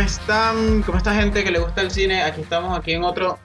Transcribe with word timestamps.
¿cómo 0.00 0.08
están? 0.08 0.82
¿Cómo 0.82 0.96
está 0.96 1.14
gente 1.14 1.44
que 1.44 1.50
le 1.50 1.58
gusta 1.58 1.82
el 1.82 1.90
cine? 1.90 2.22
Aquí 2.22 2.40
estamos, 2.40 2.78
aquí 2.78 2.92
en 2.92 3.04
otro 3.04 3.38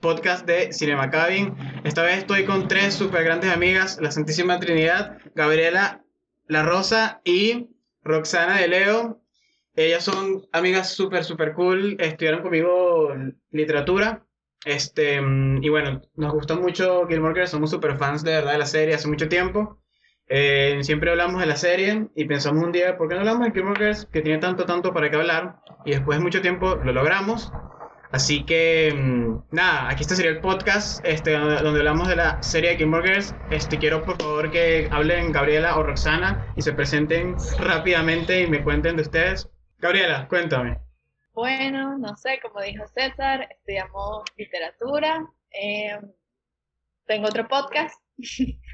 podcast 0.00 0.44
de 0.44 0.72
Cinema 0.72 1.08
Cabin. 1.08 1.54
Esta 1.84 2.02
vez 2.02 2.18
estoy 2.18 2.44
con 2.46 2.66
tres 2.66 2.94
super 2.94 3.22
grandes 3.22 3.52
amigas, 3.52 3.96
la 4.00 4.10
Santísima 4.10 4.58
Trinidad, 4.58 5.18
Gabriela 5.36 6.02
La 6.48 6.64
Rosa 6.64 7.20
y 7.22 7.68
Roxana 8.02 8.58
de 8.58 8.66
Leo. 8.66 9.22
Ellas 9.76 10.02
son 10.02 10.48
amigas 10.50 10.90
súper, 10.94 11.22
súper 11.22 11.52
cool, 11.52 11.96
estudiaron 12.00 12.42
conmigo 12.42 13.14
literatura. 13.52 14.26
Este, 14.64 15.20
y 15.62 15.68
bueno, 15.68 16.02
nos 16.16 16.32
gustó 16.32 16.56
mucho 16.56 17.06
Gilmore 17.06 17.34
Girls, 17.34 17.50
somos 17.50 17.70
súper 17.70 17.96
fans 17.98 18.24
de 18.24 18.32
verdad 18.32 18.50
de 18.50 18.58
la 18.58 18.66
serie 18.66 18.96
hace 18.96 19.06
mucho 19.06 19.28
tiempo. 19.28 19.80
Eh, 20.26 20.80
siempre 20.82 21.10
hablamos 21.10 21.40
de 21.40 21.46
la 21.46 21.56
serie 21.56 22.08
y 22.16 22.24
pensamos 22.24 22.64
un 22.64 22.72
día, 22.72 22.98
¿por 22.98 23.08
qué 23.08 23.14
no 23.14 23.20
hablamos 23.20 23.46
de 23.46 23.52
Gilmore 23.52 23.78
Girls? 23.78 24.06
Que 24.06 24.22
tiene 24.22 24.38
tanto, 24.38 24.66
tanto 24.66 24.92
para 24.92 25.08
qué 25.08 25.16
hablar. 25.16 25.60
Y 25.88 25.92
después 25.92 26.18
de 26.18 26.22
mucho 26.22 26.42
tiempo 26.42 26.74
lo 26.74 26.92
logramos. 26.92 27.50
Así 28.12 28.44
que, 28.44 28.92
mm, 28.94 29.38
nada, 29.52 29.88
aquí 29.88 30.02
este 30.02 30.16
sería 30.16 30.32
el 30.32 30.40
podcast 30.42 31.02
este, 31.02 31.32
donde, 31.32 31.62
donde 31.62 31.80
hablamos 31.80 32.08
de 32.08 32.16
la 32.16 32.42
serie 32.42 32.72
de 32.72 32.76
Gilmore. 32.76 33.20
Este, 33.50 33.78
quiero 33.78 34.04
por 34.04 34.20
favor 34.20 34.50
que 34.50 34.86
hablen 34.92 35.32
Gabriela 35.32 35.78
o 35.78 35.82
Roxana 35.82 36.52
y 36.56 36.60
se 36.60 36.74
presenten 36.74 37.36
rápidamente 37.58 38.42
y 38.42 38.46
me 38.46 38.62
cuenten 38.62 38.96
de 38.96 39.02
ustedes. 39.02 39.48
Gabriela, 39.78 40.28
cuéntame. 40.28 40.78
Bueno, 41.32 41.96
no 41.96 42.14
sé, 42.18 42.38
como 42.42 42.60
dijo 42.60 42.86
César, 42.88 43.48
estudiamos 43.50 44.24
literatura. 44.36 45.26
eh, 45.52 45.98
tengo 47.06 47.28
otro 47.28 47.48
podcast 47.48 47.98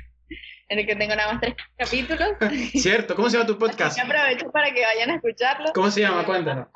en 0.68 0.78
el 0.78 0.86
que 0.86 0.96
tengo 0.96 1.14
nada 1.14 1.32
más 1.32 1.40
tres 1.40 1.54
capítulos. 1.76 2.30
Cierto, 2.74 3.14
¿cómo 3.14 3.28
se 3.28 3.36
llama 3.36 3.46
tu 3.46 3.58
podcast? 3.58 3.98
Aprovecho 3.98 4.50
para 4.50 4.72
que 4.72 4.82
vayan 4.82 5.10
a 5.10 5.14
escucharlo. 5.16 5.72
¿Cómo 5.74 5.90
se 5.90 6.00
llama? 6.00 6.24
Cuéntanos. 6.24 6.68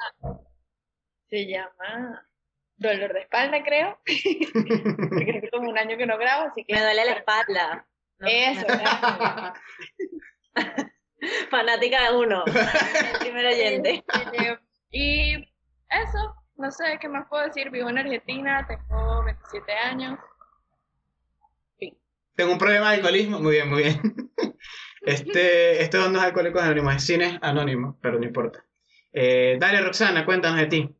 Se 1.30 1.46
llama 1.46 2.24
Dolor 2.76 3.12
de 3.12 3.20
espalda, 3.20 3.62
creo. 3.62 3.98
Porque 4.04 5.40
es 5.42 5.50
como 5.50 5.68
un 5.70 5.78
año 5.78 5.96
que 5.96 6.06
no 6.06 6.16
grabo, 6.18 6.44
así 6.50 6.64
que. 6.64 6.74
Me 6.74 6.80
duele 6.82 7.04
la 7.04 7.12
espalda. 7.18 7.86
No, 8.20 8.28
Eso. 8.28 8.66
Fanática 11.50 12.10
de 12.10 12.16
uno. 12.16 12.44
El 12.46 13.18
primer 13.20 13.46
oyente. 13.46 14.04
Y 14.90 15.34
eso, 15.90 16.34
no 16.56 16.70
sé 16.70 16.98
qué 17.00 17.08
más 17.08 17.26
puedo 17.28 17.44
decir. 17.44 17.70
Vivo 17.70 17.88
en 17.90 17.98
Argentina, 17.98 18.66
tengo 18.66 19.24
27 19.24 19.72
años. 19.72 20.18
Tengo 22.38 22.52
un 22.52 22.58
problema 22.58 22.90
de 22.90 22.96
alcoholismo. 22.98 23.40
Muy 23.40 23.52
bien, 23.56 23.68
muy 23.68 23.82
bien. 23.82 24.00
Este, 25.02 25.82
esto 25.82 26.08
no 26.10 26.18
es 26.18 26.24
Alcohólicos 26.24 26.62
Anónimos, 26.62 26.96
es 26.96 27.04
cine 27.06 27.38
anónimo, 27.40 27.98
pero 28.02 28.18
no 28.18 28.26
importa. 28.26 28.66
Eh, 29.12 29.56
dale, 29.58 29.80
Roxana, 29.80 30.24
cuéntanos 30.26 30.60
de 30.60 30.66
ti. 30.66 30.96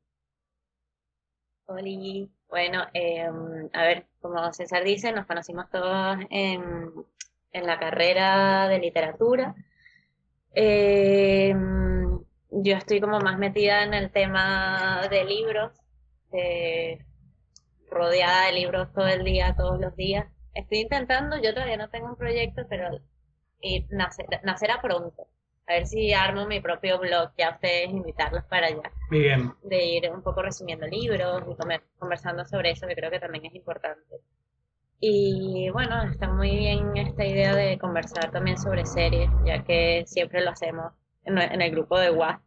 Oli. 1.66 2.30
Bueno, 2.48 2.84
eh, 2.94 3.28
a 3.74 3.82
ver, 3.82 4.06
como 4.20 4.52
César 4.52 4.82
dice, 4.84 5.12
nos 5.12 5.26
conocimos 5.26 5.70
todos 5.70 6.16
en, 6.30 6.90
en 7.52 7.66
la 7.66 7.78
carrera 7.78 8.68
de 8.68 8.78
literatura. 8.78 9.54
Eh, 10.54 11.54
yo 12.50 12.76
estoy 12.76 13.00
como 13.00 13.20
más 13.20 13.38
metida 13.38 13.84
en 13.84 13.94
el 13.94 14.10
tema 14.10 15.06
de 15.10 15.24
libros, 15.24 15.72
de- 16.32 17.04
rodeada 17.90 18.46
de 18.46 18.52
libros 18.52 18.92
todo 18.92 19.08
el 19.08 19.24
día, 19.24 19.54
todos 19.56 19.80
los 19.80 19.96
días. 19.96 20.26
Estoy 20.58 20.78
intentando, 20.80 21.36
yo 21.40 21.54
todavía 21.54 21.76
no 21.76 21.88
tengo 21.88 22.08
un 22.08 22.16
proyecto, 22.16 22.62
pero 22.68 22.98
y 23.60 23.86
nacer- 23.88 24.40
nacerá 24.42 24.80
pronto. 24.82 25.26
A 25.66 25.74
ver 25.74 25.86
si 25.86 26.12
armo 26.12 26.46
mi 26.46 26.60
propio 26.60 26.98
blog, 26.98 27.30
ya 27.36 27.50
ustedes 27.50 27.90
invitarlos 27.90 28.44
para 28.44 28.68
allá 28.68 28.90
Muy 29.10 29.20
bien. 29.20 29.52
de 29.62 29.84
ir 29.84 30.10
un 30.10 30.22
poco 30.22 30.42
resumiendo 30.42 30.86
libros 30.86 31.42
y 31.50 31.54
comer- 31.54 31.84
conversando 31.98 32.44
sobre 32.44 32.70
eso, 32.70 32.86
que 32.86 32.94
creo 32.96 33.10
que 33.10 33.20
también 33.20 33.46
es 33.46 33.54
importante. 33.54 34.16
Y 35.00 35.70
bueno, 35.70 36.02
está 36.10 36.28
muy 36.28 36.56
bien 36.56 36.96
esta 36.96 37.24
idea 37.24 37.54
de 37.54 37.78
conversar 37.78 38.32
también 38.32 38.58
sobre 38.58 38.84
series, 38.84 39.30
ya 39.44 39.62
que 39.64 40.04
siempre 40.06 40.40
lo 40.42 40.50
hacemos 40.50 40.92
en 41.24 41.62
el 41.62 41.70
grupo 41.70 41.98
de 41.98 42.10
WhatsApp. 42.10 42.42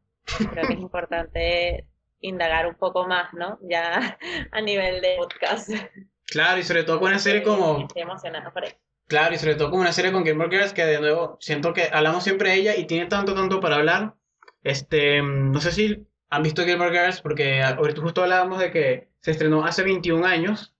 Creo 0.51 0.67
que 0.67 0.73
es 0.73 0.79
importante 0.79 1.85
indagar 2.19 2.67
un 2.67 2.75
poco 2.75 3.07
más, 3.07 3.33
¿no? 3.33 3.57
Ya 3.61 4.17
a 4.51 4.61
nivel 4.61 5.01
de 5.01 5.16
podcast. 5.17 5.69
Claro, 6.31 6.62
y 6.62 6.64
sobre 6.64 6.86
todo 6.86 6.97
con 7.00 7.09
una 7.09 7.19
serie 7.19 7.44
como. 7.44 7.81
Estoy 7.81 8.03
emocionada 8.03 8.52
por 8.53 8.64
eso. 8.64 8.78
Claro, 9.08 9.36
y 9.36 9.38
sobre 9.38 9.56
todo 9.56 9.69
con 9.69 9.81
una 9.81 9.92
serie 9.92 10.14
con 10.14 10.24
Gilmore 10.24 10.50
Girls 10.50 10.72
que 10.72 10.86
de 10.86 11.02
nuevo 11.02 11.38
siento 11.42 11.74
que 11.74 11.90
hablamos 11.92 12.24
siempre 12.24 12.52
de 12.52 12.56
ella 12.56 12.75
y 12.78 12.86
tiene 12.86 13.08
tanto, 13.08 13.36
tanto 13.36 13.59
para 13.59 13.75
hablar. 13.75 14.16
Este, 14.64 15.22
no 15.22 15.59
sé 15.59 15.74
si 15.74 16.08
han 16.30 16.44
visto 16.44 16.64
Gilmore 16.64 16.97
Girls 16.97 17.20
porque 17.20 17.62
ahorita 17.62 18.02
justo 18.02 18.24
hablábamos 18.24 18.59
de 18.59 18.72
que 18.72 19.09
se 19.20 19.31
estrenó 19.31 19.66
hace 19.66 19.84
21 19.84 20.25
años. 20.25 20.74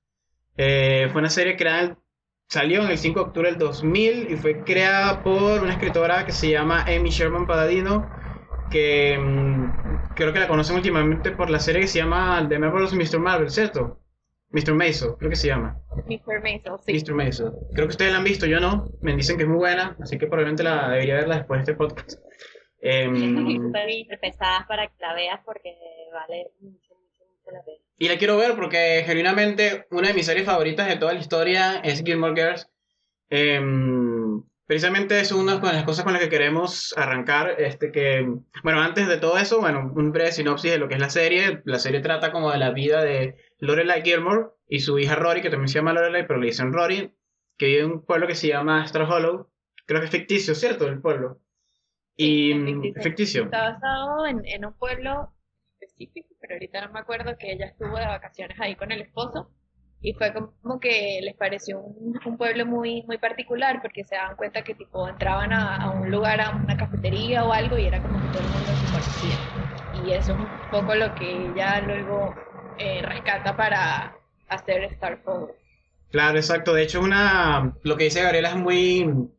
Eh, 0.56 1.10
fue 1.12 1.20
una 1.20 1.30
serie 1.30 1.58
creada, 1.58 1.98
salió 2.48 2.84
en 2.84 2.92
el 2.92 2.98
5 2.98 3.20
de 3.20 3.26
octubre 3.26 3.50
del 3.50 3.60
2000 3.60 4.32
y 4.32 4.38
fue 4.38 4.64
creada 4.64 5.22
por 5.22 5.62
una 5.64 5.74
escritora 5.74 6.26
que 6.26 6.32
se 6.32 6.50
llama 6.50 6.84
Amy 6.84 7.10
Sherman 7.10 7.46
Paladino, 7.46 8.16
que 8.70 9.18
mm, 9.20 10.14
creo 10.16 10.32
que 10.32 10.40
la 10.40 10.48
conocen 10.48 10.78
últimamente 10.78 11.32
por 11.32 11.50
la 11.50 11.60
serie 11.60 11.82
que 11.82 11.88
se 11.90 12.00
llama 12.00 12.46
The 12.48 12.58
Marvelous 12.58 12.94
Mr. 12.94 13.20
Marvel, 13.20 13.50
¿cierto? 13.52 14.01
Mr. 14.52 14.74
Maisel, 14.74 15.16
creo 15.18 15.30
que 15.30 15.36
se 15.36 15.48
llama. 15.48 15.80
Mr. 16.08 16.42
Maisel, 16.42 16.74
sí. 16.86 16.94
Mr. 16.94 17.14
Maisel. 17.14 17.52
Creo 17.74 17.88
que 17.88 17.92
ustedes 17.92 18.12
la 18.12 18.18
han 18.18 18.24
visto, 18.24 18.46
yo 18.46 18.60
no. 18.60 18.90
Me 19.02 19.16
dicen 19.16 19.38
que 19.38 19.44
es 19.44 19.50
muy 19.50 19.58
buena, 19.58 19.96
así 20.02 20.18
que 20.18 20.28
probablemente 20.28 20.64
la 20.64 20.90
debería 20.90 21.16
verla 21.16 21.38
después 21.38 21.60
de 21.60 21.72
este 21.72 21.76
podcast. 21.76 22.20
Em, 22.82 23.16
Súper 23.62 24.20
pesadas 24.20 24.66
para 24.68 24.88
que 24.88 24.94
la 25.00 25.14
veas 25.14 25.40
porque 25.46 25.76
vale 26.14 26.52
mucho, 26.60 26.96
mucho, 26.96 27.24
mucho 27.30 27.52
la 27.52 27.64
pena. 27.64 27.78
y 27.98 28.08
la 28.10 28.18
quiero 28.18 28.38
ver 28.38 28.56
porque 28.56 29.04
genuinamente 29.06 29.86
una 29.92 30.10
de 30.10 30.14
mis 30.14 30.26
series 30.26 30.46
favoritas 30.46 30.88
de 30.88 30.98
toda 30.98 31.14
la 31.14 31.20
historia 31.20 31.80
es 31.84 32.04
Gilmore 32.04 32.34
Girls. 32.36 32.68
Em, 33.30 34.44
precisamente 34.66 35.20
es 35.20 35.32
una 35.32 35.58
de 35.58 35.74
las 35.74 35.84
cosas 35.84 36.04
con 36.04 36.14
las 36.14 36.22
que 36.22 36.30
queremos 36.30 36.94
arrancar. 36.98 37.56
Este 37.60 37.92
que, 37.92 38.28
bueno, 38.64 38.82
antes 38.82 39.08
de 39.08 39.18
todo 39.18 39.38
eso, 39.38 39.62
bueno, 39.62 39.92
un 39.96 40.12
breve 40.12 40.32
sinopsis 40.32 40.72
de 40.72 40.78
lo 40.78 40.88
que 40.88 40.96
es 40.96 41.00
la 41.00 41.10
serie. 41.10 41.62
La 41.66 41.80
serie 41.80 42.02
trata 42.02 42.32
como 42.32 42.52
de 42.52 42.58
la 42.58 42.72
vida 42.72 43.04
de 43.04 43.38
Lorelai 43.62 44.04
Gilmore 44.04 44.50
y 44.68 44.82
su 44.82 45.00
hija 45.00 45.16
Rory, 45.16 45.42
que 45.42 45.52
también 45.52 45.70
se 45.70 45.76
llama 45.80 45.94
Lorelai, 45.94 46.28
pero 46.28 46.40
le 46.42 46.48
dicen 46.48 46.74
Rory, 46.74 47.16
que 47.58 47.68
vive 47.68 47.82
en 47.84 47.92
un 47.94 48.06
pueblo 48.06 48.28
que 48.28 48.36
se 48.36 48.50
llama 48.50 48.86
Straw 48.88 49.10
Hollow. 49.12 49.52
Creo 49.88 50.02
que 50.02 50.08
es 50.08 50.12
ficticio, 50.12 50.56
¿cierto? 50.56 50.88
El 50.88 51.02
pueblo. 51.02 51.42
Y 52.18 52.54
Sí, 52.54 52.56
es 52.56 52.64
mm, 52.64 52.94
ficticio. 52.94 53.02
ficticio. 53.02 53.44
Está 53.44 53.72
basado 53.72 54.26
en, 54.28 54.46
en 54.46 54.66
un 54.66 54.74
pueblo 54.74 55.34
específico, 55.80 56.36
pero 56.40 56.56
ahorita 56.56 56.86
no 56.86 56.94
me 56.94 57.00
acuerdo 57.00 57.38
que 57.38 57.52
ella 57.54 57.68
estuvo 57.68 57.98
de 57.98 58.06
vacaciones 58.06 58.60
ahí 58.60 58.76
con 58.76 58.92
el 58.92 59.02
esposo 59.02 59.52
y 60.02 60.14
fue 60.14 60.34
como 60.34 60.80
que 60.80 61.20
les 61.22 61.36
pareció 61.36 61.80
un, 61.80 62.20
un 62.26 62.38
pueblo 62.38 62.66
muy 62.66 63.04
muy 63.04 63.18
particular 63.20 63.82
porque 63.82 64.04
se 64.04 64.16
daban 64.16 64.36
cuenta 64.36 64.64
que 64.64 64.76
tipo 64.76 65.08
entraban 65.08 65.54
a, 65.54 65.78
a 65.78 65.92
un 65.92 66.10
lugar, 66.12 66.42
a 66.42 66.56
una 66.56 66.78
cafetería 66.78 67.46
o 67.46 67.54
algo 67.54 67.78
y 67.78 67.86
era 67.88 68.02
como 68.02 68.20
que 68.20 68.30
todo 68.30 68.42
el 68.44 68.50
mundo 68.50 68.76
se 68.76 68.90
conocía. 68.90 69.44
Y 69.92 70.14
eso 70.14 70.34
es 70.34 70.40
un 70.40 70.60
poco 70.70 70.96
lo 70.96 71.14
que 71.16 71.48
ella 71.48 71.82
luego 71.82 72.42
eh, 72.82 73.02
rescata 73.04 73.56
para 73.56 74.16
hacer 74.50 74.84
Star 74.86 75.22
Power. 75.24 75.54
Claro, 76.12 76.38
exacto. 76.38 76.74
De 76.74 76.84
hecho, 76.84 77.00
una 77.00 77.76
lo 77.84 77.96
que 77.96 78.06
dice 78.06 78.24
Gabriela 78.24 78.50
es 78.50 78.56
muy 78.56 79.30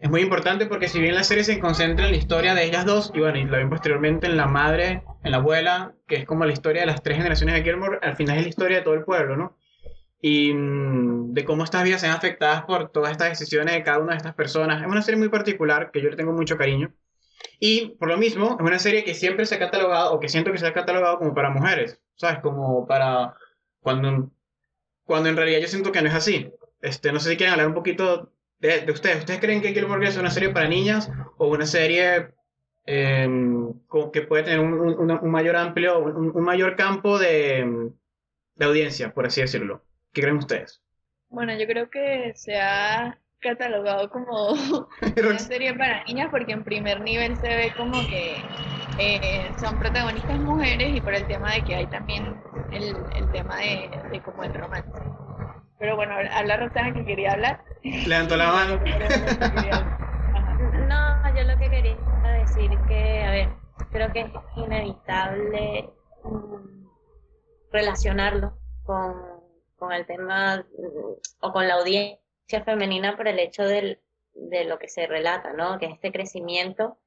es 0.00 0.08
muy 0.08 0.20
importante 0.20 0.66
porque 0.66 0.88
si 0.88 1.00
bien 1.00 1.14
la 1.14 1.24
serie 1.24 1.42
se 1.42 1.58
concentra 1.58 2.06
en 2.06 2.12
la 2.12 2.16
historia 2.16 2.54
de 2.54 2.64
ellas 2.64 2.86
dos 2.86 3.10
y 3.14 3.20
bueno, 3.20 3.38
y 3.38 3.44
la 3.44 3.58
ven 3.58 3.68
posteriormente 3.68 4.26
en 4.26 4.36
la 4.36 4.46
madre, 4.46 5.02
en 5.24 5.30
la 5.32 5.38
abuela, 5.38 5.94
que 6.06 6.16
es 6.16 6.24
como 6.24 6.44
la 6.44 6.52
historia 6.52 6.82
de 6.82 6.86
las 6.86 7.02
tres 7.02 7.16
generaciones 7.16 7.56
de 7.56 7.62
Gilmore, 7.62 7.98
al 8.02 8.16
final 8.16 8.36
es 8.38 8.44
la 8.44 8.48
historia 8.48 8.76
de 8.78 8.84
todo 8.84 8.94
el 8.94 9.04
pueblo, 9.04 9.36
¿no? 9.36 9.56
Y 10.20 10.52
mm, 10.54 11.34
de 11.34 11.44
cómo 11.44 11.64
estas 11.64 11.84
vidas 11.84 12.00
se 12.00 12.06
afectadas 12.06 12.62
por 12.62 12.90
todas 12.90 13.10
estas 13.10 13.30
decisiones 13.30 13.74
de 13.74 13.82
cada 13.82 13.98
una 13.98 14.12
de 14.12 14.18
estas 14.18 14.34
personas. 14.34 14.80
Es 14.80 14.86
una 14.86 15.02
serie 15.02 15.18
muy 15.18 15.28
particular 15.28 15.90
que 15.92 16.00
yo 16.00 16.10
le 16.10 16.16
tengo 16.16 16.32
mucho 16.32 16.56
cariño. 16.56 16.92
Y 17.60 17.96
por 17.96 18.08
lo 18.08 18.16
mismo, 18.16 18.56
es 18.58 18.66
una 18.66 18.78
serie 18.78 19.04
que 19.04 19.14
siempre 19.14 19.46
se 19.46 19.56
ha 19.56 19.58
catalogado, 19.58 20.14
o 20.14 20.20
que 20.20 20.28
siento 20.28 20.52
que 20.52 20.58
se 20.58 20.66
ha 20.66 20.72
catalogado 20.72 21.18
como 21.18 21.34
para 21.34 21.50
mujeres, 21.50 22.00
¿sabes? 22.14 22.38
Como 22.40 22.86
para 22.86 23.34
cuando 23.80 24.30
cuando 25.08 25.30
en 25.30 25.36
realidad 25.36 25.60
yo 25.60 25.68
siento 25.68 25.90
que 25.90 26.02
no 26.02 26.08
es 26.08 26.14
así. 26.14 26.52
Este, 26.82 27.10
no 27.12 27.18
sé 27.18 27.30
si 27.30 27.36
quieren 27.38 27.54
hablar 27.54 27.68
un 27.68 27.74
poquito 27.74 28.30
de, 28.58 28.82
de 28.82 28.92
ustedes. 28.92 29.20
¿Ustedes 29.20 29.40
creen 29.40 29.62
que 29.62 29.72
Gilmore 29.72 30.00
Girls 30.00 30.16
es 30.16 30.20
una 30.20 30.30
serie 30.30 30.50
para 30.50 30.68
niñas 30.68 31.10
o 31.38 31.48
una 31.48 31.64
serie 31.64 32.28
em, 32.84 33.72
que 34.12 34.22
puede 34.22 34.42
tener 34.42 34.60
un, 34.60 35.30
mayor 35.30 35.56
amplio, 35.56 35.98
un, 35.98 36.36
un 36.36 36.44
mayor 36.44 36.76
campo 36.76 37.18
de, 37.18 37.90
de 38.54 38.64
audiencia, 38.64 39.14
por 39.14 39.24
así 39.24 39.40
decirlo? 39.40 39.82
¿Qué 40.12 40.20
creen 40.20 40.36
ustedes? 40.36 40.82
Bueno, 41.30 41.56
yo 41.58 41.66
creo 41.66 41.88
que 41.88 42.32
se 42.34 42.56
ha 42.56 43.18
catalogado 43.40 44.10
como 44.10 44.52
una 45.16 45.38
serie 45.38 45.74
para 45.74 46.04
niñas 46.04 46.28
porque 46.30 46.52
en 46.52 46.64
primer 46.64 47.00
nivel 47.00 47.36
se 47.36 47.48
ve 47.48 47.74
como 47.76 48.06
que 48.06 48.50
eh, 48.96 49.54
son 49.58 49.78
protagonistas 49.78 50.38
mujeres 50.40 50.88
y 50.94 51.00
por 51.00 51.14
el 51.14 51.26
tema 51.26 51.52
de 51.54 51.64
que 51.64 51.74
hay 51.74 51.86
también 51.86 52.42
el, 52.70 53.06
el 53.12 53.30
tema 53.30 53.58
de, 53.58 53.90
de 54.10 54.22
como 54.22 54.44
el 54.44 54.54
romance. 54.54 54.90
Pero 55.78 55.96
bueno, 55.96 56.14
habla 56.32 56.56
Roxana 56.56 56.92
que 56.92 57.04
quería 57.04 57.32
hablar. 57.32 57.64
Levantó 58.06 58.36
la 58.36 58.50
mano. 58.50 58.80
No, 60.88 61.36
yo 61.36 61.44
lo 61.44 61.56
que 61.58 61.70
quería 61.70 61.98
decir 62.40 62.70
que, 62.86 63.24
a 63.24 63.30
ver, 63.30 63.48
creo 63.92 64.12
que 64.12 64.20
es 64.22 64.32
inevitable 64.56 65.90
mm, 66.24 66.86
relacionarlo 67.72 68.58
con, 68.84 69.14
con 69.78 69.92
el 69.92 70.06
tema 70.06 70.58
mm, 70.58 71.12
o 71.40 71.52
con 71.52 71.68
la 71.68 71.74
audiencia 71.74 72.20
femenina 72.64 73.16
por 73.16 73.28
el 73.28 73.38
hecho 73.38 73.64
de 73.64 73.98
lo 74.64 74.78
que 74.78 74.88
se 74.88 75.06
relata, 75.06 75.52
¿no? 75.52 75.78
Que 75.78 75.86
es 75.86 75.92
este 75.92 76.12
crecimiento 76.12 76.98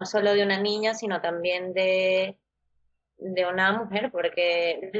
no 0.00 0.06
solo 0.06 0.32
de 0.32 0.42
una 0.42 0.58
niña, 0.58 0.94
sino 0.94 1.20
también 1.20 1.74
de, 1.74 2.38
de 3.18 3.46
una 3.46 3.72
mujer, 3.72 4.10
porque 4.10 4.90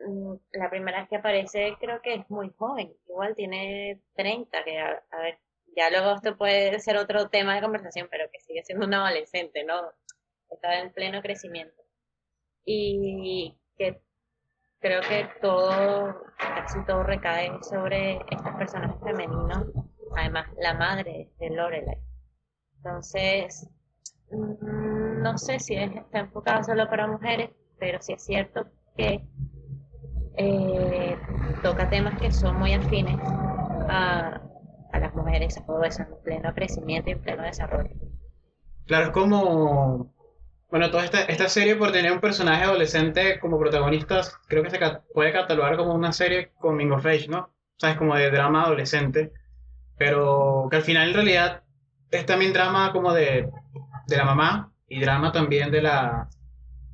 mm, 0.00 0.34
la 0.52 0.70
primera 0.70 1.00
vez 1.00 1.08
que 1.08 1.16
aparece 1.16 1.76
creo 1.80 2.02
que 2.02 2.14
es 2.14 2.30
muy 2.30 2.50
joven, 2.58 2.92
igual 3.08 3.34
tiene 3.36 4.02
30, 4.14 4.64
que 4.64 4.78
a, 4.78 5.02
ver, 5.22 5.38
ya 5.76 5.88
luego 5.90 6.16
esto 6.16 6.36
puede 6.36 6.78
ser 6.80 6.96
otro 6.96 7.28
tema 7.30 7.54
de 7.54 7.62
conversación, 7.62 8.08
pero 8.10 8.28
que 8.30 8.40
sigue 8.40 8.64
siendo 8.64 8.86
un 8.86 8.94
adolescente, 8.94 9.64
¿no? 9.64 9.92
Está 10.50 10.80
en 10.80 10.92
pleno 10.92 11.22
crecimiento. 11.22 11.82
Y 12.64 13.56
que 13.76 14.02
creo 14.80 15.00
que 15.02 15.28
todo, 15.40 16.24
casi 16.36 16.84
todo 16.84 17.02
recae 17.02 17.50
sobre 17.62 18.18
estas 18.30 18.56
personas 18.56 18.96
femeninos, 19.02 19.64
además 20.16 20.46
la 20.58 20.74
madre 20.74 21.30
de 21.38 21.50
Lorelai. 21.50 21.98
Entonces, 22.76 23.68
Mm, 24.30 25.22
no 25.22 25.38
sé 25.38 25.58
si 25.58 25.74
está 25.74 26.20
enfocado 26.20 26.62
solo 26.64 26.88
para 26.88 27.06
mujeres, 27.06 27.50
pero 27.78 27.98
sí 28.00 28.12
es 28.12 28.24
cierto 28.24 28.66
que 28.96 29.26
eh, 30.36 31.18
toca 31.62 31.88
temas 31.88 32.20
que 32.20 32.30
son 32.30 32.58
muy 32.58 32.74
afines 32.74 33.18
a, 33.88 34.40
las 34.92 35.14
mujeres, 35.14 35.56
a 35.58 35.64
todo 35.64 35.82
eso, 35.84 36.02
en 36.02 36.22
pleno 36.22 36.54
crecimiento 36.54 37.08
y 37.08 37.12
en 37.14 37.20
pleno 37.20 37.42
desarrollo. 37.42 37.90
Claro, 38.86 39.06
es 39.06 39.10
como. 39.10 40.12
Bueno, 40.70 40.90
toda 40.90 41.04
esta, 41.04 41.22
esta 41.22 41.48
serie, 41.48 41.76
por 41.76 41.92
tener 41.92 42.12
un 42.12 42.20
personaje 42.20 42.64
adolescente 42.64 43.38
como 43.40 43.58
protagonista, 43.58 44.20
creo 44.48 44.62
que 44.62 44.70
se 44.70 44.78
puede 45.14 45.32
catalogar 45.32 45.76
como 45.76 45.94
una 45.94 46.12
serie 46.12 46.52
coming 46.58 46.90
of 46.90 47.06
age, 47.06 47.28
¿no? 47.28 47.38
O 47.38 47.80
sea, 47.80 47.92
es 47.92 47.96
como 47.96 48.14
de 48.14 48.30
drama 48.30 48.64
adolescente, 48.64 49.32
pero 49.96 50.68
que 50.70 50.76
al 50.76 50.82
final 50.82 51.08
en 51.08 51.14
realidad 51.14 51.62
es 52.10 52.26
también 52.26 52.52
drama 52.52 52.92
como 52.92 53.14
de 53.14 53.50
de 54.08 54.16
la 54.16 54.24
mamá 54.24 54.72
y 54.88 55.00
drama 55.00 55.30
también 55.30 55.70
de 55.70 55.82
la, 55.82 56.28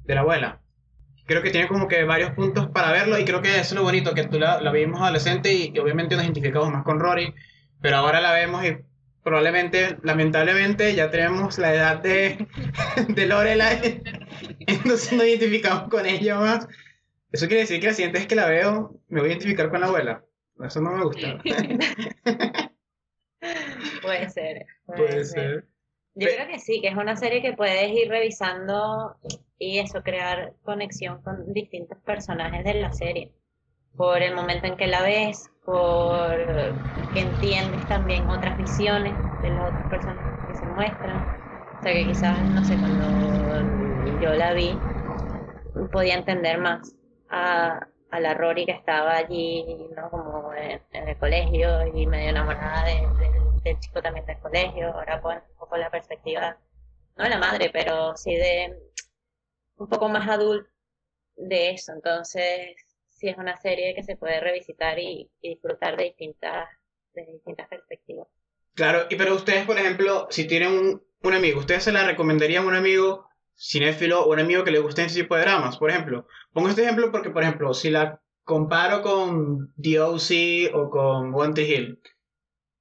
de 0.04 0.14
la 0.14 0.20
abuela. 0.20 0.60
Creo 1.26 1.42
que 1.42 1.50
tiene 1.50 1.68
como 1.68 1.88
que 1.88 2.04
varios 2.04 2.32
puntos 2.32 2.68
para 2.68 2.92
verlo 2.92 3.18
y 3.18 3.24
creo 3.24 3.40
que 3.40 3.52
eso 3.52 3.60
es 3.60 3.72
lo 3.72 3.82
bonito, 3.84 4.14
que 4.14 4.24
tú 4.24 4.38
la, 4.38 4.60
la 4.60 4.72
vimos 4.72 5.00
adolescente 5.00 5.54
y, 5.54 5.78
obviamente 5.78 6.16
nos 6.16 6.24
identificamos 6.24 6.70
más 6.70 6.82
con 6.82 7.00
Rory, 7.00 7.32
pero 7.80 7.96
ahora 7.96 8.20
la 8.20 8.32
vemos 8.32 8.64
y 8.64 8.76
probablemente, 9.24 9.96
lamentablemente, 10.02 10.94
ya 10.94 11.10
tenemos 11.10 11.58
la 11.58 11.74
edad 11.74 11.96
de, 12.02 12.46
de 13.08 13.26
Lorelai, 13.26 14.02
entonces 14.60 15.12
nos 15.12 15.26
identificamos 15.26 15.88
con 15.88 16.06
ella 16.06 16.38
más. 16.38 16.68
Eso 17.32 17.48
quiere 17.48 17.62
decir 17.62 17.80
que 17.80 17.88
la 17.88 17.94
siguiente 17.94 18.18
vez 18.18 18.28
que 18.28 18.36
la 18.36 18.46
veo, 18.46 19.00
me 19.08 19.20
voy 19.20 19.30
a 19.30 19.32
identificar 19.32 19.70
con 19.70 19.80
la 19.80 19.88
abuela. 19.88 20.24
Eso 20.64 20.80
no 20.80 20.92
me 20.92 21.02
gusta. 21.04 21.42
puede 24.02 24.30
ser. 24.30 24.66
Puede, 24.86 25.24
ser. 25.24 25.64
Yo 26.14 26.28
creo 26.28 26.46
que 26.46 26.60
sí, 26.60 26.80
que 26.80 26.88
es 26.88 26.96
una 26.96 27.16
serie 27.16 27.42
que 27.42 27.54
puedes 27.54 27.90
ir 27.90 28.08
revisando 28.08 29.16
y 29.58 29.80
eso, 29.80 30.04
crear 30.04 30.54
conexión 30.62 31.22
con 31.22 31.52
distintos 31.52 31.98
personajes 32.02 32.62
de 32.64 32.74
la 32.74 32.92
serie. 32.92 33.32
Por 33.96 34.22
el 34.22 34.34
momento 34.34 34.66
en 34.66 34.76
que 34.76 34.86
la 34.86 35.02
ves, 35.02 35.50
por 35.64 36.36
que 37.12 37.20
entiendes 37.20 37.86
también 37.86 38.28
otras 38.28 38.56
visiones 38.56 39.16
de 39.40 39.50
las 39.50 39.70
otras 39.70 39.86
personas 39.86 40.24
que 40.46 40.54
se 40.54 40.66
muestran. 40.66 41.18
O 41.18 41.82
sea 41.82 41.92
que 41.92 42.04
quizás, 42.04 42.50
no 42.50 42.64
sé, 42.64 42.76
cuando 42.78 43.62
yo 44.20 44.34
la 44.34 44.52
vi, 44.52 44.80
podía 45.92 46.14
entender 46.14 46.58
más 46.58 46.94
a, 47.28 47.86
a 48.10 48.20
la 48.20 48.34
Rory 48.34 48.66
que 48.66 48.72
estaba 48.72 49.16
allí, 49.16 49.64
¿no? 49.96 50.10
Como 50.10 50.52
en, 50.54 50.80
el 50.92 51.16
colegio 51.18 51.86
y 51.94 52.06
medio 52.06 52.30
enamorada 52.30 52.84
de, 52.84 53.06
del 53.62 53.78
chico 53.80 54.02
también 54.02 54.26
del 54.26 54.38
colegio. 54.38 54.92
Ahora 54.92 55.20
con 55.20 55.80
la 55.80 55.90
perspectiva, 55.90 56.58
no 57.16 57.24
de 57.24 57.30
la 57.30 57.38
madre, 57.38 57.70
pero 57.72 58.16
sí 58.16 58.34
de 58.34 58.76
un 59.76 59.88
poco 59.88 60.08
más 60.08 60.28
adulto 60.28 60.68
de 61.36 61.70
eso. 61.70 61.92
Entonces, 61.92 62.76
sí 63.14 63.28
es 63.28 63.38
una 63.38 63.56
serie 63.56 63.94
que 63.94 64.02
se 64.02 64.16
puede 64.16 64.40
revisitar 64.40 64.98
y, 64.98 65.30
disfrutar 65.42 65.96
de 65.96 66.04
distintas, 66.04 66.68
de 67.14 67.26
distintas 67.26 67.68
perspectivas. 67.68 68.28
Claro, 68.74 69.06
y 69.08 69.16
pero 69.16 69.34
ustedes, 69.34 69.64
por 69.66 69.78
ejemplo, 69.78 70.26
si 70.30 70.46
tienen 70.46 70.72
un, 70.72 71.02
un 71.22 71.34
amigo, 71.34 71.60
¿ustedes 71.60 71.84
se 71.84 71.92
la 71.92 72.04
recomendarían 72.04 72.64
a 72.64 72.68
un 72.68 72.74
amigo 72.74 73.28
cinéfilo 73.56 74.24
o 74.24 74.32
un 74.32 74.40
amigo 74.40 74.64
que 74.64 74.72
le 74.72 74.80
guste 74.80 75.04
ese 75.04 75.22
tipo 75.22 75.36
de 75.36 75.42
dramas? 75.42 75.78
Por 75.78 75.90
ejemplo, 75.90 76.26
pongo 76.52 76.68
este 76.68 76.82
ejemplo 76.82 77.12
porque, 77.12 77.30
por 77.30 77.44
ejemplo, 77.44 77.72
si 77.72 77.90
la 77.90 78.20
comparo 78.42 79.00
con 79.02 79.72
The 79.80 80.00
O.C. 80.00 80.70
o 80.74 80.90
con 80.90 81.32
One 81.34 81.62
Hill, 81.62 82.00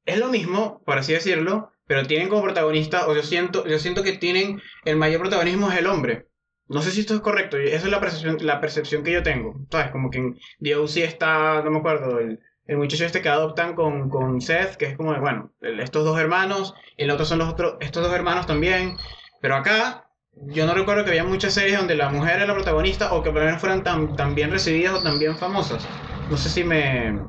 es 0.06 0.18
lo 0.18 0.30
mismo, 0.30 0.82
por 0.84 0.98
así 0.98 1.14
decirlo, 1.14 1.72
pero 1.86 2.08
tienen 2.08 2.28
como 2.28 2.44
protagonista, 2.44 3.08
o 3.08 3.16
yo 3.16 3.22
siento, 3.22 3.66
yo 3.68 3.78
siento 3.78 4.04
que 4.04 4.14
tienen 4.14 4.62
el 4.84 4.96
mayor 4.96 5.22
protagonismo 5.22 5.72
es 5.72 5.78
el 5.78 5.88
hombre. 5.88 6.28
No 6.74 6.82
sé 6.82 6.92
si 6.92 7.02
esto 7.02 7.16
es 7.16 7.22
correcto, 7.22 7.58
esa 7.58 7.86
es 7.86 7.92
la 7.92 8.00
percepción, 8.00 8.38
la 8.42 8.60
percepción 8.60 9.04
que 9.04 9.12
yo 9.12 9.24
tengo. 9.24 9.56
¿Sabes? 9.72 9.92
Como 9.92 10.10
que 10.10 10.18
en 10.18 10.40
The 10.62 10.88
sí 10.88 11.04
está, 11.04 11.62
no 11.62 11.72
me 11.72 11.80
acuerdo, 11.80 12.20
el, 12.20 12.40
el 12.66 12.78
muchacho 12.78 13.06
este 13.06 13.22
que 13.22 13.30
adoptan 13.30 13.76
con, 13.76 14.10
con 14.10 14.42
Seth, 14.42 14.76
que 14.76 14.86
es 14.86 14.98
como, 14.98 15.20
bueno, 15.20 15.52
estos 15.62 16.04
dos 16.06 16.20
hermanos, 16.20 16.74
el 16.98 17.12
otro 17.12 17.26
son 17.26 17.40
los 17.40 17.50
otros, 17.50 17.78
estos 17.80 18.04
dos 18.04 18.14
hermanos 18.14 18.48
también. 18.48 18.98
Pero 19.42 19.56
acá, 19.56 20.10
yo 20.34 20.66
no 20.66 20.74
recuerdo 20.74 21.04
que 21.04 21.12
había 21.12 21.24
muchas 21.24 21.54
series 21.54 21.78
donde 21.78 21.96
la 21.96 22.10
mujer 22.10 22.38
era 22.38 22.48
la 22.48 22.54
protagonista 22.56 23.14
o 23.14 23.22
que 23.22 23.30
por 23.30 23.40
lo 23.40 23.46
menos 23.46 23.62
fueran 23.62 23.84
tan, 23.84 24.16
tan 24.16 24.34
bien 24.36 24.52
recibidas 24.52 24.94
o 24.94 25.04
tan 25.04 25.20
bien 25.20 25.38
famosas. 25.38 25.88
No 26.30 26.38
sé 26.38 26.50
si 26.50 26.64
me... 26.64 27.20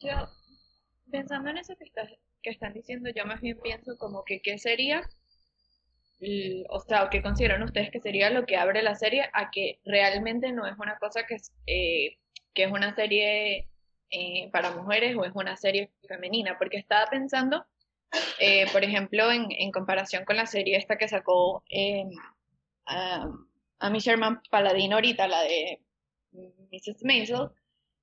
Yo, 0.00 0.28
pensando 1.10 1.50
en 1.50 1.58
eso 1.58 1.76
que 1.76 1.84
estás 1.84 2.08
que 2.42 2.50
están 2.50 2.72
diciendo, 2.72 3.08
yo 3.14 3.24
más 3.24 3.40
bien 3.40 3.58
pienso 3.62 3.96
como 3.96 4.24
que 4.24 4.42
qué 4.42 4.58
sería, 4.58 5.08
o 6.68 6.80
sea, 6.80 7.04
o 7.04 7.10
qué 7.10 7.22
consideran 7.22 7.62
ustedes 7.62 7.90
que 7.90 8.00
sería 8.00 8.30
lo 8.30 8.46
que 8.46 8.56
abre 8.56 8.82
la 8.82 8.94
serie 8.94 9.28
a 9.32 9.50
que 9.50 9.80
realmente 9.84 10.52
no 10.52 10.66
es 10.66 10.78
una 10.78 10.96
cosa 10.98 11.26
que 11.26 11.34
es, 11.34 11.52
eh, 11.66 12.18
que 12.54 12.64
es 12.64 12.72
una 12.72 12.94
serie 12.94 13.68
eh, 14.10 14.48
para 14.52 14.70
mujeres 14.70 15.16
o 15.16 15.24
es 15.24 15.32
una 15.34 15.56
serie 15.56 15.90
femenina, 16.06 16.56
porque 16.58 16.76
estaba 16.76 17.06
pensando, 17.10 17.66
eh, 18.38 18.66
por 18.72 18.84
ejemplo, 18.84 19.32
en, 19.32 19.46
en, 19.50 19.72
comparación 19.72 20.24
con 20.24 20.36
la 20.36 20.46
serie 20.46 20.76
esta 20.76 20.96
que 20.96 21.08
sacó 21.08 21.64
a, 22.86 23.26
a 23.80 23.90
mi 23.90 23.98
Sherman 23.98 24.42
Paladino 24.50 24.96
ahorita, 24.96 25.26
la 25.26 25.42
de 25.42 25.80
Mrs. 26.32 27.04
Maisel, 27.04 27.48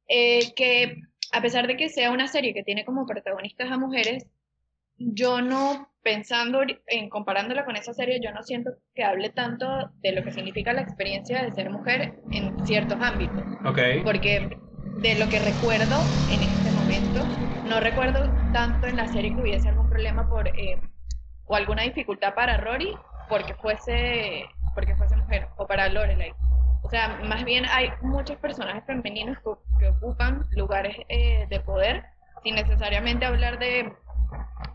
que 0.08 0.98
a 1.32 1.42
pesar 1.42 1.68
de 1.68 1.78
que 1.78 1.90
sea 1.90 2.12
una 2.12 2.28
serie 2.28 2.54
que 2.54 2.64
tiene 2.64 2.84
como 2.86 3.06
protagonistas 3.06 3.72
a 3.72 3.78
mujeres, 3.78 4.26
yo 5.00 5.42
no, 5.42 5.90
pensando 6.04 6.62
en 6.88 7.10
comparándola 7.10 7.66
con 7.66 7.76
esa 7.76 7.94
serie, 7.94 8.20
yo 8.22 8.32
no 8.32 8.44
siento 8.44 8.72
que 8.94 9.04
hable 9.04 9.30
tanto 9.30 9.92
de 10.02 10.12
lo 10.12 10.24
que 10.24 10.32
significa 10.32 10.74
la 10.74 10.82
experiencia 10.82 11.44
de 11.44 11.52
ser 11.54 11.70
mujer 11.70 12.20
en 12.32 12.66
ciertos 12.66 13.00
ámbitos. 13.02 13.44
Okay. 13.66 14.04
Porque 14.04 14.58
de 15.02 15.16
lo 15.16 15.30
que 15.30 15.40
recuerdo 15.40 15.96
en 16.32 16.44
este 16.44 16.72
momento, 16.72 17.24
no 17.68 17.80
recuerdo 17.80 18.30
tanto 18.54 18.88
en 18.88 18.98
la 18.98 19.08
serie 19.08 19.34
que 19.34 19.42
hubiese 19.42 19.70
algún 19.70 19.90
problema 19.90 20.28
por 20.28 20.48
eh, 20.48 20.80
o 21.46 21.56
alguna 21.56 21.84
dificultad 21.84 22.36
para 22.36 22.58
Rory 22.58 22.94
porque 23.30 23.54
fuese 23.56 24.46
porque 24.74 24.96
fuese 24.96 25.16
mujer 25.16 25.48
o 25.58 25.68
para 25.68 25.90
Lorelai. 25.90 26.34
O 26.82 26.90
sea, 26.90 27.20
más 27.28 27.44
bien 27.44 27.66
hay 27.66 27.90
muchos 28.02 28.38
personajes 28.38 28.84
femeninos 28.86 29.38
que, 29.80 29.88
ocupan 29.88 30.46
lugares 30.52 30.96
eh, 31.10 31.46
de 31.50 31.60
poder 31.60 32.04
sin 32.44 32.56
necesariamente 32.56 33.26
hablar 33.26 33.60
de, 33.60 33.94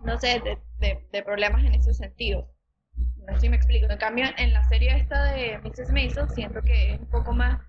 no 0.03 0.19
sé, 0.19 0.43
de, 0.79 1.23
problemas 1.23 1.65
en 1.65 1.75
ese 1.75 1.95
sentido. 1.95 2.51
No 3.27 3.35
sé 3.35 3.41
si 3.41 3.49
me 3.49 3.57
explico. 3.57 3.91
En 3.91 3.99
cambio, 3.99 4.27
en 4.37 4.53
la 4.53 4.65
serie 4.65 4.97
esta 4.97 5.33
de 5.33 5.59
Mrs. 5.59 5.91
Mason 5.91 6.29
siento 6.31 6.61
que 6.63 6.93
es 6.93 7.01
un 7.01 7.11
poco 7.11 7.33
más 7.33 7.61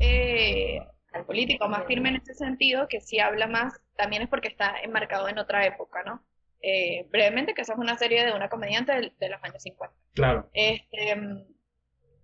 eh, 0.00 0.80
político, 1.26 1.68
más 1.68 1.86
firme 1.86 2.10
en 2.10 2.16
ese 2.16 2.34
sentido, 2.34 2.88
que 2.88 3.00
si 3.00 3.20
habla 3.20 3.46
más, 3.46 3.80
también 3.96 4.22
es 4.22 4.28
porque 4.28 4.48
está 4.48 4.74
enmarcado 4.82 5.28
en 5.28 5.38
otra 5.38 5.64
época, 5.66 6.02
¿no? 6.04 6.24
Eh, 6.60 7.06
brevemente, 7.10 7.54
que 7.54 7.62
esa 7.62 7.74
es 7.74 7.78
una 7.78 7.96
serie 7.96 8.24
de 8.24 8.32
una 8.32 8.48
comediante 8.48 8.92
de, 8.92 9.12
de 9.18 9.28
los 9.28 9.42
años 9.44 9.62
50. 9.62 9.94
Claro. 10.14 10.50
Este, 10.52 11.16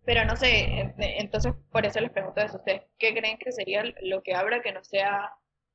pero 0.04 0.25
no 0.25 0.37
sé, 0.37 0.92
entonces 0.99 1.54
por 1.71 1.87
eso 1.87 2.00
les 2.00 2.11
pregunto 2.11 2.40
a 2.40 2.44
ustedes, 2.44 2.83
¿qué 2.99 3.14
creen 3.14 3.38
que 3.38 3.52
sería 3.52 3.83
lo 4.02 4.23
que 4.23 4.35
abra 4.35 4.61
que 4.61 4.73
no 4.73 4.85
sea 4.85 5.33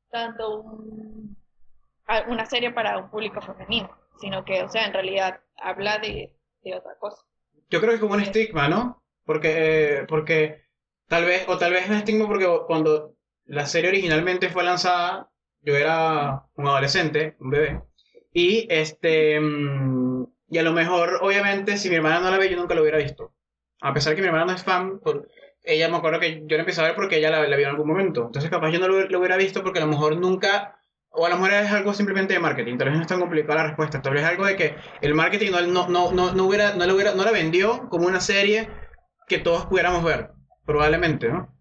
tanto 0.09 0.61
un, 0.61 1.37
una 2.27 2.45
serie 2.45 2.71
para 2.71 2.97
un 2.97 3.09
público 3.09 3.41
femenino, 3.41 3.89
sino 4.19 4.43
que, 4.43 4.63
o 4.63 4.69
sea, 4.69 4.85
en 4.85 4.93
realidad 4.93 5.41
habla 5.57 5.99
de, 5.99 6.35
otra 6.75 6.95
cosa? 6.99 7.23
Yo 7.69 7.79
creo 7.79 7.91
que 7.91 7.95
es 7.95 8.01
como 8.01 8.13
un 8.13 8.21
estigma, 8.21 8.67
¿no? 8.67 9.03
Porque, 9.25 10.05
porque 10.07 10.63
tal 11.07 11.25
vez, 11.25 11.47
o 11.47 11.57
tal 11.57 11.73
vez 11.73 11.83
es 11.83 11.89
un 11.89 11.97
estigma 11.97 12.27
porque 12.27 12.47
cuando 12.67 13.15
la 13.45 13.65
serie 13.65 13.89
originalmente 13.89 14.49
fue 14.49 14.63
lanzada, 14.63 15.29
yo 15.61 15.75
era 15.75 16.45
un 16.55 16.67
adolescente, 16.67 17.35
un 17.39 17.49
bebé, 17.49 17.83
y 18.31 18.67
este, 18.69 19.39
mm, 19.39 20.25
y 20.49 20.57
a 20.57 20.63
lo 20.63 20.73
mejor, 20.73 21.19
obviamente, 21.21 21.77
si 21.77 21.89
mi 21.89 21.95
hermana 21.95 22.19
no 22.19 22.31
la 22.31 22.37
ve, 22.37 22.49
yo 22.49 22.57
nunca 22.57 22.75
lo 22.75 22.81
hubiera 22.81 22.97
visto. 22.97 23.33
A 23.81 23.93
pesar 23.93 24.15
que 24.15 24.21
mi 24.21 24.27
hermana 24.27 24.45
no 24.45 24.53
es 24.53 24.63
fan, 24.63 24.99
por, 24.99 25.27
ella 25.63 25.89
me 25.89 25.97
acuerdo 25.97 26.19
que 26.19 26.43
yo 26.45 26.57
la 26.57 26.61
empecé 26.61 26.81
a 26.81 26.85
ver 26.85 26.95
porque 26.95 27.17
ella 27.17 27.29
la, 27.29 27.47
la 27.47 27.55
vio 27.55 27.67
en 27.67 27.71
algún 27.71 27.87
momento. 27.87 28.25
Entonces 28.25 28.49
capaz 28.49 28.71
yo 28.71 28.79
no 28.79 28.87
lo, 28.87 29.07
lo 29.07 29.19
hubiera 29.19 29.37
visto 29.37 29.63
porque 29.63 29.79
a 29.79 29.85
lo 29.85 29.91
mejor 29.91 30.17
nunca... 30.17 30.75
O 31.11 31.25
a 31.25 31.29
lo 31.29 31.37
mejor 31.37 31.53
es 31.53 31.71
algo 31.71 31.91
simplemente 31.95 32.35
de 32.35 32.39
marketing, 32.39 32.77
tal 32.77 32.89
vez 32.89 32.97
no 32.97 33.01
es 33.01 33.07
tan 33.07 33.19
complicada 33.19 33.63
la 33.63 33.67
respuesta, 33.69 33.99
tal 33.99 34.13
vez 34.13 34.21
es 34.21 34.29
algo 34.29 34.45
de 34.45 34.55
que 34.55 34.75
el 35.01 35.15
marketing 35.15 35.49
no, 35.49 35.87
no, 35.87 36.11
no, 36.11 36.33
no, 36.33 36.45
hubiera, 36.45 36.75
no, 36.75 36.85
le 36.85 36.93
hubiera, 36.93 37.15
no 37.15 37.23
la 37.23 37.31
vendió 37.31 37.89
como 37.89 38.05
una 38.05 38.19
serie 38.21 38.69
que 39.27 39.39
todos 39.39 39.65
pudiéramos 39.65 40.03
ver, 40.03 40.29
probablemente, 40.65 41.27
¿no? 41.27 41.51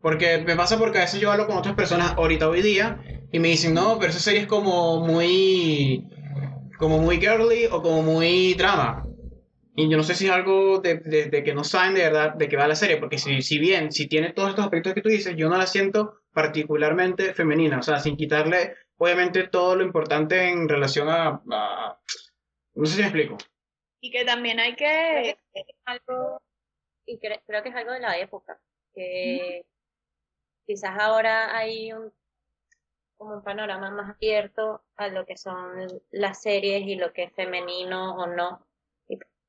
Porque 0.00 0.38
me 0.44 0.56
pasa 0.56 0.76
porque 0.76 0.98
a 0.98 1.02
veces 1.02 1.20
yo 1.20 1.30
hablo 1.30 1.46
con 1.46 1.56
otras 1.56 1.76
personas 1.76 2.14
ahorita 2.16 2.48
hoy 2.48 2.62
día 2.62 3.00
y 3.30 3.38
me 3.38 3.46
dicen, 3.48 3.74
no, 3.74 3.96
pero 4.00 4.10
esa 4.10 4.18
serie 4.18 4.40
es 4.40 4.46
como 4.48 5.06
muy, 5.06 6.04
como 6.76 6.98
muy 6.98 7.18
girly 7.18 7.66
o 7.66 7.82
como 7.82 8.02
muy 8.02 8.54
drama. 8.54 9.05
Y 9.76 9.90
yo 9.90 9.96
no 9.98 10.02
sé 10.02 10.14
si 10.14 10.26
es 10.26 10.32
algo 10.32 10.78
de, 10.80 10.96
de- 10.96 11.44
que 11.44 11.54
no 11.54 11.62
saben 11.62 11.94
de 11.94 12.02
verdad 12.02 12.34
de 12.34 12.48
qué 12.48 12.56
va 12.56 12.66
la 12.66 12.74
serie, 12.74 12.96
porque 12.96 13.18
si, 13.18 13.42
si 13.42 13.58
bien, 13.58 13.92
si 13.92 14.08
tiene 14.08 14.32
todos 14.32 14.50
estos 14.50 14.64
aspectos 14.64 14.94
que 14.94 15.02
tú 15.02 15.08
dices, 15.10 15.36
yo 15.36 15.48
no 15.48 15.58
la 15.58 15.66
siento 15.66 16.22
particularmente 16.32 17.34
femenina, 17.34 17.78
o 17.78 17.82
sea, 17.82 17.98
sin 17.98 18.16
quitarle, 18.16 18.74
obviamente, 18.96 19.48
todo 19.48 19.76
lo 19.76 19.84
importante 19.84 20.48
en 20.48 20.68
relación 20.68 21.08
a... 21.10 21.42
no 22.74 22.86
sé 22.86 22.92
si 22.94 23.00
me 23.00 23.06
explico. 23.08 23.36
Y 24.00 24.10
que 24.10 24.24
también 24.24 24.60
hay 24.60 24.76
que... 24.76 25.38
algo, 25.84 26.42
y 27.06 27.18
cre- 27.18 27.42
creo 27.46 27.62
que 27.62 27.70
es 27.70 27.74
algo 27.76 27.92
de 27.92 28.00
la 28.00 28.18
época, 28.18 28.60
que 28.94 29.66
quizás 30.66 30.98
ahora 30.98 31.56
hay 31.56 31.92
un, 31.92 32.12
como 33.16 33.34
un 33.36 33.42
panorama 33.42 33.90
más 33.90 34.16
abierto 34.16 34.84
a 34.96 35.08
lo 35.08 35.26
que 35.26 35.36
son 35.36 35.86
las 36.10 36.42
series 36.42 36.82
y 36.86 36.96
lo 36.96 37.12
que 37.12 37.24
es 37.24 37.32
femenino 37.34 38.16
o 38.16 38.26
no, 38.26 38.65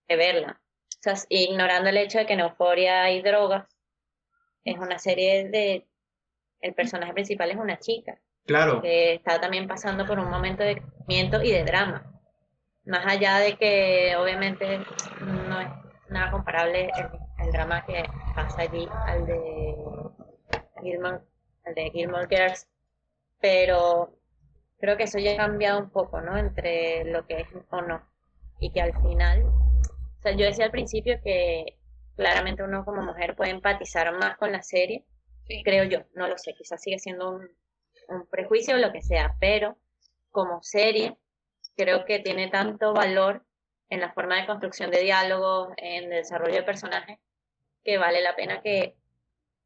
de 0.08 0.16
verla. 0.16 0.62
O 0.62 1.02
sea, 1.02 1.16
ignorando 1.30 1.90
el 1.90 1.98
hecho 1.98 2.18
de 2.20 2.26
que 2.26 2.34
en 2.34 2.42
Euphoria 2.42 3.04
hay 3.04 3.22
drogas, 3.22 3.68
es 4.64 4.78
una 4.78 5.00
serie 5.00 5.48
de, 5.50 5.88
el 6.62 6.74
personaje 6.74 7.14
principal 7.14 7.52
es 7.52 7.58
una 7.58 7.80
chica, 7.80 8.20
Claro, 8.46 8.82
que 8.82 9.16
está 9.16 9.40
también 9.40 9.68
pasando 9.68 10.06
por 10.06 10.20
un 10.20 10.30
momento 10.30 10.64
de 10.64 10.82
crecimiento 10.82 11.42
y 11.42 11.52
de 11.52 11.64
drama. 11.64 12.12
Más 12.86 13.06
allá 13.06 13.40
de 13.40 13.58
que 13.58 14.16
obviamente 14.18 14.80
no 15.22 15.60
es 15.60 15.68
nada 16.10 16.32
comparable 16.32 16.90
el, 16.96 17.46
el 17.46 17.52
drama 17.52 17.86
que 17.86 18.04
pasa 18.36 18.62
allí 18.62 18.88
al 19.06 19.26
de 19.26 19.76
Gilmore, 20.82 21.20
al 21.66 21.76
de 21.76 21.92
Gilmore 21.92 22.28
Girls, 22.30 22.68
pero 23.40 24.18
creo 24.80 24.98
que 24.98 25.04
eso 25.04 25.20
ya 25.20 25.34
ha 25.34 25.38
cambiado 25.38 25.80
un 25.80 25.90
poco, 25.90 26.22
¿no? 26.22 26.38
Entre 26.38 27.04
lo 27.06 27.26
que 27.26 27.42
es 27.42 27.48
o 27.70 27.82
no. 27.82 28.02
Y 28.60 28.72
que 28.72 28.82
al 28.82 28.94
final, 29.02 29.46
sea, 30.28 30.38
yo 30.38 30.46
decía 30.46 30.66
al 30.66 30.72
principio 30.72 31.20
que 31.24 31.78
claramente 32.16 32.64
uno 32.64 32.84
como 32.86 33.02
mujer 33.04 33.36
puede 33.36 33.52
empatizar 33.52 34.12
más 34.18 34.38
con 34.38 34.52
la 34.52 34.62
serie, 34.64 35.06
Sí. 35.46 35.64
creo 35.64 35.86
yo, 35.86 36.00
no 36.14 36.28
lo 36.28 36.38
sé, 36.38 36.54
quizás 36.54 36.82
sigue 36.82 37.00
siendo 37.00 37.30
un, 37.32 37.50
un 38.10 38.28
prejuicio 38.28 38.76
o 38.76 38.80
lo 38.80 38.92
que 38.92 39.02
sea, 39.02 39.36
pero 39.40 39.78
como 40.30 40.62
serie 40.62 41.16
creo 41.78 42.04
que 42.04 42.20
tiene 42.20 42.50
tanto 42.50 42.94
valor 42.94 43.46
en 43.90 44.02
la 44.02 44.12
forma 44.12 44.36
de 44.42 44.46
construcción 44.46 44.92
de 44.92 45.00
diálogos, 45.02 45.70
en 45.78 46.04
el 46.06 46.10
desarrollo 46.10 46.56
de 46.56 46.64
personajes, 46.64 47.20
que 47.84 47.98
vale 47.98 48.22
la 48.22 48.36
pena 48.36 48.62
que 48.62 48.98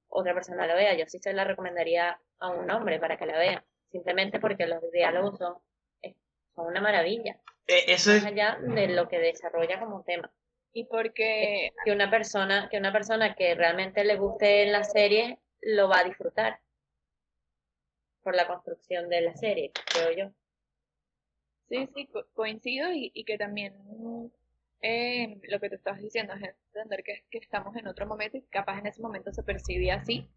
otra 0.07 0.33
persona 0.35 0.67
lo 0.67 0.75
vea. 0.75 0.93
Yo 0.95 1.05
sí 1.07 1.17
se 1.17 1.33
la 1.33 1.45
recomendaría 1.45 2.19
a 2.39 2.49
un 2.49 2.69
hombre 2.69 2.99
para 2.99 3.17
que 3.17 3.25
la 3.25 3.39
vea, 3.39 3.63
simplemente 3.91 4.39
porque 4.39 4.67
los 4.67 4.81
diálogos 4.91 5.39
son, 5.39 5.55
una 6.55 6.81
maravilla, 6.81 7.39
E- 7.65 7.91
eso 7.93 8.11
es... 8.11 8.21
más 8.21 8.31
allá 8.33 8.57
de 8.61 8.87
lo 8.89 9.07
que 9.07 9.17
desarrolla 9.17 9.79
como 9.79 10.03
tema. 10.03 10.31
Y 10.73 10.83
porque 10.85 11.71
Que 11.85 11.91
una 11.93 12.09
persona, 12.11 12.67
que 12.69 12.77
una 12.77 12.91
persona 12.91 13.35
que 13.35 13.55
realmente 13.55 14.03
le 14.03 14.17
guste 14.17 14.65
la 14.65 14.83
serie 14.83 15.39
lo 15.61 15.87
va 15.87 15.99
a 15.99 16.03
disfrutar 16.03 16.59
por 18.23 18.35
la 18.35 18.47
construcción 18.47 19.09
de 19.09 19.21
la 19.21 19.35
serie, 19.35 19.71
creo 19.85 20.11
yo. 20.29 20.33
Sí, 21.69 21.87
sí, 21.95 22.07
co- 22.07 22.27
coincido 22.33 22.91
y, 22.91 23.11
y 23.13 23.23
que 23.23 23.37
también 23.37 23.73
eh, 24.81 25.39
lo 25.49 25.59
que 25.59 25.69
tú 25.69 25.75
estabas 25.75 26.01
diciendo 26.01 26.33
es 26.33 26.41
entender 26.73 27.03
que, 27.03 27.23
que 27.29 27.37
estamos 27.37 27.75
en 27.75 27.87
otro 27.87 28.05
momento 28.07 28.37
y 28.37 28.41
capaz 28.43 28.79
en 28.79 28.87
ese 28.87 29.01
momento 29.01 29.31
se 29.31 29.43
percibía 29.43 29.95
así, 29.95 30.27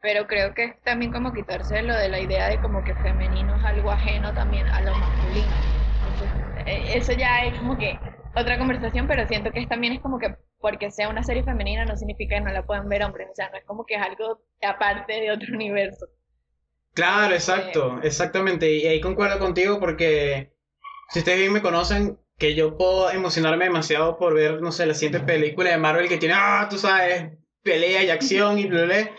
pero 0.00 0.26
creo 0.26 0.54
que 0.54 0.64
es 0.64 0.82
también 0.82 1.12
como 1.12 1.32
quitarse 1.32 1.82
lo 1.82 1.96
de 1.96 2.08
la 2.08 2.20
idea 2.20 2.48
de 2.48 2.60
como 2.60 2.84
que 2.84 2.94
femenino 2.96 3.56
es 3.56 3.64
algo 3.64 3.90
ajeno 3.92 4.34
también 4.34 4.68
a 4.68 4.82
lo 4.82 4.96
masculino. 4.96 5.64
Entonces, 6.04 6.32
eh, 6.66 6.96
eso 6.96 7.12
ya 7.12 7.46
es 7.46 7.58
como 7.58 7.78
que 7.78 8.00
otra 8.34 8.58
conversación, 8.58 9.06
pero 9.06 9.26
siento 9.26 9.50
que 9.52 9.60
es, 9.60 9.68
también 9.68 9.94
es 9.94 10.00
como 10.00 10.18
que 10.18 10.34
porque 10.60 10.90
sea 10.90 11.08
una 11.08 11.22
serie 11.24 11.42
femenina 11.42 11.84
no 11.84 11.96
significa 11.96 12.36
que 12.36 12.40
no 12.42 12.52
la 12.52 12.64
puedan 12.64 12.88
ver 12.88 13.02
hombres, 13.02 13.28
o 13.30 13.34
sea, 13.34 13.50
no 13.50 13.58
es 13.58 13.64
como 13.64 13.84
que 13.84 13.94
es 13.94 14.02
algo 14.02 14.40
aparte 14.62 15.12
de 15.20 15.30
otro 15.32 15.48
universo. 15.54 16.06
Claro, 16.94 17.34
exacto, 17.34 18.00
exactamente. 18.02 18.70
Y 18.70 18.86
ahí 18.86 19.00
concuerdo 19.00 19.38
contigo 19.38 19.80
porque 19.80 20.52
si 21.10 21.20
ustedes 21.20 21.38
bien 21.40 21.52
me 21.52 21.62
conocen, 21.62 22.18
que 22.38 22.54
yo 22.54 22.76
puedo 22.76 23.10
emocionarme 23.10 23.64
demasiado 23.66 24.18
por 24.18 24.34
ver, 24.34 24.60
no 24.62 24.72
sé, 24.72 24.86
la 24.86 24.94
siguiente 24.94 25.20
película 25.26 25.70
de 25.70 25.78
Marvel 25.78 26.08
que 26.08 26.18
tiene, 26.18 26.34
ah, 26.36 26.66
tú 26.70 26.78
sabes, 26.78 27.32
pelea 27.62 28.02
y 28.02 28.10
acción 28.10 28.58
y 28.58 28.66
bla, 28.66 28.84
bla. 28.84 29.10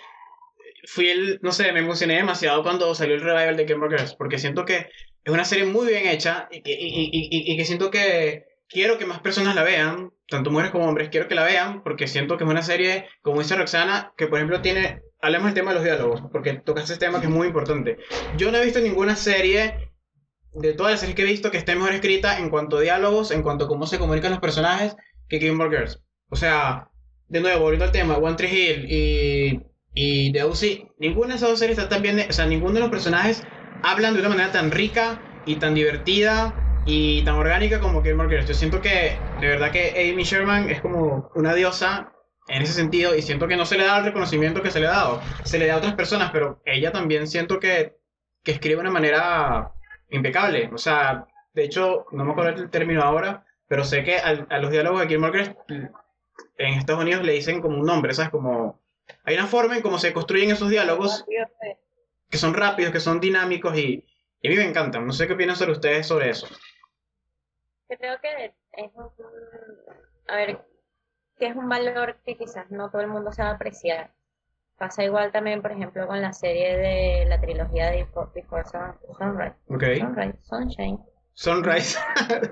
Fui 0.85 1.07
el, 1.09 1.39
no 1.41 1.51
sé, 1.51 1.71
me 1.71 1.79
emocioné 1.79 2.15
demasiado 2.15 2.61
cuando 2.63 2.93
salió 2.93 3.15
el 3.15 3.21
revival 3.21 3.55
de 3.55 3.65
Game 3.65 3.85
of 3.85 3.91
Thrones 3.93 4.15
porque 4.15 4.37
siento 4.39 4.65
que 4.65 4.89
es 5.23 5.33
una 5.33 5.45
serie 5.45 5.65
muy 5.65 5.87
bien 5.87 6.07
hecha 6.07 6.49
y 6.51 6.61
que, 6.61 6.71
y- 6.71 7.09
y- 7.11 7.53
y 7.53 7.57
que 7.57 7.65
siento 7.65 7.89
que 7.89 8.45
quiero 8.69 8.97
que 8.97 9.05
más 9.05 9.19
personas 9.19 9.55
la 9.55 9.63
vean, 9.63 10.11
tanto 10.27 10.51
mujeres 10.51 10.71
como 10.71 10.87
hombres, 10.87 11.09
quiero 11.09 11.27
que 11.27 11.35
la 11.35 11.43
vean 11.43 11.83
porque 11.83 12.07
siento 12.07 12.37
que 12.37 12.43
es 12.43 12.49
una 12.49 12.61
serie, 12.61 13.07
como 13.21 13.39
dice 13.39 13.55
Roxana, 13.55 14.13
que 14.17 14.27
por 14.27 14.39
ejemplo 14.39 14.61
tiene, 14.61 15.01
hablemos 15.21 15.45
del 15.45 15.53
tema 15.53 15.71
de 15.71 15.75
los 15.75 15.83
diálogos, 15.83 16.23
porque 16.31 16.53
tocas 16.53 16.85
ese 16.85 16.97
tema 16.97 17.19
que 17.19 17.27
es 17.27 17.31
muy 17.31 17.47
importante. 17.47 17.97
Yo 18.37 18.51
no 18.51 18.57
he 18.57 18.65
visto 18.65 18.79
ninguna 18.79 19.15
serie 19.15 19.91
de 20.53 20.73
todas 20.73 20.91
las 20.91 20.99
series 20.99 21.15
que 21.15 21.23
he 21.23 21.25
visto 21.25 21.51
que 21.51 21.57
esté 21.57 21.75
mejor 21.75 21.93
escrita 21.93 22.39
en 22.39 22.49
cuanto 22.49 22.77
a 22.77 22.81
diálogos, 22.81 23.31
en 23.31 23.41
cuanto 23.41 23.65
a 23.65 23.67
cómo 23.67 23.87
se 23.87 23.99
comunican 23.99 24.31
los 24.31 24.39
personajes, 24.39 24.95
que 25.27 25.39
Gilmore 25.39 25.69
Girls. 25.69 26.01
O 26.29 26.35
sea, 26.35 26.89
de 27.27 27.41
nuevo, 27.41 27.61
volviendo 27.61 27.85
al 27.85 27.91
tema, 27.91 28.17
One 28.17 28.35
Tree 28.35 28.49
Hill 28.49 28.85
y, 28.89 29.61
y 29.93 30.31
The 30.31 30.43
O.C., 30.43 30.87
ninguna 30.99 31.29
de 31.29 31.35
esas 31.35 31.49
dos 31.49 31.59
series 31.59 31.77
está 31.77 31.89
tan 31.89 32.01
bien, 32.01 32.25
o 32.27 32.33
sea, 32.33 32.45
ninguno 32.45 32.73
de 32.73 32.79
los 32.81 32.89
personajes 32.89 33.43
hablan 33.83 34.13
de 34.13 34.19
una 34.19 34.29
manera 34.29 34.51
tan 34.51 34.71
rica 34.71 35.21
y 35.45 35.55
tan 35.55 35.73
divertida 35.73 36.72
y 36.85 37.23
tan 37.23 37.35
orgánica 37.35 37.79
como 37.79 38.01
Gilmore 38.03 38.29
Girls. 38.29 38.47
Yo 38.47 38.53
siento 38.53 38.81
que, 38.81 39.23
de 39.37 39.47
verdad 39.47 39.71
que 39.71 40.11
Amy 40.11 40.23
Sherman 40.23 40.69
es 40.69 40.81
como 40.81 41.31
una 41.35 41.53
diosa 41.53 42.11
en 42.47 42.61
ese 42.61 42.73
sentido 42.73 43.15
y 43.15 43.21
siento 43.21 43.47
que 43.47 43.55
no 43.55 43.65
se 43.65 43.77
le 43.77 43.85
da 43.85 43.99
el 43.99 44.05
reconocimiento 44.05 44.61
que 44.61 44.71
se 44.71 44.79
le 44.79 44.87
ha 44.87 44.91
dado. 44.91 45.21
Se 45.43 45.57
le 45.59 45.67
da 45.67 45.75
a 45.75 45.77
otras 45.77 45.95
personas, 45.95 46.31
pero 46.31 46.61
ella 46.65 46.91
también 46.91 47.27
siento 47.27 47.59
que, 47.59 47.95
que 48.43 48.51
escribe 48.51 48.75
de 48.75 48.81
una 48.81 48.91
manera 48.91 49.71
impecable. 50.09 50.69
O 50.73 50.77
sea, 50.77 51.25
de 51.53 51.63
hecho, 51.63 52.05
no 52.11 52.25
me 52.25 52.31
acuerdo 52.31 52.61
el 52.63 52.69
término 52.69 53.01
ahora, 53.01 53.45
pero 53.67 53.85
sé 53.85 54.03
que 54.03 54.17
al- 54.17 54.47
a 54.49 54.57
los 54.59 54.71
diálogos 54.71 55.01
de 55.01 55.07
Gilmore 55.07 55.31
Girls 55.39 55.55
en 56.57 56.73
Estados 56.75 57.01
Unidos 57.03 57.23
le 57.23 57.33
dicen 57.33 57.61
como 57.61 57.77
un 57.77 57.85
nombre, 57.85 58.13
¿sabes? 58.13 58.31
Como 58.31 58.81
hay 59.23 59.35
una 59.35 59.47
forma 59.47 59.75
en 59.75 59.81
cómo 59.81 59.99
se 59.99 60.13
construyen 60.13 60.51
esos 60.51 60.69
diálogos 60.69 61.23
que 62.29 62.37
son 62.37 62.53
rápidos, 62.53 62.91
que 62.91 62.99
son 62.99 63.19
dinámicos 63.19 63.77
y, 63.77 64.05
y 64.41 64.47
a 64.47 64.51
mí 64.51 64.55
me 64.57 64.65
encantan. 64.65 65.05
No 65.05 65.13
sé 65.13 65.27
qué 65.27 65.33
opinan 65.33 65.55
sobre 65.55 65.71
ustedes 65.73 66.07
sobre 66.07 66.29
eso. 66.29 66.47
Creo 67.87 68.19
que 68.21 68.53
es 68.73 68.91
un, 68.95 69.09
a 70.27 70.35
ver, 70.35 70.65
que 71.37 71.47
es 71.47 71.55
un 71.55 71.69
valor 71.69 72.17
que 72.25 72.37
quizás 72.37 72.69
no 72.71 72.89
todo 72.89 73.01
el 73.01 73.07
mundo 73.07 73.31
sabe 73.31 73.51
apreciar. 73.55 74.11
Pasa 74.77 75.03
igual 75.03 75.31
también, 75.31 75.61
por 75.61 75.71
ejemplo, 75.71 76.07
con 76.07 76.21
la 76.21 76.33
serie 76.33 76.77
de 76.77 77.25
la 77.27 77.39
trilogía 77.39 77.91
de 77.91 78.07
Before, 78.33 78.65
Sun- 78.65 78.97
Sunrise, 79.17 79.55
¿Ok? 79.67 79.83
Sunrise, 79.99 80.37
Sunshine. 80.41 80.99
Sunrise. 81.35 81.99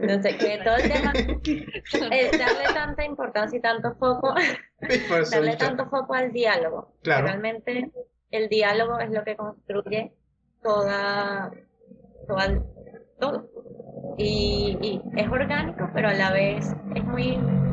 Entonces, 0.01 0.35
que 0.37 0.59
todo 0.63 0.75
el 0.75 0.91
tema 0.91 1.11
es 1.13 2.31
darle 2.39 2.63
tanta 2.73 3.03
importancia 3.05 3.57
y 3.57 3.61
tanto 3.61 3.95
foco, 3.95 4.33
darle 4.79 5.25
Sunshine. 5.25 5.57
tanto 5.57 5.89
foco 5.89 6.13
al 6.13 6.31
diálogo. 6.31 6.95
Claro. 7.03 7.27
Realmente 7.27 7.91
el 8.31 8.49
diálogo 8.49 8.99
es 8.99 9.09
lo 9.11 9.23
que 9.23 9.35
construye 9.35 10.13
toda, 10.61 11.51
toda 12.27 12.47
todo. 13.21 13.47
Y, 14.17 14.77
y 14.81 15.01
es 15.15 15.29
orgánico, 15.29 15.89
pero 15.93 16.09
a 16.09 16.13
la 16.13 16.31
vez 16.33 16.75
es 16.95 17.03
muy 17.05 17.37
mm, 17.37 17.71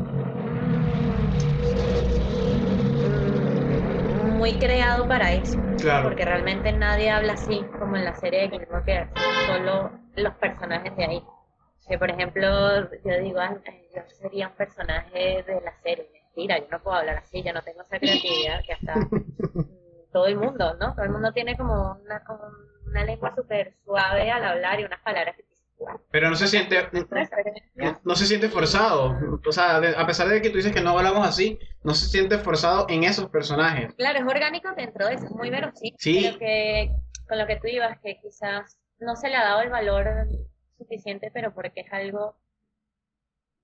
muy 4.37 4.57
creado 4.57 5.07
para 5.07 5.33
eso. 5.33 5.59
Claro. 5.79 6.07
Porque 6.07 6.23
realmente 6.23 6.71
nadie 6.71 7.09
habla 7.09 7.33
así 7.33 7.61
como 7.77 7.97
en 7.97 8.05
la 8.05 8.15
serie 8.15 8.41
de 8.41 8.49
Gilmore 8.49 8.83
Girls, 8.85 9.09
solo 9.47 9.91
los 10.15 10.33
personajes 10.35 10.95
de 10.95 11.03
ahí. 11.03 11.23
Que 11.87 11.97
por 11.97 12.09
ejemplo, 12.09 12.89
yo 13.03 13.19
digo, 13.21 13.39
"Ay, 13.39 13.57
yo 13.95 14.01
sería 14.21 14.47
un 14.49 14.53
personaje 14.55 15.43
de 15.45 15.61
la 15.61 15.73
serie. 15.81 16.07
Mentira, 16.13 16.59
yo 16.59 16.67
no 16.71 16.79
puedo 16.81 16.97
hablar 16.97 17.17
así, 17.17 17.41
yo 17.41 17.51
no 17.51 17.61
tengo 17.63 17.81
esa 17.81 17.99
creatividad 17.99 18.63
que 18.63 18.73
hasta 18.73 18.93
todo 20.11 20.25
el 20.27 20.35
mundo, 20.37 20.75
¿no? 20.79 20.93
Todo 20.95 21.05
el 21.05 21.11
mundo 21.11 21.31
tiene 21.33 21.55
como 21.57 21.99
una, 22.03 22.23
como 22.23 22.41
una 22.87 23.03
lengua 23.03 23.33
súper 23.35 23.75
suave 23.85 24.31
al 24.31 24.43
hablar 24.43 24.79
y 24.79 24.83
unas 24.85 25.01
palabras 25.01 25.35
que 25.35 25.43
Pero 26.11 26.29
no 26.29 26.35
se 26.35 26.47
siente, 26.47 26.87
no, 27.75 27.99
no 28.03 28.15
se 28.15 28.25
siente 28.25 28.49
forzado. 28.49 29.17
O 29.47 29.51
sea, 29.51 29.79
de- 29.79 29.95
a 29.95 30.05
pesar 30.05 30.27
de 30.27 30.41
que 30.41 30.49
tú 30.49 30.57
dices 30.57 30.73
que 30.73 30.81
no 30.81 30.97
hablamos 30.97 31.25
así, 31.27 31.57
no 31.83 31.93
se 31.93 32.07
siente 32.07 32.37
forzado 32.37 32.85
en 32.89 33.03
esos 33.03 33.29
personajes. 33.29 33.93
Claro, 33.95 34.19
es 34.19 34.25
orgánico 34.25 34.69
dentro 34.75 35.07
de 35.07 35.13
eso, 35.15 35.25
es 35.25 35.31
muy 35.31 35.49
verosímil. 35.49 35.95
Sí. 35.97 36.21
Pero 36.25 36.39
que 36.39 36.91
con 37.27 37.37
lo 37.37 37.47
que 37.47 37.57
tú 37.57 37.67
ibas, 37.67 37.99
que 38.01 38.19
quizás 38.21 38.77
no 38.99 39.15
se 39.15 39.29
le 39.29 39.35
ha 39.35 39.43
dado 39.43 39.61
el 39.61 39.69
valor 39.69 40.27
suficiente, 40.77 41.31
pero 41.33 41.53
porque 41.53 41.81
es 41.81 41.93
algo, 41.93 42.35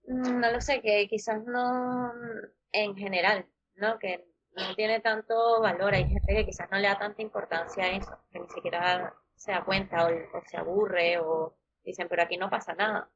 mm, 0.08 0.40
no 0.40 0.52
lo 0.52 0.62
sé, 0.62 0.82
que 0.82 1.08
quizás 1.10 1.44
no 1.46 2.12
en 2.72 2.96
general, 2.96 3.46
¿no? 3.76 3.98
Que 4.00 4.26
no 4.56 4.76
tiene 4.76 5.00
tanto 5.02 5.62
valor. 5.62 5.94
Hay 5.94 6.08
gente 6.08 6.34
que 6.34 6.46
quizás 6.46 6.70
no 6.72 6.78
le 6.78 6.88
da 6.88 6.98
tanta 6.98 7.22
importancia 7.22 7.84
a 7.84 7.88
eso, 7.90 8.18
que 8.32 8.40
ni 8.40 8.48
siquiera 8.50 9.14
se 9.36 9.52
da 9.52 9.64
cuenta 9.64 10.06
o, 10.08 10.10
o 10.10 10.42
se 10.48 10.58
aburre 10.58 11.18
o 11.20 11.56
dicen, 11.84 12.08
pero 12.10 12.24
aquí 12.24 12.38
no 12.38 12.50
pasa 12.50 12.74
nada. 12.74 13.10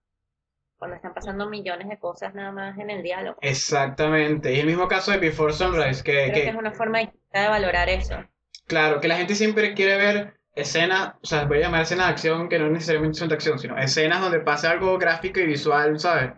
Cuando 0.78 0.96
están 0.96 1.14
pasando 1.14 1.50
millones 1.50 1.90
de 1.90 2.00
cosas 2.00 2.34
nada 2.34 2.52
más 2.52 2.78
en 2.78 2.90
el 2.90 3.04
diálogo. 3.04 3.38
Exactamente. 3.42 4.54
Y 4.54 4.60
el 4.60 4.66
mismo 4.68 4.88
caso 4.88 5.12
de 5.12 5.18
Before 5.18 5.52
Sunrise, 5.54 6.04
que, 6.04 6.12
Creo 6.12 6.34
que- 6.34 6.42
que 6.44 6.50
es 6.50 6.56
una 6.56 6.72
forma 6.72 7.00
distinta 7.00 7.42
de 7.42 7.50
valorar 7.50 7.90
eso. 7.90 8.16
claro, 8.68 9.02
que 9.02 9.08
la 9.08 9.18
gente 9.18 9.36
siempre 9.36 9.74
quiere 9.74 9.98
ver 9.98 10.40
escenas, 10.56 11.16
o 11.22 11.26
sea, 11.26 11.46
voy 11.46 11.58
a 11.58 11.62
llamar 11.62 11.82
escenas 11.82 12.08
de 12.08 12.12
acción 12.14 12.50
que 12.50 12.60
no 12.60 12.70
necesariamente 12.70 13.18
son 13.18 13.30
de 13.30 13.36
acción, 13.36 13.60
sino 13.60 13.78
escenas 13.78 14.22
donde 14.22 14.40
pase 14.42 14.68
algo 14.68 14.98
gráfico 14.98 15.40
y 15.40 15.46
visual, 15.48 16.00
¿sabes? 16.00 16.32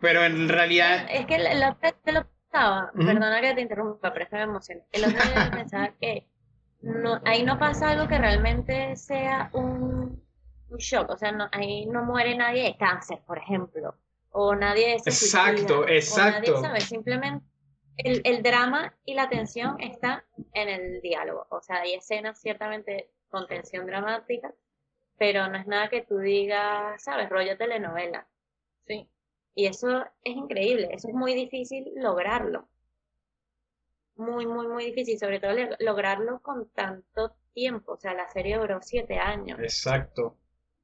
Pero 0.00 0.24
en 0.24 0.48
realidad, 0.48 1.06
Es 1.10 1.26
que 1.26 1.38
día 1.38 1.76
te 2.04 2.12
lo 2.12 2.26
pensaba, 2.50 2.92
perdona 2.92 3.40
que 3.40 3.54
te 3.54 3.60
interrumpa, 3.60 4.12
pero 4.12 4.24
es 4.24 4.30
que 4.30 4.36
me 4.36 4.42
emociona. 4.42 4.82
El 4.92 5.04
otro 5.04 5.28
día 5.28 5.50
pensaba 5.50 5.88
que 6.00 6.28
no, 6.80 7.20
ahí 7.24 7.42
no 7.42 7.58
pasa 7.58 7.90
algo 7.90 8.08
que 8.08 8.18
realmente 8.18 8.96
sea 8.96 9.50
un, 9.52 10.22
un 10.70 10.78
shock, 10.78 11.10
o 11.10 11.16
sea, 11.16 11.32
no, 11.32 11.48
ahí 11.52 11.86
no 11.86 12.04
muere 12.04 12.36
nadie 12.36 12.64
de 12.64 12.76
cáncer, 12.76 13.20
por 13.26 13.38
ejemplo, 13.38 13.96
o 14.30 14.54
nadie 14.54 14.98
se 15.00 15.10
suicida, 15.10 15.50
Exacto, 15.50 15.78
o 15.78 15.80
nadie, 15.82 15.96
exacto. 15.96 16.60
¿sabes? 16.60 16.84
Simplemente 16.84 17.44
el, 17.96 18.20
el 18.24 18.42
drama 18.42 18.94
y 19.04 19.14
la 19.14 19.28
tensión 19.28 19.80
está 19.80 20.24
en 20.52 20.68
el 20.68 21.00
diálogo, 21.00 21.46
o 21.50 21.60
sea, 21.60 21.80
hay 21.80 21.94
escenas 21.94 22.40
ciertamente 22.40 23.10
con 23.28 23.46
tensión 23.46 23.86
dramática, 23.86 24.54
pero 25.18 25.48
no 25.48 25.58
es 25.58 25.66
nada 25.66 25.88
que 25.88 26.02
tú 26.02 26.18
digas, 26.18 27.02
¿sabes? 27.02 27.28
Rollo 27.28 27.56
telenovela. 27.58 28.28
Sí. 28.86 29.10
Y 29.54 29.66
eso 29.66 30.04
es 30.22 30.36
increíble, 30.36 30.88
eso 30.92 31.08
es 31.08 31.14
muy 31.14 31.34
difícil 31.34 31.90
lograrlo. 31.96 32.68
Muy, 34.16 34.46
muy, 34.46 34.66
muy 34.66 34.84
difícil, 34.86 35.18
sobre 35.18 35.40
todo 35.40 35.52
lograrlo 35.80 36.40
con 36.40 36.68
tanto 36.70 37.36
tiempo. 37.54 37.92
O 37.92 37.96
sea, 37.98 38.14
la 38.14 38.28
serie 38.28 38.56
duró 38.58 38.80
siete 38.82 39.18
años. 39.18 39.58
exacto. 39.60 40.36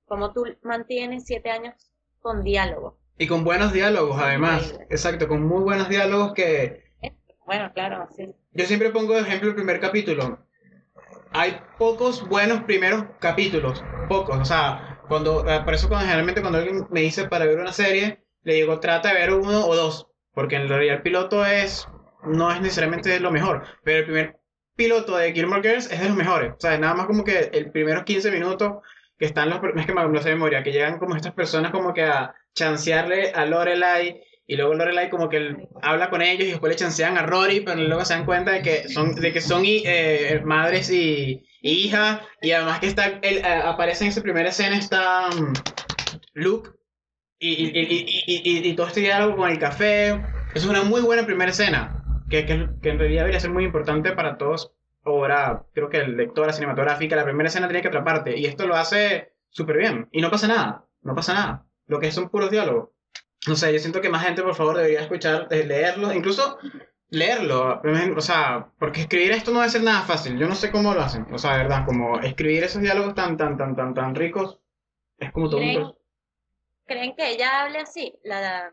Como 0.07 0.33
tú 0.33 0.45
mantienes 0.63 1.25
siete 1.27 1.51
años 1.51 1.75
con 2.21 2.43
diálogo. 2.45 2.99
Y 3.19 3.27
con 3.27 3.45
buenos 3.45 3.73
diálogos, 3.73 4.19
además. 4.21 4.63
Increíble. 4.63 4.87
Exacto, 4.91 5.29
con 5.29 5.47
muy 5.47 5.63
buenos 5.63 5.89
diálogos 5.89 6.33
que 6.35 6.85
Bueno, 7.47 7.73
claro, 7.75 8.09
sí. 8.17 8.35
yo 8.53 8.65
siempre 8.67 8.91
pongo 8.91 9.15
de 9.15 9.21
ejemplo 9.21 9.51
el 9.51 9.55
primer 9.55 9.81
capítulo. 9.81 10.47
Hay 11.33 11.61
pocos 11.79 12.27
buenos 12.29 12.63
primeros 12.65 13.05
capítulos, 13.21 13.83
pocos. 14.09 14.39
O 14.39 14.45
sea, 14.45 15.01
cuando, 15.09 15.47
eh, 15.49 15.61
por 15.65 15.75
eso 15.75 15.89
cuando, 15.89 16.07
generalmente 16.07 16.41
cuando 16.41 16.59
alguien 16.59 16.87
me 16.91 17.01
dice 17.01 17.29
para 17.29 17.45
ver 17.47 17.59
una 17.59 17.73
serie, 17.73 18.24
le 18.45 18.55
digo 18.55 18.81
trata 18.81 19.09
de 19.09 19.15
ver 19.15 19.33
uno 19.33 19.67
o 19.67 19.75
dos, 19.75 20.07
porque 20.33 20.57
en 20.57 20.69
realidad 20.69 20.97
el 20.97 21.03
piloto 21.03 21.45
es, 21.45 21.89
no 22.25 22.53
es 22.53 22.61
necesariamente 22.61 23.19
lo 23.21 23.31
mejor, 23.31 23.65
pero 23.83 23.99
el 23.99 24.05
primer 24.05 24.37
piloto 24.77 25.17
de 25.17 25.33
Gilmore 25.33 25.63
Girls 25.63 25.91
es 25.91 26.01
de 26.01 26.09
los 26.09 26.17
mejores. 26.17 26.53
O 26.63 26.69
nada 26.79 26.95
más 26.95 27.07
como 27.07 27.25
que 27.25 27.51
el 27.53 27.71
primeros 27.71 28.05
15 28.05 28.31
minutos 28.31 28.83
que 29.19 29.27
están 29.27 29.51
los, 29.51 29.61
que 29.61 29.95
me 29.95 30.03
lo 30.03 30.23
sé 30.23 30.31
memoria, 30.31 30.63
que 30.63 30.73
llegan 30.73 30.99
como 30.99 31.17
estas 31.17 31.33
personas 31.33 31.71
como 31.71 31.95
que 31.95 32.03
a 32.03 32.35
chancearle 32.55 33.31
a 33.33 33.45
Lorelai 33.47 34.23
y 34.47 34.57
luego 34.57 34.75
Lorelai 34.75 35.09
como 35.09 35.29
que 35.29 35.69
habla 35.83 36.11
con 36.11 36.21
ellos 36.21 36.47
y 36.47 36.51
después 36.51 36.71
le 36.71 36.77
chancean 36.77 37.17
a 37.17 37.23
Rory, 37.23 37.61
pero 37.61 37.81
luego 37.81 38.05
se 38.05 38.15
dan 38.15 38.27
cuenta 38.27 38.53
de 38.53 38.63
que 38.63 38.89
son, 38.89 39.15
de 39.15 39.33
que 39.33 39.41
son 39.41 39.63
eh, 39.65 40.43
madres 40.45 40.91
y, 40.91 41.43
y 41.63 41.71
hijas 41.71 42.21
y 42.43 42.51
además 42.53 42.81
que 42.81 42.89
está, 42.89 43.21
eh, 43.23 43.43
aparece 43.45 44.05
en 44.05 44.11
esa 44.11 44.23
primera 44.23 44.51
escena 44.51 44.77
está 44.77 45.29
mm, 45.31 45.53
Luke 46.35 46.71
y, 47.53 48.27
y, 48.27 48.69
y, 48.69 48.75
todo 48.75 48.87
este 48.87 49.01
diálogo 49.01 49.37
con 49.37 49.51
el 49.51 49.59
café. 49.59 50.09
Eso 50.09 50.21
es 50.55 50.67
una 50.67 50.83
muy 50.83 51.01
buena 51.01 51.27
primera 51.27 51.51
escena, 51.51 52.23
que, 52.31 52.47
que, 52.47 52.69
que 52.81 52.91
en 52.91 52.99
realidad 52.99 53.23
debería 53.23 53.41
ser 53.41 53.51
muy 53.51 53.65
importante 53.65 54.13
para 54.13 54.39
todos. 54.39 54.73
Ahora, 55.05 55.65
creo 55.75 55.91
que 55.91 55.99
el 55.99 56.17
lector, 56.17 56.47
la 56.47 56.53
cinematográfica, 56.53 57.17
la 57.17 57.25
primera 57.25 57.49
escena 57.49 57.69
tiene 57.69 57.83
que 57.83 57.89
atraparte. 57.89 58.39
Y 58.39 58.47
esto 58.47 58.67
lo 58.67 58.77
hace 58.77 59.33
súper 59.51 59.77
bien. 59.77 60.09
Y 60.13 60.23
no 60.23 60.31
pasa 60.31 60.49
nada. 60.49 60.87
No 61.03 61.15
pasa 61.15 61.35
nada. 61.35 61.67
Lo 61.87 62.01
que 62.01 62.11
son 62.11 62.31
puros 62.31 62.51
diálogos. 62.51 62.89
No 63.47 63.57
sé, 63.57 63.73
yo 63.73 63.79
siento 63.79 64.01
que 64.01 64.09
más 64.09 64.25
gente, 64.25 64.43
por 64.43 64.55
favor, 64.55 64.77
debería 64.77 65.03
escuchar, 65.03 65.49
eh, 65.51 65.65
leerlo, 65.67 66.13
incluso 66.15 66.59
leerlo. 67.11 67.83
O 68.17 68.21
sea, 68.23 68.69
porque 68.79 69.03
escribir 69.03 69.33
esto 69.33 69.53
no 69.53 69.61
debe 69.61 69.71
ser 69.71 69.83
nada 69.83 70.03
fácil. 70.03 70.39
Yo 70.39 70.49
no 70.49 70.55
sé 70.55 70.71
cómo 70.71 70.95
lo 70.95 71.03
hacen. 71.03 71.27
O 71.33 71.39
sea, 71.39 71.53
de 71.53 71.65
verdad, 71.65 71.85
como 71.85 72.19
escribir 72.21 72.65
esos 72.65 72.81
diálogos 72.81 73.15
tan, 73.15 73.37
tan, 73.37 73.59
tan, 73.59 73.77
tan, 73.77 73.93
tan 73.93 74.15
ricos, 74.15 74.59
es 75.19 75.31
como 75.33 75.51
todo 75.51 75.61
un... 75.61 75.95
¿Creen, 76.87 77.15
proceso. 77.15 77.15
¿Creen 77.15 77.17
que 77.17 77.31
ella 77.31 77.61
hable 77.63 77.79
así? 77.79 78.19
La, 78.25 78.73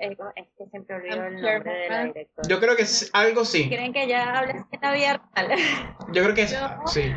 es 0.00 0.16
que 0.56 0.66
siempre 0.70 0.96
olvido 0.96 1.24
el 1.26 1.34
nombre 1.40 1.72
de 1.74 1.88
la 1.90 2.04
directora. 2.04 2.48
Yo 2.48 2.60
creo 2.60 2.76
que 2.76 2.82
es 2.82 3.10
algo 3.12 3.44
sí. 3.44 3.68
¿Creen 3.68 3.92
que 3.92 4.04
ella 4.04 4.38
hable 4.38 4.52
así 4.52 4.64
en 4.72 4.80
la 4.80 4.92
vida 4.92 5.22
real? 5.34 5.58
Yo 6.12 6.22
creo 6.22 6.34
que 6.34 6.42
es... 6.42 6.52
Yo- 6.52 6.86
Sí. 6.86 7.12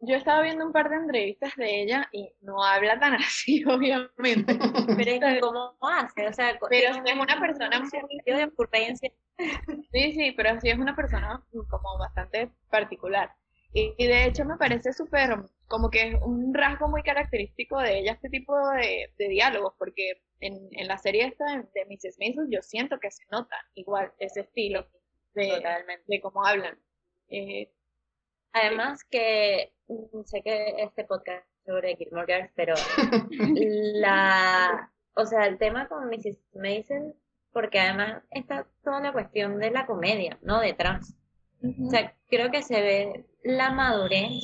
Yo 0.00 0.14
estaba 0.14 0.42
viendo 0.42 0.64
un 0.66 0.72
par 0.72 0.90
de 0.90 0.96
entrevistas 0.96 1.56
de 1.56 1.82
ella 1.82 2.06
y 2.12 2.30
no 2.42 2.62
habla 2.62 3.00
tan 3.00 3.14
así, 3.14 3.64
obviamente. 3.68 4.58
Pero 4.94 5.10
es 5.10 5.20
que, 5.20 5.40
¿cómo 5.40 5.74
hace? 5.80 6.28
O 6.28 6.32
sea, 6.34 6.56
Pero 6.68 6.90
es 6.90 6.96
una 6.98 7.34
un 7.34 7.40
persona 7.40 7.80
muy- 7.80 7.90
de 8.24 8.44
ocurrencia. 8.44 9.10
Sí, 9.92 10.12
sí, 10.12 10.32
pero 10.36 10.60
sí 10.60 10.68
es 10.68 10.78
una 10.78 10.94
persona 10.94 11.42
como 11.70 11.98
bastante 11.98 12.50
particular. 12.70 13.32
Y, 13.72 13.94
y 13.96 14.06
de 14.06 14.26
hecho 14.26 14.44
me 14.44 14.56
parece 14.58 14.92
súper, 14.92 15.38
como 15.68 15.90
que 15.90 16.08
es 16.08 16.14
un 16.22 16.54
rasgo 16.54 16.88
muy 16.88 17.02
característico 17.02 17.78
de 17.80 17.98
ella 17.98 18.12
este 18.12 18.28
tipo 18.28 18.54
de, 18.70 19.12
de 19.18 19.28
diálogos, 19.28 19.74
porque 19.78 20.22
en, 20.40 20.68
en 20.72 20.88
la 20.88 20.98
serie 20.98 21.26
esta 21.26 21.44
de, 21.46 21.64
de 21.74 21.86
Mrs. 21.86 22.18
Maisel 22.18 22.48
yo 22.50 22.62
siento 22.62 22.98
que 23.00 23.10
se 23.10 23.24
nota 23.30 23.56
igual 23.74 24.12
ese 24.18 24.40
estilo 24.40 24.86
de, 25.34 25.48
Totalmente. 25.48 26.04
de 26.06 26.20
cómo 26.20 26.44
hablan. 26.44 26.78
Eh, 27.28 27.70
Además 28.56 29.04
que 29.04 29.74
mm, 29.88 30.22
sé 30.24 30.42
que 30.42 30.74
este 30.78 31.04
podcast 31.04 31.44
es 31.44 31.64
sobre 31.66 31.96
Gilmore 31.96 32.26
Girls, 32.26 32.50
pero 32.54 32.74
la, 34.00 34.90
o 35.14 35.26
sea, 35.26 35.46
el 35.46 35.58
tema 35.58 35.88
con 35.88 36.08
Mrs. 36.08 36.38
Mason, 36.54 37.14
porque 37.52 37.78
además 37.78 38.22
está 38.30 38.66
toda 38.82 39.00
la 39.00 39.12
cuestión 39.12 39.58
de 39.58 39.70
la 39.70 39.84
comedia, 39.84 40.38
¿no? 40.40 40.60
Detrás. 40.60 41.14
O 41.62 41.90
sea, 41.90 42.14
creo 42.28 42.50
que 42.50 42.62
se 42.62 42.80
ve 42.80 43.26
la 43.42 43.70
madurez 43.72 44.42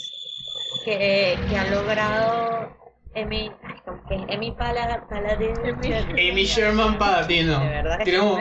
que, 0.80 1.44
que 1.48 1.56
ha 1.56 1.64
logrado 1.66 2.76
Amy, 3.14 3.58
ay, 3.62 3.80
¿cómo 3.84 4.04
que 4.06 4.14
es? 4.16 4.22
Amy 4.30 4.52
Pala- 4.52 5.06
Paladin. 5.08 5.54
Amy- 5.64 6.30
Amy 6.30 6.44
Sherman 6.44 6.98
Paladino. 6.98 7.60
De 7.60 7.68
verdad 7.68 7.98
que 7.98 8.04
Tiene 8.04 8.18
como, 8.18 8.38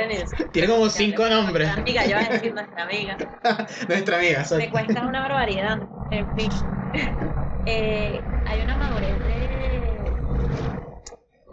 tiene 0.51 0.67
como 0.67 0.89
cinco 0.89 1.27
nombres. 1.29 1.67
Nuestra 1.67 1.81
amiga, 1.81 2.05
yo 2.05 2.15
voy 2.17 2.25
a 2.25 2.29
decir 2.33 2.53
nuestra 2.53 2.83
amiga. 2.83 3.17
Nuestra 3.87 4.17
amiga, 4.17 4.39
Me 4.39 4.41
exacto. 4.41 4.71
cuesta 4.71 5.07
una 5.07 5.21
barbaridad. 5.21 5.79
En 6.09 6.29
fin. 6.33 6.51
Eh, 7.63 8.27
hay 8.43 8.63
una 8.63 8.75
madurez 8.75 9.21
de 9.23 10.17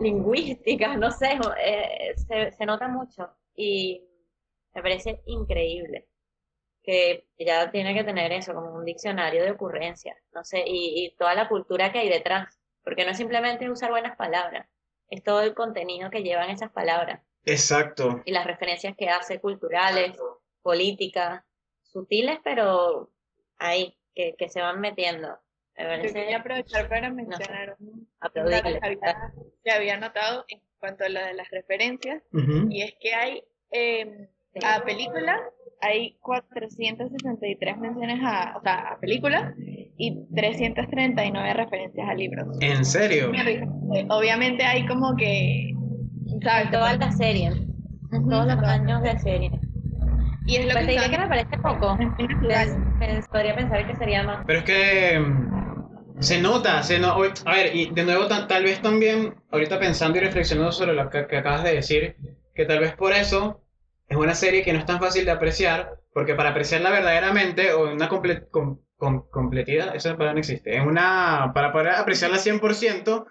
lingüística, 0.00 0.96
no 0.96 1.10
sé, 1.10 1.38
eh, 1.62 2.14
se, 2.16 2.52
se 2.52 2.66
nota 2.66 2.88
mucho 2.88 3.30
y 3.54 4.04
me 4.74 4.82
parece 4.82 5.22
increíble 5.26 6.08
que 6.88 7.26
ella 7.36 7.70
tiene 7.70 7.92
que 7.92 8.02
tener 8.02 8.32
eso 8.32 8.54
como 8.54 8.72
un 8.72 8.86
diccionario 8.86 9.44
de 9.44 9.50
ocurrencias, 9.50 10.16
no 10.32 10.42
sé, 10.42 10.64
y, 10.66 11.04
y 11.04 11.14
toda 11.18 11.34
la 11.34 11.46
cultura 11.46 11.92
que 11.92 11.98
hay 11.98 12.08
detrás, 12.08 12.58
porque 12.82 13.04
no 13.04 13.10
es 13.10 13.18
simplemente 13.18 13.68
usar 13.68 13.90
buenas 13.90 14.16
palabras, 14.16 14.66
es 15.10 15.22
todo 15.22 15.42
el 15.42 15.54
contenido 15.54 16.08
que 16.10 16.22
llevan 16.22 16.48
esas 16.48 16.72
palabras 16.72 17.20
Exacto. 17.44 18.22
y 18.24 18.32
las 18.32 18.46
referencias 18.46 18.96
que 18.96 19.10
hace 19.10 19.38
culturales, 19.38 20.16
políticas, 20.62 21.44
sutiles, 21.82 22.38
pero 22.42 23.10
ahí, 23.58 23.94
que, 24.14 24.34
que 24.38 24.48
se 24.48 24.62
van 24.62 24.80
metiendo. 24.80 25.38
Me 25.76 26.06
yo 26.06 26.12
quería 26.14 26.38
aprovechar 26.38 26.88
para 26.88 27.10
mencionar 27.10 27.76
aplaudible. 28.20 28.80
que 28.80 28.86
había, 28.86 29.32
que 29.62 29.70
había 29.70 29.96
notado 29.98 30.46
en 30.48 30.62
cuanto 30.78 31.04
a 31.04 31.10
lo 31.10 31.20
de 31.20 31.34
las 31.34 31.50
referencias, 31.50 32.22
y 32.70 32.80
es 32.80 32.94
que 32.98 33.12
hay 33.14 33.44
eh, 33.72 34.30
Sí. 34.54 34.60
a 34.64 34.82
película 34.82 35.50
hay 35.80 36.16
463 36.20 37.78
menciones 37.78 38.20
a, 38.22 38.56
o 38.56 38.62
sea, 38.62 38.74
a 38.92 38.98
película 39.00 39.54
y 39.96 40.26
339 40.34 41.54
referencias 41.54 42.08
a 42.08 42.14
libros. 42.14 42.58
¿En 42.60 42.84
serio? 42.84 43.32
Obviamente 44.10 44.64
hay 44.64 44.86
como 44.86 45.16
que, 45.16 45.74
¿sabes? 46.42 46.70
Todas 46.70 46.98
las 46.98 47.16
series, 47.16 47.54
Ujú. 48.12 48.30
todos 48.30 48.46
los 48.46 48.62
años 48.64 49.02
de 49.02 49.18
serie. 49.18 49.50
Y 50.46 50.56
es 50.56 50.66
lo 50.66 50.72
Pues 50.72 50.86
te 50.86 50.92
que 50.92 50.98
diré 51.00 51.10
que 51.10 51.18
me 51.18 51.28
parece 51.28 51.58
poco. 51.58 51.92
es 52.00 52.10
muy 52.18 52.26
natural. 52.28 52.68
Pens- 52.68 52.98
pens- 52.98 53.28
podría 53.30 53.54
pensar 53.54 53.86
que 53.86 53.96
sería 53.96 54.22
más. 54.24 54.46
Pero 54.46 54.58
es 54.60 54.64
que 54.64 55.18
mm, 55.20 56.22
Se 56.22 56.40
nota, 56.40 56.82
se 56.82 56.98
no... 56.98 57.12
A 57.44 57.52
ver, 57.54 57.76
y 57.76 57.90
de 57.90 58.04
nuevo 58.04 58.26
ta- 58.26 58.46
tal 58.46 58.64
vez 58.64 58.80
también, 58.82 59.34
ahorita 59.50 59.78
pensando 59.78 60.18
y 60.18 60.20
reflexionando 60.22 60.72
sobre 60.72 60.94
lo 60.94 61.08
que, 61.10 61.26
que 61.26 61.36
acabas 61.38 61.64
de 61.64 61.74
decir, 61.74 62.16
que 62.54 62.64
tal 62.64 62.80
vez 62.80 62.94
por 62.96 63.12
eso 63.12 63.62
es 64.08 64.16
una 64.16 64.34
serie 64.34 64.62
que 64.62 64.72
no 64.72 64.78
es 64.78 64.86
tan 64.86 65.00
fácil 65.00 65.24
de 65.24 65.30
apreciar, 65.32 65.98
porque 66.12 66.34
para 66.34 66.50
apreciarla 66.50 66.90
verdaderamente, 66.90 67.72
o 67.72 67.86
en 67.88 67.94
una 67.94 68.08
comple- 68.08 68.48
com- 68.50 68.80
com- 68.96 69.28
completidad, 69.30 69.94
esa 69.94 70.12
palabra 70.16 70.34
no 70.34 70.40
existe, 70.40 70.74
en 70.76 70.86
una, 70.86 71.52
para 71.54 71.72
poder 71.72 71.90
apreciarla 71.90 72.38
100%, 72.38 73.26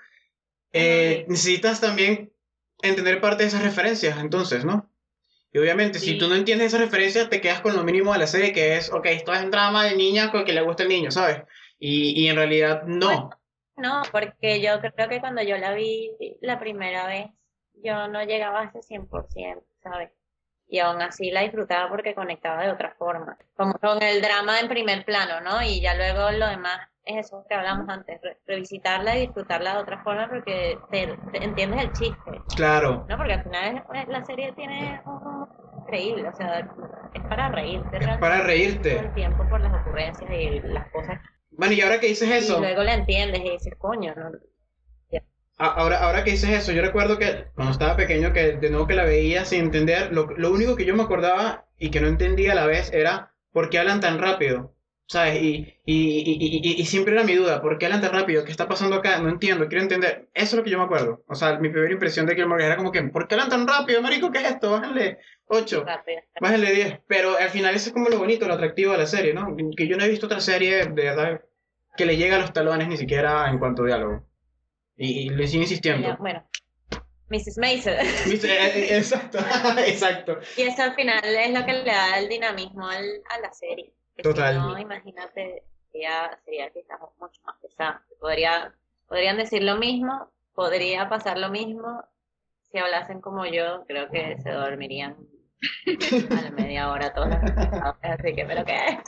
eh, 0.73 1.25
necesitas 1.27 1.81
también 1.81 2.31
entender 2.81 3.19
parte 3.21 3.43
de 3.43 3.49
esas 3.49 3.63
referencias, 3.63 4.19
entonces, 4.19 4.65
¿no? 4.65 4.91
Y 5.51 5.59
obviamente, 5.59 5.97
si 5.97 6.17
tú 6.17 6.27
no 6.27 6.35
entiendes 6.35 6.67
esas 6.67 6.81
referencias, 6.81 7.29
te 7.29 7.41
quedas 7.41 7.61
con 7.61 7.75
lo 7.75 7.83
mínimo 7.83 8.13
de 8.13 8.19
la 8.19 8.27
serie, 8.27 8.53
que 8.53 8.75
es, 8.77 8.91
ok, 8.91 9.05
esto 9.07 9.33
es 9.33 9.41
un 9.43 9.49
drama 9.49 9.85
de 9.85 9.95
niña 9.95 10.29
con 10.29 10.45
que 10.45 10.53
le 10.53 10.61
gusta 10.61 10.83
el 10.83 10.89
niño, 10.89 11.09
¿sabes? 11.09 11.41
Y, 11.79 12.21
y 12.21 12.27
en 12.27 12.35
realidad 12.35 12.83
no. 12.85 13.29
No, 13.77 14.01
porque 14.11 14.61
yo 14.61 14.79
creo 14.81 15.09
que 15.09 15.19
cuando 15.19 15.41
yo 15.43 15.57
la 15.57 15.73
vi 15.73 16.11
la 16.41 16.59
primera 16.59 17.07
vez, 17.07 17.27
yo 17.83 18.07
no 18.07 18.23
llegaba 18.23 18.61
a 18.61 18.65
ese 18.65 18.81
100%, 18.81 19.63
¿sabes? 19.81 20.09
Y 20.69 20.79
aún 20.79 21.01
así 21.01 21.31
la 21.31 21.41
disfrutaba 21.41 21.89
porque 21.89 22.13
conectaba 22.15 22.63
de 22.63 22.71
otra 22.71 22.93
forma, 22.97 23.37
como 23.55 23.73
con 23.75 24.01
el 24.03 24.21
drama 24.21 24.59
en 24.59 24.67
primer 24.67 25.05
plano, 25.05 25.39
¿no? 25.41 25.61
Y 25.63 25.81
ya 25.81 25.95
luego 25.95 26.29
lo 26.31 26.47
demás 26.47 26.89
es 27.05 27.25
eso 27.27 27.45
que 27.47 27.55
hablamos 27.55 27.87
antes, 27.87 28.19
re- 28.21 28.37
revisitarla 28.45 29.15
y 29.17 29.21
disfrutarla 29.27 29.75
de 29.75 29.79
otra 29.81 30.03
forma 30.03 30.27
porque 30.27 30.77
te, 30.91 31.17
te 31.31 31.43
entiendes 31.43 31.81
el 31.81 31.93
chiste, 31.93 32.41
Claro. 32.55 33.05
¿no? 33.07 33.17
Porque 33.17 33.33
al 33.33 33.43
final 33.43 33.83
es- 33.93 34.07
la 34.09 34.25
serie 34.25 34.51
tiene 34.53 35.01
un 35.05 35.47
increíble, 35.81 36.27
o 36.27 36.33
sea, 36.35 36.59
es 37.13 37.23
para 37.29 37.49
reírte 37.49 37.97
Es 37.97 38.07
para 38.07 38.37
todo 38.37 38.43
reírte. 38.43 38.99
el 38.99 39.13
tiempo 39.13 39.47
por 39.47 39.61
las 39.61 39.73
ocurrencias 39.73 40.29
y 40.31 40.59
las 40.61 40.89
cosas. 40.89 41.19
Bueno, 41.51 41.73
y 41.73 41.81
ahora 41.81 41.99
que 41.99 42.07
dices 42.07 42.29
eso, 42.29 42.57
Y 42.57 42.61
luego 42.61 42.83
la 42.83 42.93
entiendes 42.95 43.39
y 43.41 43.49
dices, 43.51 43.73
coño, 43.79 44.13
¿no? 44.15 44.31
Ahora, 45.57 45.99
ahora 45.99 46.23
que 46.23 46.31
dices 46.31 46.49
eso, 46.51 46.71
yo 46.71 46.81
recuerdo 46.81 47.17
que 47.17 47.47
cuando 47.55 47.71
estaba 47.71 47.95
pequeño, 47.95 48.33
que 48.33 48.53
de 48.53 48.69
nuevo 48.69 48.87
que 48.87 48.95
la 48.95 49.05
veía 49.05 49.45
sin 49.45 49.65
entender, 49.65 50.11
lo, 50.13 50.27
lo 50.37 50.51
único 50.51 50.75
que 50.75 50.85
yo 50.85 50.95
me 50.95 51.03
acordaba 51.03 51.65
y 51.77 51.89
que 51.91 52.01
no 52.01 52.07
entendía 52.07 52.53
a 52.53 52.55
la 52.55 52.65
vez 52.65 52.91
era 52.93 53.33
por 53.51 53.69
qué 53.69 53.79
hablan 53.79 54.01
tan 54.01 54.19
rápido. 54.19 54.73
¿Sabes? 55.09 55.41
Y, 55.41 55.73
y, 55.85 56.19
y, 56.25 56.81
y, 56.81 56.85
siempre 56.85 57.13
era 57.13 57.23
mi 57.23 57.33
duda, 57.33 57.61
¿por 57.61 57.77
qué 57.77 57.85
hablan 57.85 58.01
tan 58.01 58.11
rápido? 58.11 58.43
¿Qué 58.43 58.51
está 58.51 58.67
pasando 58.67 58.97
acá? 58.97 59.19
No 59.19 59.29
entiendo, 59.29 59.69
quiero 59.69 59.81
entender. 59.81 60.27
Eso 60.33 60.47
es 60.47 60.53
lo 60.55 60.63
que 60.65 60.69
yo 60.69 60.77
me 60.77 60.83
acuerdo. 60.83 61.23
O 61.29 61.35
sea, 61.35 61.57
mi 61.59 61.69
primera 61.69 61.93
impresión 61.93 62.25
de 62.25 62.35
Gilmore 62.35 62.61
Girls 62.61 62.73
era 62.73 62.77
como 62.77 62.91
que, 62.91 63.01
¿por 63.03 63.25
qué 63.27 63.35
hablan 63.35 63.49
tan 63.49 63.65
rápido, 63.65 64.01
marico? 64.01 64.31
¿Qué 64.31 64.39
es 64.39 64.49
esto? 64.51 64.71
Bájale 64.71 65.19
8. 65.47 65.85
rápido. 65.85 66.19
Bájale 66.41 66.73
10. 66.73 66.99
Pero 67.07 67.37
al 67.37 67.49
final 67.49 67.73
eso 67.73 67.87
es 67.87 67.93
como 67.93 68.09
lo 68.09 68.19
bonito, 68.19 68.47
lo 68.49 68.55
atractivo 68.55 68.91
de 68.91 68.97
la 68.97 69.05
serie, 69.05 69.33
¿no? 69.33 69.55
Que 69.77 69.87
yo 69.87 69.95
no 69.95 70.03
he 70.03 70.09
visto 70.09 70.25
otra 70.25 70.41
serie 70.41 70.87
de 70.87 71.03
verdad 71.03 71.41
que 71.95 72.05
le 72.05 72.17
llegue 72.17 72.35
a 72.35 72.39
los 72.39 72.51
talones 72.51 72.89
ni 72.89 72.97
siquiera 72.97 73.49
en 73.49 73.59
cuanto 73.59 73.83
a 73.83 73.87
diálogo. 73.87 74.26
Y, 74.97 75.27
y 75.27 75.29
le 75.29 75.47
sigo 75.47 75.63
insistiendo. 75.63 76.15
Bueno, 76.19 76.43
Mrs. 77.29 77.57
Mason. 77.57 77.93
Eh, 78.25 78.39
eh, 78.43 78.97
Exacto, 78.97 79.37
exacto. 79.85 80.39
Y 80.57 80.63
eso 80.63 80.83
al 80.83 80.95
final 80.95 81.21
es 81.23 81.51
lo 81.53 81.65
que 81.65 81.73
le 81.73 81.83
da 81.85 82.17
el 82.19 82.27
dinamismo 82.29 82.87
al- 82.87 83.21
a 83.29 83.39
la 83.41 83.51
serie. 83.53 83.93
Que 84.15 84.23
si 84.23 84.29
Total. 84.29 84.55
no, 84.57 84.77
imagínate, 84.79 85.63
ya 85.93 86.37
sería 86.45 86.69
quizás 86.71 86.99
mucho 87.19 87.41
más 87.43 87.55
pesado. 87.61 87.99
Podría, 88.19 88.73
podrían 89.07 89.37
decir 89.37 89.61
lo 89.63 89.77
mismo, 89.77 90.31
podría 90.55 91.07
pasar 91.09 91.37
lo 91.37 91.49
mismo. 91.49 92.03
Si 92.71 92.77
hablasen 92.79 93.21
como 93.21 93.45
yo, 93.45 93.85
creo 93.87 94.09
que 94.09 94.37
se 94.41 94.49
dormirían 94.51 95.15
a 96.37 96.41
la 96.41 96.51
media 96.51 96.89
hora 96.91 97.13
todos 97.13 97.29
los. 97.29 97.37
Así 98.01 98.35
que, 98.35 98.45
¿pero 98.45 98.65
qué? 98.65 98.99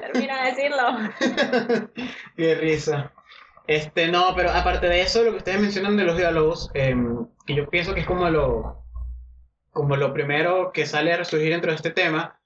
Termina 0.00 0.44
de 0.44 0.50
decirlo. 0.50 1.92
Qué 2.36 2.54
risa. 2.56 3.12
Este, 3.66 4.08
no, 4.08 4.34
pero 4.36 4.50
aparte 4.50 4.88
de 4.88 5.02
eso, 5.02 5.22
lo 5.24 5.32
que 5.32 5.38
ustedes 5.38 5.60
mencionan 5.60 5.96
de 5.96 6.04
los 6.04 6.16
diálogos, 6.16 6.70
em, 6.74 7.26
que 7.46 7.54
yo 7.54 7.68
pienso 7.68 7.94
que 7.94 8.00
es 8.00 8.06
como 8.06 8.28
lo, 8.30 8.84
como 9.70 9.96
lo 9.96 10.12
primero 10.12 10.72
que 10.72 10.86
sale 10.86 11.12
a 11.12 11.16
resurgir 11.18 11.50
dentro 11.50 11.70
de 11.72 11.76
este 11.76 11.90
tema, 11.90 12.40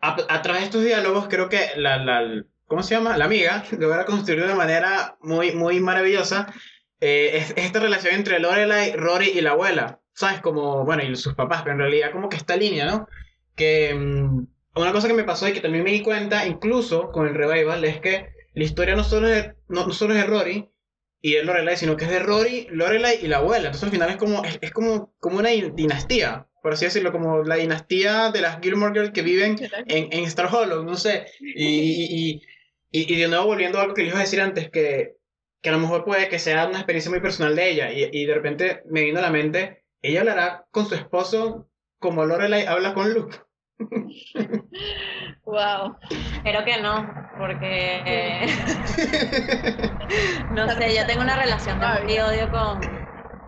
a, 0.00 0.16
a 0.28 0.42
través 0.42 0.62
de 0.62 0.66
estos 0.66 0.84
diálogos 0.84 1.28
creo 1.28 1.48
que 1.48 1.70
la, 1.76 1.96
la, 1.98 2.44
¿cómo 2.66 2.82
se 2.82 2.94
llama? 2.94 3.16
La 3.16 3.24
amiga 3.26 3.64
logra 3.78 4.04
construir 4.04 4.40
de 4.40 4.46
una 4.46 4.54
manera 4.54 5.16
muy, 5.20 5.52
muy 5.52 5.80
maravillosa 5.80 6.52
eh, 7.00 7.30
es- 7.38 7.54
esta 7.56 7.80
relación 7.80 8.14
entre 8.14 8.38
Lorelai, 8.38 8.92
Rory 8.96 9.30
y 9.30 9.40
la 9.40 9.52
abuela, 9.52 10.00
¿sabes? 10.12 10.40
Como, 10.40 10.84
bueno, 10.84 11.02
y 11.02 11.16
sus 11.16 11.34
papás, 11.34 11.62
pero 11.62 11.72
en 11.74 11.80
realidad 11.80 12.12
como 12.12 12.28
que 12.28 12.36
esta 12.36 12.56
línea, 12.56 12.86
¿no? 12.86 13.08
Que 13.56 13.94
mm, 13.94 14.46
una 14.76 14.92
cosa 14.92 15.08
que 15.08 15.14
me 15.14 15.24
pasó 15.24 15.48
y 15.48 15.52
que 15.52 15.60
también 15.60 15.84
me 15.84 15.90
di 15.92 16.02
cuenta, 16.02 16.46
incluso 16.46 17.10
con 17.10 17.26
el 17.26 17.34
revival, 17.34 17.84
es 17.84 18.00
que 18.00 18.30
la 18.54 18.64
historia 18.64 18.94
no 18.96 19.04
solo 19.04 19.28
es 19.28 19.44
de, 19.44 19.54
no, 19.68 19.86
no 19.86 19.92
solo 19.92 20.14
es 20.14 20.20
de 20.20 20.26
Rory 20.26 20.68
y 21.20 21.32
de 21.34 21.44
Lorelai, 21.44 21.76
sino 21.76 21.96
que 21.96 22.04
es 22.04 22.10
de 22.10 22.18
Rory, 22.18 22.66
Lorelai 22.70 23.18
y 23.22 23.28
la 23.28 23.38
abuela. 23.38 23.66
Entonces 23.66 23.84
al 23.84 23.90
final 23.90 24.10
es 24.10 24.16
como, 24.16 24.44
es, 24.44 24.58
es 24.60 24.70
como, 24.72 25.14
como 25.20 25.38
una 25.38 25.50
din- 25.50 25.74
dinastía, 25.74 26.48
por 26.62 26.72
así 26.72 26.84
decirlo, 26.84 27.12
como 27.12 27.42
la 27.44 27.56
dinastía 27.56 28.30
de 28.30 28.40
las 28.40 28.60
Gilmore 28.60 28.92
Girls 28.94 29.12
que 29.12 29.22
viven 29.22 29.56
en, 29.86 30.12
en 30.12 30.24
Star 30.24 30.48
Hollow, 30.54 30.82
no 30.84 30.96
sé. 30.96 31.26
Y, 31.40 31.66
y, 32.34 32.42
y, 32.90 33.12
y 33.14 33.20
de 33.20 33.28
nuevo 33.28 33.46
volviendo 33.46 33.78
a 33.78 33.82
algo 33.82 33.94
que 33.94 34.02
les 34.02 34.10
iba 34.10 34.18
a 34.18 34.22
decir 34.22 34.40
antes, 34.40 34.70
que, 34.70 35.16
que 35.60 35.68
a 35.68 35.72
lo 35.72 35.78
mejor 35.78 36.04
puede 36.04 36.28
que 36.28 36.38
sea 36.38 36.66
una 36.66 36.78
experiencia 36.78 37.10
muy 37.10 37.20
personal 37.20 37.54
de 37.56 37.70
ella. 37.70 37.92
Y, 37.92 38.08
y 38.12 38.26
de 38.26 38.34
repente 38.34 38.82
me 38.90 39.02
vino 39.02 39.18
a 39.18 39.22
la 39.22 39.30
mente, 39.30 39.84
ella 40.02 40.20
hablará 40.20 40.66
con 40.70 40.86
su 40.86 40.94
esposo 40.94 41.68
como 41.98 42.24
Lorelai 42.26 42.66
habla 42.66 42.94
con 42.94 43.12
Luke. 43.14 43.36
Wow. 45.44 45.96
Espero 46.10 46.64
que 46.64 46.80
no, 46.80 47.06
porque 47.38 48.46
no 50.50 50.68
sé, 50.68 50.96
yo 50.96 51.06
tengo 51.06 51.22
una 51.22 51.36
relación 51.36 51.80
de 51.80 51.86
amor 51.86 52.10
y 52.10 52.18
odio 52.20 52.50
con 52.50 52.80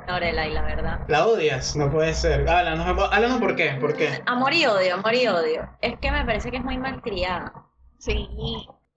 Lorelai, 0.08 0.52
la 0.52 0.62
verdad. 0.62 1.00
La 1.08 1.26
odias, 1.26 1.76
no 1.76 1.90
puede 1.90 2.14
ser. 2.14 2.48
Háblanos, 2.48 2.86
háblanos 3.10 3.40
por 3.40 3.56
qué, 3.56 3.76
por 3.80 3.96
qué. 3.96 4.22
Amor 4.26 4.52
y 4.52 4.66
odio, 4.66 4.94
amor 4.94 5.14
y 5.14 5.26
odio. 5.28 5.68
Es 5.80 5.98
que 5.98 6.10
me 6.10 6.24
parece 6.24 6.50
que 6.50 6.58
es 6.58 6.64
muy 6.64 6.78
malcriada 6.78 7.52
Sí. 7.98 8.28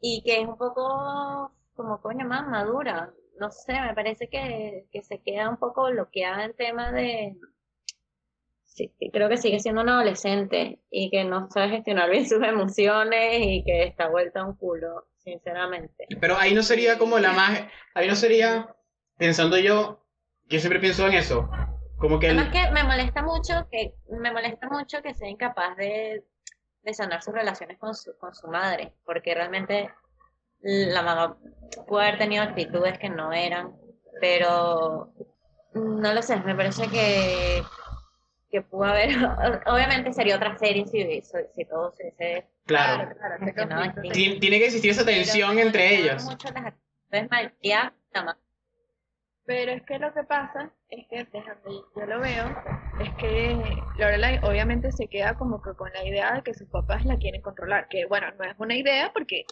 y 0.01 0.21
que 0.23 0.41
es 0.41 0.47
un 0.47 0.57
poco 0.57 1.51
como 1.75 2.01
coño 2.01 2.27
más 2.27 2.47
madura. 2.47 3.11
No 3.39 3.51
sé, 3.51 3.79
me 3.79 3.93
parece 3.93 4.27
que, 4.29 4.87
que 4.91 5.03
se 5.03 5.21
queda 5.21 5.49
un 5.49 5.57
poco 5.57 5.89
bloqueada 5.91 6.45
en 6.45 6.55
tema 6.55 6.91
de... 6.91 7.37
Sí, 8.77 8.93
creo 9.11 9.27
que 9.27 9.37
sigue 9.37 9.59
siendo 9.59 9.81
una 9.81 9.95
adolescente 9.95 10.79
y 10.91 11.09
que 11.09 11.23
no 11.23 11.49
sabe 11.49 11.69
gestionar 11.69 12.11
bien 12.11 12.25
sus 12.29 12.43
emociones 12.43 13.39
y 13.41 13.63
que 13.63 13.85
está 13.85 14.07
vuelta 14.07 14.41
a 14.41 14.45
un 14.45 14.55
culo, 14.55 15.07
sinceramente. 15.17 16.05
Pero 16.21 16.37
ahí 16.37 16.53
no 16.53 16.61
sería 16.61 16.99
como 16.99 17.17
la 17.17 17.31
más. 17.33 17.59
Ahí 17.95 18.07
no 18.07 18.15
sería, 18.15 18.75
pensando 19.17 19.57
yo, 19.57 20.05
yo 20.45 20.59
siempre 20.59 20.79
pienso 20.79 21.07
en 21.07 21.15
eso. 21.15 21.49
Como 21.97 22.19
que 22.19 22.27
el. 22.27 22.37
Además 22.37 22.53
que 22.53 22.71
me 22.71 22.83
molesta 22.83 23.23
mucho 23.23 23.67
que 23.71 23.95
me 24.11 24.31
molesta 24.31 24.69
mucho 24.69 25.01
que 25.01 25.15
sea 25.15 25.27
incapaz 25.27 25.75
de, 25.75 26.23
de 26.83 26.93
sanar 26.93 27.23
sus 27.23 27.33
relaciones 27.33 27.79
con 27.79 27.95
su, 27.95 28.15
con 28.19 28.35
su 28.35 28.47
madre, 28.47 28.93
porque 29.05 29.33
realmente 29.33 29.89
la 30.61 31.01
mamá 31.01 31.39
pudo 31.87 32.01
haber 32.01 32.19
tenido 32.19 32.43
actitudes 32.43 32.99
que 32.99 33.09
no 33.09 33.33
eran, 33.33 33.75
pero 34.21 35.11
no 35.73 36.13
lo 36.13 36.21
sé, 36.21 36.37
me 36.37 36.55
parece 36.55 36.87
que, 36.89 37.63
que 38.57 38.67
pudo 38.67 38.85
haber, 38.85 39.09
obviamente 39.67 40.13
sería 40.13 40.35
otra 40.35 40.57
serie 40.57 40.85
si, 40.87 41.65
todo 41.65 41.91
se 41.91 42.47
Claro. 42.65 43.15
claro, 43.15 44.01
Tiene 44.11 44.59
que 44.59 44.65
existir 44.65 44.91
esa 44.91 45.05
Pero 45.05 45.17
tensión 45.17 45.55
me 45.55 45.61
entre 45.61 46.15
mucho 46.23 46.49
las 46.49 46.65
actitudes 46.65 47.31
malcriadas 47.31 47.93
mamá. 48.13 48.37
Pero 49.45 49.71
es 49.71 49.83
que 49.83 49.97
lo 49.97 50.13
que 50.13 50.23
pasa 50.23 50.71
es 50.89 51.07
que 51.07 51.23
desde 51.23 51.39
donde 51.39 51.81
yo 51.95 52.05
lo 52.05 52.19
veo, 52.19 52.45
es 52.99 53.13
que 53.13 53.81
Lorelai 53.97 54.39
obviamente 54.43 54.91
se 54.91 55.07
queda 55.07 55.35
como 55.35 55.61
que 55.61 55.73
con 55.73 55.89
la 55.93 56.03
idea 56.03 56.33
de 56.33 56.41
que 56.41 56.53
sus 56.53 56.67
papás 56.67 57.05
la 57.05 57.17
quieren 57.17 57.41
controlar, 57.41 57.87
que 57.87 58.05
bueno, 58.05 58.27
no 58.37 58.43
es 58.43 58.55
una 58.57 58.75
idea 58.75 59.11
porque 59.13 59.45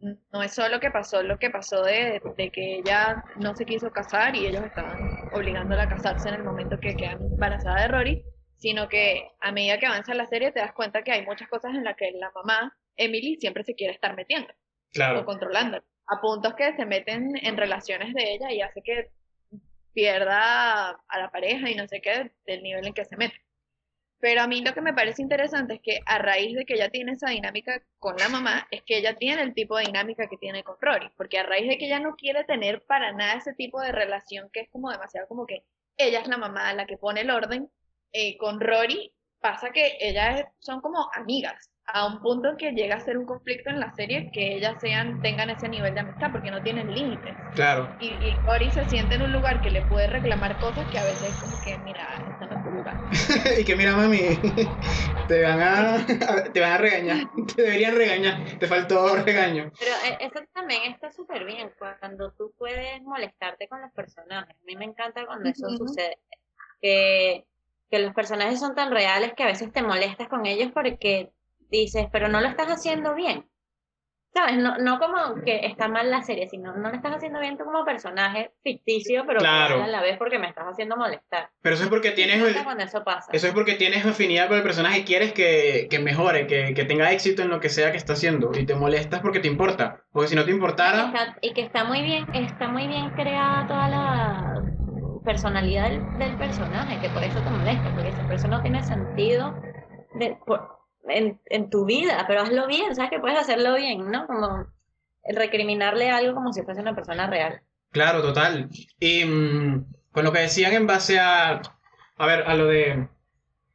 no 0.00 0.42
es 0.42 0.52
solo 0.52 0.78
que 0.80 0.90
pasó 0.90 1.22
lo 1.22 1.38
que 1.38 1.48
pasó 1.48 1.82
de, 1.82 2.20
de 2.36 2.50
que 2.50 2.76
ella 2.76 3.24
no 3.36 3.54
se 3.54 3.64
quiso 3.64 3.90
casar 3.90 4.36
y 4.36 4.46
ellos 4.46 4.64
estaban 4.64 5.00
obligándola 5.32 5.84
a 5.84 5.88
casarse 5.88 6.28
en 6.28 6.34
el 6.34 6.44
momento 6.44 6.78
que 6.78 6.94
queda 6.94 7.12
embarazada 7.12 7.80
de 7.80 7.88
Rory, 7.88 8.24
sino 8.58 8.88
que 8.88 9.30
a 9.40 9.52
medida 9.52 9.78
que 9.78 9.86
avanza 9.86 10.14
la 10.14 10.26
serie 10.26 10.52
te 10.52 10.60
das 10.60 10.72
cuenta 10.72 11.02
que 11.02 11.12
hay 11.12 11.24
muchas 11.24 11.48
cosas 11.48 11.74
en 11.74 11.84
las 11.84 11.96
que 11.96 12.10
la 12.12 12.30
mamá, 12.32 12.76
Emily, 12.96 13.36
siempre 13.36 13.64
se 13.64 13.74
quiere 13.74 13.94
estar 13.94 14.14
metiendo 14.16 14.52
o 14.52 14.92
Claro. 14.92 15.24
controlando, 15.24 15.82
a 16.06 16.20
puntos 16.20 16.54
que 16.54 16.74
se 16.74 16.84
meten 16.86 17.32
en 17.42 17.56
relaciones 17.56 18.12
de 18.14 18.32
ella 18.34 18.50
y 18.52 18.60
hace 18.60 18.82
que 18.82 19.10
pierda 19.92 20.90
a 20.90 21.18
la 21.18 21.30
pareja 21.30 21.70
y 21.70 21.74
no 21.74 21.86
sé 21.88 22.00
qué 22.00 22.30
del 22.46 22.62
nivel 22.62 22.86
en 22.86 22.94
que 22.94 23.04
se 23.04 23.16
mete. 23.16 23.36
Pero 24.20 24.42
a 24.42 24.48
mí 24.48 24.62
lo 24.64 24.74
que 24.74 24.80
me 24.80 24.92
parece 24.92 25.22
interesante 25.22 25.74
es 25.74 25.80
que 25.80 26.00
a 26.04 26.18
raíz 26.18 26.56
de 26.56 26.64
que 26.64 26.74
ella 26.74 26.88
tiene 26.88 27.12
esa 27.12 27.30
dinámica 27.30 27.80
con 28.00 28.16
la 28.16 28.28
mamá, 28.28 28.66
es 28.72 28.82
que 28.82 28.98
ella 28.98 29.14
tiene 29.16 29.42
el 29.42 29.54
tipo 29.54 29.76
de 29.76 29.84
dinámica 29.84 30.26
que 30.28 30.36
tiene 30.36 30.64
con 30.64 30.76
Rory, 30.80 31.08
porque 31.16 31.38
a 31.38 31.44
raíz 31.44 31.68
de 31.68 31.78
que 31.78 31.86
ella 31.86 32.00
no 32.00 32.16
quiere 32.16 32.42
tener 32.44 32.82
para 32.86 33.12
nada 33.12 33.34
ese 33.34 33.54
tipo 33.54 33.80
de 33.80 33.92
relación 33.92 34.50
que 34.52 34.60
es 34.60 34.70
como 34.70 34.90
demasiado 34.90 35.28
como 35.28 35.46
que 35.46 35.62
ella 35.96 36.20
es 36.20 36.26
la 36.28 36.36
mamá 36.36 36.72
la 36.74 36.86
que 36.86 36.96
pone 36.96 37.20
el 37.20 37.30
orden, 37.30 37.70
eh, 38.12 38.36
con 38.36 38.60
Rory 38.60 39.12
pasa 39.40 39.70
que 39.70 39.96
ellas 40.00 40.44
son 40.58 40.80
como 40.80 41.08
amigas, 41.14 41.70
a 41.90 42.06
un 42.06 42.20
punto 42.20 42.56
que 42.58 42.72
llega 42.72 42.96
a 42.96 43.00
ser 43.00 43.16
un 43.16 43.24
conflicto 43.24 43.70
en 43.70 43.80
la 43.80 43.92
serie 43.94 44.30
que 44.32 44.56
ellas 44.56 44.76
sean 44.80 45.22
tengan 45.22 45.48
ese 45.48 45.68
nivel 45.68 45.94
de 45.94 46.00
amistad 46.00 46.30
porque 46.30 46.50
no 46.50 46.62
tienen 46.62 46.92
límites. 46.92 47.34
Claro. 47.54 47.96
Y, 47.98 48.08
y 48.08 48.36
Cory 48.42 48.70
se 48.70 48.86
siente 48.88 49.14
en 49.14 49.22
un 49.22 49.32
lugar 49.32 49.62
que 49.62 49.70
le 49.70 49.82
puede 49.82 50.06
reclamar 50.06 50.58
cosas 50.58 50.86
que 50.90 50.98
a 50.98 51.04
veces 51.04 51.34
como 51.40 51.58
que, 51.62 51.78
mira, 51.78 52.06
este 52.28 52.46
no 52.46 52.58
es 52.58 52.64
tu 52.64 52.70
lugar. 52.70 52.96
y 53.60 53.64
que 53.64 53.74
mira, 53.74 53.96
mami, 53.96 54.20
te 55.26 55.42
van 55.42 55.60
a, 55.60 56.52
te 56.52 56.60
van 56.60 56.72
a 56.72 56.78
regañar. 56.78 57.16
Te 57.56 57.62
deberían 57.62 57.96
regañar. 57.96 58.58
Te 58.58 58.66
faltó 58.66 59.16
regaño. 59.16 59.72
Pero 59.78 59.92
eh, 60.04 60.18
eso 60.20 60.44
también 60.52 60.92
está 60.92 61.10
súper 61.10 61.46
bien, 61.46 61.72
cuando 61.78 62.32
tú 62.32 62.52
puedes 62.58 63.00
molestarte 63.02 63.66
con 63.66 63.80
los 63.80 63.92
personajes. 63.92 64.54
A 64.54 64.64
mí 64.64 64.76
me 64.76 64.84
encanta 64.84 65.24
cuando 65.24 65.48
eso 65.48 65.66
sucede. 65.70 66.18
Que, 66.82 67.46
que 67.90 67.98
los 68.00 68.14
personajes 68.14 68.60
son 68.60 68.74
tan 68.74 68.90
reales 68.90 69.32
que 69.34 69.42
a 69.44 69.46
veces 69.46 69.72
te 69.72 69.82
molestas 69.82 70.28
con 70.28 70.46
ellos 70.46 70.70
porque 70.72 71.30
dices, 71.70 72.06
pero 72.12 72.28
no 72.28 72.40
lo 72.40 72.48
estás 72.48 72.68
haciendo 72.68 73.14
bien. 73.14 73.46
¿Sabes? 74.34 74.58
No, 74.58 74.76
no 74.76 74.98
como 74.98 75.42
que 75.42 75.64
está 75.66 75.88
mal 75.88 76.10
la 76.10 76.22
serie, 76.22 76.46
sino 76.48 76.74
no 76.76 76.90
lo 76.90 76.94
estás 76.94 77.16
haciendo 77.16 77.40
bien 77.40 77.56
tú 77.56 77.64
como 77.64 77.82
personaje 77.84 78.52
ficticio, 78.62 79.24
pero 79.26 79.38
Claro. 79.40 79.82
a 79.82 79.86
la 79.86 80.02
vez 80.02 80.18
porque 80.18 80.38
me 80.38 80.46
estás 80.48 80.66
haciendo 80.66 80.98
molestar. 80.98 81.48
Pero 81.62 81.74
eso 81.74 81.84
es 81.84 81.90
porque 81.90 82.10
tienes 82.10 82.42
eso 82.78 83.04
pasa. 83.04 83.32
Eso 83.32 83.46
es 83.48 83.54
porque 83.54 83.74
tienes 83.74 84.04
afinidad 84.04 84.48
con 84.48 84.58
el 84.58 84.62
personaje 84.62 84.98
y 84.98 85.04
quieres 85.04 85.32
que, 85.32 85.88
que 85.90 85.98
mejore, 85.98 86.46
que, 86.46 86.74
que 86.74 86.84
tenga 86.84 87.10
éxito 87.10 87.40
en 87.42 87.48
lo 87.48 87.58
que 87.58 87.70
sea 87.70 87.90
que 87.90 87.96
está 87.96 88.12
haciendo. 88.12 88.50
Y 88.54 88.66
te 88.66 88.74
molestas 88.74 89.20
porque 89.20 89.40
te 89.40 89.48
importa. 89.48 90.04
Porque 90.12 90.28
si 90.28 90.36
no 90.36 90.44
te 90.44 90.50
Y 90.50 90.54
importara, 90.54 91.06
está- 91.06 91.38
y 91.40 91.54
que 91.54 91.62
está 91.62 91.84
muy 91.84 92.02
bien, 92.02 92.26
está 92.34 92.68
muy 92.68 92.86
bien 92.86 93.10
creada 93.10 93.66
toda 93.66 93.88
la 93.88 94.62
personalidad 95.28 95.90
del, 95.90 96.38
personaje, 96.38 96.98
que 97.02 97.10
por 97.10 97.22
eso 97.22 97.38
te 97.42 97.50
molesta, 97.50 97.94
porque 97.94 98.12
por 98.12 98.32
eso 98.32 98.48
no 98.48 98.62
tiene 98.62 98.82
sentido 98.82 99.54
en, 101.06 101.70
tu 101.70 101.84
vida, 101.84 102.24
pero 102.26 102.40
hazlo 102.40 102.66
bien, 102.66 102.96
sabes 102.96 103.10
que 103.10 103.20
puedes 103.20 103.38
hacerlo 103.38 103.74
bien, 103.74 104.10
¿no? 104.10 104.26
Como 104.26 104.66
recriminarle 105.28 106.10
algo 106.10 106.32
como 106.32 106.54
si 106.54 106.62
fuese 106.62 106.80
una 106.80 106.94
persona 106.94 107.26
real. 107.26 107.60
claro, 107.90 108.22
total. 108.22 108.70
Y 108.98 109.26
mm, 109.26 109.84
con 110.12 110.24
lo 110.24 110.32
que 110.32 110.38
decían 110.38 110.72
en 110.72 110.86
base 110.86 111.18
a, 111.20 111.60
a 112.16 112.26
ver, 112.26 112.44
a 112.46 112.54
lo 112.54 112.64
de, 112.64 113.06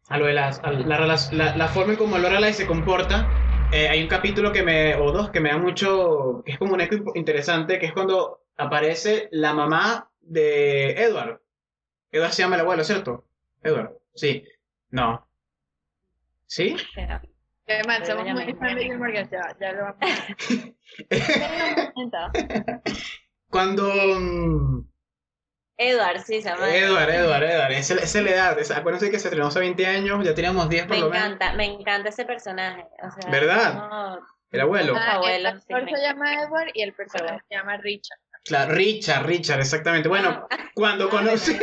a 0.09 0.17
lo 0.17 0.25
de 0.25 0.33
las, 0.33 0.59
a 0.63 0.71
la, 0.71 1.67
forma 1.67 1.93
en 1.93 1.99
cómo 1.99 2.17
Lorelai 2.17 2.53
se 2.53 2.65
comporta, 2.65 3.29
eh, 3.71 3.89
hay 3.89 4.01
un 4.01 4.09
capítulo 4.09 4.51
que 4.51 4.63
me, 4.63 4.95
o 4.95 5.11
dos, 5.11 5.29
que 5.29 5.39
me 5.39 5.49
da 5.49 5.57
mucho, 5.57 6.41
que 6.43 6.53
es 6.53 6.57
como 6.57 6.73
un 6.73 6.81
eco 6.81 7.11
interesante, 7.13 7.77
que 7.77 7.85
es 7.85 7.93
cuando 7.93 8.41
aparece 8.57 9.29
la 9.31 9.53
mamá 9.53 10.09
de 10.19 10.93
Edward. 10.93 11.42
Edward 12.13 12.32
se 12.32 12.43
llama 12.43 12.56
el 12.56 12.62
abuelo, 12.62 12.84
¿cierto? 12.86 13.26
Edward, 13.62 13.91
sí. 14.15 14.45
No. 14.91 15.28
¿Sí? 16.47 16.76
Pero 17.65 18.06
somos 18.06 18.26
muy 18.26 18.45
me- 18.45 18.56
fan 18.56 18.76
de 18.76 18.84
Gilmore 18.84 19.12
Girls, 19.13 19.32
ya, 19.32 19.56
ya 19.60 19.71
lo 19.71 19.84
vamos 19.84 19.97
a 22.10 22.34
Cuando... 23.49 23.86
mm, 24.19 24.86
Edward, 25.78 26.19
sí, 26.23 26.41
se 26.41 26.49
llama. 26.49 26.69
Edward, 26.76 27.10
Edward, 27.10 27.43
Edward, 27.43 27.71
esa 27.71 27.95
es 27.95 28.15
la 28.15 28.30
edad. 28.32 28.60
esa- 28.60 28.78
acuérdense 28.78 29.10
que 29.10 29.17
se 29.19 29.28
estrenó 29.28 29.47
hace 29.47 29.60
20 29.60 29.86
años, 29.88 30.23
ya 30.26 30.36
teníamos 30.36 30.69
10 30.69 30.86
por 30.86 30.95
Me 30.97 31.02
lo 31.02 31.10
menos. 31.10 31.26
encanta, 31.28 31.54
me 31.54 31.65
encanta 31.65 32.10
ese 32.10 32.26
personaje. 32.26 32.86
O 33.02 33.10
sea, 33.12 33.32
¿Verdad? 33.32 33.73
no, 33.76 34.19
El 34.52 34.62
abuelo. 34.62 34.93
Ah, 34.97 35.13
abuelo, 35.15 35.49
el 35.49 35.62
sí, 35.62 35.73
actor 35.73 35.84
me- 35.84 35.91
se 35.95 36.02
llama 36.02 36.34
Edward 36.43 36.69
y 36.73 36.82
el 36.84 36.93
personaje 36.93 37.39
se 37.49 37.56
llama 37.56 37.78
Richard. 37.78 38.19
Claro, 38.45 38.73
Richard, 38.73 39.25
Richard, 39.25 39.60
exactamente. 39.60 40.10
Bueno, 40.10 40.47
cuando 40.75 41.06
Ah, 41.08 41.10
conoce... 41.10 41.60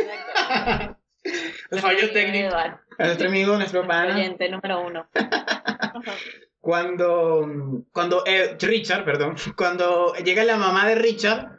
fallo 1.79 2.11
técnico. 2.11 2.55
A 2.55 2.79
nuestro 3.05 3.27
amigo, 3.29 3.55
nuestro 3.55 3.87
pana. 3.87 4.15
oyente 4.15 4.49
número 4.49 4.85
uno. 4.85 5.07
Cuando, 6.59 7.47
cuando 7.91 8.23
eh, 8.27 8.55
Richard, 8.59 9.03
perdón, 9.03 9.35
cuando 9.57 10.13
llega 10.23 10.43
la 10.43 10.57
mamá 10.57 10.87
de 10.87 10.93
Richard, 10.93 11.57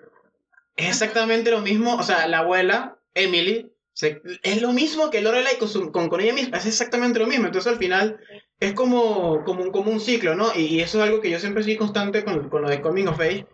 es 0.77 0.87
exactamente 0.91 1.51
lo 1.51 1.61
mismo, 1.61 1.97
o 1.97 2.03
sea, 2.05 2.29
la 2.29 2.39
abuela, 2.39 2.99
Emily, 3.15 3.73
se- 3.93 4.23
es 4.45 4.63
lo 4.63 4.73
mismo 4.73 5.11
que 5.11 5.21
Lorelai 5.21 5.59
con, 5.59 5.69
su- 5.69 5.91
con, 5.91 6.09
con 6.09 6.21
ella 6.21 6.33
misma, 6.33 6.59
es 6.59 6.67
exactamente 6.67 7.19
lo 7.19 7.27
mismo, 7.27 7.47
entonces 7.47 7.73
al 7.73 7.79
final 7.81 8.21
es 8.61 8.75
como, 8.75 9.43
como, 9.43 9.65
un, 9.65 9.73
como 9.73 9.91
un 9.91 9.99
ciclo, 9.99 10.37
¿no? 10.37 10.53
Y, 10.55 10.67
y 10.67 10.81
eso 10.81 10.99
es 10.99 11.05
algo 11.05 11.21
que 11.21 11.31
yo 11.31 11.41
siempre 11.41 11.65
soy 11.65 11.77
constante 11.77 12.25
con, 12.25 12.49
con 12.49 12.63
lo 12.63 12.69
de 12.71 12.81
Coming 12.81 13.09
of 13.09 13.19
Age, 13.19 13.45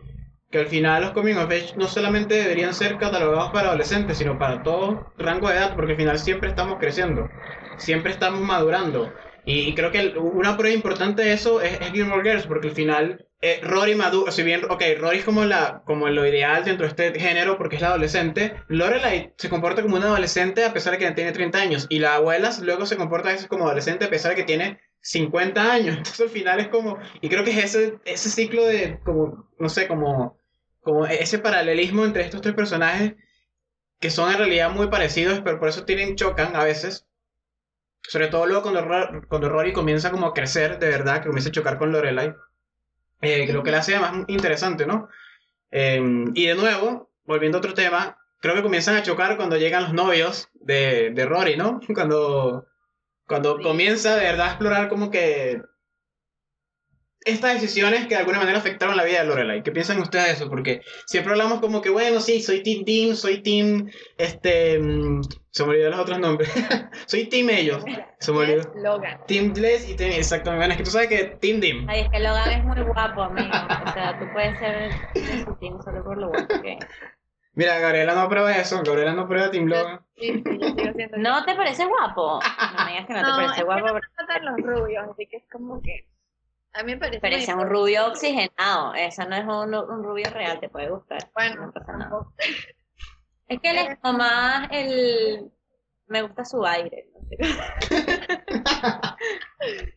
que 0.51 0.59
al 0.59 0.67
final 0.67 1.01
los 1.03 1.11
Coming 1.11 1.35
of 1.35 1.51
Age 1.51 1.73
no 1.77 1.87
solamente 1.87 2.35
deberían 2.35 2.73
ser 2.73 2.97
catalogados 2.97 3.51
para 3.51 3.69
adolescentes, 3.69 4.17
sino 4.17 4.37
para 4.39 4.63
todo 4.63 5.11
rango 5.17 5.49
de 5.49 5.55
edad, 5.55 5.75
porque 5.75 5.91
al 5.91 5.97
final 5.97 6.19
siempre 6.19 6.49
estamos 6.49 6.79
creciendo, 6.79 7.29
siempre 7.77 8.11
estamos 8.11 8.41
madurando. 8.41 9.13
Y, 9.45 9.73
creo 9.73 9.91
que 9.91 10.15
una 10.17 10.57
prueba 10.57 10.75
importante 10.75 11.23
de 11.23 11.33
eso 11.33 11.61
es, 11.61 11.79
es 11.79 11.91
Gilmore 11.91 12.23
Girls, 12.23 12.45
porque 12.45 12.67
al 12.67 12.75
final 12.75 13.29
eh, 13.41 13.61
Rory 13.63 13.95
madura, 13.95 14.33
si 14.33 14.43
bien, 14.43 14.65
ok, 14.69 14.83
Rory 14.99 15.19
es 15.19 15.23
como, 15.23 15.45
la, 15.45 15.81
como 15.85 16.09
lo 16.09 16.27
ideal 16.27 16.65
dentro 16.65 16.85
de 16.85 16.89
este 16.89 17.17
género 17.19 17.57
porque 17.57 17.77
es 17.77 17.81
la 17.81 17.89
adolescente, 17.89 18.55
Lorelai 18.67 19.33
se 19.37 19.49
comporta 19.49 19.81
como 19.81 19.95
una 19.95 20.07
adolescente 20.07 20.65
a 20.65 20.73
pesar 20.73 20.91
de 20.91 20.99
que 20.99 21.11
tiene 21.11 21.31
30 21.31 21.57
años, 21.57 21.87
y 21.89 21.99
la 21.99 22.15
abuela 22.15 22.51
luego 22.61 22.85
se 22.85 22.97
comporta 22.97 23.33
como 23.47 23.65
adolescente 23.65 24.03
a 24.03 24.09
pesar 24.09 24.31
de 24.31 24.35
que 24.35 24.43
tiene 24.43 24.81
50 25.01 25.71
años, 25.71 25.95
entonces 25.97 26.19
al 26.19 26.29
final 26.29 26.59
es 26.59 26.67
como, 26.67 26.97
y 27.21 27.29
creo 27.29 27.45
que 27.45 27.51
es 27.51 27.63
ese, 27.63 27.99
ese 28.03 28.29
ciclo 28.29 28.65
de, 28.65 28.99
como, 29.05 29.49
no 29.57 29.69
sé, 29.69 29.87
como, 29.87 30.37
como 30.89 31.05
ese 31.05 31.39
paralelismo 31.39 32.05
entre 32.05 32.23
estos 32.23 32.41
tres 32.41 32.55
personajes 32.55 33.15
que 33.99 34.09
son 34.11 34.31
en 34.31 34.37
realidad 34.37 34.71
muy 34.71 34.87
parecidos, 34.87 35.41
pero 35.43 35.59
por 35.59 35.69
eso 35.69 35.85
tienen, 35.85 36.15
chocan 36.15 36.55
a 36.55 36.63
veces. 36.63 37.07
Sobre 38.03 38.27
todo 38.27 38.45
luego 38.45 38.63
cuando, 38.63 38.81
Ro- 38.81 39.21
cuando 39.27 39.49
Rory 39.49 39.73
comienza 39.73 40.11
como 40.11 40.27
a 40.27 40.33
crecer, 40.33 40.79
de 40.79 40.89
verdad, 40.89 41.21
que 41.21 41.27
comienza 41.27 41.49
a 41.49 41.51
chocar 41.53 41.77
con 41.77 41.91
Lorelai. 41.91 42.33
Eh, 43.21 43.45
que 43.45 43.53
lo 43.53 43.63
que 43.63 43.71
le 43.71 43.77
hace 43.77 43.99
más 43.99 44.13
interesante, 44.27 44.85
¿no? 44.85 45.09
Eh, 45.71 46.01
y 46.35 46.47
de 46.47 46.55
nuevo, 46.55 47.11
volviendo 47.25 47.57
a 47.57 47.61
otro 47.61 47.73
tema, 47.73 48.17
creo 48.41 48.55
que 48.55 48.63
comienzan 48.63 48.95
a 48.97 49.03
chocar 49.03 49.37
cuando 49.37 49.57
llegan 49.57 49.83
los 49.83 49.93
novios 49.93 50.49
de, 50.55 51.11
de 51.11 51.25
Rory, 51.25 51.57
¿no? 51.57 51.79
Cuando, 51.95 52.67
cuando 53.27 53.57
Sí. 53.57 53.63
comienza 53.63 54.15
de 54.17 54.25
verdad 54.25 54.47
a 54.47 54.51
explorar 54.51 54.89
como 54.89 55.11
que 55.11 55.61
estas 57.29 57.61
decisiones 57.61 58.07
que 58.07 58.15
de 58.15 58.17
alguna 58.17 58.39
manera 58.39 58.57
afectaron 58.57 58.97
la 58.97 59.03
vida 59.03 59.19
de 59.19 59.25
Lorelai. 59.25 59.63
¿Qué 59.63 59.71
piensan 59.71 59.99
ustedes 59.99 60.25
de 60.25 60.31
eso? 60.33 60.49
Porque 60.49 60.81
siempre 61.05 61.33
hablamos 61.33 61.59
como 61.59 61.81
que, 61.81 61.89
bueno, 61.89 62.19
sí, 62.19 62.41
soy 62.41 62.63
Team 62.63 62.83
Dean, 62.85 63.15
soy 63.15 63.41
Team, 63.41 63.89
este, 64.17 64.79
mm, 64.79 65.21
se 65.51 65.63
me 65.63 65.71
olvidó 65.71 65.89
los 65.89 65.99
otros 65.99 66.19
nombres. 66.19 66.49
soy 67.07 67.25
Team 67.25 67.49
ellos, 67.49 67.83
se 68.19 68.31
me 68.31 68.39
olvidó. 68.39 68.71
Logan. 68.75 69.19
Team 69.27 69.53
Les 69.55 69.89
y 69.89 69.95
Team, 69.95 70.11
exactamente, 70.11 70.59
bueno, 70.59 70.71
es 70.73 70.77
que 70.77 70.83
tú 70.83 70.91
sabes 70.91 71.07
que 71.07 71.37
Team 71.39 71.59
Dean. 71.59 71.89
Ay, 71.89 72.01
es 72.01 72.09
que 72.09 72.19
Logan 72.19 72.51
es 72.51 72.63
muy 72.65 72.81
guapo, 72.81 73.23
amigo. 73.23 73.49
O 73.49 73.93
sea, 73.93 74.17
tú 74.19 74.25
puedes 74.33 74.57
ser 74.59 74.91
team 75.59 75.81
solo 75.83 76.03
por 76.03 76.17
lo 76.17 76.29
guapo 76.29 76.61
que 76.61 76.73
es. 76.73 76.79
Mira, 77.53 77.79
Gabriela 77.79 78.13
no 78.13 78.21
aprueba 78.21 78.55
eso, 78.55 78.81
Gabriela 78.83 79.13
no 79.13 79.23
aprueba 79.23 79.51
Team 79.51 79.65
Logan. 79.65 79.99
Sí, 80.15 80.31
sí, 80.33 80.59
yo 80.59 80.67
sigo 80.75 80.93
siendo 80.93 81.17
¿No 81.17 81.43
te 81.43 81.55
parece 81.55 81.85
guapo? 81.85 82.39
No 82.77 82.85
me 82.85 82.91
digas 82.91 83.07
que 83.07 83.13
no, 83.13 83.19
te 83.19 83.31
parece 83.31 83.51
es 83.51 83.57
que 83.57 83.63
guapo, 83.63 83.79
no 83.79 83.85
pero 83.85 83.93
me 83.95 84.01
gustan 84.17 84.45
los 84.45 84.57
rubios, 84.61 85.07
así 85.09 85.27
que 85.27 85.37
es 85.37 85.43
como 85.51 85.81
que 85.81 86.08
a 86.73 86.83
mí 86.83 86.93
me 86.93 86.97
parece 86.97 87.19
parece 87.19 87.55
muy 87.55 87.63
un 87.63 87.69
rubio 87.69 88.07
oxigenado. 88.07 88.93
Eso 88.93 89.27
no 89.27 89.35
es 89.35 89.43
un, 89.43 89.73
un 89.73 90.03
rubio 90.03 90.29
real, 90.31 90.59
te 90.59 90.69
puede 90.69 90.89
gustar. 90.89 91.29
Bueno, 91.33 91.65
no 91.65 91.71
pasa 91.71 91.93
nada. 91.93 92.27
Es 93.47 93.59
que 93.59 93.71
él 93.71 93.77
es 93.77 93.97
como 93.99 94.19
más 94.19 94.67
el... 94.71 95.51
Me 96.07 96.21
gusta 96.21 96.45
su 96.45 96.63
aire. 96.65 97.07
no 97.13 97.21
sé. 97.27 97.37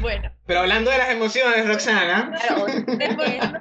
Bueno, 0.00 0.32
Pero 0.46 0.60
hablando 0.60 0.90
de 0.90 0.98
las 0.98 1.10
emociones, 1.10 1.66
Roxana, 1.66 2.32
Claro, 2.40 2.66
respondiendo, 2.66 3.60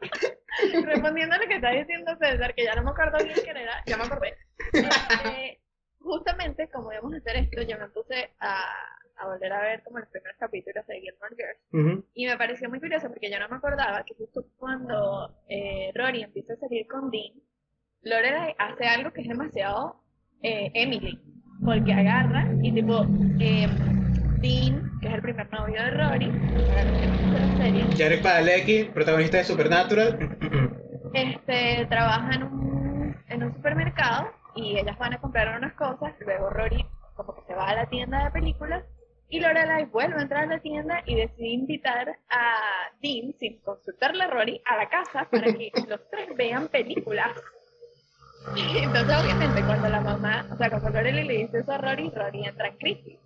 respondiendo 0.84 1.34
a 1.34 1.38
lo 1.38 1.48
que 1.48 1.54
está 1.54 1.70
diciendo 1.70 2.16
César, 2.20 2.54
que 2.54 2.64
ya 2.64 2.74
no 2.74 2.82
me 2.84 2.90
acuerdo 2.90 3.24
bien 3.24 3.36
quién 3.42 3.56
era, 3.56 3.82
ya 3.86 3.96
me 3.96 4.04
acordé. 4.04 4.36
Este, 4.72 5.60
justamente 5.98 6.68
como 6.68 6.92
íbamos 6.92 7.14
a 7.14 7.16
hacer 7.16 7.36
esto, 7.36 7.62
yo 7.62 7.78
me 7.78 7.88
puse 7.88 8.30
a, 8.40 8.74
a 9.18 9.26
volver 9.26 9.52
a 9.52 9.60
ver 9.60 9.82
como 9.82 9.98
los 9.98 10.08
primeros 10.08 10.36
capítulos 10.38 10.86
de 10.86 11.00
Gilmore 11.00 11.36
Girls. 11.36 12.04
Y 12.14 12.26
me 12.26 12.36
pareció 12.36 12.68
muy 12.68 12.80
curioso 12.80 13.08
porque 13.08 13.30
yo 13.30 13.38
no 13.38 13.48
me 13.48 13.56
acordaba 13.56 14.04
que 14.04 14.14
justo 14.14 14.44
cuando 14.58 15.34
eh, 15.48 15.90
Rory 15.94 16.22
empieza 16.22 16.54
a 16.54 16.56
salir 16.56 16.86
con 16.86 17.10
Dean, 17.10 17.32
Lorelai 18.02 18.54
hace 18.58 18.86
algo 18.86 19.12
que 19.12 19.22
es 19.22 19.28
demasiado 19.28 20.02
eh, 20.42 20.70
Emily, 20.74 21.20
porque 21.64 21.92
agarra 21.92 22.48
y 22.62 22.72
tipo 22.72 23.06
eh, 23.40 23.68
Dean, 24.40 24.90
que 25.00 25.08
es 25.08 25.14
el 25.14 25.22
primer 25.22 25.50
novio 25.50 25.82
de 25.82 25.90
Rory, 25.90 26.30
para 26.68 26.84
los 26.84 27.00
que 27.00 27.06
no 27.06 27.16
conocen 27.16 27.58
la 27.58 27.64
serie, 27.64 27.96
Jarek 27.96 28.22
Padalecki, 28.22 28.84
protagonista 28.84 29.38
de 29.38 29.44
Supernatural. 29.44 30.38
este, 31.14 31.86
trabaja 31.86 32.34
en 32.34 32.42
un, 32.42 33.16
en 33.28 33.42
un 33.42 33.54
supermercado 33.54 34.30
y 34.54 34.78
ellas 34.78 34.96
van 34.98 35.14
a 35.14 35.20
comprar 35.20 35.56
unas 35.56 35.72
cosas, 35.72 36.14
luego 36.20 36.50
Rory 36.50 36.86
como 37.14 37.34
que 37.34 37.42
se 37.46 37.54
va 37.54 37.70
a 37.70 37.74
la 37.74 37.86
tienda 37.86 38.24
de 38.24 38.30
películas 38.30 38.84
y 39.28 39.40
Lorelai 39.40 39.86
vuelve 39.86 40.18
a 40.18 40.22
entrar 40.22 40.44
a 40.44 40.46
la 40.46 40.58
tienda 40.60 41.02
y 41.04 41.16
decide 41.16 41.48
invitar 41.48 42.18
a 42.30 42.90
Dean, 43.00 43.34
sin 43.38 43.58
consultarle 43.60 44.24
a 44.24 44.28
Rory, 44.28 44.62
a 44.64 44.76
la 44.76 44.88
casa 44.88 45.28
para 45.30 45.52
que 45.52 45.72
los 45.88 46.00
tres 46.10 46.28
vean 46.36 46.68
películas. 46.68 47.30
Entonces 48.56 49.16
obviamente 49.20 49.62
cuando 49.64 49.88
la 49.88 50.00
mamá, 50.00 50.48
o 50.52 50.56
sea, 50.56 50.70
cuando 50.70 50.90
Lorelai 50.90 51.24
le 51.24 51.38
dice 51.38 51.58
eso 51.58 51.72
a 51.72 51.78
Rory, 51.78 52.10
Rory 52.10 52.46
entra 52.46 52.68
en 52.68 52.76
crisis. 52.76 53.18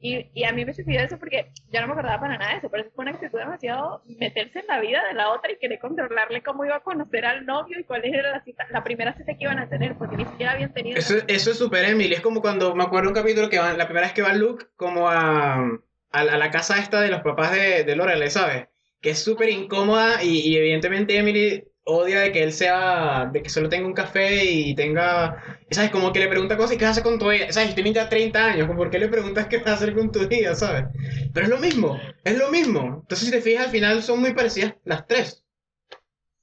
Y, 0.00 0.30
y 0.32 0.44
a 0.44 0.52
mí 0.52 0.64
me 0.64 0.72
sucedió 0.72 1.00
eso 1.00 1.18
porque 1.18 1.50
yo 1.72 1.80
no 1.80 1.88
me 1.88 1.92
acordaba 1.94 2.20
para 2.20 2.38
nada 2.38 2.52
de 2.52 2.58
eso, 2.58 2.70
pero 2.70 2.84
eso 2.84 2.92
fue 2.94 3.02
una 3.04 3.12
actitud 3.12 3.38
demasiado 3.38 4.02
meterse 4.06 4.60
en 4.60 4.66
la 4.68 4.80
vida 4.80 5.02
de 5.08 5.14
la 5.14 5.30
otra 5.30 5.50
y 5.50 5.56
querer 5.56 5.80
controlarle 5.80 6.42
cómo 6.42 6.64
iba 6.64 6.76
a 6.76 6.80
conocer 6.80 7.24
al 7.26 7.44
novio 7.44 7.80
y 7.80 7.84
cuál 7.84 8.04
era 8.04 8.30
la, 8.30 8.44
cita, 8.44 8.66
la 8.70 8.84
primera 8.84 9.14
cita 9.16 9.34
que 9.36 9.44
iban 9.44 9.58
a 9.58 9.68
tener, 9.68 9.96
porque 9.96 10.16
ni 10.16 10.24
siquiera 10.24 10.52
habían 10.52 10.72
tenido. 10.72 10.96
Eso, 10.98 11.16
eso 11.26 11.50
es 11.50 11.58
súper 11.58 11.84
Emily. 11.84 12.14
Es 12.14 12.20
como 12.20 12.40
cuando 12.40 12.74
me 12.76 12.84
acuerdo 12.84 13.08
un 13.08 13.14
capítulo 13.14 13.48
que 13.48 13.58
van, 13.58 13.76
la 13.76 13.86
primera 13.86 14.06
vez 14.06 14.14
que 14.14 14.22
va 14.22 14.32
Luke 14.34 14.66
como 14.76 15.08
a, 15.08 15.56
a, 15.56 15.78
a 16.12 16.22
la 16.22 16.50
casa 16.50 16.78
esta 16.78 17.00
de 17.00 17.10
los 17.10 17.22
papás 17.22 17.52
de, 17.52 17.82
de 17.82 17.96
Lorelai, 17.96 18.30
¿sabes? 18.30 18.68
Que 19.00 19.10
es 19.10 19.18
súper 19.22 19.48
incómoda 19.48 20.22
y, 20.22 20.40
y 20.40 20.56
evidentemente 20.56 21.16
Emily 21.16 21.67
odia 21.88 22.20
de 22.20 22.32
que 22.32 22.42
él 22.42 22.52
sea, 22.52 23.30
de 23.32 23.42
que 23.42 23.48
solo 23.48 23.68
tenga 23.70 23.86
un 23.86 23.94
café 23.94 24.44
y 24.44 24.74
tenga, 24.74 25.42
¿sabes? 25.70 25.90
Como 25.90 26.12
que 26.12 26.18
le 26.18 26.28
pregunta 26.28 26.56
cosas 26.56 26.76
y 26.76 26.78
qué 26.78 26.84
hace 26.84 27.02
con 27.02 27.18
tu 27.18 27.30
vida, 27.30 27.50
¿sabes? 27.50 27.74
Tiene 27.74 27.94
ya 27.94 28.08
30 28.10 28.44
años, 28.44 28.66
como 28.66 28.78
¿por 28.78 28.90
qué 28.90 28.98
le 28.98 29.08
preguntas 29.08 29.46
qué 29.46 29.58
vas 29.58 29.68
a 29.68 29.72
hacer 29.72 29.94
con 29.94 30.12
tu 30.12 30.28
vida, 30.28 30.54
¿sabes? 30.54 30.84
Pero 31.32 31.46
es 31.46 31.50
lo 31.50 31.58
mismo, 31.58 31.98
es 32.24 32.38
lo 32.38 32.50
mismo. 32.50 32.80
Entonces 32.80 33.20
si 33.20 33.30
te 33.30 33.40
fijas 33.40 33.66
al 33.66 33.70
final 33.70 34.02
son 34.02 34.20
muy 34.20 34.34
parecidas 34.34 34.74
las 34.84 35.06
tres. 35.06 35.42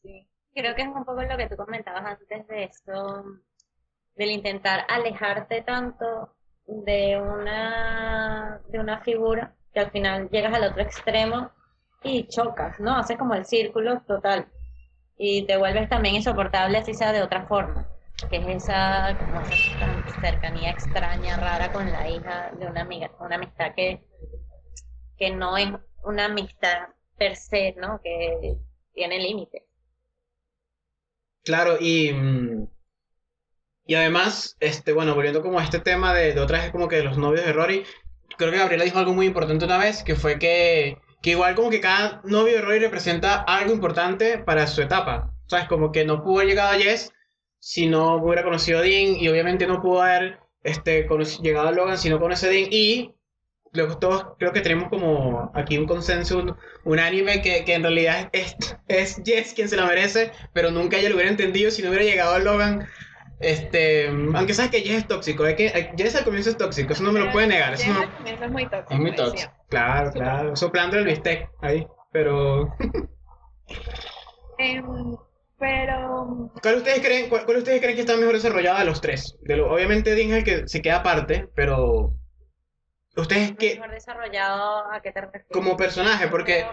Sí. 0.02 0.28
Creo 0.54 0.76
que 0.76 0.82
es 0.82 0.88
un 0.88 1.06
poco 1.06 1.22
lo 1.22 1.38
que 1.38 1.48
tú 1.48 1.56
comentabas 1.56 2.04
antes 2.04 2.48
de 2.48 2.64
esto, 2.64 3.26
del 4.16 4.32
intentar 4.32 4.86
alejarte 4.90 5.62
tanto 5.62 6.34
de 6.66 7.22
una, 7.22 8.62
de 8.68 8.80
una 8.80 9.00
figura 9.02 9.54
que 9.72 9.82
al 9.82 9.92
final 9.92 10.28
llegas 10.32 10.56
al 10.56 10.72
otro 10.72 10.82
extremo 10.82 11.52
y 12.02 12.28
chocas, 12.28 12.80
¿no? 12.80 12.98
Haces 12.98 13.18
como 13.18 13.36
el 13.36 13.46
círculo 13.46 14.02
total 14.08 14.48
y 15.18 15.46
te 15.46 15.58
vuelves 15.58 15.90
también 15.90 16.16
insoportable 16.16 16.78
así 16.78 16.94
sea 16.94 17.12
de 17.12 17.22
otra 17.22 17.48
forma, 17.48 17.88
que 18.30 18.38
es 18.38 18.64
esa, 18.64 19.16
como 19.20 19.42
esa 19.42 20.04
cercanía 20.20 20.72
extraña, 20.72 21.38
rara 21.38 21.72
con 21.72 21.92
la 21.92 22.10
hija 22.10 22.52
de 22.58 22.68
una 22.68 22.82
amiga, 22.82 23.12
una 23.20 23.36
amistad 23.36 23.74
que, 23.76 24.04
que 25.18 25.32
no 25.32 25.58
es 25.58 25.70
una 26.04 26.26
amistad 26.26 26.90
per 27.18 27.36
se, 27.36 27.74
¿no? 27.78 28.02
Que 28.04 28.58
tiene 28.94 29.20
límites. 29.20 29.64
Claro, 31.44 31.78
y, 31.80 32.12
mm, 32.12 32.68
y 33.86 33.96
además, 33.96 34.58
este, 34.60 34.94
bueno, 34.94 35.14
volviendo 35.14 35.42
como 35.42 35.60
a 35.60 35.64
este 35.64 35.80
tema 35.80 36.14
de, 36.14 36.34
de 36.34 36.42
otra 36.42 36.62
vez 36.62 36.72
como 36.72 36.88
que 36.88 36.98
de 36.98 37.04
los 37.04 37.18
novios 37.18 37.46
de 37.46 37.54
Rory, 37.54 37.86
creo 38.38 38.52
que 38.52 38.58
Gabriela 38.58 38.84
dijo 38.84 39.00
algo 39.00 39.14
muy 39.14 39.28
importante 39.28 39.66
una 39.66 39.78
vez, 39.78 40.04
que 40.04 40.16
fue 40.16 40.40
que, 40.40 40.98
que 41.26 41.32
igual 41.32 41.56
como 41.56 41.72
que 41.72 41.80
cada 41.82 42.22
novio 42.24 42.54
de 42.54 42.62
Rory 42.62 42.78
representa 42.78 43.42
algo 43.42 43.74
importante 43.74 44.38
para 44.38 44.68
su 44.68 44.84
etapa. 44.84 45.32
¿Sabes? 45.48 45.68
Como 45.68 45.92
que 45.92 46.06
no 46.06 46.24
pudo 46.24 46.36
haber 46.36 46.50
llegado 46.50 46.70
a 46.70 46.78
Jess 46.78 47.12
si 47.60 47.88
no 47.88 48.18
hubiera 48.18 48.44
conocido 48.44 48.78
a 48.78 48.82
Dean, 48.84 49.16
y 49.20 49.28
obviamente 49.28 49.66
no 49.66 49.82
pudo 49.82 50.04
haber 50.04 50.38
este, 50.64 51.08
llegado 51.42 51.68
a 51.68 51.72
Logan 51.72 51.98
si 51.98 52.10
no 52.10 52.20
conoce 52.20 52.46
a 52.46 52.50
Dean, 52.52 52.68
y 52.72 53.12
luego 53.74 53.98
todos 53.98 54.28
creo 54.38 54.54
que 54.54 54.62
tenemos 54.62 54.88
como 54.90 55.52
aquí 55.56 55.80
un 55.80 55.88
consenso 55.88 56.38
un- 56.38 56.56
unánime 56.84 57.42
que, 57.42 57.66
que 57.66 57.74
en 57.74 57.82
realidad 57.82 58.30
es, 58.32 58.56
es 58.88 59.20
Jess 59.26 59.54
quien 59.56 59.68
se 59.68 59.78
la 59.78 59.88
merece, 59.88 60.32
pero 60.54 60.70
nunca 60.70 60.98
ella 60.98 61.10
lo 61.10 61.16
hubiera 61.16 61.32
entendido 61.32 61.72
si 61.72 61.82
no 61.82 61.90
hubiera 61.90 62.06
llegado 62.06 62.36
a 62.36 62.40
Logan. 62.40 62.88
Este, 63.40 64.08
aunque 64.08 64.54
sabes 64.54 64.72
que 64.72 64.80
Jess 64.82 64.98
es 65.00 65.08
tóxico, 65.08 65.46
es 65.46 65.56
que 65.56 65.92
Jess 65.98 66.16
al 66.16 66.24
comienzo 66.24 66.50
es 66.52 66.58
tóxico, 66.58 66.94
eso 66.94 67.04
no 67.04 67.12
me 67.12 67.20
lo 67.20 67.32
puede 67.32 67.48
negar, 67.48 67.74
eso 67.74 67.88
no, 67.92 68.00
Jess 68.00 68.04
al 68.10 68.16
comienzo 68.18 68.46
es 68.46 68.52
muy 68.52 68.66
tóxico. 68.70 68.94
es 68.94 69.00
muy 69.00 69.12
decía. 69.12 69.26
tóxico. 69.26 69.54
Claro, 69.70 70.12
Sí. 70.12 70.20
claro, 70.20 70.56
soplando 70.56 70.98
el 70.98 71.06
bistec 71.06 71.50
ahí, 71.62 71.86
pero 72.12 72.74
Em, 74.58 75.16
pero 75.60 76.52
¿cuál 76.62 76.76
ustedes 76.78 77.00
creen, 77.02 77.30
cuál, 77.30 77.46
cuál 77.46 77.58
ustedes 77.58 77.82
creen 77.82 77.96
que 77.96 78.02
está 78.02 78.16
mejor 78.16 78.36
desarrollada 78.36 78.80
de 78.80 78.86
los 78.86 79.02
tres? 79.02 79.38
De 79.42 79.58
lo, 79.58 79.72
obviamente 79.74 80.16
Dean 80.16 80.44
que 80.44 80.68
se 80.68 80.82
queda 80.82 80.98
aparte, 80.98 81.50
pero 81.56 82.14
ustedes 83.18 83.54
qué 83.58 83.76
Mejor 83.76 83.92
desarrollado, 83.92 84.92
¿a 84.92 85.02
qué 85.02 85.12
te 85.12 85.22
refieres? 85.22 85.48
como 85.52 85.76
personaje, 85.78 86.28
porque. 86.28 86.66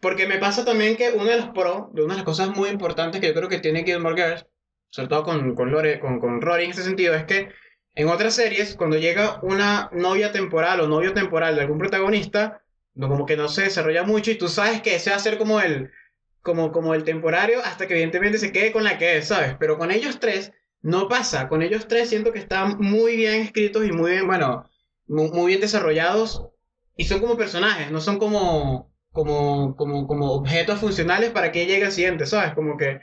Porque 0.00 0.26
me 0.26 0.38
pasa 0.38 0.64
también 0.64 0.96
que 0.96 1.10
uno 1.12 1.24
de 1.24 1.36
los 1.38 1.48
pros, 1.48 1.92
de 1.92 2.02
una 2.04 2.14
de 2.14 2.18
las 2.18 2.24
cosas 2.24 2.50
muy 2.50 2.68
importantes 2.68 3.20
que 3.20 3.28
yo 3.28 3.34
creo 3.34 3.48
que 3.48 3.58
tiene 3.58 3.84
Gilmore 3.84 4.14
Girls, 4.22 4.46
sobre 4.94 5.08
todo 5.08 5.24
con, 5.24 5.54
con, 5.54 5.70
Lore, 5.72 5.98
con, 6.00 6.20
con 6.20 6.40
Rory 6.40 6.64
en 6.64 6.70
este 6.70 6.82
sentido, 6.82 7.14
es 7.14 7.24
que 7.24 7.48
en 7.96 8.08
otras 8.08 8.34
series, 8.34 8.76
cuando 8.76 8.96
llega 8.98 9.40
una 9.42 9.88
novia 9.92 10.32
temporal 10.32 10.80
o 10.80 10.88
novio 10.88 11.12
temporal 11.12 11.54
de 11.54 11.62
algún 11.62 11.78
protagonista, 11.78 12.62
no, 12.94 13.08
como 13.08 13.26
que 13.26 13.36
no 13.36 13.48
se 13.48 13.62
desarrolla 13.62 14.04
mucho 14.04 14.30
y 14.30 14.36
tú 14.38 14.48
sabes 14.48 14.82
que 14.82 14.94
ese 14.96 15.10
va 15.10 15.16
a 15.16 15.26
ser 15.26 15.36
como 15.38 15.60
el, 15.60 15.90
como, 16.42 16.70
como 16.72 16.94
el 16.94 17.04
temporario 17.04 17.58
hasta 17.64 17.86
que 17.86 17.94
evidentemente 17.94 18.38
se 18.38 18.52
quede 18.52 18.72
con 18.72 18.84
la 18.84 18.98
que 18.98 19.16
es, 19.18 19.26
¿sabes? 19.28 19.56
Pero 19.58 19.78
con 19.78 19.90
ellos 19.90 20.18
tres 20.20 20.52
no 20.82 21.08
pasa. 21.08 21.48
Con 21.48 21.62
ellos 21.62 21.88
tres 21.88 22.08
siento 22.08 22.32
que 22.32 22.38
están 22.38 22.78
muy 22.78 23.16
bien 23.16 23.40
escritos 23.42 23.84
y 23.84 23.92
muy 23.92 24.12
bien, 24.12 24.26
bueno, 24.26 24.68
mu- 25.08 25.32
muy, 25.32 25.46
bien 25.48 25.60
desarrollados 25.60 26.42
y 26.96 27.04
son 27.04 27.20
como 27.20 27.36
personajes, 27.36 27.90
no 27.90 28.00
son 28.00 28.18
como 28.18 28.92
como, 29.12 29.76
como, 29.76 30.06
como 30.08 30.32
objetos 30.32 30.80
funcionales 30.80 31.30
para 31.30 31.52
que 31.52 31.66
llegue 31.66 31.84
al 31.86 31.92
siguiente, 31.92 32.26
¿sabes? 32.26 32.52
Como 32.54 32.76
que, 32.76 32.98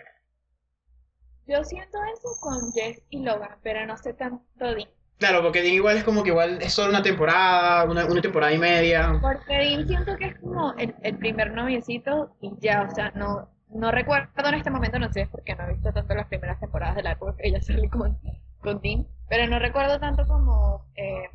yo 1.47 1.63
siento 1.63 1.97
eso 2.15 2.29
con 2.39 2.71
Jess 2.73 3.01
y 3.09 3.19
Logan, 3.23 3.57
pero 3.63 3.85
no 3.85 3.97
sé 3.97 4.13
tanto 4.13 4.43
Dean. 4.75 4.89
claro, 5.17 5.41
porque 5.43 5.61
Dean 5.61 5.75
igual 5.75 5.97
es 5.97 6.03
como 6.03 6.23
que 6.23 6.29
igual 6.29 6.61
es 6.61 6.73
solo 6.73 6.89
una 6.89 7.03
temporada, 7.03 7.83
una, 7.85 8.05
una 8.05 8.21
temporada 8.21 8.53
y 8.53 8.57
media. 8.57 9.19
Porque 9.21 9.53
Dean 9.57 9.87
siento 9.87 10.15
que 10.17 10.25
es 10.27 10.39
como 10.39 10.73
el, 10.77 10.95
el 11.03 11.17
primer 11.17 11.51
noviecito 11.53 12.35
y 12.41 12.51
ya, 12.59 12.87
o 12.89 12.95
sea, 12.95 13.11
no, 13.15 13.49
no 13.69 13.91
recuerdo 13.91 14.29
en 14.47 14.55
este 14.55 14.69
momento, 14.69 14.99
no 14.99 15.11
sé, 15.11 15.27
porque 15.31 15.55
no 15.55 15.65
he 15.65 15.73
visto 15.73 15.91
tanto 15.93 16.13
las 16.15 16.27
primeras 16.27 16.59
temporadas 16.59 16.95
de 16.95 17.03
la 17.03 17.11
época 17.13 17.35
que 17.37 17.47
ella 17.47 17.61
sale 17.61 17.89
con, 17.89 18.17
con 18.61 18.81
Dean, 18.81 19.07
pero 19.29 19.47
no 19.47 19.59
recuerdo 19.59 19.99
tanto 19.99 20.25
como 20.27 20.85
eh, 20.95 21.29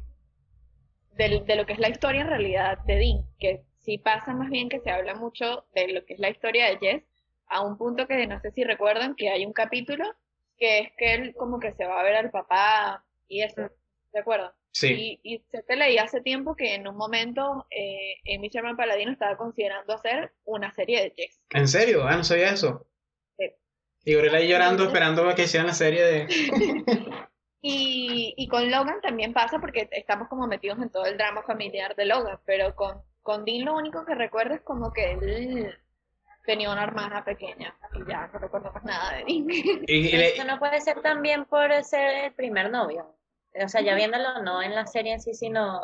del- 1.16 1.44
de 1.46 1.56
lo 1.56 1.66
que 1.66 1.72
es 1.74 1.78
la 1.78 1.88
historia 1.88 2.22
en 2.22 2.28
realidad 2.28 2.78
de 2.86 2.96
Dean, 2.96 3.24
que 3.38 3.64
sí 3.78 3.98
pasa 3.98 4.34
más 4.34 4.50
bien 4.50 4.68
que 4.68 4.80
se 4.80 4.90
habla 4.90 5.14
mucho 5.14 5.64
de 5.74 5.88
lo 5.88 6.04
que 6.04 6.14
es 6.14 6.20
la 6.20 6.28
historia 6.30 6.66
de 6.66 6.78
Jess, 6.78 7.02
a 7.48 7.62
un 7.62 7.76
punto 7.76 8.06
que 8.06 8.26
no 8.26 8.40
sé 8.40 8.50
si 8.52 8.64
recuerdan 8.64 9.14
que 9.14 9.30
hay 9.30 9.44
un 9.44 9.52
capítulo 9.52 10.04
que 10.56 10.78
es 10.80 10.88
que 10.96 11.14
él 11.14 11.34
como 11.36 11.60
que 11.60 11.72
se 11.72 11.86
va 11.86 12.00
a 12.00 12.04
ver 12.04 12.16
al 12.16 12.30
papá 12.30 13.04
y 13.28 13.42
eso, 13.42 13.70
¿de 14.12 14.20
acuerdo? 14.20 14.52
Sí, 14.72 15.20
Y, 15.22 15.34
y 15.34 15.38
se 15.50 15.62
te 15.62 15.76
leí 15.76 15.96
hace 15.96 16.20
tiempo 16.20 16.54
que 16.54 16.74
en 16.74 16.86
un 16.86 16.96
momento 16.96 17.66
eh, 17.70 18.16
Amy 18.34 18.48
Sherman 18.48 18.76
Paladino 18.76 19.10
estaba 19.10 19.36
considerando 19.36 19.94
hacer 19.94 20.32
una 20.44 20.70
serie 20.74 21.02
de 21.02 21.14
Jess. 21.16 21.40
¿en 21.50 21.66
serio? 21.66 22.06
Ah, 22.06 22.16
no 22.16 22.24
sabía 22.24 22.50
eso. 22.50 22.86
Sí. 23.38 23.50
Y 24.04 24.12
Gabriela 24.14 24.38
ahí 24.38 24.48
llorando 24.48 24.84
esperando 24.84 25.26
a 25.28 25.34
que 25.34 25.44
hicieran 25.44 25.66
la 25.68 25.74
serie 25.74 26.02
de... 26.04 26.26
Y, 27.68 28.32
y 28.36 28.46
con 28.46 28.70
Logan 28.70 29.00
también 29.00 29.32
pasa 29.32 29.58
porque 29.58 29.88
estamos 29.90 30.28
como 30.28 30.46
metidos 30.46 30.78
en 30.78 30.88
todo 30.90 31.04
el 31.04 31.16
drama 31.16 31.42
familiar 31.42 31.96
de 31.96 32.04
Logan, 32.04 32.38
pero 32.44 32.76
con, 32.76 33.02
con 33.22 33.44
Dean 33.44 33.64
lo 33.64 33.74
único 33.74 34.04
que 34.04 34.14
recuerdo 34.14 34.54
es 34.54 34.60
como 34.60 34.92
que 34.92 35.12
él 35.12 35.74
tenía 36.46 36.70
una 36.72 36.84
hermana 36.84 37.24
pequeña 37.24 37.76
y 37.94 38.04
ya 38.10 38.28
no 38.32 38.38
recuerdo 38.38 38.72
más 38.72 38.84
nada 38.84 39.10
de 39.16 39.24
Dean. 39.24 39.44
Y, 39.50 40.08
y 40.08 40.12
le- 40.16 40.28
Eso 40.34 40.44
no 40.44 40.58
puede 40.58 40.80
ser 40.80 41.02
también 41.02 41.44
por 41.44 41.70
ser 41.84 42.24
el 42.26 42.32
primer 42.32 42.70
novio. 42.70 43.14
O 43.62 43.68
sea, 43.68 43.80
ya 43.82 43.94
viéndolo 43.94 44.42
no 44.42 44.62
en 44.62 44.74
la 44.74 44.86
serie 44.86 45.12
en 45.14 45.20
sí, 45.20 45.34
sino 45.34 45.80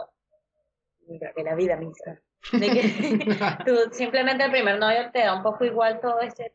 que 1.35 1.43
la 1.43 1.55
vida 1.55 1.77
misma. 1.77 2.19
De 2.53 2.71
que 2.71 2.83
tú 3.67 3.77
simplemente 3.93 4.45
el 4.45 4.51
primer 4.51 4.79
novio 4.79 5.11
te 5.13 5.21
da 5.21 5.35
un 5.35 5.43
poco 5.43 5.65
igual 5.65 6.01
todo 6.01 6.21
ese 6.21 6.55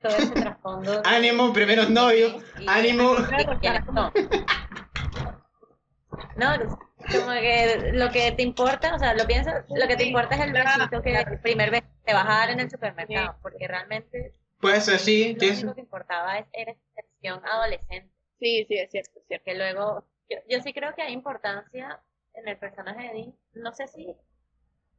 todo 0.00 0.16
ese 0.16 0.34
trasfondo. 0.34 1.00
ánimo, 1.04 1.52
primeros 1.52 1.88
novios, 1.88 2.42
ánimo. 2.68 3.14
No, 6.36 6.50
como 7.12 7.30
que 7.32 7.90
lo 7.92 8.10
que 8.10 8.32
te 8.32 8.42
importa, 8.42 8.94
o 8.94 8.98
sea, 8.98 9.14
lo 9.14 9.26
piensas, 9.26 9.64
lo 9.68 9.86
que 9.86 9.96
te 9.96 10.04
importa 10.04 10.34
es 10.36 10.40
el 10.42 10.52
besito 10.52 11.02
que 11.02 11.16
el 11.18 11.38
primer 11.40 11.70
beso 11.70 11.86
te 12.04 12.12
vas 12.12 12.24
a 12.26 12.38
dar 12.38 12.50
en 12.50 12.60
el 12.60 12.70
supermercado, 12.70 13.36
porque 13.42 13.66
realmente 13.68 14.32
Puede 14.60 14.80
ser, 14.80 14.98
sí, 14.98 15.34
lo 15.38 15.46
único 15.46 15.74
que 15.74 15.80
importaba 15.82 16.38
es, 16.38 16.46
era 16.52 16.74
adolescente. 17.44 18.10
Sí, 18.38 18.64
sí, 18.68 18.78
es 18.78 18.90
cierto, 18.90 19.18
es 19.20 19.26
cierto. 19.26 19.44
que 19.44 19.54
luego, 19.54 20.04
yo, 20.30 20.38
yo 20.48 20.60
sí 20.62 20.72
creo 20.72 20.94
que 20.94 21.02
hay 21.02 21.12
importancia 21.12 22.00
en 22.34 22.48
el 22.48 22.56
personaje 22.58 23.08
de 23.08 23.12
Dean, 23.14 23.34
no 23.54 23.72
sé 23.72 23.86
si 23.88 24.14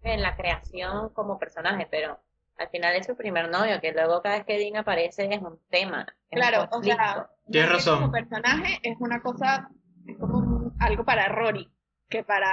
en 0.04 0.22
la 0.22 0.36
creación 0.36 1.10
como 1.10 1.40
personaje, 1.40 1.88
pero 1.90 2.20
al 2.58 2.70
final 2.70 2.96
es 2.96 3.06
su 3.08 3.16
primer 3.18 3.50
novio, 3.50 3.82
que 3.82 3.92
luego 3.92 4.22
cada 4.22 4.38
vez 4.38 4.46
que 4.46 4.58
Dean 4.58 4.78
aparece 4.78 5.28
es 5.34 5.42
un 5.42 5.60
tema, 5.70 6.06
es 6.30 6.38
un 6.38 6.48
Claro, 6.48 6.70
o 6.72 6.82
sea, 6.84 7.30
Tienes 7.52 7.72
razón. 7.72 8.00
como 8.00 8.12
personaje 8.12 8.80
es 8.84 8.96
una 9.00 9.22
cosa, 9.22 9.70
es 10.08 10.18
como 10.18 10.38
un- 10.38 10.76
algo 10.80 11.04
para 11.04 11.28
Rory, 11.28 11.70
que 12.10 12.24
para 12.24 12.52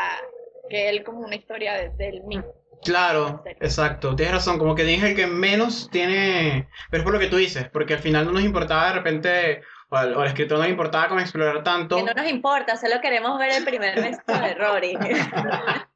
que 0.69 0.89
él 0.89 1.05
como 1.05 1.21
una 1.21 1.37
historia 1.37 1.75
de, 1.75 1.91
del 1.91 2.23
mismo. 2.25 2.53
Claro, 2.85 3.45
exacto, 3.61 4.17
tienes 4.17 4.35
razón, 4.35 4.59
como 4.59 4.75
que 4.75 4.93
es 4.93 5.03
el 5.05 5.15
que 5.15 5.29
menos 5.29 5.89
tiene, 5.91 6.69
pero 6.91 7.03
es 7.03 7.05
por 7.05 7.13
lo 7.13 7.21
que 7.21 7.29
tú 7.29 7.37
dices, 7.37 7.69
porque 7.73 7.95
al 7.95 8.01
final 8.01 8.27
no 8.27 8.33
nos 8.33 8.43
importaba 8.43 8.89
de 8.89 8.95
repente, 8.95 9.63
o 9.89 9.97
al, 9.97 10.17
o 10.17 10.21
al 10.21 10.27
escritor 10.27 10.59
no 10.59 10.65
le 10.65 10.71
importaba 10.71 11.09
como 11.09 11.21
explorar 11.21 11.63
tanto. 11.63 11.97
Que 11.97 12.03
no 12.03 12.13
nos 12.13 12.29
importa, 12.29 12.77
solo 12.77 13.01
queremos 13.01 13.39
ver 13.39 13.53
el 13.53 13.65
primer 13.65 14.03
beso 14.03 14.23
de 14.27 14.55
Rory. 14.55 14.99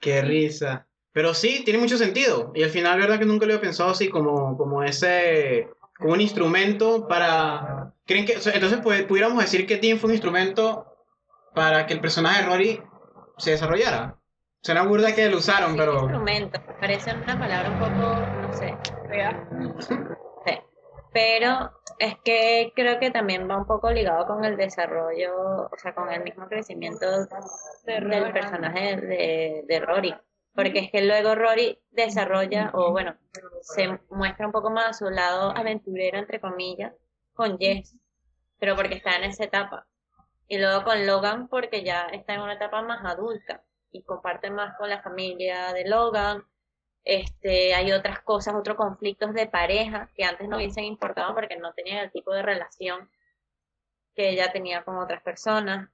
Qué 0.00 0.22
risa. 0.22 0.86
Pero 1.12 1.34
sí, 1.34 1.62
tiene 1.64 1.80
mucho 1.80 1.98
sentido. 1.98 2.52
Y 2.54 2.62
al 2.62 2.70
final, 2.70 2.98
verdad 2.98 3.18
que 3.18 3.26
nunca 3.26 3.44
lo 3.44 3.52
había 3.52 3.62
pensado 3.62 3.90
así 3.90 4.08
como, 4.08 4.56
como 4.56 4.82
ese, 4.82 5.68
como 6.00 6.14
un 6.14 6.20
instrumento 6.20 7.06
para... 7.06 7.92
¿Creen 8.06 8.26
que, 8.26 8.38
o 8.38 8.40
sea, 8.40 8.54
entonces 8.54 8.80
pues, 8.82 9.02
pudiéramos 9.04 9.38
decir 9.38 9.66
que 9.66 9.76
Dean 9.76 9.98
fue 9.98 10.08
un 10.08 10.14
instrumento 10.14 10.86
para 11.54 11.86
que 11.86 11.94
el 11.94 12.00
personaje 12.00 12.42
de 12.42 12.48
Rory 12.48 12.82
se 13.38 13.52
desarrollara. 13.52 14.16
Suena 14.62 14.82
burda 14.82 15.14
que 15.14 15.28
lo 15.30 15.38
usaron, 15.38 15.72
Sí, 15.72 15.78
pero... 15.78 16.00
instrumento, 16.00 16.60
parece 16.80 17.14
una 17.14 17.38
palabra 17.38 17.70
un 17.70 17.78
poco, 17.78 18.16
no 18.42 18.52
sé. 18.52 18.76
Sí. 20.46 20.54
Pero 21.12 21.72
es 21.98 22.14
que 22.24 22.72
creo 22.74 22.98
que 23.00 23.10
también 23.10 23.48
va 23.50 23.56
un 23.56 23.66
poco 23.66 23.90
ligado 23.90 24.26
con 24.26 24.44
el 24.44 24.56
desarrollo, 24.56 25.68
o 25.70 25.76
sea, 25.76 25.94
con 25.94 26.10
el 26.10 26.22
mismo 26.22 26.46
crecimiento 26.46 27.06
De 27.84 28.00
del 28.00 28.32
personaje 28.32 28.96
de, 28.96 29.64
de 29.66 29.80
Rory. 29.80 30.14
Porque 30.62 30.80
es 30.80 30.90
que 30.90 31.02
luego 31.02 31.34
Rory 31.34 31.78
desarrolla, 31.90 32.70
o 32.74 32.90
bueno, 32.92 33.16
se 33.62 33.98
muestra 34.10 34.46
un 34.46 34.52
poco 34.52 34.70
más 34.70 34.98
su 34.98 35.08
lado 35.08 35.56
aventurero, 35.56 36.18
entre 36.18 36.40
comillas, 36.40 36.92
con 37.32 37.58
Jess, 37.58 37.96
pero 38.58 38.76
porque 38.76 38.94
está 38.94 39.16
en 39.16 39.24
esa 39.24 39.44
etapa. 39.44 39.86
Y 40.48 40.58
luego 40.58 40.84
con 40.84 41.06
Logan 41.06 41.48
porque 41.48 41.84
ya 41.84 42.08
está 42.08 42.34
en 42.34 42.40
una 42.42 42.54
etapa 42.54 42.82
más 42.82 43.04
adulta 43.04 43.62
y 43.92 44.02
comparte 44.02 44.50
más 44.50 44.76
con 44.76 44.88
la 44.88 45.02
familia 45.02 45.72
de 45.72 45.88
Logan. 45.88 46.44
Este, 47.04 47.74
hay 47.74 47.92
otras 47.92 48.20
cosas, 48.20 48.54
otros 48.54 48.76
conflictos 48.76 49.32
de 49.32 49.46
pareja 49.46 50.10
que 50.14 50.24
antes 50.24 50.48
no 50.48 50.56
hubiesen 50.56 50.84
importado 50.84 51.34
porque 51.34 51.56
no 51.56 51.72
tenían 51.72 51.98
el 51.98 52.12
tipo 52.12 52.32
de 52.32 52.42
relación 52.42 53.10
que 54.14 54.30
ella 54.30 54.52
tenía 54.52 54.84
con 54.84 54.98
otras 54.98 55.22
personas. 55.22 55.88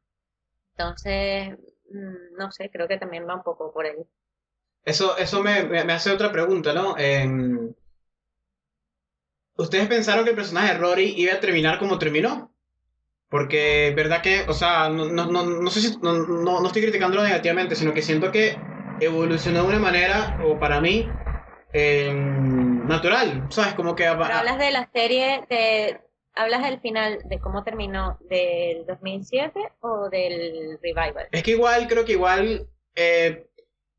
Entonces, 0.76 1.56
mm, 1.90 2.36
no 2.36 2.50
sé, 2.50 2.70
creo 2.70 2.88
que 2.88 2.98
también 2.98 3.28
va 3.28 3.36
un 3.36 3.42
poco 3.42 3.72
por 3.72 3.86
ahí. 3.86 4.06
Eso, 4.87 5.18
eso 5.18 5.43
me, 5.43 5.53
hace 5.93 6.12
otra 6.12 6.30
pregunta, 6.30 6.72
¿no? 6.72 6.97
Em, 6.97 7.74
¿Ustedes 9.57 9.89
pensaron 9.89 10.22
que 10.22 10.30
el 10.30 10.37
personaje 10.37 10.74
de 10.74 10.78
Rory 10.78 11.12
iba 11.16 11.32
a 11.32 11.41
terminar 11.41 11.80
como 11.80 11.99
terminó? 11.99 12.55
Porque, 13.28 13.93
verdad 13.97 14.22
que, 14.22 14.43
o 14.49 14.53
sea, 14.53 14.89
no, 14.89 15.07
no, 15.07 15.26
no, 15.26 15.45
no 15.45 15.70
sé 15.70 15.80
si, 15.80 15.99
no, 15.99 16.12
no, 16.12 16.61
no 16.61 16.66
estoy 16.68 16.82
criticándolo 16.82 17.24
negativamente, 17.24 17.74
sino 17.74 17.93
que 17.93 18.01
siento 18.01 18.30
que 18.30 18.57
evolucionó 19.01 19.62
de 19.62 19.68
una 19.70 19.80
manera, 19.80 20.39
o 20.45 20.57
para 20.61 20.80
mí, 20.80 21.11
em, 21.72 22.87
natural, 22.87 23.49
¿sabes? 23.51 23.74
Como 23.74 23.97
que... 23.97 24.05
Pero 24.05 24.22
hablas 24.22 24.59
de 24.59 24.70
la 24.70 24.89
serie, 24.93 25.45
de, 25.51 26.01
hablas 26.32 26.62
del 26.62 26.78
final, 26.78 27.22
de 27.24 27.41
cómo 27.41 27.64
terminó, 27.64 28.18
del 28.20 28.87
2007 28.87 29.72
o 29.80 30.09
del 30.11 30.78
revival. 30.80 31.26
Es 31.32 31.43
que 31.43 31.51
igual, 31.51 31.89
creo 31.89 32.05
que 32.05 32.12
igual 32.12 32.68
eh, 32.95 33.49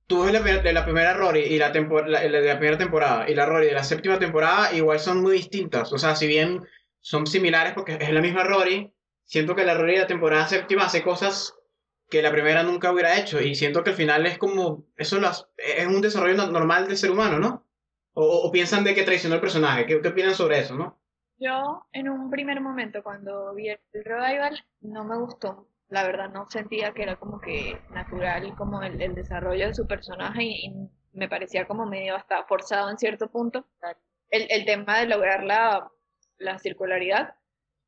tú 0.07 0.23
ves 0.23 0.33
la, 0.33 0.41
de 0.41 0.73
la 0.73 0.83
primera 0.85 1.13
Rory 1.13 1.41
y 1.41 1.57
la, 1.57 1.69
de 1.71 1.81
la 2.29 2.57
primera 2.59 2.77
temporada 2.77 3.29
y 3.29 3.35
la 3.35 3.45
Rory 3.45 3.67
de 3.67 3.73
la 3.73 3.83
séptima 3.83 4.19
temporada 4.19 4.73
igual 4.73 4.99
son 4.99 5.21
muy 5.21 5.33
distintas. 5.33 5.91
O 5.93 5.97
sea, 5.97 6.15
si 6.15 6.27
bien 6.27 6.65
son 7.01 7.27
similares 7.27 7.73
porque 7.73 7.97
es 7.99 8.11
la 8.11 8.21
misma 8.21 8.43
Rory, 8.43 8.93
siento 9.25 9.55
que 9.55 9.65
la 9.65 9.75
Rory 9.75 9.93
de 9.95 9.99
la 10.01 10.07
temporada 10.07 10.47
séptima 10.47 10.85
hace 10.85 11.03
cosas 11.03 11.53
que 12.09 12.21
la 12.21 12.31
primera 12.31 12.63
nunca 12.63 12.91
hubiera 12.91 13.17
hecho 13.19 13.41
y 13.41 13.55
siento 13.55 13.83
que 13.83 13.89
al 13.91 13.95
final 13.97 14.25
es 14.25 14.37
como, 14.37 14.85
eso 14.97 15.19
es 15.57 15.87
un 15.87 16.01
desarrollo 16.01 16.35
no- 16.35 16.51
normal 16.51 16.87
del 16.87 16.97
ser 16.97 17.11
humano, 17.11 17.39
¿no? 17.39 17.65
O 18.13 18.51
piensan 18.51 18.83
de 18.83 18.95
que 18.95 19.03
traicionó 19.03 19.35
el 19.35 19.41
personaje. 19.41 19.85
¿Qué, 19.85 20.01
qué 20.01 20.07
opinan 20.09 20.33
sobre 20.35 20.59
eso, 20.59 20.75
no? 20.75 20.99
Yo, 21.39 21.87
en 21.93 22.09
un 22.09 22.29
primer 22.29 22.61
momento, 22.61 23.01
cuando 23.03 23.53
vi 23.55 23.69
el 23.69 23.79
revival, 24.05 24.63
no 24.81 25.03
me 25.03 25.17
gustó. 25.17 25.67
La 25.89 26.03
verdad, 26.03 26.29
no 26.29 26.45
sentía 26.49 26.93
que 26.93 27.03
era 27.03 27.15
como 27.15 27.39
que 27.39 27.81
natural 27.89 28.55
como 28.55 28.81
el, 28.83 29.01
el 29.01 29.15
desarrollo 29.15 29.67
de 29.67 29.73
su 29.73 29.87
personaje 29.87 30.43
y, 30.43 30.65
y 30.67 30.89
me 31.13 31.29
parecía 31.29 31.65
como 31.67 31.85
medio 31.85 32.15
hasta 32.15 32.43
forzado 32.45 32.89
en 32.89 32.97
cierto 32.97 33.29
punto. 33.29 33.65
El, 34.29 34.47
el 34.49 34.65
tema 34.65 34.99
de 34.99 35.07
lograr 35.07 35.43
la, 35.43 35.89
la 36.39 36.59
circularidad. 36.59 37.35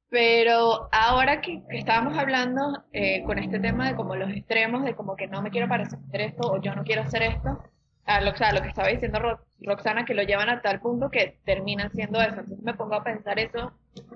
Pero 0.10 0.90
ahora 0.92 1.42
que, 1.42 1.64
que 1.70 1.78
estábamos 1.80 2.18
hablando 2.18 2.84
eh, 2.94 3.24
con 3.26 3.40
este 3.40 3.60
tema 3.60 3.90
de 3.90 3.96
como 3.96 4.16
los 4.16 4.32
extremos, 4.32 4.84
de 4.86 4.96
como 4.96 5.16
que 5.16 5.28
no 5.28 5.42
me 5.42 5.52
quiero 5.52 5.68
parecer 5.70 6.00
esto 6.14 6.52
o 6.52 6.62
yo 6.62 6.76
no 6.76 6.84
quiero 6.84 7.04
hacer 7.04 7.24
esto, 7.24 7.62
a 8.06 8.22
lo, 8.22 8.32
o 8.32 8.36
sea, 8.36 8.54
lo 8.54 8.62
que 8.62 8.70
estaba 8.70 8.88
diciendo 8.90 9.20
Ro- 9.20 9.40
Roxana, 9.62 10.06
que 10.06 10.16
lo 10.16 10.24
llevan 10.24 10.50
a 10.50 10.62
tal 10.62 10.80
punto 10.82 11.10
que 11.12 11.40
terminan 11.46 11.92
siendo 11.92 12.20
eso. 12.22 12.32
Entonces 12.40 12.60
me 12.64 12.74
pongo 12.74 12.96
a 12.96 13.04
pensar 13.04 13.40
eso 13.40 13.74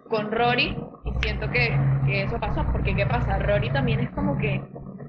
con 0.10 0.32
Rory 0.32 0.76
y 1.06 1.14
siento 1.22 1.50
que, 1.50 1.78
que 2.06 2.24
eso 2.24 2.40
pasó, 2.40 2.66
porque 2.72 2.96
¿qué 2.96 3.06
pasa? 3.06 3.38
Rory 3.40 3.72
también 3.72 4.00
es 4.00 4.12
como 4.12 4.38
que, 4.38 4.62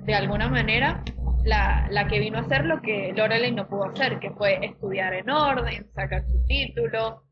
de 0.05 0.14
alguna 0.14 0.49
manera, 0.49 1.03
la, 1.45 1.87
la 1.91 2.09
que 2.09 2.18
vino 2.20 2.39
a 2.39 2.43
hacer 2.43 2.64
lo 2.64 2.81
que 2.81 3.12
Lorelai 3.14 3.53
no 3.53 3.68
pudo 3.68 3.85
hacer, 3.85 4.18
que 4.18 4.31
fue 4.31 4.64
estudiar 4.64 5.14
en 5.14 5.31
orden, 5.31 5.91
sacar 5.95 6.25
su 6.27 6.45
título, 6.47 7.25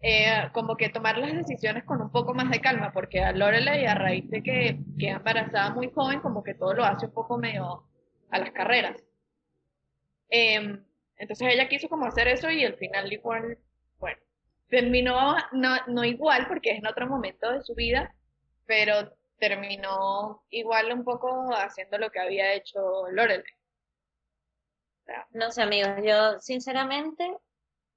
eh, 0.00 0.48
como 0.52 0.76
que 0.76 0.88
tomar 0.88 1.16
las 1.18 1.32
decisiones 1.32 1.84
con 1.84 2.02
un 2.02 2.10
poco 2.10 2.34
más 2.34 2.50
de 2.50 2.60
calma, 2.60 2.92
porque 2.92 3.20
a 3.22 3.32
Lorelai, 3.32 3.86
a 3.86 3.94
raíz 3.94 4.28
de 4.30 4.42
que 4.42 4.80
queda 4.98 5.16
embarazada 5.16 5.70
muy 5.70 5.90
joven, 5.92 6.20
como 6.20 6.42
que 6.42 6.54
todo 6.54 6.74
lo 6.74 6.84
hace 6.84 7.06
un 7.06 7.12
poco 7.14 7.38
medio 7.38 7.84
a 8.30 8.38
las 8.38 8.50
carreras. 8.50 8.96
Em, 10.28 10.84
entonces 11.16 11.48
ella 11.52 11.68
quiso 11.68 11.88
como 11.88 12.06
hacer 12.06 12.26
eso 12.28 12.50
y 12.50 12.64
al 12.64 12.74
final 12.76 13.12
igual, 13.12 13.58
terminó 14.72 15.36
no, 15.52 15.76
no 15.86 16.02
igual 16.02 16.48
porque 16.48 16.70
es 16.70 16.78
en 16.78 16.86
otro 16.86 17.06
momento 17.06 17.52
de 17.52 17.62
su 17.62 17.74
vida, 17.74 18.14
pero 18.64 19.12
terminó 19.38 20.42
igual 20.48 20.90
un 20.90 21.04
poco 21.04 21.50
haciendo 21.54 21.98
lo 21.98 22.10
que 22.10 22.20
había 22.20 22.54
hecho 22.54 22.80
Lorelai. 23.10 23.44
No 25.32 25.50
sé, 25.50 25.60
amigos, 25.60 25.90
yo 26.02 26.40
sinceramente 26.40 27.36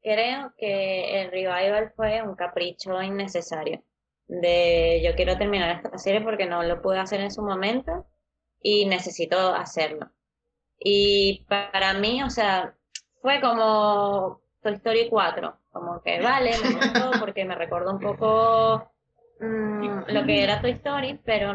creo 0.03 0.53
que 0.57 1.21
el 1.21 1.31
revival 1.31 1.93
fue 1.95 2.21
un 2.21 2.35
capricho 2.35 3.01
innecesario. 3.01 3.81
De 4.27 5.01
yo 5.01 5.15
quiero 5.15 5.37
terminar 5.37 5.77
esta 5.77 5.97
serie 5.97 6.19
porque 6.19 6.45
no 6.45 6.61
lo 6.61 6.81
pude 6.81 6.99
hacer 6.99 7.21
en 7.21 7.31
su 7.31 7.41
momento 7.41 8.05
y 8.59 8.85
necesito 8.85 9.55
hacerlo. 9.55 10.11
Y 10.77 11.45
para 11.47 11.93
mí, 11.93 12.21
o 12.21 12.29
sea, 12.29 12.75
fue 13.21 13.39
como 13.39 14.41
Toy 14.61 14.73
Story 14.73 15.07
4, 15.09 15.57
como 15.75 16.01
que 16.01 16.21
vale, 16.21 16.57
me 16.57 16.69
gustó 16.71 17.11
porque 17.19 17.43
me 17.43 17.53
recordó 17.53 17.91
un 17.91 17.99
poco 17.99 18.89
mm, 19.41 20.03
lo 20.07 20.25
que 20.25 20.41
era 20.41 20.61
Toy 20.61 20.71
Story, 20.71 21.19
pero 21.25 21.53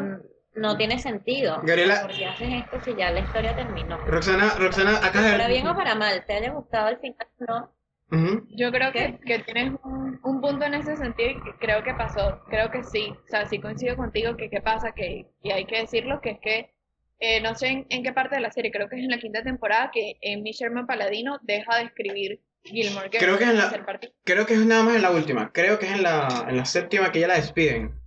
no 0.55 0.77
tiene 0.77 0.99
sentido. 0.99 1.61
Gabriela- 1.63 2.03
¿Por 2.03 2.17
qué 2.19 2.27
haces 2.27 2.49
esto 2.65 2.81
si 2.83 2.95
ya 2.97 3.11
la 3.11 3.21
historia 3.21 3.57
terminó? 3.57 3.97
Roxana, 4.07 4.51
Roxana, 4.59 4.99
acá 4.99 5.23
Para 5.33 5.49
bien 5.49 5.67
o 5.67 5.75
para 5.75 5.95
mal, 5.95 6.23
te 6.27 6.35
haya 6.35 6.53
gustado 6.53 6.89
al 6.89 6.99
final, 6.99 7.27
no. 7.39 7.73
Ujú. 8.13 8.47
Yo 8.51 8.71
creo 8.73 8.93
que, 8.93 9.19
que 9.25 9.39
tienes 9.39 9.73
un, 9.85 10.21
un 10.23 10.41
punto 10.43 10.67
en 10.67 10.75
ese 10.75 10.97
sentido 10.99 11.31
y 11.31 11.41
que 11.43 11.55
creo 11.59 11.83
que 11.83 11.95
pasó, 11.95 12.43
creo 12.51 12.71
que 12.71 12.83
sí, 12.85 13.15
o 13.25 13.29
sea, 13.29 13.47
sí 13.47 13.59
coincido 13.59 13.97
contigo 13.97 14.37
que 14.37 14.51
qué 14.51 14.61
pasa, 14.61 14.93
que, 14.93 15.27
y 15.43 15.51
hay 15.51 15.65
que 15.65 15.79
decirlo, 15.79 16.21
que 16.21 16.31
es 16.33 16.41
que 16.41 16.75
eh, 17.21 17.41
no 17.41 17.55
sé 17.55 17.69
en, 17.69 17.87
en 17.89 18.03
qué 18.03 18.13
parte 18.13 18.35
de 18.35 18.43
la 18.43 18.51
serie, 18.51 18.71
creo 18.73 18.89
que 18.89 18.97
es 18.97 19.03
en 19.05 19.11
la 19.11 19.19
quinta 19.19 19.43
temporada 19.43 19.91
que 19.93 20.19
Amy 20.35 20.53
Sherman 20.53 20.87
Paladino 20.87 21.39
deja 21.43 21.77
de 21.79 21.85
escribir 21.85 22.41
Gilmore 22.65 23.09
Girls. 23.11 23.25
Creo 23.25 23.39
que 23.39 23.45
es 23.45 23.51
en 23.51 23.59
la- 23.59 24.01
Creo 24.25 24.47
que 24.47 24.55
es 24.55 24.67
nada 24.67 24.83
más 24.83 24.97
en 24.97 25.03
la 25.03 25.11
última. 25.11 25.53
Creo 25.53 25.79
que 25.79 25.87
es 25.87 25.93
en 25.93 26.03
la, 26.03 26.47
en 26.49 26.57
la 26.57 26.65
séptima 26.65 27.11
que 27.11 27.21
ya 27.21 27.29
la 27.29 27.35
despiden. 27.37 28.01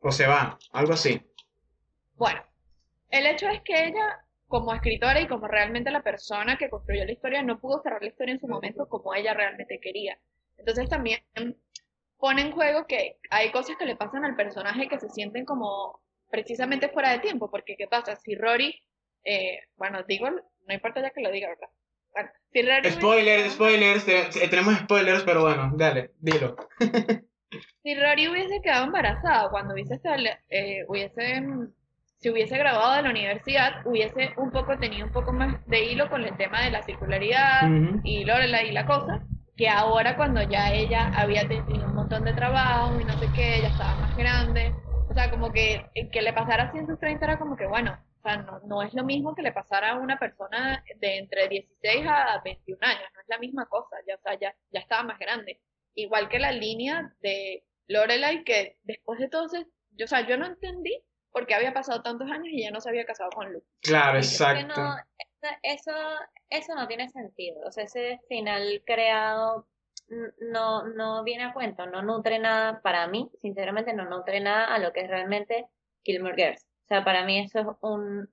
O 0.00 0.12
se 0.12 0.26
va, 0.26 0.58
algo 0.72 0.92
así. 0.92 1.20
Bueno, 2.14 2.42
el 3.10 3.26
hecho 3.26 3.48
es 3.48 3.60
que 3.62 3.86
ella, 3.86 4.24
como 4.48 4.74
escritora 4.74 5.20
y 5.20 5.26
como 5.26 5.48
realmente 5.48 5.90
la 5.90 6.02
persona 6.02 6.56
que 6.58 6.68
construyó 6.70 7.04
la 7.04 7.12
historia, 7.12 7.42
no 7.42 7.58
pudo 7.58 7.80
cerrar 7.82 8.02
la 8.02 8.08
historia 8.08 8.34
en 8.34 8.40
su 8.40 8.46
momento 8.46 8.88
como 8.88 9.14
ella 9.14 9.34
realmente 9.34 9.80
quería. 9.80 10.18
Entonces 10.56 10.88
también 10.88 11.20
pone 12.18 12.42
en 12.42 12.52
juego 12.52 12.86
que 12.86 13.18
hay 13.30 13.50
cosas 13.50 13.76
que 13.76 13.86
le 13.86 13.96
pasan 13.96 14.24
al 14.24 14.36
personaje 14.36 14.88
que 14.88 14.98
se 15.00 15.08
sienten 15.08 15.44
como 15.44 16.00
precisamente 16.30 16.88
fuera 16.88 17.10
de 17.10 17.18
tiempo, 17.20 17.50
porque 17.50 17.76
¿qué 17.76 17.86
pasa? 17.86 18.16
Si 18.16 18.34
Rory, 18.34 18.82
eh, 19.24 19.60
bueno, 19.76 20.02
digo, 20.06 20.30
no 20.30 20.74
importa 20.74 21.00
ya 21.00 21.10
que 21.10 21.20
lo 21.22 21.30
diga, 21.30 21.48
¿verdad? 21.48 21.68
Bueno, 22.14 22.30
Rory 22.54 22.90
Spoilers, 22.90 23.52
spoilers. 23.54 24.04
te- 24.06 24.24
te- 24.26 24.48
tenemos 24.48 24.74
spoilers, 24.78 25.22
pero 25.24 25.42
bueno, 25.42 25.72
dale, 25.74 26.12
dilo. 26.20 26.56
Si 27.82 27.94
Rory 27.94 28.28
hubiese 28.28 28.62
quedado 28.62 28.84
embarazada 28.86 29.50
cuando 29.50 29.74
hubiese, 29.74 30.00
eh, 30.48 30.84
hubiese, 30.88 31.42
si 32.18 32.30
hubiese 32.30 32.56
graduado 32.56 32.94
de 32.94 33.02
la 33.02 33.10
universidad, 33.10 33.86
hubiese 33.86 34.32
un 34.38 34.50
poco 34.50 34.78
tenido 34.78 35.04
un 35.06 35.12
poco 35.12 35.34
más 35.34 35.56
de 35.66 35.84
hilo 35.84 36.08
con 36.08 36.24
el 36.24 36.34
tema 36.38 36.62
de 36.62 36.70
la 36.70 36.82
circularidad 36.82 37.70
Ujú. 37.70 38.00
y 38.02 38.24
Lorelai 38.24 38.70
y 38.70 38.72
la 38.72 38.86
cosa, 38.86 39.20
que 39.54 39.68
ahora 39.68 40.16
cuando 40.16 40.42
ya 40.42 40.72
ella 40.72 41.10
había 41.14 41.46
tenido 41.46 41.86
un 41.86 41.94
montón 41.94 42.24
de 42.24 42.32
trabajo 42.32 42.98
y 42.98 43.04
no 43.04 43.18
sé 43.18 43.30
qué, 43.34 43.60
ya 43.60 43.68
estaba 43.68 43.96
más 43.96 44.16
grande, 44.16 44.72
o 45.10 45.12
sea, 45.12 45.30
como 45.30 45.52
que 45.52 45.90
que 46.10 46.22
le 46.22 46.32
pasara 46.32 46.64
así 46.64 46.78
en 46.78 46.86
sus 46.86 46.98
30 46.98 47.26
era 47.26 47.38
como 47.38 47.54
que, 47.54 47.66
bueno, 47.66 47.98
o 48.24 48.26
sea, 48.26 48.38
no, 48.38 48.58
no 48.60 48.82
es 48.82 48.94
lo 48.94 49.04
mismo 49.04 49.34
que 49.34 49.42
le 49.42 49.52
pasara 49.52 49.90
a 49.90 49.98
una 49.98 50.18
persona 50.18 50.82
de 50.96 51.18
entre 51.18 51.46
16 51.46 52.06
a 52.08 52.40
21 52.42 52.78
años, 52.80 53.10
no 53.14 53.20
es 53.20 53.28
la 53.28 53.38
misma 53.38 53.66
cosa, 53.66 53.96
ya, 54.06 54.14
o 54.14 54.20
sea, 54.22 54.38
ya, 54.38 54.54
ya 54.70 54.80
estaba 54.80 55.02
más 55.02 55.18
grande. 55.18 55.60
Igual 55.94 56.30
que 56.30 56.38
la 56.38 56.50
línea 56.50 57.14
de 57.20 57.64
Lorelai, 57.86 58.42
que 58.44 58.78
después 58.82 59.18
de 59.18 59.28
todo, 59.28 59.46
yo, 59.90 60.04
o 60.04 60.08
sea, 60.08 60.26
yo 60.26 60.38
no 60.38 60.46
entendí 60.46 60.98
por 61.32 61.46
qué 61.46 61.54
había 61.54 61.74
pasado 61.74 62.02
tantos 62.02 62.30
años 62.30 62.48
y 62.48 62.62
ya 62.62 62.70
no 62.70 62.80
se 62.80 62.88
había 62.88 63.04
casado 63.04 63.28
con 63.28 63.52
Luke. 63.52 63.66
Claro, 63.82 64.18
Es 64.18 64.38
que 64.38 64.44
exacto. 64.44 64.80
no, 64.80 64.96
eso, 65.62 65.92
eso 66.48 66.74
no 66.74 66.88
tiene 66.88 67.10
sentido. 67.10 67.60
O 67.66 67.72
sea, 67.72 67.84
ese 67.84 68.20
final 68.28 68.82
creado 68.86 69.68
no, 70.38 70.86
no 70.86 71.24
viene 71.24 71.44
a 71.44 71.52
cuento, 71.52 71.84
no 71.84 72.00
nutre 72.00 72.38
nada 72.38 72.80
para 72.80 73.06
mí, 73.06 73.30
sinceramente 73.42 73.92
no 73.92 74.06
nutre 74.06 74.40
nada 74.40 74.74
a 74.74 74.78
lo 74.78 74.94
que 74.94 75.00
es 75.00 75.08
realmente 75.08 75.66
Gilmore 76.04 76.36
Girls. 76.36 76.66
O 76.84 76.86
sea, 76.88 77.04
para 77.04 77.24
mí 77.24 77.38
eso 77.40 77.60
es 77.60 77.66
un, 77.80 78.28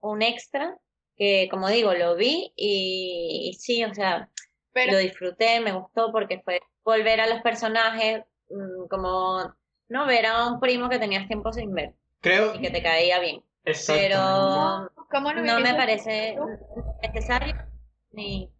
un 0.00 0.22
extra 0.22 0.78
que, 1.16 1.48
como 1.50 1.68
digo, 1.68 1.92
lo 1.94 2.16
vi 2.16 2.52
y, 2.56 3.50
y 3.50 3.54
sí, 3.54 3.84
o 3.84 3.92
sea, 3.94 4.30
Pero 4.72 4.92
lo 4.92 4.98
disfruté, 4.98 5.60
me 5.60 5.72
gustó 5.72 6.12
porque 6.12 6.40
fue 6.44 6.60
volver 6.84 7.20
a 7.20 7.26
los 7.28 7.42
personajes, 7.42 8.22
mm, 8.48 8.86
como 8.88 9.54
no 9.88 10.06
ver 10.06 10.26
a 10.26 10.46
un 10.46 10.60
primo 10.60 10.88
que 10.88 10.98
tenías 10.98 11.26
tiempo 11.26 11.52
sin 11.52 11.74
ver 11.74 11.94
Creo. 12.20 12.54
y 12.54 12.60
que 12.60 12.70
te 12.70 12.82
caía 12.82 13.18
bien. 13.20 13.42
Exacto. 13.64 14.02
Pero 14.02 14.92
¿cómo 15.10 15.32
lo 15.32 15.42
no 15.42 15.60
me 15.60 15.74
parece 15.74 16.36
tú? 16.36 16.44
necesario 17.02 17.54
ni... 18.12 18.50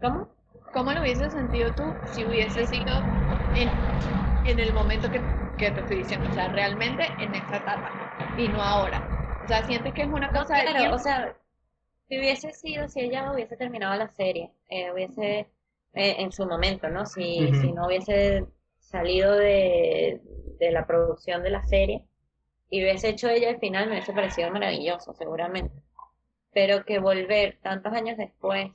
¿Cómo? 0.00 0.28
¿Cómo 0.72 0.92
lo 0.92 1.00
hubieses 1.00 1.32
sentido 1.32 1.72
tú 1.74 1.94
si 2.04 2.24
hubiese 2.26 2.66
sido 2.66 3.08
en, 3.52 3.70
en 4.42 4.58
el 4.58 4.72
momento 4.72 5.10
que, 5.10 5.26
que 5.66 5.72
te 5.72 5.80
estoy 5.80 5.98
diciendo? 5.98 6.28
O 6.28 6.32
sea, 6.32 6.48
realmente 6.48 7.14
en 7.18 7.34
esa 7.34 7.58
etapa 7.58 7.96
y 8.34 8.48
no 8.50 8.62
ahora. 8.62 9.08
O 9.44 9.48
sea, 9.48 9.64
sientes 9.64 9.94
que 9.94 10.02
es 10.02 10.08
una 10.10 10.32
cosa 10.32 10.58
de 10.58 10.70
Claro, 10.70 10.70
tiempo? 10.70 10.96
o 10.96 10.98
sea, 10.98 11.36
si 12.08 12.18
hubiese 12.18 12.52
sido, 12.52 12.88
si 12.88 13.00
ella 13.00 13.32
hubiese 13.32 13.56
terminado 13.56 13.96
la 13.96 14.08
serie, 14.10 14.52
eh, 14.68 14.92
hubiese, 14.92 15.40
eh, 15.94 16.16
en 16.18 16.32
su 16.32 16.46
momento, 16.46 16.88
¿no? 16.90 17.06
Si, 17.06 17.52
si 17.54 17.72
no 17.72 17.86
hubiese 17.86 18.46
salido 18.80 19.34
de, 19.36 20.20
de 20.60 20.72
la 20.72 20.86
producción 20.86 21.42
de 21.42 21.50
la 21.50 21.62
serie 21.64 22.06
y 22.70 22.82
hubiese 22.82 23.10
hecho 23.10 23.28
ella 23.30 23.50
el 23.50 23.58
final, 23.60 23.86
me 23.86 23.92
hubiese 23.94 24.14
parecido 24.14 24.50
maravilloso, 24.50 25.14
seguramente. 25.14 25.74
Pero 26.52 26.84
que 26.84 26.98
volver 27.00 27.58
tantos 27.62 27.92
años 27.94 28.18
después 28.18 28.72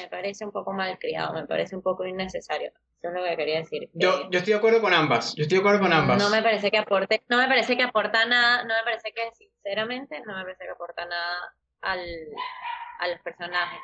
me 0.00 0.08
parece 0.08 0.44
un 0.46 0.52
poco 0.52 0.72
mal 0.74 0.98
criado, 0.98 1.34
me 1.34 1.46
parece 1.46 1.76
un 1.76 1.82
poco 1.82 2.06
innecesario. 2.06 2.72
Eso 3.00 3.08
es 3.08 3.14
lo 3.14 3.24
que 3.24 3.36
quería 3.36 3.58
decir. 3.58 3.82
que- 3.82 3.90
Yo, 3.94 4.28
yo 4.30 4.38
estoy 4.38 4.52
de 4.54 4.58
acuerdo 4.58 4.80
con 4.80 4.92
ambas. 4.92 5.34
Yo 5.36 5.42
estoy 5.42 5.58
de 5.58 5.60
acuerdo 5.60 5.80
con 5.80 5.92
ambas. 5.92 6.18
no 6.22 6.30
me 6.30 6.42
parece 6.42 6.70
que 6.70 6.78
aporte, 6.78 7.22
no 7.28 7.36
me 7.38 7.46
parece 7.46 7.76
que 7.76 7.82
aporta 7.84 8.24
nada, 8.26 8.64
no 8.64 8.74
me 8.74 8.82
parece 8.84 9.12
que, 9.14 9.30
sinceramente, 9.36 10.20
no 10.26 10.36
me 10.36 10.42
parece 10.42 10.64
que 10.64 10.70
aporta 10.70 11.04
nada 11.06 11.54
al, 11.82 12.00
a 13.00 13.08
los 13.08 13.20
personajes. 13.20 13.78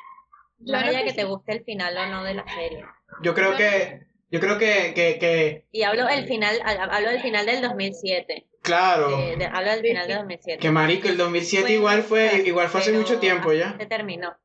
Yo 0.59 0.73
Más 0.73 0.83
creo 0.83 0.89
allá 0.91 0.99
que 0.99 1.05
que 1.05 1.09
sí. 1.11 1.15
te 1.17 1.23
guste 1.25 1.51
el 1.53 1.63
final 1.63 1.97
o 1.97 2.05
no 2.07 2.23
de 2.23 2.33
la 2.33 2.45
serie. 2.47 2.83
Yo 3.21 3.33
creo 3.33 3.55
que. 3.55 4.01
Yo 4.31 4.39
creo 4.41 4.57
que, 4.57 4.93
que, 4.95 5.17
que 5.19 5.65
Y 5.71 5.83
hablo 5.83 6.05
del 6.07 6.25
final, 6.27 6.59
ha- 6.65 6.83
hablo 6.95 7.09
del 7.09 7.21
final 7.21 7.45
del 7.45 7.61
2007. 7.61 8.47
claro. 8.63 9.17
eh, 9.19 9.35
de- 9.37 9.45
hablo 9.45 9.69
del 9.71 9.81
final 9.81 10.07
del 10.07 10.17
2007. 10.17 10.59
Que 10.59 10.71
marico, 10.71 11.07
el 11.07 11.15
2007 11.17 11.67
Fue 11.67 11.73
igual 11.75 12.01
fue, 12.03 12.41
igual 12.45 12.67
fue 12.67 12.81
hace 12.81 12.91
mucho 12.91 13.19
tiempo 13.19 13.53
ya. 13.53 13.77
Se 13.77 13.85
terminó. 13.85 14.35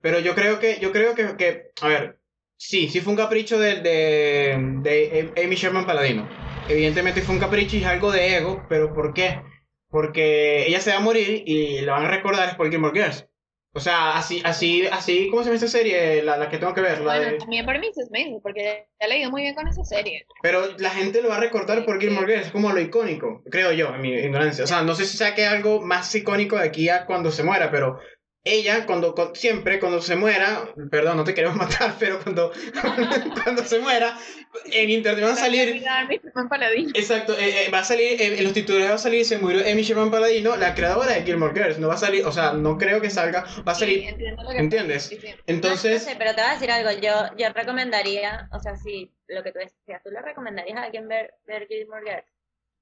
Pero 0.00 0.18
yo 0.20 0.34
creo 0.34 0.60
que, 0.60 0.78
yo 0.80 0.92
creo 0.92 1.14
que, 1.14 1.36
que 1.36 1.70
a 1.80 1.88
ver, 1.88 2.20
sí, 2.68 2.88
sí 2.88 3.00
fue 3.00 3.12
un 3.12 3.16
capricho 3.18 3.58
de, 3.58 3.76
de, 3.80 4.56
de 4.82 5.32
Amy 5.44 5.54
Sherman 5.56 5.86
Paladino. 5.86 6.28
Evidentemente 6.68 7.22
fue 7.22 7.34
un 7.34 7.40
capricho 7.40 7.76
y 7.76 7.80
es 7.80 7.86
algo 7.86 8.10
de 8.10 8.36
ego, 8.36 8.66
pero 8.68 8.94
¿por 8.94 9.12
qué? 9.12 9.40
Porque 9.90 10.66
ella 10.66 10.80
se 10.80 10.90
va 10.90 10.96
a 10.96 11.00
morir 11.00 11.42
y 11.46 11.80
la 11.82 11.92
van 11.92 12.06
a 12.06 12.10
recordar 12.10 12.48
es 12.48 12.54
por 12.54 12.70
Gilmore 12.70 12.98
Girls. 12.98 13.26
O 13.76 13.80
sea, 13.80 14.16
así, 14.16 14.40
así, 14.44 14.86
así, 14.86 15.28
¿cómo 15.30 15.42
se 15.42 15.46
llama 15.48 15.56
esta 15.56 15.66
serie? 15.68 16.22
La, 16.22 16.36
la 16.36 16.48
que 16.48 16.58
tengo 16.58 16.72
que 16.74 16.80
ver, 16.80 16.98
la 17.00 17.16
Bueno, 17.16 17.32
de- 17.32 17.38
también 17.38 17.66
por 17.66 17.78
mí 17.80 17.88
es 17.88 18.08
porque 18.40 18.86
ya 19.00 19.08
le 19.08 19.16
he 19.16 19.20
ido 19.20 19.32
muy 19.32 19.42
bien 19.42 19.56
con 19.56 19.66
esa 19.66 19.82
serie. 19.84 20.26
Pero 20.42 20.76
la 20.78 20.90
gente 20.90 21.20
lo 21.20 21.28
va 21.28 21.36
a 21.38 21.40
recordar 21.40 21.84
por 21.84 22.00
Gilmore 22.00 22.26
Girls, 22.26 22.46
es 22.46 22.52
como 22.52 22.72
lo 22.72 22.80
icónico, 22.80 23.42
creo 23.50 23.72
yo, 23.72 23.92
en 23.92 24.00
mi 24.00 24.14
ignorancia. 24.14 24.62
O 24.62 24.66
sea, 24.68 24.82
no 24.82 24.94
sé 24.94 25.04
si 25.06 25.16
saque 25.16 25.44
algo 25.44 25.80
más 25.80 26.14
icónico 26.14 26.56
de 26.56 26.68
aquí 26.68 26.88
a 26.88 27.04
cuando 27.04 27.32
se 27.32 27.42
muera, 27.42 27.72
pero 27.72 27.98
ella, 28.44 28.84
cuando, 28.86 29.14
cu- 29.14 29.34
siempre, 29.34 29.80
cuando 29.80 30.00
se 30.02 30.16
muera, 30.16 30.68
perdón, 30.90 31.16
no 31.16 31.24
te 31.24 31.34
queremos 31.34 31.56
matar, 31.64 31.96
pero 31.98 32.20
cuando, 32.22 32.52
cuando 33.44 33.64
se 33.64 33.78
muera, 33.78 34.16
en 34.66 34.90
internet 34.90 35.24
van 35.24 35.32
a 35.32 35.36
salir, 35.36 35.82
exacto, 36.94 37.32
eh, 37.38 37.66
eh, 37.66 37.70
va 37.70 37.78
a 37.80 37.84
salir, 37.84 38.20
eh, 38.20 38.38
en 38.38 38.44
los 38.44 38.52
titulares 38.52 38.90
va 38.90 38.94
a 38.94 38.98
salir, 38.98 39.24
se 39.24 39.38
murió 39.38 39.60
Amy 39.60 39.82
Sherman 39.82 40.10
Paladino, 40.10 40.56
la 40.56 40.74
creadora 40.74 41.12
de 41.14 41.22
Gilmore 41.22 41.54
Girls, 41.54 41.78
no 41.78 41.88
va 41.88 41.94
a 41.94 41.98
salir, 41.98 42.24
o 42.26 42.32
sea, 42.32 42.52
no 42.52 42.76
creo 42.78 43.00
que 43.00 43.10
salga, 43.10 43.44
va 43.66 43.72
a 43.72 43.74
Sí, 43.74 43.80
salir, 43.80 44.08
entiendo 44.08 44.42
lo 44.42 44.50
que 44.50 44.58
¿entiendes? 44.58 45.10
diciendo. 45.10 45.42
No, 45.46 45.54
Entonces, 45.54 46.04
no 46.04 46.10
sé, 46.10 46.16
pero 46.18 46.34
te 46.34 46.40
voy 46.42 46.50
a 46.50 46.54
decir 46.54 46.70
algo. 46.70 46.90
Yo, 47.00 47.36
yo 47.36 47.48
recomendaría, 47.52 48.48
o 48.52 48.58
sea, 48.60 48.76
si 48.76 49.10
lo 49.28 49.42
que 49.42 49.52
tú 49.52 49.58
decías, 49.58 50.02
tú 50.02 50.10
le 50.10 50.20
recomendarías 50.20 50.76
a 50.78 50.82
alguien 50.84 51.08
ver, 51.08 51.34
ver 51.46 51.66
Gilmore 51.68 52.02
Girls. 52.04 52.24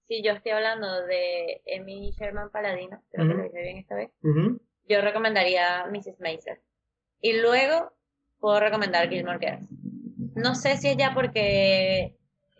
Si 0.08 0.22
yo 0.22 0.32
estoy 0.32 0.52
hablando 0.52 1.06
de 1.06 1.62
Amy 1.78 2.10
Sherman 2.18 2.50
Paladino, 2.50 3.02
creo 3.10 3.24
Ujú. 3.24 3.32
que 3.32 3.38
lo 3.38 3.44
dije 3.44 3.62
bien 3.62 3.78
esta 3.78 3.94
vez, 3.94 4.10
ujú, 4.22 4.60
yo 4.88 5.00
recomendaría 5.00 5.86
Mrs. 5.90 6.20
Maisel. 6.20 6.58
Y 7.20 7.40
luego 7.40 7.92
puedo 8.40 8.60
recomendar 8.60 9.08
Gilmore 9.08 9.38
Girls. 9.38 9.68
No 10.34 10.54
sé 10.54 10.76
si 10.76 10.88
es 10.88 10.96
ya 10.96 11.12
porque 11.14 12.16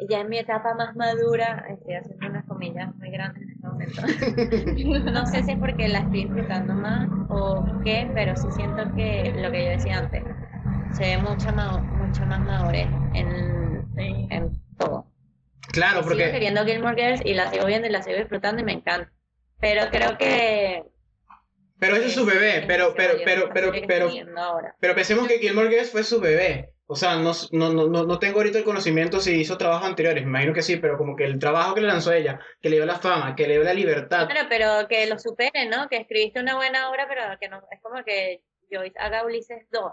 ya 0.09 0.21
en 0.21 0.29
mi 0.29 0.39
etapa 0.39 0.75
más 0.75 0.95
madura, 0.97 1.67
estoy 1.69 1.95
haciendo 1.95 2.27
unas 2.29 2.45
comillas 2.47 2.95
muy 2.97 3.11
grandes 3.11 3.43
en 3.43 3.51
este 3.51 3.67
momento. 3.67 4.03
No 5.13 5.27
sé 5.27 5.43
si 5.43 5.53
es 5.53 5.59
porque 5.59 5.89
la 5.89 6.01
estoy 6.01 6.25
disfrutando 6.25 6.75
más 6.75 7.09
o 7.29 7.65
qué, 7.85 8.11
pero 8.15 8.37
sí 8.37 8.51
siento 8.51 8.83
que 8.95 9.33
lo 9.37 9.51
que 9.51 9.65
yo 9.65 9.71
decía 9.71 9.99
antes, 9.99 10.25
se 10.91 11.05
ve 11.05 11.19
mucha, 11.19 11.53
ma- 11.53 11.87
mucha 11.91 12.25
más 12.27 12.43
madurez 12.45 12.89
en, 13.13 13.87
Sí. 13.97 14.27
en 14.31 14.51
todo. 14.79 15.07
claro, 15.73 15.99
Sigo 16.03 16.09
porque... 16.09 16.31
queriendo 16.33 16.65
Gilmore 16.65 17.01
Girls 17.01 17.23
y 17.25 17.35
la 17.35 17.51
sigo 17.51 17.67
viendo 17.67 17.87
y 17.89 17.91
la 17.91 18.03
sigo 18.03 18.17
disfrutando 18.19 18.63
y 18.63 18.65
me 18.65 18.73
encanta. 18.73 19.11
Pero 19.61 19.83
creo 19.91 20.17
que... 20.19 20.85
Pero 21.83 21.97
ese 21.97 22.07
es 22.07 22.15
su 22.15 22.25
bebé, 22.25 22.63
pero, 22.69 22.95
pero, 22.95 23.15
pero, 23.25 23.51
pero, 23.53 23.73
pero. 23.89 24.09
Pero 24.79 24.95
pensemos 24.95 25.27
que 25.27 25.39
Gilmore 25.41 25.69
Girls 25.69 25.91
fue 25.91 26.05
su 26.05 26.21
bebé. 26.21 26.71
O 26.87 26.95
sea, 26.95 27.17
no, 27.17 27.33
no, 27.51 27.73
no, 27.73 27.89
no- 28.05 28.19
tengo 28.21 28.37
ahorita 28.39 28.59
el 28.59 28.65
conocimiento 28.65 29.19
si 29.19 29.33
hizo 29.41 29.59
trabajos 29.59 29.89
anteriores. 29.89 30.23
Me 30.23 30.29
imagino 30.31 30.53
que 30.55 30.63
sí, 30.63 30.77
pero 30.77 30.97
como 30.97 31.17
que 31.17 31.25
el 31.25 31.41
trabajo 31.41 31.75
que 31.75 31.81
le 31.81 31.89
lanzó 31.89 32.13
ella, 32.13 32.39
que 32.61 32.69
le 32.71 32.77
dio 32.77 32.87
la 32.87 33.01
fama, 33.01 33.35
que 33.35 33.49
le 33.49 33.55
dio 33.55 33.65
la 33.65 33.75
libertad. 33.75 34.29
Claro, 34.29 34.47
pero 34.49 34.87
que 34.89 35.07
lo 35.09 35.19
supere, 35.19 35.67
¿no? 35.67 35.89
Que 35.89 35.97
escribiste 35.97 36.39
una 36.39 36.55
buena 36.55 36.89
obra, 36.89 37.07
pero 37.09 37.23
que 37.41 37.49
no... 37.49 37.61
Es 37.73 37.81
como 37.83 38.05
que 38.05 38.43
Joyce 38.71 38.97
haga 39.01 39.25
Ulises 39.27 39.67
2. 39.73 39.93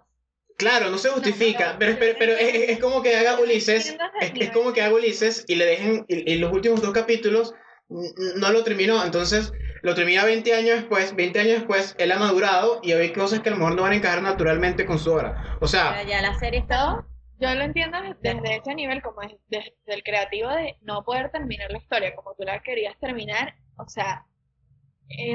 Claro, 0.57 0.91
no 0.91 0.99
se 0.99 1.09
justifica, 1.09 1.73
no, 1.73 1.79
pero, 1.79 1.95
pero, 1.97 2.15
pero 2.19 2.33
no, 2.33 2.37
es, 2.39 2.69
es- 2.69 2.79
como 2.79 3.01
que 3.01 3.15
haga 3.15 3.39
Ulises, 3.39 3.97
es, 4.21 4.31
es 4.35 4.51
como 4.51 4.73
que 4.73 4.81
haga 4.83 4.93
Ulises 4.93 5.43
y 5.47 5.55
le 5.55 5.65
dejen, 5.65 6.05
y, 6.07 6.33
y 6.33 6.37
los 6.37 6.51
últimos 6.51 6.81
dos 6.83 6.91
capítulos 6.91 7.55
no 7.89 8.51
lo 8.51 8.63
terminó, 8.63 9.03
entonces 9.03 9.51
lo 9.81 9.95
termina 9.95 10.25
20 10.25 10.53
años 10.53 10.77
después, 10.77 11.15
20 11.15 11.39
años 11.39 11.53
después, 11.59 11.95
él 11.97 12.11
ha 12.11 12.19
madurado 12.19 12.79
y 12.83 12.91
hay 12.93 13.11
cosas 13.13 13.39
que 13.41 13.49
a 13.49 13.51
lo 13.51 13.57
mejor 13.57 13.75
no 13.75 13.83
van 13.83 13.93
a 13.93 13.95
encajar 13.95 14.21
naturalmente 14.21 14.85
con 14.85 14.99
su 14.99 15.11
obra. 15.11 15.57
O 15.61 15.67
sea, 15.67 15.93
Pero 15.97 16.09
ya 16.09 16.21
la 16.21 16.37
serie 16.39 16.59
está... 16.59 17.05
Yo, 17.41 17.55
lo 17.55 17.61
entiendo 17.63 17.97
desde 18.21 18.57
ese 18.57 18.75
nivel, 18.75 19.01
como 19.01 19.21
es- 19.21 19.35
desde 19.47 19.73
el 19.87 20.03
creativo 20.03 20.49
de 20.49 20.75
no 20.81 21.03
poder 21.05 21.31
terminar 21.31 21.71
la 21.71 21.77
historia 21.77 22.13
como 22.13 22.35
tú 22.35 22.43
la 22.43 22.61
querías 22.61 22.99
terminar. 22.99 23.55
O 23.77 23.87
sea, 23.87 24.25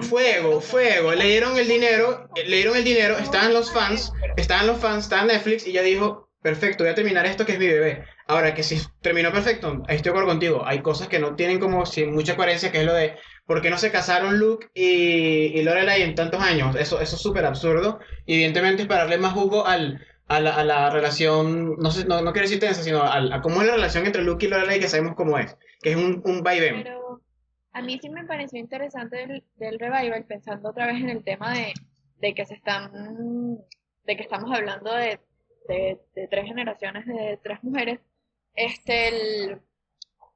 Fuego, 0.02 0.60
fuego, 0.60 1.12
le 1.14 1.24
dieron 1.24 1.56
el 1.58 1.66
dinero, 1.66 2.28
eh, 2.36 2.44
le 2.46 2.56
dieron 2.58 2.76
el 2.76 2.84
dinero, 2.84 3.18
estaban 3.18 3.52
los 3.52 3.72
fans, 3.72 4.12
estaban 4.36 4.68
los 4.68 4.78
fans, 4.78 5.04
estaba 5.04 5.24
Netflix 5.24 5.66
y 5.66 5.70
ella 5.70 5.82
dijo, 5.82 6.28
perfecto, 6.42 6.84
voy 6.84 6.92
a 6.92 6.94
terminar 6.94 7.26
esto 7.26 7.44
que 7.44 7.52
es 7.54 7.58
mi 7.58 7.66
bebé. 7.66 8.04
Ahora 8.28 8.54
que 8.54 8.62
si 8.62 8.80
terminó 9.00 9.32
perfecto, 9.32 9.82
ahí 9.88 9.96
estoy 9.96 10.04
de 10.04 10.10
acuerdo 10.10 10.28
contigo, 10.28 10.62
hay 10.64 10.80
cosas 10.80 11.08
que 11.08 11.18
no 11.18 11.34
tienen 11.34 11.58
como 11.58 11.84
si 11.86 12.04
mucha 12.04 12.36
coherencia, 12.36 12.70
que 12.70 12.78
es 12.80 12.84
lo 12.86 12.94
de 12.94 13.16
por 13.46 13.60
qué 13.62 13.70
no 13.70 13.78
se 13.78 13.90
casaron 13.92 14.38
Luke 14.38 14.68
y, 14.74 15.58
y 15.58 15.62
Lorelai 15.62 16.02
en 16.02 16.14
tantos 16.14 16.40
años, 16.40 16.76
eso, 16.76 17.00
eso 17.00 17.16
es 17.16 17.22
súper 17.22 17.44
absurdo, 17.44 17.98
y 18.26 18.34
evidentemente 18.34 18.82
es 18.82 18.88
para 18.88 19.02
darle 19.02 19.18
más 19.18 19.32
jugo 19.34 19.66
al, 19.66 20.00
a, 20.28 20.40
la, 20.40 20.54
a 20.56 20.64
la 20.64 20.90
relación, 20.90 21.76
no 21.78 21.90
sé, 21.90 22.06
no, 22.06 22.22
no 22.22 22.32
quiero 22.32 22.46
decir 22.48 22.60
tensa, 22.60 22.82
sino 22.82 23.02
al- 23.02 23.32
a, 23.32 23.42
cómo 23.42 23.60
es 23.60 23.66
la 23.68 23.74
relación 23.74 24.06
entre 24.06 24.22
Luke 24.22 24.46
y 24.46 24.48
Lorelai 24.48 24.80
que 24.80 24.88
sabemos 24.88 25.14
cómo 25.14 25.38
es, 25.38 25.56
que 25.82 25.90
es 25.90 25.96
un, 25.96 26.22
un 26.24 26.42
vaivén. 26.42 26.82
Pero 26.82 27.20
a 27.72 27.82
mí 27.82 27.98
sí 28.00 28.08
me 28.08 28.24
pareció 28.24 28.58
interesante 28.58 29.16
del, 29.16 29.44
del 29.56 29.78
revival, 29.78 30.24
pensando 30.26 30.70
otra 30.70 30.86
vez 30.86 30.96
en 30.96 31.10
el 31.10 31.22
tema 31.24 31.52
de, 31.54 31.72
de 32.20 32.34
que 32.34 32.46
se 32.46 32.54
están, 32.54 33.58
de 34.04 34.16
que 34.16 34.22
estamos 34.22 34.50
hablando 34.56 34.94
de, 34.94 35.20
de, 35.68 36.00
de 36.14 36.28
tres 36.28 36.46
generaciones 36.46 37.04
de 37.06 37.38
tres 37.42 37.62
mujeres, 37.62 37.98
este, 38.54 39.08
el, 39.08 39.60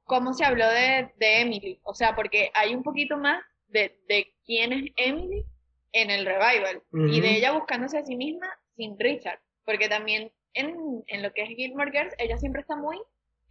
cómo 0.09 0.33
se 0.33 0.43
habló 0.43 0.67
de, 0.67 1.13
de 1.17 1.41
Emily, 1.41 1.79
o 1.83 1.93
sea, 1.93 2.15
porque 2.15 2.51
hay 2.53 2.73
un 2.75 2.83
poquito 2.83 3.15
más 3.17 3.41
de, 3.67 3.97
de 4.09 4.33
quién 4.45 4.73
es 4.73 4.91
Emily 4.97 5.45
en 5.93 6.09
el 6.11 6.25
revival 6.25 6.81
y 6.91 7.21
de 7.21 7.37
ella 7.37 7.51
buscándose 7.53 7.97
a 7.99 8.03
sí 8.05 8.15
misma 8.15 8.47
sin 8.75 8.97
Richard, 8.99 9.39
porque 9.65 9.87
también 9.87 10.31
en, 10.53 11.03
en 11.07 11.21
lo 11.23 11.31
que 11.33 11.43
es 11.43 11.49
Gilmore 11.49 11.91
Girls, 11.91 12.13
ella 12.17 12.37
siempre 12.37 12.61
está 12.61 12.75
muy 12.75 12.99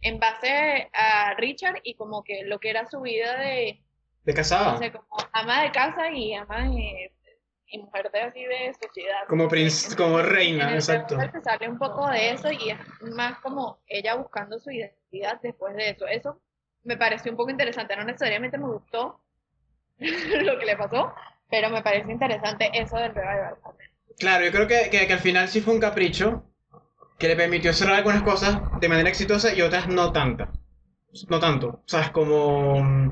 en 0.01 0.19
base 0.19 0.89
a 0.93 1.33
Richard 1.35 1.79
y 1.83 1.95
como 1.95 2.23
que 2.23 2.43
lo 2.43 2.59
que 2.59 2.69
era 2.69 2.85
su 2.85 3.01
vida 3.01 3.37
de, 3.39 3.81
De 4.25 4.33
casada. 4.33 4.73
no 4.73 4.77
sé, 4.79 4.91
como 4.91 5.07
ama 5.33 5.63
de 5.63 5.71
casa 5.71 6.11
y 6.11 6.33
ama 6.33 6.69
de, 6.69 7.13
y 7.67 7.77
mujer 7.79 8.09
de 8.11 8.21
así 8.21 8.43
de 8.43 8.73
sociedad. 8.81 9.27
Como 9.27 9.47
princ- 9.47 9.95
como 9.95 10.21
reina, 10.21 10.69
En 10.69 10.75
exacto. 10.75 11.15
se 11.31 11.41
sale 11.41 11.69
un 11.69 11.77
poco 11.77 12.09
de 12.09 12.31
eso 12.31 12.49
y 12.51 12.71
es 12.71 12.77
más 13.15 13.39
como 13.39 13.79
ella 13.87 14.15
buscando 14.15 14.59
su 14.59 14.71
identidad 14.71 15.39
después 15.41 15.75
de 15.75 15.89
eso. 15.91 16.07
Eso 16.07 16.41
me 16.83 16.97
pareció 16.97 17.31
un 17.31 17.37
poco 17.37 17.51
interesante, 17.51 17.95
no 17.95 18.03
necesariamente 18.03 18.57
me 18.57 18.67
gustó 18.67 19.21
lo 19.99 20.59
que 20.59 20.65
le 20.65 20.77
pasó, 20.77 21.13
pero 21.49 21.69
me 21.69 21.83
parece 21.83 22.11
interesante 22.11 22.69
eso 22.73 22.97
del 22.97 23.13
revival. 23.15 23.55
Claro, 24.17 24.45
yo 24.45 24.51
creo 24.51 24.67
que, 24.67 24.89
que, 24.89 25.07
que 25.07 25.13
al 25.13 25.19
final 25.19 25.47
sí 25.47 25.61
fue 25.61 25.73
un 25.73 25.79
capricho 25.79 26.43
que 27.17 27.27
le 27.27 27.35
permitió 27.35 27.73
cerrar 27.73 27.95
algunas 27.97 28.23
cosas 28.23 28.59
de 28.79 28.89
manera 28.89 29.09
exitosa 29.09 29.53
y 29.53 29.61
otras 29.61 29.87
no 29.87 30.11
tantas. 30.11 30.49
no 31.29 31.39
tanto. 31.39 31.67
O 31.69 31.83
sea, 31.85 32.01
es 32.01 32.11
como... 32.11 32.81
mm, 32.83 33.11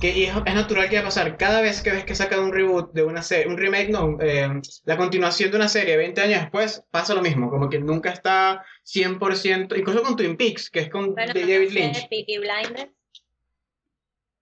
Que 0.00 0.10
y 0.16 0.24
es, 0.24 0.34
es 0.46 0.54
natural 0.54 0.88
que 0.88 0.96
va 0.96 1.02
a 1.02 1.04
pasar. 1.06 1.36
Cada 1.36 1.60
vez 1.60 1.82
que 1.82 1.90
ves 1.92 2.04
que 2.04 2.14
sacan 2.14 2.40
un 2.40 2.52
reboot 2.52 2.92
de 2.92 3.02
una 3.04 3.22
serie, 3.22 3.46
un 3.48 3.56
remake, 3.58 3.90
no, 3.90 4.16
eh, 4.20 4.48
la 4.84 4.96
continuación 4.96 5.50
de 5.50 5.56
una 5.56 5.68
serie 5.68 5.96
20 5.96 6.20
años 6.20 6.40
después, 6.42 6.84
pasa 6.90 7.14
lo 7.14 7.22
mismo. 7.22 7.50
Como 7.50 7.68
que 7.68 7.78
nunca 7.80 8.10
está 8.10 8.64
100%, 8.84 9.76
incluso 9.76 10.02
con 10.02 10.16
Twin 10.16 10.36
Peaks, 10.36 10.70
que 10.70 10.80
es 10.80 10.90
con 10.90 11.14
Bueno, 11.14 11.32
de 11.32 11.40
no 11.40 11.46
David 11.46 11.68
sé, 11.68 11.74
Lynch. 11.74 12.08
Peaky 12.08 12.38
Blinders. 12.38 12.92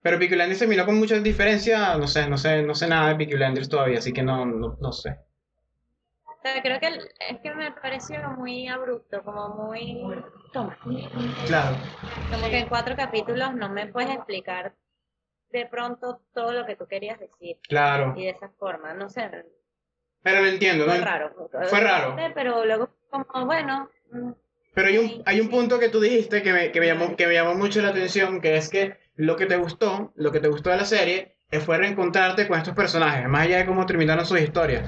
Pero 0.01 0.17
Peaky 0.19 0.35
Blinders 0.35 0.59
terminó 0.59 0.85
con 0.85 0.97
mucha 0.97 1.19
diferencia. 1.19 1.97
No 1.97 2.07
sé, 2.07 2.29
no 2.29 2.37
sé, 2.37 2.61
no 2.63 2.73
sé 2.75 2.87
nada 2.87 3.09
de 3.09 3.15
Peaky 3.15 3.35
Blinders 3.35 3.69
todavía, 3.69 3.99
así 3.99 4.13
que 4.13 4.23
no, 4.23 4.45
no, 4.45 4.77
no 4.79 4.91
sé. 4.91 5.17
O 6.25 6.39
sea, 6.41 6.61
creo 6.61 6.79
que 6.79 6.87
el- 6.87 7.09
es 7.29 7.39
que 7.41 7.53
me 7.53 7.71
pareció 7.71 8.21
muy 8.37 8.67
abrupto, 8.67 9.23
como 9.23 9.49
muy... 9.49 10.01
Toma. 10.53 10.77
Claro. 11.45 11.81
Como 12.31 12.43
que 12.49 12.59
en 12.59 12.67
cuatro 12.69 12.95
capítulos 12.95 13.53
no 13.55 13.69
me 13.69 13.87
puedes 13.87 14.11
explicar 14.11 14.73
de 15.51 15.65
pronto 15.65 16.21
todo 16.33 16.51
lo 16.51 16.65
que 16.65 16.75
tú 16.75 16.85
querías 16.87 17.19
decir. 17.19 17.57
Claro. 17.67 18.13
Y 18.17 18.23
de 18.25 18.29
esa 18.31 18.49
forma, 18.49 18.93
no 18.93 19.09
sé, 19.09 19.29
Pero 20.21 20.41
lo 20.41 20.47
entiendo, 20.47 20.85
fue 20.85 20.99
¿no? 20.99 21.05
raro. 21.05 21.49
Fue 21.69 21.79
raro. 21.79 22.15
Pero 22.35 22.65
luego 22.65 22.89
como, 23.09 23.45
bueno, 23.45 23.89
mm, 24.11 24.31
Pero 24.73 24.87
hay 24.87 24.97
un, 24.97 25.23
hay 25.25 25.39
un 25.39 25.49
punto 25.49 25.79
que 25.79 25.89
tú 25.89 25.99
dijiste 25.99 26.43
que 26.43 26.53
me, 26.53 26.71
que, 26.71 26.79
me 26.79 26.87
llamó, 26.87 27.15
que 27.15 27.27
me 27.27 27.33
llamó 27.33 27.55
mucho 27.55 27.81
la 27.81 27.89
atención, 27.89 28.41
que 28.41 28.57
es 28.57 28.69
que 28.69 28.97
lo 29.17 29.35
que 29.35 29.47
te 29.47 29.57
gustó, 29.57 30.13
lo 30.15 30.31
que 30.31 30.39
te 30.39 30.47
gustó 30.47 30.69
de 30.69 30.77
la 30.77 30.85
serie, 30.85 31.37
eh, 31.51 31.59
fue 31.59 31.77
reencontrarte 31.77 32.47
con 32.47 32.57
estos 32.57 32.75
personajes, 32.75 33.27
más 33.27 33.41
allá 33.41 33.57
de 33.57 33.65
cómo 33.65 33.85
terminaron 33.85 34.25
sus 34.25 34.39
historias. 34.39 34.83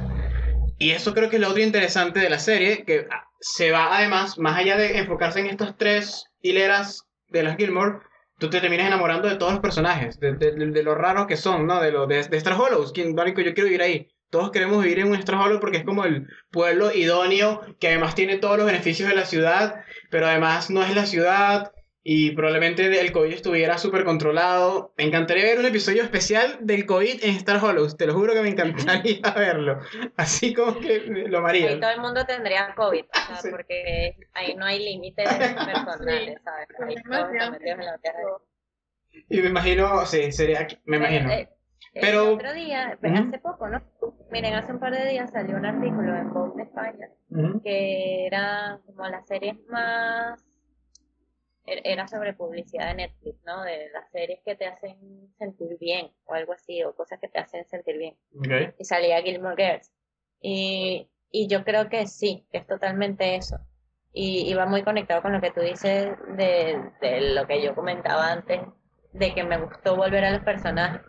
Y 0.77 0.91
eso 0.91 1.13
creo 1.13 1.29
que 1.29 1.35
es 1.35 1.41
lo 1.41 1.49
otro 1.49 1.61
interesante 1.61 2.19
de 2.19 2.29
la 2.29 2.39
serie, 2.39 2.85
que 2.85 3.07
ah, 3.11 3.25
se 3.39 3.71
va 3.71 3.97
además, 3.97 4.37
más 4.37 4.57
allá 4.57 4.77
de 4.77 4.97
enfocarse 4.97 5.39
en 5.39 5.47
estas 5.47 5.77
tres 5.77 6.25
hileras 6.41 7.07
de 7.29 7.43
las 7.43 7.57
Gilmore, 7.57 7.99
tú 8.37 8.49
te 8.49 8.61
terminas 8.61 8.87
enamorando 8.87 9.27
de 9.27 9.35
todos 9.35 9.53
los 9.53 9.61
personajes, 9.61 10.19
de, 10.19 10.33
de, 10.33 10.51
de 10.51 10.83
lo 10.83 10.95
raros 10.95 11.27
que 11.27 11.37
son, 11.37 11.67
¿no? 11.67 11.81
De, 11.81 11.91
lo, 11.91 12.07
de, 12.07 12.23
de 12.23 12.37
Star 12.37 12.53
Hollows, 12.53 12.93
quien, 12.93 13.15
yo 13.15 13.33
quiero 13.33 13.65
vivir 13.65 13.81
ahí. 13.81 14.07
Todos 14.29 14.51
queremos 14.51 14.83
vivir 14.83 14.99
en 14.99 15.07
un 15.07 15.15
Star 15.15 15.35
Hollow 15.35 15.59
porque 15.59 15.77
es 15.77 15.83
como 15.83 16.05
el 16.05 16.27
pueblo 16.51 16.93
idóneo, 16.93 17.61
que 17.79 17.87
además 17.87 18.15
tiene 18.15 18.37
todos 18.37 18.57
los 18.57 18.65
beneficios 18.67 19.09
de 19.09 19.15
la 19.15 19.25
ciudad, 19.25 19.83
pero 20.11 20.27
además 20.27 20.69
no 20.69 20.83
es 20.83 20.95
la 20.95 21.07
ciudad 21.07 21.71
y 22.01 22.31
probablemente 22.31 22.99
el 23.01 23.11
COVID 23.11 23.33
estuviera 23.33 23.77
súper 23.77 24.03
controlado. 24.05 24.93
Me 24.97 25.03
encantaría 25.03 25.43
ver 25.43 25.59
un 25.59 25.65
episodio 25.65 26.01
especial 26.03 26.57
del 26.61 26.85
COVID 26.85 27.23
en 27.23 27.35
Star 27.35 27.63
Hollows, 27.63 27.97
te 27.97 28.07
lo 28.07 28.13
juro 28.13 28.33
que 28.33 28.41
me 28.41 28.49
encantaría 28.49 29.19
verlo. 29.35 29.79
Así 30.15 30.53
como 30.53 30.79
que 30.79 30.99
lo 31.01 31.37
ahí 31.39 31.63
amaría. 31.63 31.79
todo 31.79 31.91
el 31.91 31.99
mundo 32.01 32.25
tendría 32.25 32.73
COVID, 32.75 33.03
o 33.05 33.27
sea, 33.27 33.35
Sí. 33.37 33.49
porque 33.51 34.15
ahí 34.33 34.55
no 34.55 34.65
hay 34.65 34.79
límites 34.83 35.27
personales, 35.37 36.39
¿sabes? 36.43 36.67
Ahí. 36.81 36.95
Y 39.29 39.41
me 39.41 39.49
imagino, 39.49 40.05
sí, 40.05 40.31
sería, 40.31 40.67
me 40.85 40.97
imagino. 40.97 41.29
Eh, 41.31 41.41
eh, 41.93 41.99
Pero- 42.01 42.23
El 42.29 42.35
otro 42.35 42.53
día, 42.53 42.97
hace 43.01 43.39
poco, 43.39 43.67
¿no? 43.67 43.81
Miren, 44.31 44.53
hace 44.53 44.71
un 44.71 44.79
par 44.79 44.93
de 44.95 45.09
días 45.09 45.31
salió 45.31 45.55
un 45.57 45.65
artículo 45.65 46.15
en 46.15 46.31
Vogue 46.33 46.53
de 46.57 46.63
España 46.63 47.07
que 47.63 48.25
era 48.27 48.79
como 48.85 49.07
las 49.07 49.27
series 49.27 49.55
más... 49.69 50.43
er- 51.71 51.81
Era 51.83 52.07
sobre 52.07 52.33
publicidad 52.33 52.87
de 52.89 52.95
Netflix, 52.95 53.37
¿no? 53.45 53.63
De 53.63 53.89
las 53.91 54.09
series 54.11 54.39
que 54.43 54.55
te 54.55 54.65
hacen 54.65 55.33
sentir 55.37 55.77
bien 55.79 56.11
o 56.25 56.33
algo 56.33 56.53
así, 56.53 56.83
o 56.83 56.95
cosas 56.95 57.19
que 57.19 57.27
te 57.27 57.39
hacen 57.39 57.65
sentir 57.67 57.97
bien. 57.97 58.17
Y 58.77 58.85
salía 58.85 59.21
Gilmore 59.21 59.55
Girls. 59.63 59.91
Y, 60.41 61.09
y 61.31 61.47
yo 61.47 61.63
creo 61.63 61.89
que 61.89 62.07
sí, 62.07 62.45
que 62.51 62.59
es 62.59 62.67
totalmente 62.67 63.35
eso. 63.35 63.59
Y, 64.13 64.49
y 64.49 64.53
va 64.55 64.65
muy 64.65 64.83
conectado 64.83 65.21
con 65.21 65.33
lo 65.33 65.41
que 65.41 65.51
tú 65.51 65.61
dices 65.61 66.09
de, 66.35 66.81
de 67.01 67.21
lo 67.33 67.45
que 67.45 67.61
yo 67.61 67.75
comentaba 67.75 68.31
antes, 68.31 68.61
de 69.13 69.33
que 69.35 69.43
me 69.43 69.57
gustó 69.57 69.95
volver 69.95 70.25
a 70.25 70.31
los 70.31 70.43
personajes. 70.43 71.01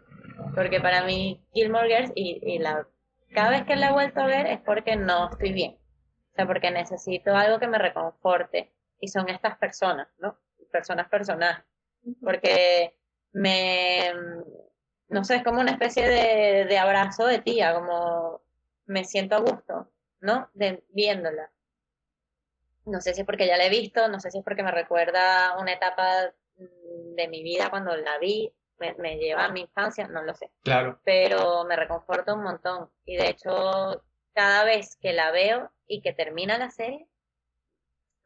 Porque 0.55 0.81
para 0.81 1.05
mí, 1.05 1.43
Gilmore 1.53 1.89
Girls, 1.89 2.13
y, 2.15 2.41
y 2.43 2.59
la, 2.59 2.87
cada 3.35 3.51
vez 3.51 3.65
que 3.65 3.77
la 3.77 3.89
he 3.89 3.93
vuelto 3.93 4.21
a 4.21 4.27
ver 4.27 4.47
es 4.47 4.61
porque 4.61 4.97
no 4.97 5.31
estoy 5.31 5.53
bien. 5.53 5.79
O 6.33 6.35
sea, 6.35 6.47
porque 6.47 6.71
necesito 6.71 7.35
algo 7.35 7.59
que 7.59 7.69
me 7.69 7.79
reconforte. 7.79 8.73
Y 9.01 9.09
son 9.09 9.29
estas 9.31 9.57
personas, 9.57 10.09
¿no? 10.19 10.37
Personas, 10.71 11.09
personajes. 11.09 11.65
Porque 12.23 12.97
me, 13.33 14.13
no 15.09 15.25
sé, 15.25 15.37
es 15.37 15.45
como 15.45 15.61
una 15.61 15.73
especie 15.73 16.09
de, 16.09 16.65
de 16.65 16.79
abrazo 16.79 17.27
de 17.27 17.41
tía, 17.41 17.75
como 17.75 18.41
me 18.87 19.05
siento 19.05 19.37
a 19.37 19.41
gusto, 19.41 19.91
¿no? 20.21 20.49
De, 20.55 20.85
viéndola. 20.91 21.51
No 22.87 23.01
sé 23.01 23.13
si 23.15 23.21
es 23.21 23.27
porque 23.27 23.47
ya 23.47 23.57
la 23.57 23.67
he 23.67 23.71
visto, 23.71 24.09
no 24.09 24.19
sé 24.21 24.31
si 24.31 24.39
es 24.39 24.45
porque 24.45 24.63
me 24.63 24.71
recuerda 24.71 25.57
una 25.59 25.73
etapa 25.73 26.33
de 26.57 27.29
mi 27.29 27.43
vida 27.43 27.71
cuando 27.71 27.95
la 27.97 28.19
vi, 28.19 28.53
me, 28.79 28.95
me 28.95 29.17
lleva 29.19 29.45
a 29.45 29.53
mi 29.53 29.61
infancia, 29.61 30.09
no 30.09 30.23
lo 30.23 30.35
sé, 30.35 30.51
Claro. 30.65 30.99
pero 31.05 31.65
me 31.65 31.77
reconforta 31.77 32.35
un 32.35 32.43
montón. 32.43 32.91
Y 33.05 33.17
de 33.17 33.29
hecho, 33.29 34.03
cada 34.33 34.65
vez 34.65 34.97
que 34.97 35.13
la 35.13 35.31
veo 35.31 35.71
y 35.87 36.01
que 36.01 36.13
termina 36.15 36.57
la 36.59 36.71
serie, 36.71 37.07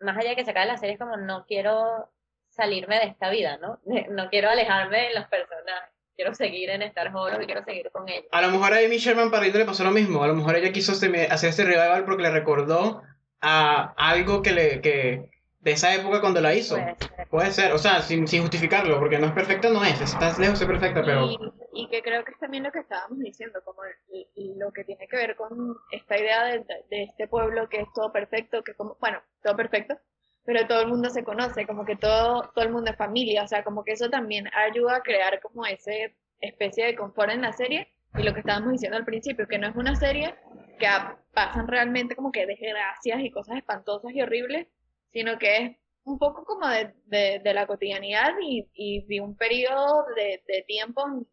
más 0.00 0.16
allá 0.16 0.30
de 0.30 0.36
que 0.36 0.44
se 0.44 0.52
acabe 0.52 0.66
la 0.66 0.76
serie, 0.76 0.94
es 0.94 1.00
como 1.00 1.16
no 1.16 1.44
quiero 1.46 2.10
salirme 2.54 2.98
de 2.98 3.06
esta 3.06 3.30
vida, 3.30 3.58
¿no? 3.58 3.80
No 4.10 4.28
quiero 4.30 4.48
alejarme 4.50 5.08
de 5.08 5.14
los 5.14 5.26
personajes. 5.28 5.90
Quiero 6.16 6.32
seguir 6.32 6.70
en 6.70 6.82
Star 6.82 7.12
Wars 7.12 7.38
y 7.42 7.46
quiero 7.46 7.64
seguir 7.64 7.90
con 7.90 8.08
ellos. 8.08 8.26
A 8.30 8.40
lo 8.40 8.48
mejor 8.50 8.72
a 8.72 8.76
Amy 8.78 8.98
Sherman 8.98 9.32
Parrito 9.32 9.58
le 9.58 9.64
pasó 9.64 9.82
lo 9.82 9.90
mismo. 9.90 10.22
A 10.22 10.28
lo 10.28 10.34
mejor 10.36 10.54
ella 10.54 10.70
quiso 10.72 10.92
hacer 10.92 11.12
este 11.50 11.64
revival 11.64 12.04
porque 12.04 12.22
le 12.22 12.30
recordó 12.30 13.02
a 13.40 13.92
algo 13.96 14.40
que 14.40 14.52
le 14.52 14.80
que 14.80 15.28
de 15.58 15.72
esa 15.72 15.92
época 15.92 16.20
cuando 16.20 16.40
la 16.40 16.54
hizo. 16.54 16.76
Puede 16.76 16.94
ser. 16.96 17.28
Puede 17.28 17.50
ser, 17.52 17.72
o 17.72 17.78
sea, 17.78 18.00
sin, 18.02 18.28
sin 18.28 18.42
justificarlo, 18.42 19.00
porque 19.00 19.18
no 19.18 19.26
es 19.26 19.32
perfecta, 19.32 19.70
no 19.70 19.82
es. 19.84 20.00
Está 20.00 20.32
lejos 20.38 20.60
de 20.60 20.66
perfecta, 20.66 21.02
pero. 21.04 21.24
Y, 21.24 21.38
y 21.72 21.88
que 21.88 22.00
creo 22.02 22.24
que 22.24 22.30
es 22.30 22.38
también 22.38 22.62
lo 22.62 22.70
que 22.70 22.78
estábamos 22.80 23.18
diciendo, 23.18 23.60
como 23.64 23.82
el- 23.82 24.26
el- 24.36 24.58
lo 24.58 24.70
que 24.72 24.84
tiene 24.84 25.08
que 25.08 25.16
ver 25.16 25.34
con 25.34 25.74
esta 25.90 26.16
idea 26.16 26.44
de, 26.44 26.58
de 26.90 27.02
este 27.04 27.26
pueblo 27.26 27.68
que 27.68 27.78
es 27.80 27.88
todo 27.92 28.12
perfecto, 28.12 28.62
que 28.62 28.74
como, 28.74 28.96
bueno, 29.00 29.20
todo 29.42 29.56
perfecto, 29.56 29.98
pero 30.44 30.66
todo 30.66 30.82
el 30.82 30.88
mundo 30.88 31.10
se 31.10 31.24
conoce, 31.24 31.66
como 31.66 31.84
que 31.84 31.96
todo, 31.96 32.50
todo 32.54 32.64
el 32.64 32.72
mundo 32.72 32.90
es 32.90 32.96
familia, 32.96 33.44
o 33.44 33.48
sea, 33.48 33.64
como 33.64 33.84
que 33.84 33.92
eso 33.92 34.10
también 34.10 34.48
ayuda 34.54 34.96
a 34.96 35.02
crear 35.02 35.40
como 35.40 35.64
ese 35.66 36.14
especie 36.40 36.84
de 36.86 36.94
confort 36.96 37.30
en 37.30 37.40
la 37.42 37.52
serie, 37.52 37.88
y 38.16 38.22
lo 38.22 38.32
que 38.34 38.40
estábamos 38.40 38.72
diciendo 38.72 38.96
al 38.98 39.04
principio, 39.04 39.46
que 39.48 39.58
no 39.58 39.68
es 39.68 39.76
una 39.76 39.96
serie 39.96 40.34
que 40.78 40.86
a- 40.86 41.16
pasan 41.32 41.66
realmente 41.68 42.14
como 42.14 42.30
que 42.30 42.46
desgracias 42.46 43.20
y 43.20 43.30
cosas 43.30 43.56
espantosas 43.56 44.12
y 44.12 44.22
horribles, 44.22 44.66
sino 45.12 45.38
que 45.38 45.56
es 45.56 45.76
un 46.04 46.18
poco 46.18 46.44
como 46.44 46.68
de, 46.68 46.92
de, 47.06 47.40
de 47.42 47.54
la 47.54 47.66
cotidianidad 47.66 48.34
y, 48.42 48.68
y 48.74 49.04
de 49.06 49.20
un 49.20 49.36
periodo 49.36 50.04
de, 50.14 50.42
de 50.46 50.62
tiempo 50.66 51.02
en 51.08 51.26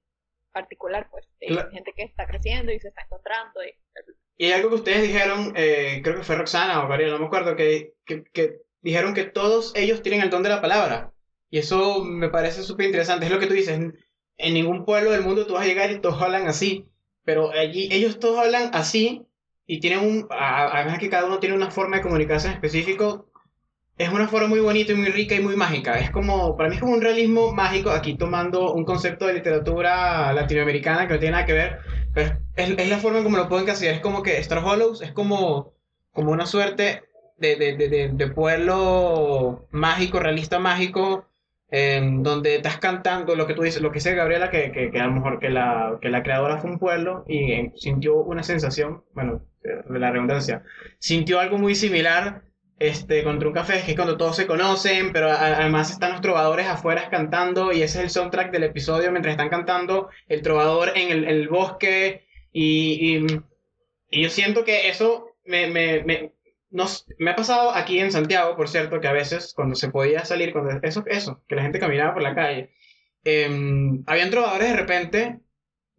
particular, 0.54 1.08
pues, 1.12 1.28
de 1.40 1.48
Cla- 1.48 1.70
gente 1.72 1.94
que 1.96 2.04
está 2.04 2.26
creciendo 2.26 2.72
y 2.72 2.80
se 2.80 2.88
está 2.90 3.02
encontrando. 3.04 3.62
Y, 3.64 3.74
Y 4.48 4.52
algo 4.52 4.70
que 4.70 4.76
ustedes 4.76 5.04
dijeron, 5.04 5.54
eh, 5.56 6.02
creo 6.04 6.16
que 6.18 6.24
fue 6.24 6.36
Roxana 6.36 6.80
o 6.80 6.88
Gabriela, 6.88 7.14
no 7.14 7.20
me 7.20 7.26
acuerdo, 7.28 7.56
que, 7.56 7.94
que, 8.06 8.24
que 8.24 8.62
dijeron 8.82 9.14
que 9.14 9.24
todos 9.24 9.72
ellos 9.76 10.02
tienen 10.02 10.22
el 10.22 10.30
don 10.30 10.44
de 10.44 10.50
la 10.50 10.62
palabra. 10.62 11.14
Y 11.50 11.60
eso 11.60 12.04
me 12.04 12.30
parece 12.30 12.64
súper 12.64 12.88
interesante. 12.88 13.26
Es 13.26 13.32
lo 13.32 13.40
que 13.40 13.48
tú 13.48 13.54
dices. 13.54 13.80
En, 14.38 14.54
ningún 14.54 14.86
pueblo 14.86 15.12
del 15.12 15.22
mundo 15.22 15.46
tú 15.46 15.54
vas 15.54 15.64
a 15.64 15.68
llegar 15.68 15.92
y 15.92 16.00
todos 16.00 16.22
hablan 16.22 16.48
así. 16.48 16.88
Pero 17.24 17.52
allí 17.52 17.90
ellos 17.92 18.20
todos 18.20 18.40
hablan 18.40 18.72
así 18.74 19.28
y 19.68 19.80
tienen 19.80 20.00
un. 20.00 20.28
Además 20.32 20.98
que 20.98 21.10
cada 21.10 21.26
uno 21.26 21.40
tiene 21.40 21.56
una 21.56 21.70
forma 21.70 21.98
de 21.98 22.04
comunicarse 22.04 22.48
en 22.48 22.54
específico. 22.54 23.28
Es 23.98 24.10
una 24.10 24.28
forma 24.28 24.48
muy 24.48 24.62
bonita 24.62 24.94
y 24.94 24.96
muy 24.96 25.10
rica 25.10 25.36
y 25.36 25.42
muy 25.42 25.56
mágica. 25.56 26.00
Es 26.00 26.10
como, 26.10 26.58
para 26.58 26.70
mí 26.70 26.76
es 26.76 26.82
como 26.82 26.94
un 26.94 27.02
realismo 27.02 27.54
mágico, 27.54 27.92
aquí 27.92 28.16
tomando 28.16 28.74
un 28.74 28.84
concepto 28.84 29.28
de 29.28 29.34
literatura 29.36 30.34
latinoamericana 30.34 31.08
que 31.08 31.14
no 31.14 31.20
tiene 31.20 31.34
nada 31.34 31.46
que 31.46 31.54
ver, 31.54 31.80
pero 32.14 32.40
es, 32.56 32.90
la 32.90 32.98
forma 32.98 33.22
como 33.22 33.38
lo 33.38 33.48
pueden 33.48 33.66
encasillar. 33.66 33.96
Es 33.96 34.02
como 34.02 34.24
que 34.24 34.40
Star 34.40 34.64
Hollows 34.64 35.02
es 35.02 35.12
como, 35.12 35.74
como 36.14 36.32
una 36.32 36.48
suerte 36.48 37.04
de, 37.42 37.56
de, 37.56 37.76
de, 37.76 38.10
de, 38.14 38.28
pueblo 38.28 39.68
mágico, 39.72 40.20
realista 40.20 40.60
mágico, 40.60 41.26
donde 41.72 42.56
estás 42.56 42.78
cantando 42.78 43.36
lo 43.36 43.48
que 43.48 43.54
tú 43.54 43.64
dices, 43.64 43.82
lo 43.82 43.92
que 43.92 44.00
dice 44.00 44.16
Gabriela, 44.16 44.50
que, 44.50 44.72
que, 44.72 44.92
que 44.92 45.00
a 45.00 45.08
lo 45.08 45.14
mejor 45.14 45.40
que 45.40 45.50
la, 45.50 45.98
que 46.02 46.10
la 46.10 46.22
creadora 46.22 46.58
fue 46.58 46.70
un 46.70 46.80
pueblo 46.80 47.24
y 47.28 47.52
eh, 47.52 47.72
sintió 47.76 48.16
una 48.18 48.44
sensación, 48.44 49.04
bueno, 49.14 49.46
de 49.64 50.00
la 50.00 50.12
redundancia, 50.12 50.64
sintió 51.00 51.40
algo 51.40 51.58
muy 51.58 51.76
similar 51.76 52.44
este, 52.82 53.24
contra 53.24 53.48
un 53.48 53.54
café, 53.54 53.84
que 53.86 53.92
es 53.92 53.96
cuando 53.96 54.18
todos 54.18 54.36
se 54.36 54.48
conocen, 54.48 55.14
pero 55.14 55.30
además 55.30 55.92
están 55.92 56.14
los 56.14 56.22
trovadores 56.22 56.66
afuera 56.66 57.10
cantando 57.12 57.72
y 57.72 57.84
ese 57.84 58.00
es 58.00 58.04
el 58.06 58.10
soundtrack 58.10 58.52
del 58.52 58.64
episodio 58.64 59.12
mientras 59.12 59.34
están 59.34 59.50
cantando 59.50 60.10
el 60.28 60.42
trovador 60.42 60.98
en 60.98 61.12
el, 61.12 61.26
el 61.26 61.48
bosque 61.48 62.26
y, 62.52 63.18
y, 63.18 64.22
yo 64.24 64.30
siento 64.30 64.66
que 64.66 64.90
eso 64.90 65.28
me, 65.46 65.68
me, 65.68 66.34
nos, 66.72 67.06
me 67.20 67.32
ha 67.32 67.36
pasado 67.36 67.72
aquí 67.76 68.00
en 68.00 68.12
Santiago, 68.12 68.56
por 68.56 68.70
cierto, 68.70 69.00
que 69.02 69.08
a 69.08 69.14
veces 69.14 69.54
cuando 69.56 69.76
se 69.76 69.90
podía 69.92 70.26
salir, 70.26 70.54
cuando 70.54 70.72
eso, 70.84 71.04
eso, 71.08 71.44
que 71.48 71.56
la 71.56 71.64
gente 71.64 71.80
caminaba 71.80 72.14
por 72.14 72.24
la 72.24 72.36
calle, 72.36 72.72
em, 73.24 74.04
habían 74.08 74.32
trovadores 74.32 74.70
de 74.70 74.78
repente, 74.78 75.40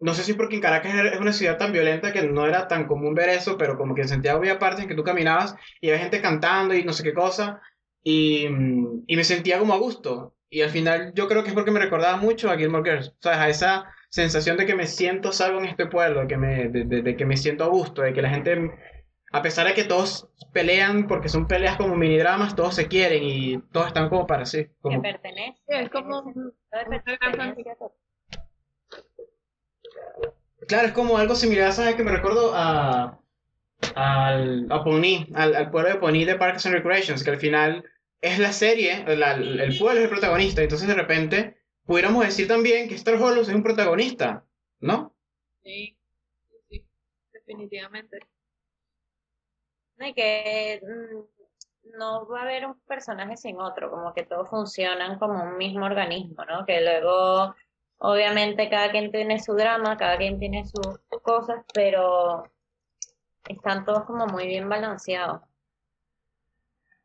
no 0.00 0.14
sé 0.14 0.24
si 0.24 0.34
porque 0.34 0.56
en 0.56 0.60
Caracas 0.62 0.94
es 1.14 1.20
una 1.20 1.32
ciudad 1.32 1.58
tan 1.58 1.72
violenta 1.72 2.12
que 2.12 2.22
no 2.22 2.46
era 2.46 2.66
tan 2.68 2.86
común 2.86 3.14
ver 3.14 3.28
eso, 3.28 3.56
pero 3.56 3.76
como 3.78 3.94
que 3.94 4.02
en 4.02 4.08
Santiago 4.08 4.38
había 4.38 4.58
partes 4.58 4.82
en 4.82 4.88
que 4.88 4.94
tú 4.96 5.04
caminabas 5.04 5.54
y 5.80 5.88
había 5.90 6.00
gente 6.00 6.20
cantando 6.20 6.74
y 6.74 6.84
no 6.84 6.92
sé 6.92 7.04
qué 7.04 7.14
cosa, 7.14 7.60
y, 8.02 8.48
mm, 8.48 9.04
y 9.06 9.16
me 9.16 9.24
sentía 9.24 9.58
como 9.58 9.74
a 9.74 9.78
gusto. 9.78 10.34
Y 10.50 10.60
al 10.62 10.70
final 10.70 11.12
yo 11.14 11.28
creo 11.28 11.42
que 11.42 11.48
es 11.50 11.54
porque 11.54 11.70
me 11.70 11.80
recordaba 11.80 12.16
mucho 12.16 12.50
a 12.50 12.56
Gilmore 12.58 12.90
Girls. 12.90 13.14
Sea, 13.20 13.42
a 13.42 13.48
esa 13.48 13.86
sensación 14.10 14.56
de 14.58 14.66
que 14.66 14.74
me 14.74 14.86
siento 14.86 15.32
salvo 15.32 15.58
en 15.60 15.66
este 15.66 15.86
pueblo, 15.86 16.26
que 16.28 16.36
me, 16.36 16.68
de- 16.68 16.84
de 17.02 17.16
que 17.16 17.24
me 17.24 17.36
siento 17.38 17.64
a 17.64 17.68
gusto, 17.68 18.02
de 18.02 18.12
que 18.12 18.20
la 18.22 18.28
gente, 18.30 18.70
a 19.32 19.42
pesar 19.42 19.66
de 19.66 19.74
que 19.74 19.84
todos 19.84 20.28
pelean 20.52 21.06
porque 21.08 21.28
son 21.28 21.46
peleas 21.46 21.76
como 21.76 21.96
mini 21.96 22.18
dramas, 22.18 22.54
todos 22.54 22.74
se 22.74 22.88
quieren 22.88 23.22
y 23.22 23.58
todos 23.72 23.88
están 23.88 24.08
como 24.08 24.26
para 24.26 24.44
sí. 24.46 24.66
Que 24.88 24.98
pertenece. 24.98 25.58
Sí, 25.66 25.74
es 25.74 25.90
como. 25.90 26.22
Claro, 30.68 30.86
es 30.88 30.92
como 30.92 31.18
algo 31.18 31.34
similar, 31.34 31.72
¿sabes? 31.72 31.96
Que 31.96 32.04
me 32.04 32.12
recuerdo 32.12 32.52
a, 32.54 33.18
al, 33.94 34.66
a 34.70 34.84
Pony, 34.84 35.26
al, 35.34 35.54
al 35.56 35.70
pueblo 35.70 35.90
de 35.90 35.96
Pony 35.96 36.24
de 36.24 36.36
Parks 36.36 36.66
and 36.66 36.76
Recreations, 36.76 37.24
que 37.24 37.30
al 37.30 37.38
final 37.38 37.84
es 38.20 38.38
la 38.38 38.52
serie, 38.52 39.04
la- 39.16 39.32
el 39.34 39.76
pueblo 39.78 39.98
es 39.98 40.04
el 40.04 40.08
protagonista, 40.10 40.62
entonces 40.62 40.86
de 40.86 40.94
repente 40.94 41.56
pudiéramos 41.84 42.24
decir 42.24 42.46
también 42.46 42.88
que 42.88 42.94
Star 42.94 43.14
Hollows 43.16 43.48
es 43.48 43.54
un 43.54 43.64
protagonista, 43.64 44.44
¿no? 44.78 45.14
Sí, 45.64 45.96
sí, 46.48 46.58
sí, 46.70 46.84
definitivamente. 47.32 48.18
No, 49.96 50.06
y 50.06 50.14
que 50.14 50.80
mm, 50.82 51.98
no 51.98 52.26
va 52.26 52.40
a 52.40 52.42
haber 52.42 52.66
un 52.66 52.78
personaje 52.80 53.36
sin 53.36 53.60
otro, 53.60 53.90
como 53.90 54.12
que 54.14 54.24
todos 54.24 54.48
funcionan 54.48 55.18
como 55.18 55.42
un 55.42 55.56
mismo 55.56 55.84
organismo, 55.84 56.44
¿no? 56.44 56.64
Que 56.64 56.80
luego, 56.80 57.54
obviamente, 57.98 58.70
cada 58.70 58.90
quien 58.90 59.10
tiene 59.10 59.40
su 59.40 59.54
drama, 59.54 59.96
cada 59.96 60.16
quien 60.16 60.38
tiene 60.38 60.64
sus 60.64 60.98
cosas, 61.22 61.64
pero 61.74 62.44
están 63.48 63.84
todos 63.84 64.04
como 64.04 64.26
muy 64.26 64.46
bien 64.46 64.68
balanceados. 64.68 65.42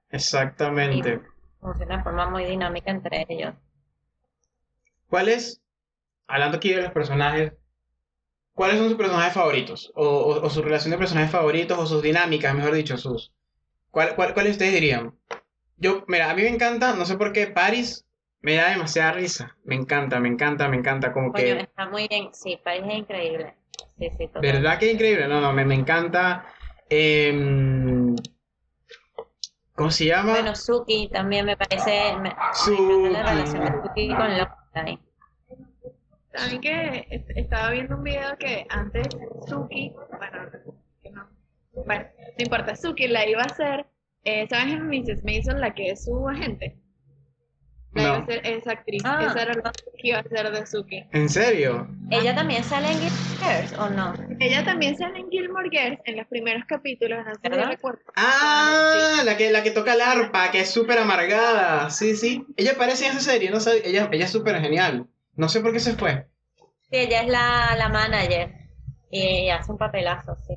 Exactamente. 0.10 1.22
Funcionan 1.60 1.98
de 1.98 2.04
forma 2.04 2.30
muy 2.30 2.46
dinámica 2.46 2.92
entre 2.92 3.26
ellos. 3.28 3.54
¿Cuál 5.10 5.30
es, 5.30 5.62
hablando 6.28 6.58
aquí 6.58 6.74
de 6.74 6.84
los 6.84 6.92
personajes, 6.92 7.54
cuáles 8.58 8.80
son 8.80 8.88
sus 8.88 8.98
personajes 8.98 9.34
favoritos? 9.34 9.92
O, 9.94 10.04
o, 10.04 10.42
o 10.42 10.50
su 10.50 10.64
relación 10.64 10.90
de 10.90 10.98
personajes 10.98 11.32
favoritos, 11.32 11.78
o 11.78 11.86
sus 11.86 12.02
dinámicas, 12.02 12.56
mejor 12.56 12.74
dicho, 12.74 12.98
sus... 12.98 13.32
¿Cuál, 13.92 14.16
cuál, 14.16 14.34
¿Cuáles 14.34 14.54
ustedes 14.54 14.74
dirían? 14.74 15.14
Yo, 15.78 16.04
mira, 16.08 16.32
a 16.32 16.34
mí 16.34 16.42
me 16.42 16.50
encanta, 16.50 16.96
no 16.96 17.06
sé 17.06 17.18
por 17.18 17.32
qué, 17.34 17.46
Paris 17.46 18.04
me 18.42 18.56
da 18.56 18.72
demasiada 18.72 19.12
risa. 19.12 19.56
Me 19.64 19.76
encanta, 19.76 20.20
me 20.20 20.28
encanta, 20.28 20.68
me 20.70 20.78
encanta, 20.78 21.14
como 21.14 21.32
que... 21.32 21.52
está 21.60 21.88
muy 21.88 22.08
bien. 22.08 22.30
Sí, 22.34 22.60
Paris 22.64 22.82
es 22.88 22.96
increíble. 22.98 23.56
Sí, 24.00 24.10
sí. 24.18 24.30
¿Verdad 24.42 24.80
que 24.80 24.88
es 24.88 24.94
increíble? 24.96 25.28
No, 25.28 25.40
no, 25.40 25.54
me, 25.54 25.64
me 25.64 25.76
encanta. 25.76 26.48
Em, 26.90 28.16
¿cómo 29.76 29.92
se 29.92 30.06
llama? 30.06 30.32
Bueno, 30.32 30.56
Suki 30.56 31.10
también 31.10 31.46
me 31.46 31.58
parece, 31.58 32.14
me, 32.16 32.22
me 32.22 32.30
encanta 32.30 32.54
Suki. 32.54 33.10
la 33.10 33.24
relación 33.24 33.66
de 33.66 33.72
Suki 33.84 34.16
con 34.16 34.38
Locke. 34.38 35.00
Saben 36.38 36.62
que 36.62 37.08
est- 37.10 37.30
estaba 37.36 37.72
viendo 37.72 37.96
un 37.98 38.04
video 38.04 38.38
que 38.38 38.66
antes 38.70 39.08
Suki, 39.48 39.92
bueno, 40.18 40.50
que 41.02 41.10
no, 41.12 41.28
bueno, 41.86 42.06
no 42.18 42.44
importa, 42.44 42.76
Suki 42.76 43.08
la 43.08 43.28
iba 43.28 43.42
a 43.42 43.46
hacer, 43.46 43.86
eh, 44.24 44.46
¿sabes 44.50 44.74
en 44.74 44.88
Mrs. 44.88 45.24
Mason 45.24 45.60
la 45.60 45.74
que 45.74 45.90
es 45.92 46.06
su 46.06 46.28
agente? 46.30 46.78
La 47.94 48.04
iba 48.04 48.16
a 48.16 48.20
hacer 48.20 48.42
esa 48.46 48.72
actriz, 48.74 49.02
Ah. 49.06 49.26
esa 49.28 49.42
era 49.42 49.54
la 49.56 49.72
que 49.72 50.08
iba 50.10 50.20
a 50.20 50.24
ser 50.24 50.52
de 50.52 50.66
Suki. 50.68 51.04
¿En 51.12 51.30
serio? 51.30 51.88
¿Ella 52.12 52.36
también 52.36 52.64
sale 52.64 52.92
en 52.92 53.00
Gilmore 53.00 53.38
Girls 53.42 53.74
o 53.80 53.90
no? 53.90 54.14
Ella 54.40 54.64
también 54.64 54.96
sale 54.98 55.20
en 55.20 55.30
Gilmore 55.32 55.70
Girls 55.72 56.00
en 56.06 56.18
los 56.18 56.28
primeros 56.28 56.64
capítulos, 56.66 57.26
no 57.26 57.34
sé 57.34 57.40
si 57.56 57.62
recuerdo. 57.66 58.02
Ah, 58.16 59.22
la 59.26 59.36
que, 59.38 59.50
la 59.52 59.64
que 59.64 59.72
toca 59.72 59.94
el 59.96 60.02
arpa, 60.02 60.52
que 60.52 60.60
es 60.60 60.70
súper 60.70 61.00
amargada. 61.00 61.90
Sí, 61.90 62.16
sí. 62.16 62.46
Ella 62.56 62.74
aparece 62.74 63.06
en 63.08 63.12
esa 63.14 63.22
serie, 63.32 63.50
no 63.50 63.60
sé, 63.60 63.82
ella, 63.90 64.08
ella 64.12 64.26
es 64.26 64.32
súper 64.32 64.60
genial. 64.62 65.08
No 65.38 65.48
sé 65.50 65.62
por 65.62 65.72
qué 65.72 65.80
se 65.80 65.94
fue. 65.94 66.28
Sí, 66.90 66.98
ella 66.98 67.22
es 67.22 67.28
la, 67.28 67.76
la 67.78 67.90
manager 67.90 68.52
y 69.12 69.50
hace 69.50 69.72
un 69.72 69.78
papelazo, 69.78 70.36
sí. 70.48 70.56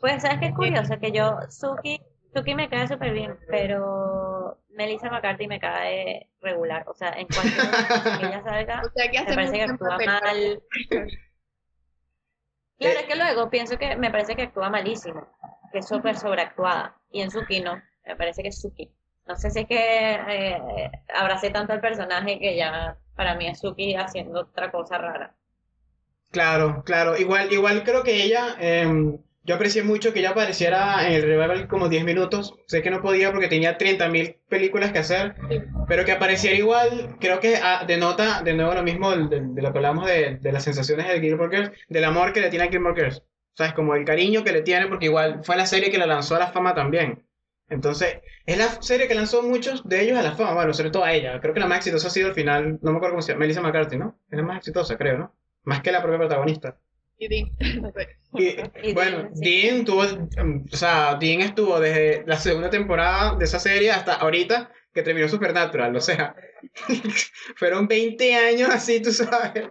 Pues, 0.00 0.22
¿sabes 0.22 0.38
qué 0.38 0.46
es 0.46 0.54
curioso? 0.54 0.98
Que 1.00 1.12
yo, 1.12 1.36
Suki, 1.50 2.00
Suki 2.34 2.54
me 2.54 2.68
cae 2.68 2.86
súper 2.86 3.12
bien, 3.12 3.38
pero 3.48 4.58
Melissa 4.70 5.10
McCarthy 5.10 5.46
me 5.48 5.58
cae 5.60 6.30
regular. 6.40 6.84
O 6.88 6.94
sea, 6.94 7.10
en 7.10 7.26
momento 7.34 7.62
que 8.20 8.26
ella 8.26 8.42
salga, 8.42 8.82
O 8.86 8.90
sea 8.94 9.10
que 9.10 9.20
me 9.24 9.34
parece 9.34 9.52
que 9.56 9.62
actúa 9.62 9.98
mal. 9.98 10.62
Claro, 12.78 12.98
Eh. 12.98 13.00
es 13.00 13.06
que 13.06 13.16
luego 13.16 13.50
pienso 13.50 13.76
que 13.78 13.96
me 13.96 14.10
parece 14.10 14.36
que 14.36 14.42
actúa 14.42 14.70
malísimo, 14.70 15.26
que 15.72 15.78
es 15.78 15.88
súper 15.88 16.16
sobreactuada. 16.16 16.96
Y 17.10 17.22
en 17.22 17.30
Suki 17.30 17.60
no, 17.60 17.80
me 18.06 18.16
parece 18.16 18.42
que 18.42 18.48
es 18.48 18.60
Suki. 18.60 18.90
No 19.26 19.36
sé 19.36 19.50
si 19.50 19.60
es 19.60 19.66
que 19.66 19.76
eh, 20.12 20.90
abracé 21.14 21.50
tanto 21.50 21.72
al 21.72 21.80
personaje 21.80 22.38
que 22.38 22.56
ya 22.56 22.96
para 23.18 23.36
mí 23.36 23.46
es 23.48 23.60
Suki 23.60 23.94
haciendo 23.96 24.40
otra 24.40 24.72
cosa 24.72 24.98
rara. 24.98 25.36
Claro, 26.30 26.82
claro. 26.84 27.16
Igual, 27.16 27.52
igual 27.52 27.84
creo 27.84 28.02
que 28.02 28.22
ella, 28.22 28.56
em, 28.60 29.18
yo 29.44 29.54
aprecié 29.54 29.82
mucho 29.82 30.12
que 30.12 30.20
ella 30.20 30.30
apareciera 30.30 31.06
en 31.06 31.14
el 31.14 31.22
revival 31.22 31.68
como 31.68 31.88
10 31.88 32.04
minutos. 32.04 32.54
Sé 32.66 32.82
que 32.82 32.90
no 32.90 33.00
podía 33.02 33.30
porque 33.32 33.48
tenía 33.48 33.78
30.000 33.78 34.36
películas 34.48 34.92
que 34.92 34.98
hacer, 34.98 35.34
pero 35.86 36.04
que 36.04 36.12
apareciera 36.12 36.56
igual, 36.56 37.16
creo 37.20 37.40
que 37.40 37.56
ah, 37.56 37.84
denota 37.86 38.42
de 38.42 38.54
nuevo 38.54 38.74
lo 38.74 38.82
mismo 38.82 39.10
de, 39.16 39.26
de- 39.40 39.46
de 39.54 39.62
lo 39.62 39.72
que 39.72 39.78
hablamos 39.78 40.06
de, 40.06 40.36
de 40.36 40.52
las 40.52 40.64
sensaciones 40.64 41.08
de 41.08 41.20
Gilmore 41.20 41.56
Girls, 41.56 41.72
del 41.88 42.04
amor 42.04 42.32
que 42.32 42.40
le 42.40 42.50
tiene 42.50 42.66
a 42.66 42.68
Gilmore 42.70 42.94
Girls. 43.00 43.22
¿Sabes? 43.54 43.72
Como 43.72 43.94
el 43.94 44.04
cariño 44.04 44.44
que 44.44 44.52
le 44.52 44.62
tiene, 44.62 44.86
porque 44.86 45.06
igual 45.06 45.40
fue 45.44 45.56
la 45.56 45.66
serie 45.66 45.90
que 45.90 45.98
la 45.98 46.06
lanzó 46.06 46.36
a 46.36 46.38
la 46.40 46.48
fama 46.52 46.74
también. 46.74 47.24
Entonces, 47.70 48.18
es 48.46 48.56
la 48.58 48.80
serie 48.80 49.08
que 49.08 49.14
lanzó 49.14 49.42
muchos 49.42 49.86
de 49.86 50.02
ellos 50.02 50.18
a 50.18 50.22
la 50.22 50.32
fama, 50.32 50.54
bueno, 50.54 50.72
sobre 50.72 50.90
todo 50.90 51.04
a 51.04 51.12
ella. 51.12 51.38
Creo 51.40 51.52
que 51.52 51.60
la 51.60 51.66
más 51.66 51.78
exitosa 51.78 52.08
ha 52.08 52.10
sido 52.10 52.28
al 52.28 52.34
final, 52.34 52.78
no 52.80 52.92
me 52.92 52.96
acuerdo 52.96 53.14
cómo 53.14 53.22
se 53.22 53.32
llama, 53.32 53.40
Melissa 53.40 53.60
McCarthy, 53.60 53.98
¿no? 53.98 54.18
Es 54.30 54.38
la 54.38 54.42
más 54.44 54.58
exitosa, 54.58 54.96
creo, 54.96 55.18
¿no? 55.18 55.34
Más 55.64 55.82
que 55.82 55.92
la 55.92 56.00
propia 56.02 56.18
protagonista. 56.18 56.78
Y 57.18 57.28
Dean, 57.28 57.50
no 57.82 57.92
sé. 57.92 58.16
Y, 58.34 58.88
Y 58.88 58.94
bueno, 58.94 59.18
Dean, 59.18 59.34
sí. 59.34 59.44
Dean 59.44 59.84
tuvo, 59.84 60.02
o 60.02 60.76
sea, 60.76 61.16
Dean 61.16 61.40
estuvo 61.40 61.78
desde 61.80 62.24
la 62.26 62.36
segunda 62.36 62.70
temporada 62.70 63.36
de 63.36 63.44
esa 63.44 63.58
serie 63.58 63.90
hasta 63.90 64.14
ahorita 64.14 64.70
que 64.94 65.02
terminó 65.02 65.28
Supernatural, 65.28 65.94
o 65.94 66.00
sea, 66.00 66.34
fueron 67.56 67.86
20 67.86 68.34
años 68.34 68.70
así, 68.70 69.02
tú 69.02 69.12
sabes, 69.12 69.68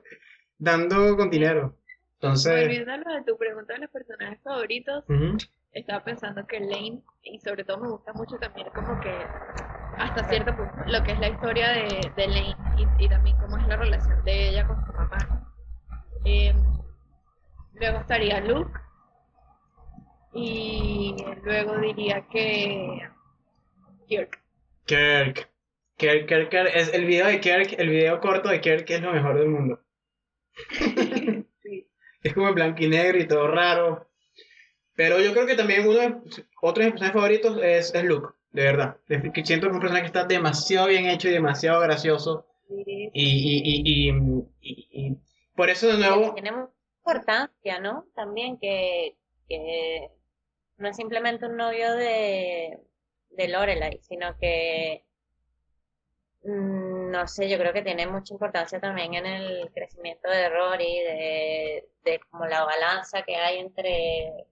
dando 0.57 1.17
con 1.17 1.29
dinero. 1.29 1.77
Entonces, 2.19 2.61
Volviendo 2.61 2.91
a 2.91 2.97
lo 2.97 3.13
de 3.13 3.23
tu 3.23 3.37
pregunta 3.37 3.73
de 3.73 3.79
los 3.79 3.91
personajes 3.91 4.39
favoritos, 4.43 5.03
ujú, 5.07 5.37
estaba 5.79 6.03
pensando 6.03 6.45
que 6.47 6.59
Lane, 6.59 7.01
y 7.23 7.39
sobre 7.39 7.63
todo 7.63 7.77
me 7.79 7.89
gusta 7.89 8.13
mucho 8.13 8.37
también 8.37 8.67
como 8.73 8.99
que 8.99 9.11
hasta 9.97 10.27
cierto 10.29 10.55
punto 10.55 10.73
lo 10.85 11.03
que 11.03 11.11
es 11.11 11.19
la 11.19 11.29
historia 11.29 11.69
de, 11.69 12.11
de 12.15 12.27
Lane 12.27 12.55
y, 12.77 13.05
y 13.05 13.09
también 13.09 13.37
cómo 13.37 13.57
es 13.57 13.67
la 13.67 13.75
relación 13.77 14.23
de 14.23 14.49
ella 14.49 14.67
con 14.67 14.85
su 14.85 14.93
mamá. 14.93 15.53
Em, 16.25 16.55
luego 17.73 17.99
estaría 17.99 18.41
Luke 18.41 18.79
y 20.33 21.15
luego 21.43 21.77
diría 21.79 22.27
que 22.29 23.09
Kirk. 24.07 24.39
Kirk. 24.85 25.49
Kirk, 25.97 26.27
Kirk, 26.27 26.49
Kirk, 26.49 26.71
es 26.73 26.93
el 26.93 27.05
video 27.05 27.27
de 27.27 27.39
Kirk, 27.39 27.73
el 27.77 27.89
video 27.89 28.19
corto 28.19 28.49
de 28.49 28.61
Kirk 28.61 28.89
es 28.89 29.01
lo 29.01 29.13
mejor 29.13 29.37
del 29.37 29.49
mundo. 29.49 29.79
Sí. 31.63 31.89
Es 32.21 32.33
como 32.33 32.49
en 32.49 32.55
blanco 32.55 32.83
y 32.83 32.87
negro 32.87 33.17
y 33.17 33.27
todo 33.27 33.47
raro. 33.47 34.06
Pero 34.97 35.21
yo 35.21 35.31
creo 35.31 35.45
que 35.45 35.55
también 35.55 35.87
uno 35.87 35.99
de 35.99 36.07
otros 36.59 36.83
de 36.83 36.85
mis 36.85 36.93
personajes 36.93 37.13
favoritos 37.13 37.59
es, 37.61 37.93
es 37.93 38.03
Luke, 38.03 38.29
de 38.51 38.63
verdad. 38.63 38.97
Que 39.07 39.45
siento 39.45 39.67
que 39.67 39.69
es 39.69 39.75
un 39.75 39.79
personaje 39.79 40.01
que 40.01 40.07
está 40.07 40.25
demasiado 40.25 40.87
bien 40.87 41.05
hecho 41.05 41.27
y 41.27 41.33
demasiado 41.33 41.81
gracioso. 41.81 42.47
Y, 42.67 43.11
y, 43.13 44.09
y, 44.09 44.11
y, 44.59 45.17
por 45.55 45.69
eso 45.69 45.85
de 45.85 45.99
nuevo, 45.99 46.33
Tiene 46.33 46.51
mucha 46.51 46.73
importancia, 46.97 47.79
¿no? 47.79 48.07
También 48.15 48.57
que, 48.57 49.15
que 49.47 50.09
no 50.77 50.89
es 50.89 50.95
simplemente 50.95 51.45
un 51.45 51.57
novio 51.57 51.93
de, 51.93 52.79
de 53.29 53.47
Lorelai, 53.49 53.99
sino 54.01 54.35
que, 54.39 55.05
mm, 56.43 57.11
no 57.11 57.27
sé, 57.27 57.47
yo 57.47 57.59
creo 57.59 57.71
que 57.71 57.83
tiene 57.83 58.07
mucha 58.07 58.33
importancia 58.33 58.79
también 58.79 59.13
en 59.13 59.27
el 59.27 59.71
crecimiento 59.75 60.27
de 60.27 60.49
Rory, 60.49 60.99
de, 61.01 61.89
de 62.03 62.19
como 62.31 62.47
la 62.47 62.63
balanza 62.65 63.21
que 63.21 63.35
hay 63.35 63.59
entre 63.59 64.47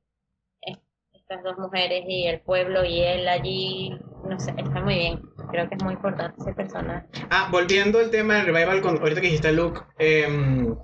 estas 1.28 1.44
dos 1.44 1.58
mujeres 1.58 2.04
y 2.08 2.28
el 2.28 2.40
pueblo 2.42 2.86
y 2.86 3.02
él 3.02 3.28
allí, 3.28 3.90
no 4.30 4.40
sé, 4.40 4.54
está 4.58 4.80
muy 4.80 4.94
bien. 4.94 5.22
Creo 5.50 5.68
que 5.68 5.74
es 5.76 5.84
muy 5.84 5.94
importante 5.94 6.40
ese 6.40 6.54
personaje. 6.54 7.08
ah, 7.32 7.50
volviendo 7.52 7.98
al 7.98 8.12
tema 8.12 8.36
del 8.36 8.46
revival, 8.46 8.82
con, 8.82 9.00
ahorita 9.00 9.22
que 9.22 9.28
dijiste 9.28 9.52
Luke, 9.52 9.82
em, 9.98 10.76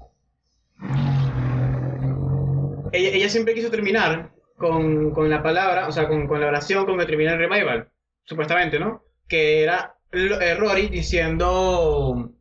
ella, 2.91 3.09
ella 3.09 3.29
siempre 3.29 3.53
quiso 3.53 3.69
terminar 3.69 4.31
con, 4.57 5.11
con 5.11 5.29
la 5.29 5.43
palabra, 5.43 5.87
o 5.87 5.91
sea, 5.91 6.07
con, 6.07 6.27
con 6.27 6.41
la 6.41 6.47
oración 6.47 6.87
con 6.87 6.97
que 6.97 7.05
termina 7.05 7.33
el 7.33 7.39
revival, 7.39 7.91
supuestamente, 8.23 8.79
¿no? 8.79 9.03
Que 9.27 9.61
era 9.61 9.95
eh, 10.11 10.55
Rory 10.55 10.87
diciendo, 10.87 12.31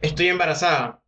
estoy 0.00 0.28
embarazada. 0.28 1.02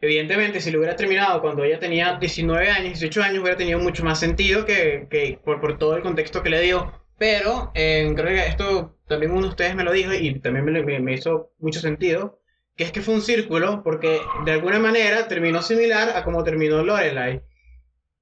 Evidentemente, 0.00 0.60
si 0.60 0.70
lo 0.70 0.78
hubiera 0.78 0.96
terminado 0.96 1.42
cuando 1.42 1.62
ella 1.62 1.78
tenía 1.78 2.16
19 2.18 2.70
años, 2.70 3.00
18 3.00 3.22
años, 3.22 3.42
hubiera 3.42 3.58
tenido 3.58 3.78
mucho 3.78 4.02
más 4.02 4.18
sentido 4.18 4.64
que, 4.64 5.38
por, 5.44 5.78
todo 5.78 5.96
el 5.96 6.02
contexto 6.02 6.42
que 6.42 6.50
le 6.50 6.62
dio. 6.62 6.92
Pero 7.18 7.70
eh, 7.74 8.10
creo 8.16 8.28
que 8.28 8.46
esto 8.46 8.98
también 9.06 9.32
uno 9.32 9.42
de 9.42 9.48
ustedes 9.48 9.74
me 9.74 9.84
lo 9.84 9.92
dijo 9.92 10.12
y 10.14 10.40
también 10.40 10.64
me 11.04 11.12
hizo 11.12 11.52
mucho 11.58 11.80
sentido. 11.80 12.40
que 12.76 12.84
es 12.84 12.92
que 12.92 13.02
fue 13.02 13.14
un 13.14 13.20
círculo, 13.22 13.82
porque 13.82 14.20
de 14.46 14.52
alguna 14.52 14.78
manera 14.78 15.28
terminó 15.28 15.60
similar 15.60 16.16
a 16.16 16.24
como 16.24 16.44
terminó 16.44 16.82
Lorelai. 16.82 17.42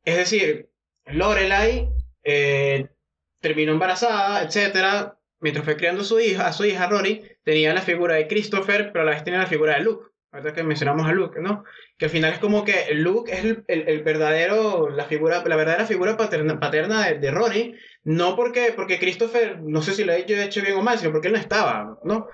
Es 0.05 0.17
decir, 0.17 0.71
Lorelai 1.07 1.89
eh, 2.25 2.89
terminó 3.41 3.73
embarazada, 3.73 4.43
etcétera, 4.43 5.19
mientras 5.41 5.65
fue 5.65 5.77
criando 5.77 6.03
a 6.03 6.05
su 6.05 6.19
hija, 6.21 6.47
a 6.49 6.53
su 6.53 6.65
hija 6.65 6.89
Rory, 6.89 7.23
tenía 7.45 7.73
la 7.75 7.83
figura 7.83 8.17
de 8.17 8.27
Christopher, 8.27 8.91
pero 8.93 9.03
a 9.03 9.05
la 9.07 9.11
vez 9.13 9.25
tenía 9.25 9.41
la 9.41 9.47
figura 9.47 9.75
de 9.75 9.81
Luke. 9.83 10.07
Ahorita 10.31 10.53
que 10.53 10.63
mencionamos 10.63 11.07
a 11.09 11.13
Luke, 11.13 11.41
¿no? 11.41 11.65
Que 11.97 12.05
al 12.07 12.11
final 12.11 12.33
es 12.35 12.39
como 12.39 12.65
que 12.65 12.93
Luke 12.95 13.33
es 13.33 13.45
el, 13.45 13.65
el- 13.67 13.89
el 13.89 14.03
verdadero, 14.03 14.91
la 14.91 15.05
figura, 15.07 15.43
la 15.47 15.57
verdadera 15.57 15.87
figura 15.87 16.17
paterna, 16.19 16.61
paterna 16.61 17.07
de, 17.07 17.19
de 17.19 17.31
Rory, 17.31 17.77
no 18.05 18.37
porque, 18.37 18.73
porque 18.77 18.99
Christopher, 18.99 19.59
no 19.63 19.81
sé 19.83 19.93
si 19.95 20.05
lo 20.05 20.13
he 20.13 20.21
hecho, 20.21 20.35
hecho 20.35 20.61
bien 20.63 20.77
o 20.77 20.83
mal, 20.83 20.99
sino 20.99 21.13
porque 21.13 21.29
él 21.29 21.33
no 21.35 21.41
estaba, 21.41 21.99
¿no? 22.05 22.29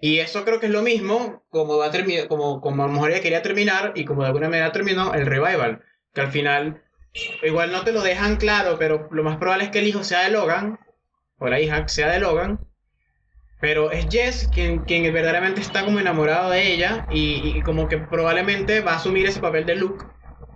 Y 0.00 0.18
eso 0.20 0.44
creo 0.44 0.60
que 0.60 0.66
es 0.66 0.72
lo 0.72 0.82
mismo 0.82 1.44
como 1.50 1.76
va 1.76 1.86
a 1.86 1.90
terminar, 1.90 2.28
como, 2.28 2.60
como 2.60 2.84
a 2.84 2.86
lo 2.86 2.92
mejor 2.92 3.10
ella 3.10 3.20
quería 3.20 3.42
terminar 3.42 3.92
y 3.96 4.04
como 4.04 4.22
de 4.22 4.28
alguna 4.28 4.48
manera 4.48 4.72
terminó 4.72 5.12
el 5.14 5.26
revival, 5.26 5.82
que 6.14 6.20
al 6.22 6.30
final 6.32 6.82
igual 7.42 7.72
no 7.72 7.82
te 7.84 7.92
lo 7.92 8.02
dejan 8.02 8.36
claro, 8.36 8.76
pero 8.78 9.08
lo 9.10 9.22
más 9.24 9.36
probable 9.38 9.64
es 9.64 9.70
que 9.70 9.80
el 9.80 9.88
hijo 9.88 10.04
sea 10.04 10.22
de 10.24 10.30
Logan, 10.30 10.78
o 11.38 11.48
la 11.48 11.60
hija 11.60 11.86
sea 11.88 12.10
de 12.12 12.20
Logan, 12.20 12.60
pero 13.60 13.92
es 13.92 14.08
Jess 14.10 14.48
quien, 14.52 14.84
quien 14.84 15.02
verdaderamente 15.12 15.60
está 15.60 15.84
como 15.84 16.00
enamorado 16.00 16.50
de 16.50 16.72
ella 16.72 17.06
y, 17.10 17.62
como 17.62 17.88
que 17.88 17.98
probablemente 17.98 18.80
va 18.80 18.92
a 18.92 18.96
asumir 18.96 19.26
ese 19.26 19.40
papel 19.40 19.66
de 19.66 19.76
Luke, 19.76 20.06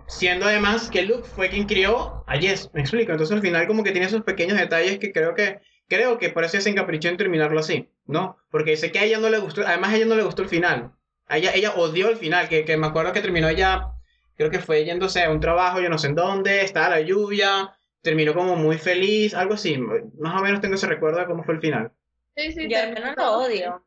siendo 0.07 0.47
además 0.47 0.89
que 0.91 1.03
Luke 1.03 1.29
fue 1.29 1.51
quien 1.51 1.67
crió 1.67 2.25
a 2.27 2.39
Jess, 2.39 2.71
me 2.73 2.81
explico, 2.81 3.13
entonces 3.13 3.37
al 3.37 3.43
final 3.43 3.67
como 3.67 3.85
que 3.85 3.93
tiene 3.93 4.07
esos 4.07 4.23
pequeños 4.23 4.59
detalles 4.59 4.99
que 4.99 5.13
creo 5.13 5.35
que 5.35 5.61
creo 5.87 6.19
que 6.19 6.31
por 6.31 6.45
eso 6.45 6.59
se 6.61 6.71
encaprichó 6.71 7.11
en 7.11 7.19
terminarlo 7.19 7.61
así, 7.61 7.91
¿no? 8.07 8.39
Porque 8.51 8.77
sé 8.77 8.91
que 8.91 8.99
a 8.99 9.05
ella 9.05 9.19
no 9.19 9.29
le 9.29 9.39
gustó, 9.39 9.67
además 9.67 9.93
a 9.93 9.97
ella 9.97 10.07
no 10.07 10.17
le 10.17 10.23
gustó 10.23 10.43
el 10.43 10.49
final, 10.49 10.93
a 11.27 11.37
ella, 11.37 11.53
ella 11.55 11.75
odió 11.75 12.09
el 12.09 12.17
final, 12.17 12.49
que, 12.49 12.65
que 12.65 12.77
me 12.79 12.87
acuerdo 12.87 13.13
que 13.13 13.21
terminó 13.21 13.49
ella, 13.49 13.93
creo 14.37 14.51
que 14.51 14.61
fue 14.61 14.85
yéndose 14.87 15.23
a 15.23 15.31
un 15.31 15.41
trabajo, 15.41 15.81
yo 15.81 15.91
no 15.91 15.99
sé 15.99 16.07
en 16.09 16.15
dónde, 16.15 16.63
estaba 16.63 16.89
la 16.89 17.01
lluvia, 17.03 17.77
terminó 18.01 18.33
como 18.33 18.57
muy 18.57 18.79
feliz, 18.79 19.35
algo 19.35 19.55
así, 19.55 19.77
más 19.79 20.41
o 20.41 20.43
menos 20.43 20.63
tengo 20.63 20.77
ese 20.77 20.87
recuerdo 20.87 21.21
de 21.21 21.27
cómo 21.27 21.45
fue 21.45 21.55
el 21.55 21.61
final. 21.61 21.93
Sí, 22.37 22.53
sí, 22.53 22.69
Yo, 22.69 22.79
terminó 22.79 23.07
no 23.07 23.15
lo 23.15 23.39
odio, 23.39 23.85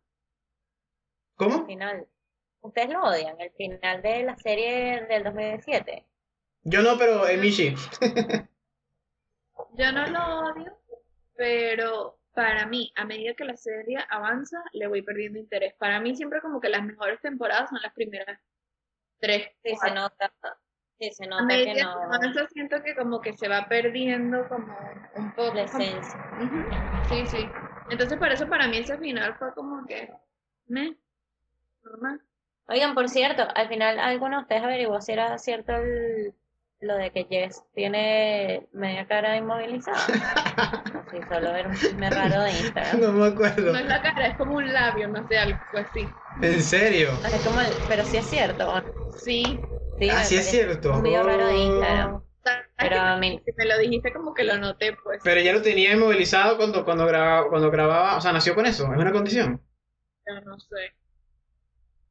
¿Cómo? 1.35 1.55
al 1.61 1.65
final. 1.65 2.07
¿Ustedes 2.61 2.89
lo 2.89 3.03
odian? 3.03 3.39
El 3.39 3.51
final 3.51 4.01
de 4.01 4.23
la 4.23 4.35
serie 4.37 5.05
del 5.05 5.23
2017. 5.23 6.05
Yo 6.63 6.81
no, 6.81 6.97
pero 6.97 7.27
Emishi. 7.27 7.75
Yo 9.77 9.91
no 9.91 10.07
lo 10.07 10.49
odio, 10.49 10.77
pero 11.35 12.19
para 12.33 12.65
mí, 12.67 12.91
a 12.95 13.05
medida 13.05 13.33
que 13.35 13.45
la 13.45 13.57
serie 13.57 13.97
avanza, 14.09 14.57
le 14.73 14.87
voy 14.87 15.01
perdiendo 15.01 15.39
interés. 15.39 15.73
Para 15.75 15.99
mí 15.99 16.15
siempre 16.15 16.41
como 16.41 16.59
que 16.59 16.69
las 16.69 16.83
mejores 16.83 17.19
temporadas 17.21 17.69
son 17.69 17.79
las 17.81 17.93
primeras 17.93 18.39
tres. 19.19 19.49
Sí, 19.63 19.75
se 19.75 19.91
nota, 19.91 20.31
sí, 20.99 21.11
se 21.11 21.25
A 21.25 21.29
nota 21.29 21.43
medida 21.45 21.65
que 21.65 21.73
que 21.75 21.83
no, 21.83 21.91
avanza 21.91 22.47
siento 22.47 22.83
que 22.83 22.95
como 22.95 23.21
que 23.21 23.33
se 23.33 23.47
va 23.47 23.67
perdiendo 23.67 24.47
como 24.47 25.09
un 25.15 25.31
poco. 25.33 25.55
la 25.55 25.65
como- 25.65 25.83
esencia. 25.83 26.19
Sí, 27.07 27.25
sí. 27.27 27.51
Entonces 27.89 28.17
por 28.17 28.31
eso 28.31 28.47
para 28.47 28.67
mí 28.67 28.77
ese 28.77 28.97
final 28.97 29.35
fue 29.38 29.53
como 29.53 29.85
que, 29.85 30.11
me, 30.67 30.95
normal. 31.83 32.21
Oigan, 32.69 32.93
por 32.95 33.07
cierto, 33.09 33.47
al 33.55 33.69
final 33.69 33.97
alguno 33.99 34.38
de 34.38 34.41
ustedes 34.43 34.63
averiguó 34.63 34.99
si 35.01 35.13
era 35.13 35.38
cierto 35.38 35.73
el- 35.75 36.33
lo 36.79 36.95
de 36.95 37.11
que 37.11 37.25
Jess 37.25 37.63
tiene 37.73 38.67
media 38.73 39.07
cara 39.07 39.35
inmovilizada. 39.38 39.97
Sí, 41.09 41.19
solo 41.29 41.55
era 41.55 41.69
un 41.69 41.75
chisme 41.75 42.09
raro 42.09 42.43
de 42.43 42.51
Instagram. 42.51 42.99
No 43.01 43.11
me 43.13 43.27
acuerdo. 43.27 43.71
No 43.71 43.79
es 43.79 43.85
la 43.85 44.01
cara, 44.01 44.27
es 44.27 44.35
como 44.38 44.55
un 44.57 44.73
labio, 44.73 45.07
no 45.07 45.25
sé, 45.29 45.38
algo 45.38 45.57
así. 45.73 46.05
¿En 46.41 46.61
serio? 46.61 47.13
O 47.17 47.21
sea, 47.29 47.39
como 47.45 47.61
el- 47.61 47.73
pero 47.88 48.03
sí 48.03 48.17
es 48.17 48.25
cierto. 48.25 48.83
Sí. 49.17 49.59
Sí, 49.97 50.09
Ah, 50.11 50.23
sí 50.25 50.35
es 50.35 50.49
cierto. 50.49 50.93
Un 50.93 51.03
video 51.03 51.23
raro 51.23 51.47
de 51.47 51.53
Oh. 51.53 51.57
Instagram. 51.57 52.21
¿Sabes 52.47 52.67
Pero 52.77 52.95
me, 53.19 53.41
me 53.57 53.65
lo 53.65 53.77
dijiste 53.79 54.13
como 54.13 54.33
que 54.33 54.43
lo 54.43 54.57
noté, 54.57 54.93
pues. 55.03 55.21
Pero 55.23 55.41
ya 55.41 55.53
lo 55.53 55.61
tenía 55.61 55.93
inmovilizado 55.93 56.57
cuando, 56.57 56.83
cuando, 56.85 57.05
grababa, 57.05 57.49
cuando 57.49 57.71
grababa, 57.71 58.17
o 58.17 58.21
sea, 58.21 58.31
nació 58.33 58.55
con 58.55 58.65
eso, 58.65 58.83
es 58.91 58.99
una 58.99 59.11
condición. 59.11 59.61
Yo 60.27 60.41
no 60.41 60.59
sé. 60.59 60.93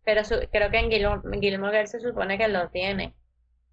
Pero 0.04 0.24
su- 0.24 0.48
creo 0.52 0.70
que 0.70 0.78
en 0.78 0.90
Gilmore, 0.90 1.40
Gilmore 1.40 1.72
Girls 1.78 1.90
se 1.90 2.00
supone 2.00 2.38
que 2.38 2.48
lo 2.48 2.68
tiene. 2.70 3.14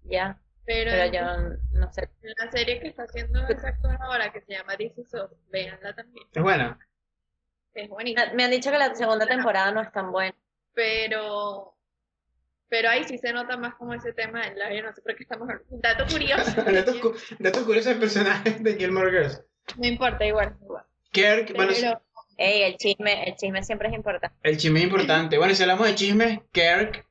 Ya. 0.04 0.40
Pero, 0.66 0.90
Pero 0.90 1.04
en, 1.04 1.12
yo 1.12 1.78
no 1.78 1.92
sé. 1.92 2.08
la 2.22 2.50
serie 2.50 2.80
que 2.80 2.88
está 2.88 3.04
haciendo 3.04 3.46
ese 3.48 3.66
actor 3.66 3.96
ahora, 4.00 4.32
que 4.32 4.40
se 4.40 4.54
llama 4.54 4.76
This 4.76 4.96
Is 4.98 5.14
Us, 5.14 5.30
véanla 5.50 5.94
también. 5.94 6.26
Es 6.32 6.42
buena. 6.42 6.78
Es 7.74 7.88
buenísima. 7.88 8.32
Me 8.34 8.44
han 8.44 8.50
dicho 8.50 8.70
que 8.70 8.78
la 8.78 8.94
segunda 8.94 9.26
temporada 9.26 9.70
no 9.72 9.82
es 9.82 9.92
tan 9.92 10.10
buena. 10.10 10.34
Pero, 10.74 11.73
pero 12.74 12.90
ahí 12.90 13.04
sí 13.04 13.18
se 13.18 13.32
nota 13.32 13.56
más 13.56 13.76
como 13.76 13.94
ese 13.94 14.12
tema 14.12 14.44
del 14.44 14.58
labio, 14.58 14.82
no 14.82 14.92
sé 14.92 15.00
por 15.00 15.14
qué 15.14 15.22
estamos 15.22 15.48
hablando. 15.48 15.64
Dato 15.70 16.04
curioso. 16.12 16.62
Datos, 16.64 16.96
cu- 16.96 17.14
datos 17.38 17.62
curiosos 17.62 17.90
del 17.90 18.00
personaje 18.00 18.50
de 18.58 18.74
Gilmore 18.74 19.12
Girls. 19.12 19.40
No 19.78 19.86
importa, 19.86 20.26
igual, 20.26 20.56
igual. 20.60 20.82
Kirk, 21.12 21.54
bueno, 21.54 21.72
Pero, 21.72 22.02
Ey, 22.36 22.62
el 22.62 22.76
chisme, 22.78 23.28
el 23.28 23.36
chisme 23.36 23.62
siempre 23.62 23.86
es 23.90 23.94
importante. 23.94 24.36
el 24.42 24.56
chisme 24.56 24.80
es 24.80 24.86
importante. 24.86 25.38
Bueno, 25.38 25.54
si 25.54 25.62
hablamos 25.62 25.86
de 25.86 25.94
chisme, 25.94 26.42
Kirk, 26.50 27.06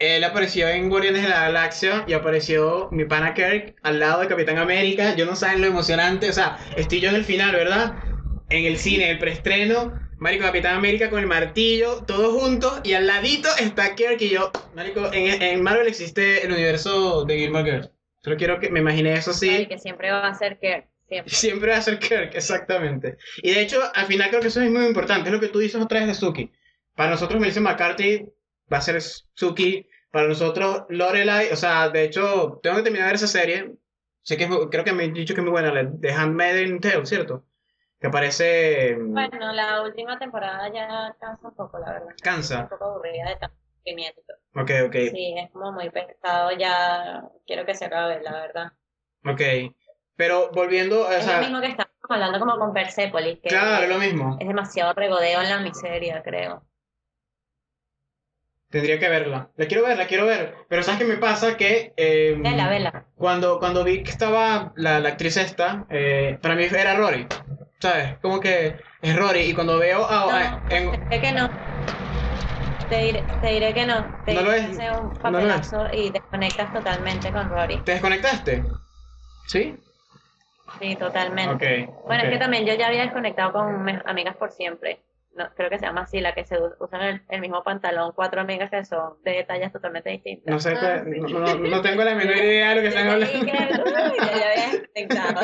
él 0.00 0.24
apareció 0.24 0.68
en 0.68 0.88
Guardianes 0.88 1.22
de 1.22 1.28
la 1.28 1.42
Galaxia 1.42 2.04
y 2.08 2.12
apareció 2.14 2.88
mi 2.90 3.04
pana 3.04 3.34
Kirk 3.34 3.76
al 3.84 4.00
lado 4.00 4.20
de 4.22 4.26
Capitán 4.26 4.58
América. 4.58 5.14
Yo 5.14 5.26
no 5.26 5.36
saben 5.36 5.60
lo 5.60 5.68
emocionante, 5.68 6.28
o 6.28 6.32
sea, 6.32 6.58
estoy 6.76 6.98
yo 6.98 7.10
en 7.10 7.14
el 7.14 7.24
final, 7.24 7.52
¿verdad? 7.52 7.94
En 8.48 8.64
el 8.64 8.78
cine, 8.78 9.10
el 9.12 9.20
preestreno, 9.20 9.92
Marico 10.22 10.44
Capitán 10.44 10.76
América 10.76 11.10
con 11.10 11.18
el 11.18 11.26
martillo, 11.26 12.04
todos 12.06 12.40
juntos, 12.40 12.80
y 12.84 12.92
al 12.92 13.08
ladito 13.08 13.48
está 13.58 13.96
Kirk 13.96 14.20
y 14.20 14.28
yo. 14.28 14.52
Marico, 14.72 15.12
en, 15.12 15.42
en 15.42 15.60
Marvel 15.60 15.88
existe 15.88 16.46
el 16.46 16.52
universo 16.52 17.24
de 17.24 17.38
Gilmore 17.38 17.64
Girls. 17.68 17.90
Solo 18.22 18.36
quiero 18.36 18.60
que 18.60 18.70
me 18.70 18.78
imaginé 18.78 19.14
eso 19.14 19.32
así. 19.32 19.48
Ay, 19.48 19.66
que 19.66 19.78
siempre 19.78 20.12
va 20.12 20.28
a 20.28 20.34
ser 20.34 20.60
que 20.60 20.86
siempre. 21.08 21.34
Siempre 21.34 21.72
va 21.72 21.78
a 21.78 21.82
ser 21.82 21.98
Kirk, 21.98 22.36
exactamente. 22.36 23.16
Y 23.38 23.50
de 23.50 23.62
hecho, 23.62 23.80
al 23.92 24.06
final 24.06 24.28
creo 24.28 24.40
que 24.40 24.46
eso 24.46 24.60
es 24.60 24.70
muy 24.70 24.86
importante. 24.86 25.28
Es 25.28 25.34
lo 25.34 25.40
que 25.40 25.48
tú 25.48 25.58
dices 25.58 25.82
otra 25.82 25.98
vez 25.98 26.06
de 26.06 26.14
Suki. 26.14 26.52
Para 26.94 27.10
nosotros, 27.10 27.40
Melissa 27.40 27.60
McCarthy 27.60 28.24
va 28.72 28.78
a 28.78 28.80
ser 28.80 29.02
Suki. 29.02 29.88
Para 30.12 30.28
nosotros, 30.28 30.84
Lorelai. 30.88 31.50
O 31.50 31.56
sea, 31.56 31.88
de 31.88 32.04
hecho, 32.04 32.60
tengo 32.62 32.76
que 32.76 32.82
terminar 32.84 33.06
de 33.06 33.10
ver 33.10 33.16
esa 33.16 33.26
serie. 33.26 33.72
Sé 34.22 34.36
que 34.36 34.44
es 34.44 34.50
creo 34.70 34.84
que 34.84 34.92
me 34.92 35.02
han 35.02 35.14
dicho 35.14 35.34
que 35.34 35.40
es 35.40 35.44
muy 35.44 35.50
buena. 35.50 35.74
La 35.74 35.82
de 35.82 36.12
Handmaiden 36.12 36.78
Tale, 36.78 37.06
¿cierto? 37.06 37.44
Que 38.02 38.08
aparece. 38.08 38.96
mm, 38.96 39.12
Bueno, 39.14 39.52
la 39.52 39.80
última 39.82 40.18
temporada 40.18 40.68
ya 40.74 41.14
cansa 41.20 41.48
un 41.48 41.54
poco, 41.54 41.78
la 41.78 41.92
verdad. 41.92 42.08
Cansa. 42.20 42.62
Un 42.64 42.68
poco 42.68 42.84
aburrida 42.86 43.28
de 43.28 43.36
tanto 43.36 43.56
sufrimiento. 43.76 44.20
Ok, 44.56 44.70
ok. 44.88 44.96
Sí, 45.12 45.34
es 45.38 45.50
como 45.52 45.70
muy 45.72 45.88
pesado 45.88 46.50
ya. 46.58 47.22
Quiero 47.46 47.64
que 47.64 47.74
se 47.76 47.84
acabe, 47.84 48.20
la 48.20 48.32
verdad. 48.32 48.72
Ok. 49.24 49.40
Pero 50.16 50.50
volviendo. 50.50 51.06
O 51.06 51.10
Es 51.12 51.26
lo 51.26 51.38
mismo 51.38 51.60
que 51.60 51.68
estamos 51.68 51.92
hablando 52.08 52.40
como 52.40 52.58
con 52.58 52.74
Persepolis, 52.74 53.38
que 53.40 53.48
claro, 53.48 53.84
es 53.84 53.88
lo 53.88 53.98
mismo. 53.98 54.36
es 54.40 54.48
demasiado 54.48 54.92
regodeo 54.94 55.40
en 55.40 55.48
la 55.48 55.60
miseria, 55.60 56.22
creo. 56.24 56.64
Tendría 58.68 58.98
que 58.98 59.08
verla. 59.08 59.50
La 59.56 59.66
quiero 59.66 59.86
ver, 59.86 59.98
la 59.98 60.06
quiero 60.06 60.24
ver. 60.24 60.54
Pero 60.68 60.82
¿sabes 60.82 61.00
qué 61.00 61.04
me 61.06 61.18
pasa? 61.18 61.56
Que. 61.58 61.92
eh, 61.96 62.34
Vela, 62.38 62.70
vela. 62.70 63.04
Cuando, 63.16 63.58
cuando 63.58 63.84
vi 63.84 64.02
que 64.02 64.10
estaba 64.10 64.72
la, 64.76 64.98
la 64.98 65.10
actriz 65.10 65.36
esta, 65.36 65.86
eh, 65.90 66.38
para 66.40 66.54
mí 66.56 66.64
era 66.64 66.94
Rory. 66.96 67.26
¿Sabes? 67.82 68.16
Como 68.22 68.38
que 68.38 68.76
es 69.02 69.16
Rory. 69.16 69.40
Y 69.40 69.54
cuando 69.54 69.76
veo 69.76 70.06
a. 70.08 70.26
No, 70.30 70.36
a- 70.36 70.62
en- 70.68 70.90
te 70.92 71.00
diré 71.10 71.20
que 71.20 71.32
no. 71.32 71.50
Te 72.88 72.96
diré, 73.00 73.26
te 73.40 73.46
diré 73.48 73.74
que 73.74 73.86
no. 73.86 74.08
Te 74.24 74.34
No 74.34 74.42
lo 74.42 74.52
diré 74.52 74.70
es. 74.70 74.76
que 74.78 74.82
hace 74.84 74.96
un 74.96 75.08
No 75.20 75.30
lo 75.32 75.38
es. 75.40 75.44
papelazo 75.46 75.86
y 75.92 76.10
desconectas 76.10 76.72
totalmente 76.72 77.32
con 77.32 77.48
Rory. 77.50 77.78
¿Te 77.82 77.92
desconectaste? 77.92 78.64
¿Sí? 79.46 79.76
Sí, 80.80 80.94
totalmente. 80.94 81.88
Bueno, 82.06 82.22
es 82.22 82.30
que 82.30 82.38
también 82.38 82.64
yo 82.66 82.74
ya 82.74 82.86
había 82.86 83.02
desconectado 83.02 83.52
con 83.52 83.82
mis 83.84 83.98
amigas 84.04 84.36
por 84.36 84.52
siempre. 84.52 85.00
No, 85.34 85.48
creo 85.56 85.68
que 85.70 85.78
se 85.78 85.86
llama 85.86 86.02
así, 86.02 86.20
la 86.20 86.34
que 86.34 86.44
se 86.44 86.56
usan 86.78 87.02
el, 87.02 87.22
el 87.30 87.40
mismo 87.40 87.64
pantalón, 87.64 88.12
cuatro 88.14 88.42
amigas 88.42 88.70
que 88.70 88.84
son 88.84 89.14
de 89.24 89.42
tallas 89.44 89.72
totalmente 89.72 90.10
distintas. 90.10 90.52
No 90.52 90.60
sé, 90.60 90.74
Ah, 90.76 91.02
sí. 91.04 91.18
no, 91.18 91.80
tengo 91.82 92.04
la 92.04 92.14
menor 92.14 92.36
idea 92.36 92.68
de 92.70 92.74
lo 92.76 92.80
que 92.82 92.88
están 92.94 93.08
hablando. 93.08 93.32
que- 93.32 93.40
uy, 93.40 94.18
yo 94.18 94.38
ya 94.38 94.50
había 94.50 94.78
desconectado. 94.94 95.40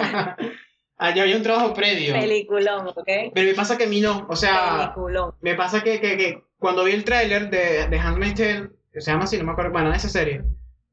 ah, 0.99 1.15
ya 1.15 1.23
había 1.23 1.37
un 1.37 1.43
trabajo 1.43 1.73
previo. 1.75 2.13
Peliculón, 2.15 2.89
¿ok? 2.89 3.09
Pero 3.35 3.47
me 3.49 3.55
pasa 3.55 3.79
que 3.79 3.85
a 3.85 3.89
mí 3.89 4.01
no. 4.01 4.27
O 4.29 4.37
sea, 4.37 4.93
Peliculón. 4.95 5.35
me 5.41 5.55
pasa 5.55 5.83
que, 5.83 6.01
que, 6.01 6.17
que 6.17 6.45
cuando 6.59 6.85
vi 6.85 6.93
el 6.93 7.05
tráiler 7.05 7.51
de, 7.51 7.87
de 7.89 7.99
Handmaid's 7.99 8.35
Tale, 8.39 8.71
que 8.93 9.01
se 9.01 9.11
llama 9.11 9.25
así, 9.25 9.39
no 9.39 9.45
me 9.45 9.53
acuerdo, 9.53 9.73
bueno, 9.73 9.93
esa 9.93 10.09
serie, 10.09 10.43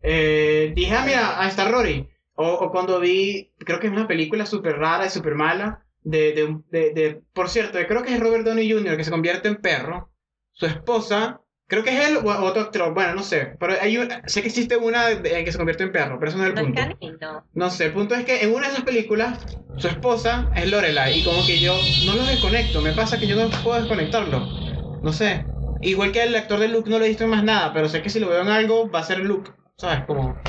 eh, 0.01 0.71
dije, 0.75 0.93
ah, 0.95 1.03
mira, 1.05 1.41
ahí 1.41 1.47
está 1.49 1.67
Rory. 1.69 2.07
O, 2.35 2.47
o 2.53 2.71
cuando 2.71 2.99
vi, 2.99 3.53
creo 3.59 3.79
que 3.79 3.87
es 3.87 3.93
una 3.93 4.07
película 4.07 4.45
súper 4.45 4.77
rara 4.77 5.05
y 5.05 5.09
súper 5.09 5.35
mala, 5.35 5.85
de, 6.03 6.33
de, 6.33 6.57
de, 6.69 6.93
de- 6.93 7.21
por 7.33 7.49
cierto, 7.49 7.79
creo 7.87 8.03
que 8.03 8.13
es 8.13 8.19
Robert 8.19 8.45
Downey 8.45 8.69
Jr. 8.71 8.97
que 8.97 9.03
se 9.05 9.09
convierte 9.11 9.47
en 9.47 9.55
perro, 9.55 10.11
su 10.51 10.65
esposa, 10.65 11.41
creo 11.67 11.83
que 11.83 11.91
es 11.97 12.07
él 12.09 12.17
o 12.17 12.29
otro 12.45 12.61
actor, 12.63 12.93
bueno, 12.93 13.15
no 13.15 13.23
sé, 13.23 13.55
pero 13.59 13.73
hay 13.79 13.97
un- 13.97 14.09
sé 14.25 14.41
que 14.41 14.47
existe 14.49 14.77
una 14.77 15.11
en 15.11 15.23
que 15.45 15.51
se 15.51 15.57
convierte 15.57 15.83
en 15.83 15.91
perro, 15.91 16.19
pero 16.19 16.29
eso 16.29 16.37
no 16.37 16.43
es 16.45 16.49
el 16.51 16.55
punto. 16.55 16.81
No 17.53 17.69
sé, 17.69 17.85
el 17.85 17.93
punto 17.93 18.15
es 18.15 18.25
que 18.25 18.43
en 18.43 18.53
una 18.53 18.67
de 18.67 18.73
esas 18.73 18.85
películas, 18.85 19.39
su 19.75 19.87
esposa 19.87 20.49
es 20.55 20.69
Lorelai, 20.69 21.19
y 21.19 21.23
como 21.23 21.45
que 21.45 21.59
yo 21.59 21.93
no 21.99 22.15
lo 22.15 22.25
desconecto, 22.25 22.81
me 22.81 22.93
pasa 22.93 23.19
que 23.19 23.27
yo 23.27 23.35
no 23.35 23.49
puedo 23.63 23.77
desconectarlo. 23.79 24.53
No 25.01 25.13
sé. 25.13 25.47
Igual 25.81 26.11
que 26.11 26.23
el 26.23 26.35
actor 26.35 26.59
de 26.59 26.67
Luke 26.69 26.89
no 26.89 26.99
lo 26.99 27.05
he 27.05 27.09
visto 27.09 27.25
en 27.25 27.29
más 27.31 27.43
nada, 27.43 27.73
pero 27.73 27.89
sé 27.89 28.01
que 28.01 28.09
si 28.09 28.19
lo 28.19 28.29
veo 28.29 28.41
en 28.41 28.49
algo 28.49 28.89
va 28.89 28.99
a 28.99 29.03
ser 29.03 29.19
Luke, 29.19 29.51
¿sabes? 29.77 30.05
Como... 30.05 30.41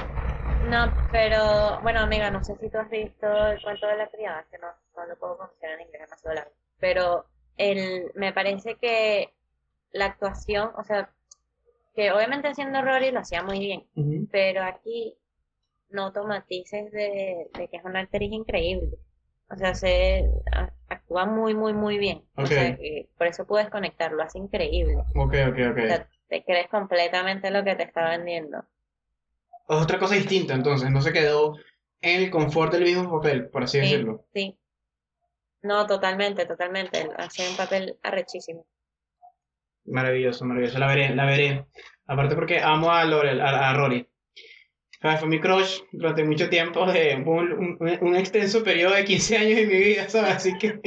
No, 0.59 0.95
pero 1.11 1.81
bueno, 1.83 2.01
amiga, 2.01 2.31
no 2.31 2.43
sé 2.43 2.57
si 2.57 2.69
tú 2.71 2.79
has 2.79 2.89
visto 2.91 3.27
el 3.49 3.61
cuento 3.62 3.87
de 3.87 3.97
la 3.97 4.09
criada, 4.09 4.47
que 4.51 4.59
no, 4.59 4.69
no 4.97 5.07
lo 5.07 5.17
puedo 5.17 5.37
conocer 5.37 5.71
en 5.71 5.83
inglés, 5.83 6.03
demasiado 6.03 6.35
largo. 6.35 6.53
Pero 6.81 7.27
el, 7.59 8.11
me 8.14 8.33
parece 8.33 8.77
que 8.77 9.33
la 9.97 10.07
actuación, 10.07 10.71
o 10.77 10.85
sea, 10.85 11.11
que 11.95 12.13
obviamente 12.13 12.49
haciendo 12.49 12.83
Rory 12.83 13.11
lo 13.11 13.21
hacía 13.21 13.43
muy 13.43 13.59
bien, 13.61 13.87
pero 14.31 14.63
aquí 14.65 15.17
noto 15.91 16.25
matices 16.25 16.91
de, 16.93 17.49
de 17.55 17.69
que 17.69 17.77
es 17.79 17.85
una 17.85 18.01
actriz 18.01 18.33
increíble. 18.33 18.99
O 19.51 19.57
sea, 19.57 19.75
se 19.75 20.29
a- 20.53 20.71
actúa 20.89 21.27
muy, 21.27 21.55
muy, 21.55 21.73
muy 21.73 21.99
bien. 21.99 22.23
O 22.37 22.43
Ok. 22.43 22.49
sea, 22.49 22.77
que 22.77 23.09
por 23.19 23.27
eso 23.29 23.47
puedes 23.47 23.71
conectar, 23.71 24.13
lo 24.13 24.23
hace 24.23 24.39
increíble. 24.39 24.97
Ok, 25.15 25.35
ok, 25.49 25.59
ok. 25.71 25.79
O 25.79 25.87
sea, 25.87 26.09
te 26.29 26.45
crees 26.45 26.69
completamente 26.69 27.51
lo 27.51 27.65
que 27.65 27.77
te 27.77 27.85
está 27.85 28.11
vendiendo. 28.11 28.65
Es 29.69 29.77
otra 29.83 29.99
cosa 29.99 30.15
distinta, 30.17 30.55
entonces, 30.55 30.91
no 30.91 31.01
se 31.03 31.13
quedó 31.13 31.55
en 32.01 32.23
el 32.23 32.31
confort 32.31 32.73
del 32.73 32.85
mismo 32.85 33.11
papel, 33.21 33.49
por 33.49 33.63
así 33.65 33.79
Sí, 33.79 33.91
decirlo. 33.91 34.25
sí. 34.33 34.59
No, 35.63 35.87
totalmente, 35.87 36.47
totalmente. 36.47 37.09
Hace 37.19 37.47
un 37.51 37.57
papel 37.57 37.99
arrechísimo. 38.03 38.65
Maravilloso, 39.87 40.45
maravilloso. 40.45 40.78
La 40.78 40.87
veré, 40.87 41.14
la 41.14 41.24
veré. 41.26 41.66
Aparte 42.07 42.34
porque 42.34 42.61
amo 42.61 42.91
a, 42.93 43.05
Laurel, 43.05 43.41
a, 43.41 43.70
a 43.70 43.74
Rory. 43.74 44.07
Fue 45.01 45.28
mi 45.28 45.41
crush 45.41 45.80
durante 45.93 46.24
mucho 46.24 46.49
tiempo, 46.49 46.84
de 46.91 47.14
un, 47.14 47.53
un- 47.53 47.99
un 48.01 48.16
extenso 48.16 48.64
periodo 48.64 48.95
de 48.95 49.05
15 49.05 49.37
años 49.37 49.59
en 49.61 49.68
mi 49.68 49.78
vida, 49.78 50.09
¿sabes? 50.09 50.37
Así 50.37 50.59
que... 50.59 50.80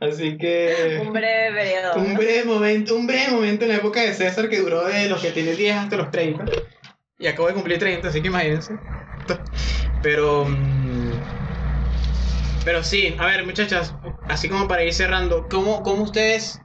Así 0.00 0.36
que... 0.38 0.98
Un 1.00 1.12
breve 1.12 1.52
periodo. 1.54 1.98
Un 2.02 2.14
breve 2.14 2.44
momento, 2.44 2.96
un 2.96 3.06
breve 3.06 3.30
momento 3.30 3.64
en 3.64 3.70
la 3.70 3.76
época 3.76 4.00
de 4.02 4.14
César 4.14 4.48
que 4.48 4.58
duró 4.60 4.84
de 4.86 5.08
los 5.08 5.20
que 5.20 5.30
tiene 5.32 5.52
10 5.54 5.76
hasta 5.76 5.96
los 5.96 6.10
30. 6.10 6.44
Y 7.18 7.26
acabo 7.26 7.48
de 7.48 7.54
cumplir 7.54 7.78
30, 7.78 8.08
así 8.08 8.20
que 8.22 8.28
imagínense. 8.28 8.78
Pero. 10.00 10.46
mm, 10.46 11.12
Pero 12.64 12.82
sí, 12.84 13.14
a 13.18 13.26
ver, 13.26 13.44
muchachas, 13.44 13.94
así 14.28 14.48
como 14.48 14.68
para 14.68 14.84
ir 14.84 14.92
cerrando, 14.94 15.48
¿cómo, 15.48 15.82
cómo 15.82 16.04
ustedes 16.04 16.61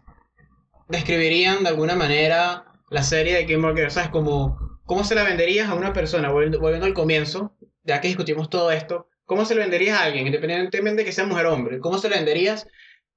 describirían 0.87 1.63
de 1.63 1.69
alguna 1.69 1.95
manera 1.95 2.65
la 2.89 3.03
serie 3.03 3.35
de 3.35 3.45
Thrones? 3.45 3.93
¿Sabes? 3.93 4.09
Como, 4.09 4.79
¿Cómo 4.87 5.03
se 5.03 5.15
la 5.15 5.23
venderías 5.23 5.69
a 5.69 5.75
una 5.75 5.91
persona? 5.91 6.31
Volviendo, 6.31 6.85
al 6.85 6.93
comienzo, 6.93 7.55
ya 7.83 7.99
que 7.99 8.07
discutimos 8.07 8.49
todo 8.49 8.71
esto, 8.71 9.09
¿cómo 9.25 9.43
se 9.43 9.53
lo 9.53 9.61
venderías 9.61 9.99
a 9.99 10.05
alguien, 10.05 10.25
independientemente 10.25 11.01
de 11.01 11.05
que 11.05 11.11
sea 11.11 11.25
mujer 11.25 11.45
o 11.47 11.53
hombre? 11.53 11.79
¿Cómo 11.79 11.97
se 11.97 12.07
lo 12.07 12.15
venderías 12.15 12.67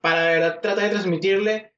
para 0.01 0.25
de 0.25 0.35
verdad 0.35 0.61
tratar 0.61 0.85
de 0.85 0.91
transmitirle 0.91 1.73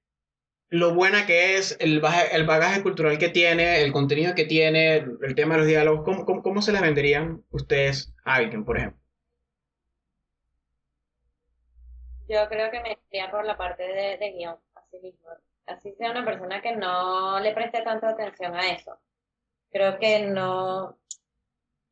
lo 0.70 0.94
buena 0.94 1.26
que 1.26 1.56
es, 1.56 1.76
el 1.78 2.00
bagaje, 2.00 2.34
el 2.34 2.46
bagaje 2.46 2.82
cultural 2.82 3.18
que 3.18 3.28
tiene, 3.28 3.82
el 3.82 3.92
contenido 3.92 4.34
que 4.34 4.46
tiene, 4.46 4.96
el 4.96 5.34
tema 5.34 5.54
de 5.54 5.60
los 5.60 5.68
diálogos? 5.68 6.04
¿Cómo, 6.06 6.24
cómo, 6.24 6.42
cómo 6.42 6.62
se 6.62 6.72
las 6.72 6.80
venderían 6.80 7.44
ustedes 7.50 8.14
a 8.24 8.36
alguien, 8.36 8.64
por 8.64 8.78
ejemplo? 8.78 8.98
Yo 12.30 12.48
creo 12.48 12.70
que 12.70 12.80
me 12.80 12.98
iría 13.10 13.30
por 13.30 13.44
la 13.44 13.58
parte 13.58 13.82
de, 13.82 14.16
de 14.16 14.32
guion, 14.32 14.56
así 14.74 14.96
mismo. 15.02 15.28
Así 15.66 15.92
sea 15.94 16.10
una 16.10 16.24
persona 16.24 16.60
que 16.60 16.76
no 16.76 17.40
le 17.40 17.54
preste 17.54 17.82
tanta 17.82 18.10
atención 18.10 18.54
a 18.54 18.68
eso. 18.72 18.98
Creo 19.70 19.98
que 19.98 20.26
no 20.26 20.98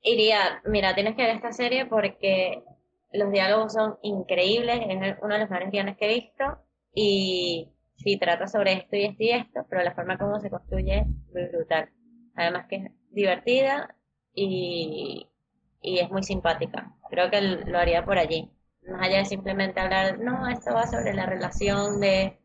iría, 0.03 0.63
mira, 0.65 0.95
tienes 0.95 1.17
que 1.17 1.23
ver 1.23 1.37
esta 1.37 1.53
serie 1.53 1.87
porque 1.87 2.63
los 3.13 3.31
diálogos 3.33 3.73
son 3.73 3.99
increíbles, 4.03 4.81
es 4.89 5.17
uno 5.23 5.35
de 5.35 5.41
los 5.41 5.51
mejores 5.51 5.71
guiones 5.71 5.97
que 5.97 6.07
he 6.07 6.15
visto 6.15 6.45
y 6.95 7.73
sí 7.97 8.19
trata 8.19 8.47
sobre 8.47 8.73
esto 8.75 8.97
y 8.97 9.05
esto 9.05 9.23
y 9.23 9.31
esto, 9.31 9.67
pero 9.69 9.83
la 9.83 9.95
forma 9.95 10.19
como 10.19 10.41
se 10.41 10.51
construye 10.51 11.07
es 11.35 11.53
brutal. 11.53 11.91
Además 12.35 12.67
que 12.69 12.77
es 12.77 12.93
divertida 13.11 13.97
y, 14.35 15.29
y 15.83 15.99
es 15.99 16.11
muy 16.11 16.23
simpática. 16.23 16.93
Creo 17.11 17.31
que 17.31 17.41
lo 17.41 17.79
haría 17.79 18.05
por 18.05 18.19
allí. 18.19 18.51
Más 18.83 19.03
allá 19.03 19.19
de 19.19 19.25
simplemente 19.27 19.81
hablar, 19.81 20.19
no, 20.19 20.49
esto 20.49 20.75
va 20.75 20.87
sobre 20.87 21.15
la 21.15 21.27
relación 21.27 22.01
de... 22.01 22.40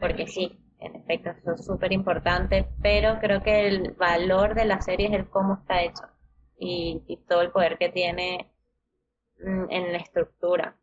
Porque 0.00 0.26
sí, 0.26 0.58
en 0.80 0.96
efecto, 0.96 1.30
eso 1.30 1.54
es 1.54 1.64
súper 1.64 1.92
importante, 1.92 2.68
pero 2.82 3.18
creo 3.20 3.42
que 3.42 3.68
el 3.68 3.92
valor 3.92 4.54
de 4.54 4.64
la 4.66 4.80
serie 4.80 5.08
es 5.08 5.14
el 5.14 5.28
cómo 5.28 5.54
está 5.54 5.82
hecho 5.82 6.04
y, 6.58 7.02
y 7.06 7.16
todo 7.28 7.42
el 7.42 7.50
poder 7.50 7.78
que 7.78 7.88
tiene 7.88 8.50
mm, 9.38 9.70
en 9.70 9.92
la 9.92 9.98
estructura. 9.98 10.76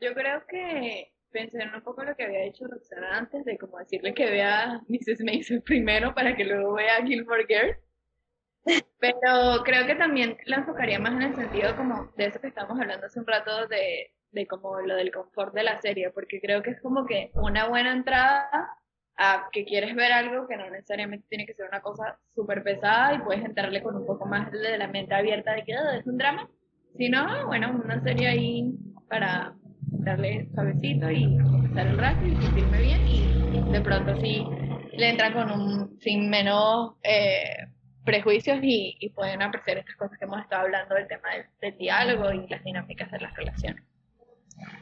Yo 0.00 0.14
creo 0.14 0.46
que 0.46 1.12
pensé 1.30 1.62
en 1.62 1.74
un 1.74 1.82
poco 1.82 2.02
lo 2.04 2.16
que 2.16 2.24
había 2.24 2.40
dicho 2.42 2.66
Roxana 2.66 3.18
antes, 3.18 3.44
de 3.44 3.58
como 3.58 3.78
decirle 3.78 4.14
que 4.14 4.30
vea 4.30 4.80
Mrs. 4.88 5.22
Maisel 5.24 5.62
primero 5.62 6.14
para 6.14 6.36
que 6.36 6.44
luego 6.44 6.74
vea 6.74 7.04
Gilmore 7.04 7.46
Girls. 7.46 7.78
Pero 8.98 9.62
creo 9.64 9.86
que 9.86 9.94
también 9.94 10.36
la 10.44 10.56
enfocaría 10.56 10.98
más 10.98 11.12
en 11.14 11.22
el 11.22 11.34
sentido 11.34 11.74
como 11.76 12.12
de 12.16 12.26
eso 12.26 12.40
que 12.40 12.48
estábamos 12.48 12.78
hablando 12.78 13.06
hace 13.06 13.18
un 13.18 13.26
rato 13.26 13.66
de, 13.68 14.12
de 14.32 14.46
como 14.46 14.80
lo 14.80 14.94
del 14.96 15.12
confort 15.12 15.54
de 15.54 15.62
la 15.64 15.80
serie, 15.80 16.10
porque 16.10 16.40
creo 16.40 16.62
que 16.62 16.70
es 16.70 16.80
como 16.80 17.06
que 17.06 17.30
una 17.34 17.68
buena 17.68 17.92
entrada 17.92 18.48
a 19.16 19.48
que 19.52 19.64
quieres 19.64 19.94
ver 19.94 20.12
algo 20.12 20.46
que 20.48 20.56
no 20.56 20.70
necesariamente 20.70 21.26
tiene 21.28 21.46
que 21.46 21.54
ser 21.54 21.66
una 21.68 21.80
cosa 21.82 22.18
súper 22.34 22.62
pesada 22.62 23.14
y 23.14 23.18
puedes 23.18 23.44
entrarle 23.44 23.82
con 23.82 23.96
un 23.96 24.06
poco 24.06 24.26
más 24.26 24.50
de 24.50 24.78
la 24.78 24.88
mente 24.88 25.14
abierta 25.14 25.52
de 25.54 25.64
que 25.64 25.74
"Ah, 25.74 25.96
es 25.98 26.06
un 26.06 26.16
drama, 26.16 26.48
sino, 26.96 27.26
bueno, 27.46 27.70
una 27.84 28.02
serie 28.02 28.28
ahí 28.28 28.72
para 29.08 29.54
darle 29.92 30.48
suavecito 30.54 31.10
y 31.10 31.36
estar 31.66 31.86
el 31.86 31.98
rato 31.98 32.24
y 32.26 32.36
sentirme 32.36 32.80
bien 32.80 33.02
y 33.06 33.70
de 33.72 33.80
pronto 33.82 34.16
sí 34.16 34.44
le 34.96 35.10
entran 35.10 35.32
con 35.32 35.50
un 35.50 35.98
sin 36.00 36.30
menos 36.30 36.94
eh, 37.02 37.66
prejuicios 38.04 38.58
y, 38.62 38.96
y 39.00 39.10
pueden 39.10 39.42
apreciar 39.42 39.78
estas 39.78 39.96
cosas 39.96 40.18
que 40.18 40.24
hemos 40.24 40.40
estado 40.40 40.62
hablando 40.62 40.94
del 40.94 41.06
tema 41.08 41.28
del 41.60 41.76
diálogo 41.78 42.32
y 42.32 42.46
las 42.48 42.62
dinámicas 42.64 43.10
de 43.10 43.20
las 43.20 43.34
relaciones. 43.34 43.84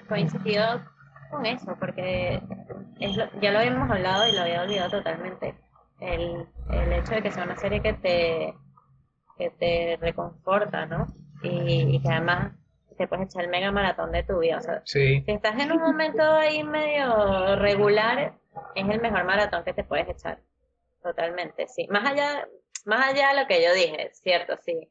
Coincido 0.09 0.85
con 1.31 1.45
eso, 1.47 1.76
porque 1.79 2.41
es 3.01 3.16
lo- 3.16 3.31
ya 3.41 3.51
lo 3.53 3.59
habíamos 3.59 3.91
hablado 3.91 4.26
y 4.26 4.33
lo 4.33 4.43
había 4.43 4.62
olvidado 4.62 4.91
totalmente. 4.91 5.55
El, 6.01 6.47
el 6.70 6.93
hecho 6.93 7.14
de 7.14 7.22
que 7.22 7.31
sea 7.31 7.45
una 7.45 7.57
serie 7.57 7.83
que 7.83 7.93
te, 7.93 8.55
que 9.37 9.51
te 9.51 9.99
reconforta, 10.01 10.87
¿no? 10.87 11.07
Y, 11.43 11.97
y 11.97 12.01
que 12.03 12.09
además 12.09 12.53
te 12.97 13.07
puedes 13.07 13.26
echar 13.26 13.45
el 13.45 13.51
mega 13.51 13.70
maratón 13.70 14.11
de 14.12 14.22
tu 14.24 14.39
vida. 14.39 14.59
O 14.59 14.61
sea, 14.61 14.83
Sí. 14.85 15.22
si 15.24 15.31
estás 15.33 15.59
en 15.61 15.70
un 15.72 15.79
momento 15.81 16.22
ahí 16.22 16.64
medio 16.64 17.57
regular, 17.57 18.35
es 18.74 18.89
el 18.89 19.01
mejor 19.01 19.24
maratón 19.24 19.62
que 19.64 19.72
te 19.74 19.85
puedes 19.85 20.09
echar. 20.09 20.41
Totalmente, 21.03 21.68
sí. 21.68 21.87
Más 21.89 22.11
allá, 22.11 22.49
más 22.87 23.09
allá 23.11 23.29
de 23.35 23.41
lo 23.43 23.47
que 23.47 23.62
yo 23.62 23.72
dije, 23.72 24.11
cierto, 24.14 24.57
sí. 24.64 24.91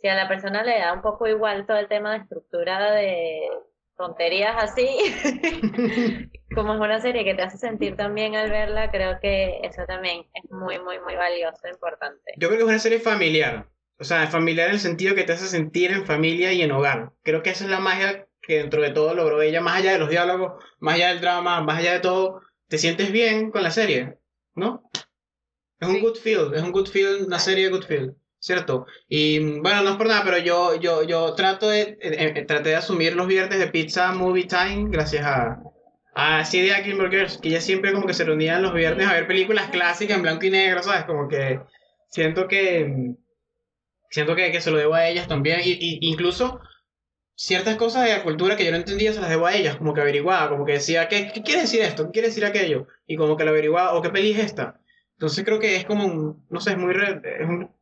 Si 0.00 0.08
a 0.08 0.14
la 0.14 0.28
persona 0.28 0.62
le 0.62 0.78
da 0.78 0.92
un 0.92 1.00
poco 1.00 1.26
igual 1.26 1.64
todo 1.66 1.78
el 1.78 1.88
tema 1.88 2.12
de 2.12 2.18
estructura 2.18 2.90
de 2.92 3.48
tonterías 3.96 4.54
así, 4.62 4.86
como 6.54 6.74
es 6.74 6.80
una 6.80 7.00
serie 7.00 7.24
que 7.24 7.34
te 7.34 7.42
hace 7.42 7.58
sentir 7.58 7.96
también 7.96 8.36
al 8.36 8.50
verla, 8.50 8.90
creo 8.90 9.18
que 9.20 9.60
eso 9.62 9.82
también 9.86 10.26
es 10.34 10.50
muy, 10.50 10.78
muy, 10.78 10.98
muy 11.00 11.14
valioso, 11.14 11.68
importante. 11.68 12.32
Yo 12.36 12.48
creo 12.48 12.58
que 12.58 12.64
es 12.64 12.68
una 12.70 12.78
serie 12.78 13.00
familiar. 13.00 13.68
O 13.98 14.04
sea, 14.04 14.26
familiar 14.26 14.68
en 14.68 14.74
el 14.74 14.80
sentido 14.80 15.14
que 15.14 15.24
te 15.24 15.32
hace 15.32 15.46
sentir 15.46 15.90
en 15.90 16.04
familia 16.04 16.52
y 16.52 16.60
en 16.60 16.70
hogar. 16.72 17.12
Creo 17.22 17.42
que 17.42 17.50
esa 17.50 17.64
es 17.64 17.70
la 17.70 17.80
magia 17.80 18.28
que 18.42 18.58
dentro 18.58 18.82
de 18.82 18.90
todo 18.90 19.14
logró 19.14 19.40
ella, 19.40 19.60
más 19.62 19.78
allá 19.78 19.92
de 19.92 19.98
los 19.98 20.10
diálogos, 20.10 20.62
más 20.78 20.96
allá 20.96 21.08
del 21.08 21.20
drama, 21.22 21.62
más 21.62 21.78
allá 21.78 21.94
de 21.94 22.00
todo, 22.00 22.42
te 22.68 22.76
sientes 22.78 23.10
bien 23.10 23.50
con 23.50 23.62
la 23.62 23.70
serie, 23.70 24.18
¿no? 24.54 24.82
Es 25.80 25.88
un 25.88 25.94
Sí. 25.96 26.00
good 26.00 26.16
feel, 26.16 26.54
es 26.54 26.62
un 26.62 26.72
good 26.72 26.88
feel, 26.88 27.24
una 27.26 27.38
serie 27.38 27.64
de 27.64 27.70
good 27.70 27.84
feel, 27.84 28.14
¿cierto? 28.46 28.86
Y 29.08 29.40
bueno, 29.60 29.82
no 29.82 29.90
es 29.90 29.96
por 29.96 30.06
nada, 30.06 30.22
pero 30.24 30.38
yo, 30.38 30.76
yo, 30.76 31.02
yo 31.02 31.34
trato 31.34 31.68
de, 31.68 31.80
eh, 31.80 32.32
eh, 32.36 32.44
traté 32.44 32.68
de 32.70 32.76
asumir 32.76 33.16
los 33.16 33.26
viernes 33.26 33.58
de 33.58 33.66
Pizza 33.66 34.12
Movie 34.12 34.46
Time 34.46 34.86
gracias 34.90 35.24
a, 35.26 35.58
a 36.14 36.44
Gilmore 36.44 37.10
Girls, 37.10 37.38
que 37.38 37.48
ella 37.48 37.60
siempre 37.60 37.92
como 37.92 38.06
que 38.06 38.14
se 38.14 38.24
reunían 38.24 38.62
los 38.62 38.72
viernes 38.72 39.06
a 39.08 39.14
ver 39.14 39.26
películas 39.26 39.68
clásicas 39.70 40.16
en 40.16 40.22
blanco 40.22 40.46
y 40.46 40.50
negro, 40.50 40.80
¿sabes? 40.82 41.04
Como 41.06 41.26
que 41.28 41.60
siento 42.08 42.46
que 42.46 43.14
siento 44.10 44.36
que, 44.36 44.52
que 44.52 44.60
se 44.60 44.70
lo 44.70 44.78
debo 44.78 44.94
a 44.94 45.06
ellas 45.08 45.28
también 45.28 45.60
y, 45.64 45.70
y- 45.72 45.98
incluso 46.02 46.60
ciertas 47.34 47.76
cosas 47.76 48.04
de 48.04 48.12
la 48.12 48.24
cultura 48.24 48.56
que 48.56 48.64
yo 48.64 48.72
no 48.72 48.78
entendía 48.78 49.12
se 49.12 49.20
las 49.20 49.30
debo 49.30 49.46
a 49.46 49.54
ellas 49.54 49.76
como 49.76 49.94
que 49.94 50.00
averiguaba 50.02 50.48
como 50.50 50.64
que 50.66 50.74
decía 50.74 51.08
¿qué, 51.08 51.30
qué 51.34 51.42
quiere 51.42 51.62
decir 51.62 51.82
esto? 51.82 52.06
¿qué 52.06 52.12
quiere 52.12 52.28
decir 52.28 52.44
aquello? 52.46 52.86
y 53.06 53.16
como 53.16 53.36
que 53.36 53.44
lo 53.44 53.50
averiguaba 53.50 53.94
o 53.94 54.02
qué 54.02 54.10
peli 54.10 54.32
es 54.32 54.38
esta 54.40 54.80
entonces 55.14 55.44
creo 55.44 55.58
que 55.60 55.76
es 55.76 55.84
como 55.86 56.06
un 56.06 56.46
no 56.50 56.60
sé 56.60 56.72
es 56.72 56.78
muy 56.78 56.94
re- 56.94 57.20
un- 57.44 57.75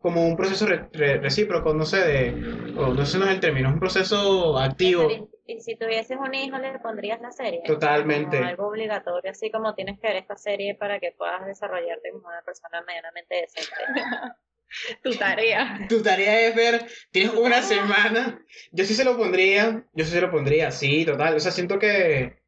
como 0.00 0.26
un 0.26 0.36
proceso 0.36 0.66
re- 0.66 0.88
re- 0.92 1.18
recíproco 1.18 1.74
no 1.74 1.84
sé 1.84 1.98
de 1.98 2.30
o 2.76 2.88
no 2.94 3.04
sé 3.06 3.18
no 3.18 3.26
es 3.26 3.32
el 3.32 3.40
término 3.40 3.68
es 3.68 3.74
un 3.74 3.80
proceso 3.80 4.58
activo 4.58 5.08
Y 5.46 5.60
si 5.60 5.74
tuvieses 5.76 6.16
un 6.16 6.32
hijo, 6.32 6.58
le 6.58 6.78
pondrías 6.78 7.20
la 7.20 7.32
serie. 7.32 7.62
Totalmente. 7.66 8.36
Como 8.36 8.48
algo 8.48 8.68
obligatorio, 8.68 9.32
así 9.32 9.50
como 9.50 9.74
tienes 9.74 9.98
que 9.98 10.06
ver 10.06 10.16
esta 10.18 10.36
serie 10.36 10.76
para 10.76 11.00
que 11.00 11.12
puedas 11.18 11.44
desarrollarte 11.44 12.12
como 12.12 12.28
una 12.28 12.40
persona 12.42 12.82
medianamente 12.86 13.34
decente. 13.34 13.74
Tu 15.02 15.10
tarea. 15.16 15.80
Tu 15.88 16.00
tarea 16.00 16.46
es 16.46 16.54
ver, 16.54 16.86
tienes 17.10 17.34
una 17.34 17.60
semana. 17.60 18.44
Yo 18.70 18.84
sí 18.84 18.94
se 18.94 19.04
lo 19.04 19.16
pondría, 19.16 19.84
yo 19.92 20.04
sí 20.04 20.12
se 20.12 20.20
lo 20.20 20.30
pondría, 20.30 20.70
sí, 20.70 21.04
total. 21.04 21.34
O 21.34 21.40
sea, 21.40 21.50
siento 21.50 21.80
que, 21.80 22.38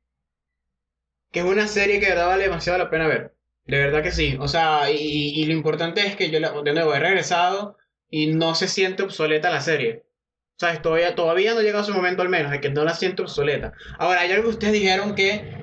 que 1.33 1.41
es 1.41 1.45
una 1.45 1.67
serie 1.67 1.99
que 1.99 2.07
de 2.07 2.13
verdad 2.13 2.29
vale 2.29 2.45
demasiado 2.45 2.79
la 2.79 2.91
pena 2.91 3.09
ver. 3.09 3.32
De 3.65 3.79
verdad 3.79 4.03
que 4.03 4.11
sí. 4.11 4.37
O 4.41 4.49
sea, 4.49 4.91
y, 4.91 5.45
lo 5.47 5.53
importante 5.53 6.07
es 6.07 6.17
que 6.17 6.31
yo 6.31 6.41
de 6.63 6.73
nuevo 6.73 6.95
he 6.95 7.01
regresado 7.01 7.77
y 8.11 8.29
no 8.29 8.55
se 8.55 8.69
siente 8.69 9.03
obsoleta 9.03 9.51
la 9.51 9.61
serie. 9.61 10.05
¿Sabes? 10.57 10.83
Todavía, 10.83 11.15
todavía 11.15 11.55
no 11.55 11.61
ha 11.61 11.63
llegado 11.63 11.85
su 11.85 11.95
momento 11.95 12.23
al 12.23 12.29
menos, 12.29 12.51
de 12.53 12.61
que 12.61 12.71
no 12.71 12.85
la 12.85 12.95
siento 12.95 13.23
obsoleta. 13.23 13.73
Ahora, 13.99 14.21
hay 14.21 14.33
algo 14.33 14.45
que 14.45 14.51
ustedes 14.51 14.75
dijeron 14.75 15.15
que, 15.15 15.57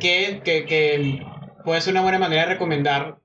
que, 0.00 0.40
que, 0.44 0.64
que 0.64 1.22
puede 1.64 1.80
ser 1.80 1.92
una 1.92 2.02
buena 2.02 2.18
manera 2.18 2.42
de 2.42 2.54
recomendar. 2.54 3.18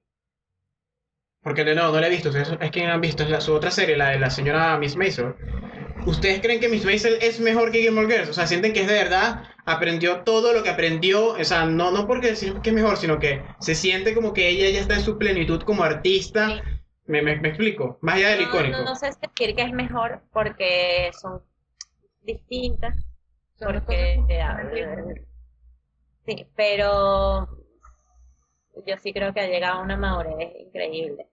Porque 1.41 1.63
de 1.63 1.75
nuevo, 1.75 1.91
no 1.93 1.99
la 1.99 2.07
he 2.07 2.09
visto. 2.09 2.29
Ustedes 2.29 2.57
es 2.59 2.71
que 2.71 2.86
han 2.86 3.01
visto 3.01 3.41
su 3.41 3.53
otra 3.53 3.71
serie, 3.71 3.97
la 3.97 4.09
de 4.09 4.19
la 4.19 4.29
señora 4.29 4.77
Miss 4.77 4.95
Maisel. 4.95 5.36
¿Ustedes 6.05 6.41
creen 6.41 6.59
que 6.59 6.69
Miss 6.69 6.86
Maisel 6.86 7.17
es 7.21 7.39
mejor 7.39 7.71
que 7.71 7.82
Gilmore 7.82 8.07
Girls? 8.07 8.29
O 8.29 8.34
sea, 8.34 8.47
sienten 8.47 8.73
que 8.73 8.82
es 8.82 8.88
de 8.88 8.93
verdad, 8.93 9.43
aprendió 9.66 10.22
todo 10.24 10.53
lo 10.53 10.64
que 10.64 10.70
aprendió. 10.70 11.30
O 11.34 11.43
sea, 11.43 11.66
no, 11.66 11.91
no 11.91 12.07
porque 12.07 12.28
decir 12.28 12.59
que 12.62 12.70
es 12.70 12.76
mejor, 12.76 12.97
sino 12.97 13.20
que 13.20 13.43
se 13.59 13.76
siente 13.76 14.14
como 14.14 14.34
que 14.34 14.49
ella 14.49 14.70
ya 14.70 14.80
está 14.82 14.95
en 14.95 15.01
su 15.01 15.18
plenitud 15.18 15.62
como 15.64 15.84
artista. 15.84 16.47
Sí. 16.47 16.62
Me, 17.07 17.22
me, 17.22 17.36
me 17.38 17.49
explico. 17.49 17.97
Más 18.01 18.16
allá 18.16 18.30
del 18.30 18.41
No, 18.43 18.47
icónico. 18.49 18.78
no, 18.78 18.86
no 18.86 18.95
sé 18.95 19.07
decir 19.07 19.55
que 19.55 19.64
es 19.64 19.72
mejor 19.74 20.22
porque 20.32 21.12
son 21.20 21.41
distintas. 22.24 22.95
Son 23.55 23.74
Porque, 23.74 24.14
eh, 24.30 25.26
sí, 26.26 26.47
pero 26.55 27.47
yo 28.86 28.97
sí 28.97 29.14
creo 29.14 29.34
que 29.34 29.41
ha 29.41 29.47
llegado 29.47 29.80
a 29.80 29.84
una 29.84 29.97
madurez 29.97 30.53
increíble. 30.59 31.28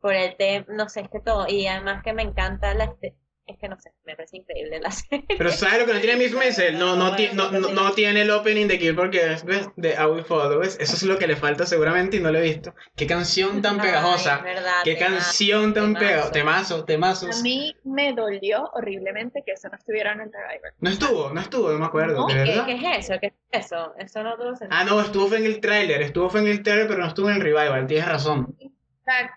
Por 0.00 0.14
el 0.14 0.36
tema, 0.36 0.66
no 0.70 0.88
sé, 0.88 1.02
es 1.02 1.10
que 1.10 1.20
todo, 1.20 1.46
y 1.48 1.66
además 1.66 2.02
que 2.04 2.12
me 2.14 2.22
encanta 2.22 2.74
la, 2.74 2.84
este- 2.84 3.16
es 3.50 3.58
que 3.58 3.68
no 3.68 3.78
sé, 3.78 3.92
me 4.04 4.16
parece 4.16 4.36
increíble 4.38 4.80
la 4.80 4.90
serie. 4.90 5.26
Pero 5.36 5.50
¿sabes 5.50 5.80
lo 5.80 5.86
que 5.86 5.94
no 5.94 6.00
tiene 6.00 6.16
Miss 6.16 6.32
Maisel? 6.34 6.78
No, 6.78 6.96
no, 6.96 7.16
no, 7.34 7.50
no, 7.50 7.60
no 7.70 7.92
tiene 7.92 8.22
el 8.22 8.30
opening 8.30 8.66
de 8.66 8.78
Girls, 8.78 9.44
¿ves? 9.44 9.68
De 9.76 9.90
I 9.94 10.04
Will 10.06 10.24
Follow. 10.24 10.62
Eso 10.62 10.80
es 10.80 11.02
lo 11.02 11.18
que 11.18 11.26
le 11.26 11.36
falta 11.36 11.66
seguramente 11.66 12.16
y 12.16 12.20
no 12.20 12.30
lo 12.32 12.38
he 12.38 12.42
visto. 12.42 12.74
Qué 12.96 13.06
canción 13.06 13.60
tan 13.62 13.80
pegajosa. 13.80 14.38
verdad, 14.38 14.82
Qué 14.84 14.94
temazo, 14.94 15.14
canción 15.16 15.74
tan 15.74 15.94
pegajosa. 15.94 16.32
Temazos, 16.32 16.86
temazos. 16.86 17.40
A 17.40 17.42
mí 17.42 17.76
me 17.84 18.12
dolió 18.12 18.70
horriblemente 18.74 19.42
que 19.44 19.52
eso 19.52 19.68
no 19.68 19.76
estuviera 19.76 20.12
en 20.12 20.20
el 20.22 20.32
Revival. 20.32 20.72
No 20.80 20.90
estuvo, 20.90 21.30
no 21.30 21.40
estuvo, 21.40 21.70
no 21.72 21.78
me 21.78 21.86
acuerdo, 21.86 22.20
No, 22.20 22.26
¿de 22.34 22.44
¿Qué, 22.44 22.74
es 22.74 23.08
eso? 23.10 23.20
¿Qué 23.20 23.26
es 23.52 23.64
eso? 23.66 23.94
Eso 23.98 24.22
no 24.22 24.36
tuvo 24.36 24.56
sentido. 24.56 24.68
Ah, 24.80 24.84
no, 24.84 25.00
estuvo 25.00 25.34
en 25.34 25.44
el 25.46 25.60
tráiler, 25.60 26.02
estuvo 26.02 26.36
en 26.38 26.46
el 26.46 26.62
tráiler, 26.62 26.86
pero 26.88 27.00
no 27.00 27.08
estuvo 27.08 27.28
en 27.28 27.36
el 27.36 27.42
revival, 27.42 27.86
tienes 27.86 28.08
razón. 28.08 28.56
O 28.60 29.04
sea, 29.04 29.20
l- 29.20 29.30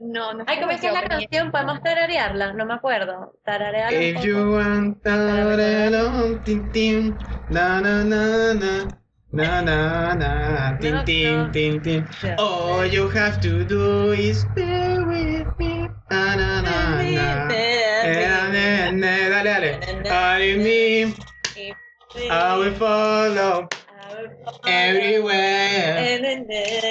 no, 0.00 0.34
no 0.34 0.44
Ay, 0.46 0.58
¿cómo 0.60 0.72
es 0.72 0.80
que 0.80 0.88
es 0.88 0.92
la 0.92 1.06
canción? 1.08 1.50
¿Podemos 1.50 1.80
tararearla? 1.82 2.52
No 2.52 2.66
me 2.66 2.74
acuerdo. 2.74 3.34
Tararearla 3.44 3.98
If 3.98 4.24
you 4.24 4.52
want 4.52 5.02
tararelón, 5.02 6.42
tin, 6.42 6.72
tin, 6.72 7.18
na 7.48 7.80
na 7.80 8.04
na 8.04 8.54
na. 8.54 8.88
Na 9.30 9.62
na 9.62 10.14
na. 10.14 10.78
Tin 10.80 10.94
No, 10.94 11.04
tin 11.04 11.44
no. 11.46 11.52
tin 11.52 11.82
tin. 11.82 12.08
All 12.38 12.86
you 12.86 13.08
have 13.10 13.40
to 13.40 13.64
do 13.64 14.12
is 14.12 14.44
bear 14.46 15.06
with 15.06 15.48
me. 15.58 15.88
Na 16.10 16.34
na 16.34 16.60
na 16.62 17.02
na. 17.02 17.48
Eh, 17.50 18.26
na, 18.26 18.90
na, 18.90 19.42
Dale, 19.42 19.80
dale. 19.84 20.10
I 20.10 20.56
me 20.56 21.14
I 22.30 22.56
will 22.58 22.74
follow 22.74 23.68
everywhere 24.66 26.18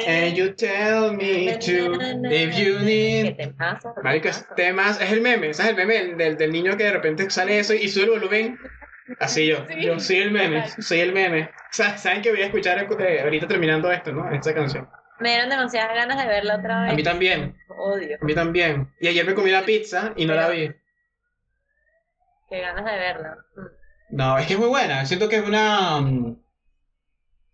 And 0.08 0.36
you 0.38 0.54
tell 0.54 1.14
me 1.14 1.58
to 1.58 1.98
if 2.32 2.58
you 2.58 2.80
need 2.80 3.38
Marico, 4.04 4.30
es 4.30 4.46
temas, 4.56 5.00
es 5.02 5.12
el 5.12 5.22
meme, 5.22 5.54
¿sabes 5.54 5.72
el 5.72 5.78
meme 5.78 6.16
del, 6.16 6.38
del, 6.38 6.52
niño 6.52 6.78
que 6.78 6.84
de 6.86 6.92
repente 6.92 7.30
sale 7.30 7.60
eso 7.60 7.74
y 7.74 7.88
sube 7.88 8.06
el 8.06 8.10
volumen? 8.12 8.58
Así 9.20 9.48
yo, 9.48 9.66
Sí, 9.68 9.82
yo 9.82 10.00
soy 10.00 10.18
el 10.18 10.32
meme, 10.32 10.68
soy 10.80 11.00
el 11.00 11.14
meme. 11.14 11.50
Sa- 11.72 11.98
Saben 11.98 12.22
que 12.22 12.32
voy 12.32 12.42
a 12.42 12.46
escuchar 12.48 12.78
eh, 12.78 13.22
ahorita 13.22 13.48
terminando 13.48 13.92
esto, 13.92 14.12
¿no? 14.12 14.30
Esta 14.32 14.54
canción. 14.54 14.90
Me 15.20 15.30
dieron 15.30 15.50
demasiadas 15.50 15.96
ganas 15.96 16.18
de 16.22 16.28
verla 16.28 16.58
otra 16.58 16.84
vez. 16.84 16.92
A 16.92 16.96
mí 16.96 17.04
también, 17.04 17.58
Odio. 17.70 18.18
a 18.22 18.26
mí 18.26 18.36
también. 18.36 18.94
Y 19.00 19.08
ayer 19.08 19.26
me 19.26 19.34
comí 19.34 19.50
la 19.50 19.64
pizza 19.64 20.14
y 20.16 20.26
no 20.26 20.36
la 20.36 20.50
vi. 20.50 20.70
Qué 22.50 22.60
ganas 22.62 22.86
de 22.86 22.92
verla. 22.98 23.38
No, 24.10 24.38
es 24.38 24.46
que 24.48 24.54
es 24.54 24.60
muy 24.60 24.70
buena, 24.70 25.06
siento 25.06 25.28
que 25.28 25.38
es 25.38 25.44
una 25.44 26.00
mm, 26.02 26.38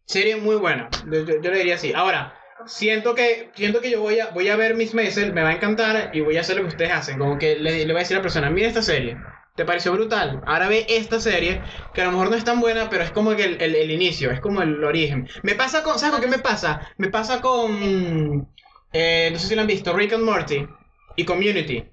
serie 0.06 0.36
muy 0.38 0.56
buena, 0.58 0.89
yo, 1.12 1.26
yo- 1.26 1.51
le 1.51 1.58
diría 1.58 1.76
así. 1.76 1.93
Ahora, 1.93 2.34
siento 2.66 3.16
que 3.16 3.51
siento 3.56 3.82
que 3.82 3.91
yo 3.91 4.01
voy 4.01 4.20
a, 4.20 4.28
voy 4.32 4.47
a 4.49 4.56
ver 4.56 4.76
Miss 4.76 4.93
Maisel, 4.93 5.34
me 5.34 5.43
va 5.43 5.49
a 5.49 5.54
encantar 5.54 6.12
y 6.14 6.22
voy 6.22 6.38
a 6.38 6.41
hacer 6.41 6.56
lo 6.56 6.62
que 6.64 6.70
ustedes 6.70 6.91
hacen, 6.91 7.18
como 7.20 7.38
que 7.38 7.56
le, 7.58 7.80
le 7.86 7.86
voy 7.93 7.97
a 7.97 7.99
decir 7.99 8.16
a 8.18 8.20
la 8.20 8.24
persona, 8.24 8.49
mira 8.49 8.68
esta 8.68 8.82
serie, 8.82 9.18
¿te 9.56 9.66
pareció 9.66 9.91
brutal? 9.93 10.41
Ahora 10.45 10.68
ve 10.68 10.86
esta 10.89 11.20
serie, 11.20 11.62
que 11.93 12.01
a 12.01 12.06
lo 12.06 12.12
mejor 12.12 12.30
no 12.30 12.36
es 12.36 12.43
tan 12.43 12.60
buena, 12.62 12.89
pero 12.89 13.04
es 13.04 13.12
como 13.12 13.32
el, 13.34 13.62
el- 13.62 13.91
inicio, 13.91 14.32
es 14.32 14.39
como 14.39 14.62
el 14.62 14.84
origen. 14.84 15.28
Me 15.43 15.56
pasa 15.56 15.84
con, 15.84 15.99
¿sabes 15.99 16.14
con 16.14 16.22
qué 16.22 16.28
me 16.28 16.39
pasa? 16.39 16.82
Me 16.97 17.10
pasa 17.10 17.41
con, 17.41 18.47
eh, 18.93 19.30
no 19.32 19.39
sé 19.39 19.47
si 19.47 19.56
lo 19.56 19.62
han 19.62 19.68
visto, 19.68 19.93
Rick 19.95 20.14
and 20.14 20.24
Morty 20.24 20.68
y 21.16 21.26
Community. 21.26 21.86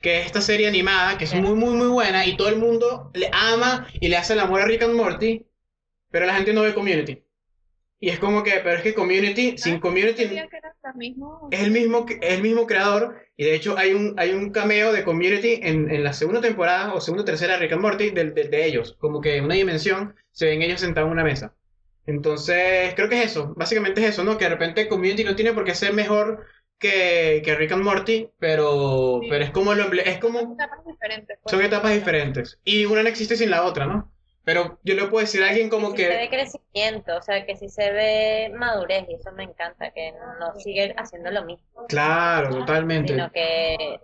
Que 0.00 0.20
es 0.20 0.26
esta 0.26 0.40
serie 0.40 0.66
animada, 0.66 1.16
que 1.16 1.24
es 1.24 1.34
muy, 1.34 1.54
muy, 1.54 1.74
muy 1.74 1.86
buena, 1.86 2.26
y 2.26 2.36
todo 2.36 2.48
el 2.48 2.56
mundo 2.56 3.10
le 3.14 3.28
ama 3.32 3.86
y 4.00 4.08
le 4.08 4.16
hace 4.16 4.32
el 4.32 4.40
amor 4.40 4.60
a 4.60 4.64
Rick 4.66 4.82
and 4.82 4.94
Morty, 4.94 5.46
pero 6.10 6.26
la 6.26 6.34
gente 6.34 6.52
no 6.52 6.62
ve 6.62 6.74
Community. 6.74 7.22
Y 8.04 8.08
es 8.08 8.18
como 8.18 8.42
que, 8.42 8.50
pero 8.64 8.74
es 8.78 8.82
que 8.82 8.94
Community, 8.94 9.56
sin 9.56 9.76
Ah, 9.76 9.80
Community, 9.80 10.24
sabía 10.24 10.48
que 10.48 10.58
misma- 10.96 11.38
es 11.52 11.60
el 11.60 11.70
mismo, 11.70 12.04
es 12.20 12.34
el 12.34 12.42
mismo 12.42 12.66
creador, 12.66 13.14
y 13.36 13.44
de 13.44 13.54
hecho 13.54 13.78
hay 13.78 13.92
un, 13.94 14.14
hay 14.18 14.32
un 14.32 14.50
cameo 14.50 14.92
de 14.92 15.04
Community 15.04 15.60
en, 15.62 15.88
en 15.88 16.02
la 16.02 16.12
segunda 16.12 16.40
temporada, 16.40 16.92
o 16.94 17.00
segunda 17.00 17.22
o 17.22 17.24
tercera 17.24 17.52
de 17.54 17.60
Rick 17.60 17.72
and 17.74 17.80
Morty, 17.82 18.10
de, 18.10 18.32
de, 18.32 18.44
de 18.48 18.66
ellos. 18.66 18.96
Como 18.98 19.20
que 19.20 19.36
en 19.36 19.44
una 19.44 19.54
dimensión 19.54 20.16
se 20.32 20.46
ven 20.46 20.62
ellos 20.62 20.80
sentados 20.80 21.06
en 21.06 21.12
una 21.12 21.22
mesa. 21.22 21.54
Entonces, 22.04 22.92
creo 22.96 23.08
que 23.08 23.20
es 23.22 23.26
eso, 23.30 23.54
básicamente 23.56 24.02
es 24.02 24.10
eso, 24.10 24.24
¿no? 24.24 24.36
Que 24.36 24.46
de 24.46 24.50
repente 24.50 24.88
Community 24.88 25.22
no 25.22 25.36
tiene 25.36 25.52
por 25.52 25.64
qué 25.64 25.74
ser 25.74 25.92
mejor 25.94 26.44
que, 26.80 27.40
que 27.44 27.54
Rick 27.54 27.70
and 27.72 27.84
Morty, 27.84 28.28
pero, 28.40 29.20
Sí. 29.22 29.28
pero 29.30 29.44
es 29.44 29.50
como 29.50 29.72
lo 29.74 29.92
es 29.92 30.10
Son 30.14 30.20
como 30.20 30.40
etapas 30.54 30.84
diferentes. 30.84 31.38
pues. 31.40 31.50
son 31.52 31.62
etapas 31.62 31.94
diferentes. 31.94 32.58
Y 32.64 32.84
una 32.84 33.04
no 33.04 33.08
existe 33.08 33.36
sin 33.36 33.50
la 33.50 33.62
otra, 33.64 33.86
¿no? 33.86 34.11
Pero 34.44 34.78
yo 34.82 34.94
le 34.94 35.06
puedo 35.06 35.20
decir 35.20 35.42
a 35.42 35.48
alguien 35.48 35.68
como 35.68 35.90
Sí 35.92 35.98
se 35.98 36.08
ve 36.08 36.28
que... 36.28 36.36
crecimiento, 36.36 37.16
o 37.16 37.22
sea, 37.22 37.46
que 37.46 37.56
sí 37.56 37.68
se 37.68 37.92
ve 37.92 38.52
madurez 38.54 39.06
y 39.08 39.14
eso 39.14 39.30
me 39.32 39.44
encanta, 39.44 39.90
que 39.92 40.12
no 40.40 40.58
sigue 40.58 40.94
haciendo 40.96 41.30
lo 41.30 41.44
mismo, 41.44 41.86
Claro, 41.88 42.50
totalmente. 42.50 43.12
sino 43.12 43.30
que 43.30 44.00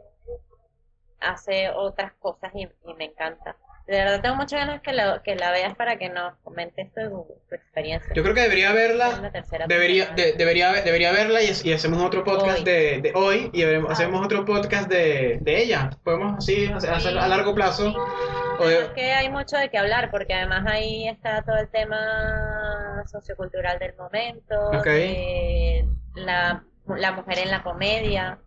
hace 1.20 1.70
otras 1.70 2.12
cosas 2.14 2.52
y, 2.54 2.68
y 2.86 2.94
me 2.94 3.06
encanta. 3.06 3.56
De 3.88 3.96
verdad 3.96 4.20
tengo 4.20 4.36
muchas 4.36 4.60
ganas 4.60 4.82
que 4.82 4.92
la, 4.92 5.22
que 5.24 5.34
la 5.34 5.50
veas 5.50 5.74
para 5.74 5.96
que 5.96 6.10
nos 6.10 6.34
comentes 6.44 6.92
tu, 6.92 7.26
tu 7.48 7.54
experiencia. 7.54 8.12
Yo 8.14 8.22
creo 8.22 8.34
que 8.34 8.42
debería 8.42 8.70
verla 8.72 9.32
Debería, 9.66 10.06
de- 10.14 10.34
debería, 10.34 10.72
debería 10.72 11.10
verla 11.10 11.42
y, 11.42 11.50
y 11.64 11.72
hacemos 11.72 12.02
otro 12.02 12.22
podcast 12.22 12.58
Hoy. 12.58 12.64
de, 12.64 13.00
de 13.00 13.12
hoy 13.14 13.50
y 13.54 13.64
veremos- 13.64 13.88
Ah. 13.88 13.92
hacemos 13.94 14.22
otro 14.24 14.44
podcast 14.44 14.90
de, 14.90 15.38
de 15.40 15.62
ella. 15.62 15.88
Podemos 16.04 16.36
así 16.36 16.66
hacer, 16.66 16.90
hacerlo 16.90 17.22
a 17.22 17.28
largo 17.28 17.54
plazo. 17.54 17.84
De- 17.84 17.94
Además 18.76 18.90
que 18.94 19.12
hay 19.12 19.30
mucho 19.30 19.56
de 19.56 19.70
qué 19.70 19.78
hablar, 19.78 20.10
porque 20.10 20.34
además 20.34 20.64
ahí 20.66 21.08
está 21.08 21.40
todo 21.42 21.56
el 21.56 21.68
tema 21.70 23.02
sociocultural 23.06 23.78
del 23.78 23.94
momento, 23.96 24.68
Ok. 24.70 24.84
de 24.84 25.88
la, 26.16 26.62
la 26.88 27.12
mujer 27.12 27.38
en 27.38 27.50
la 27.50 27.62
comedia. 27.62 28.38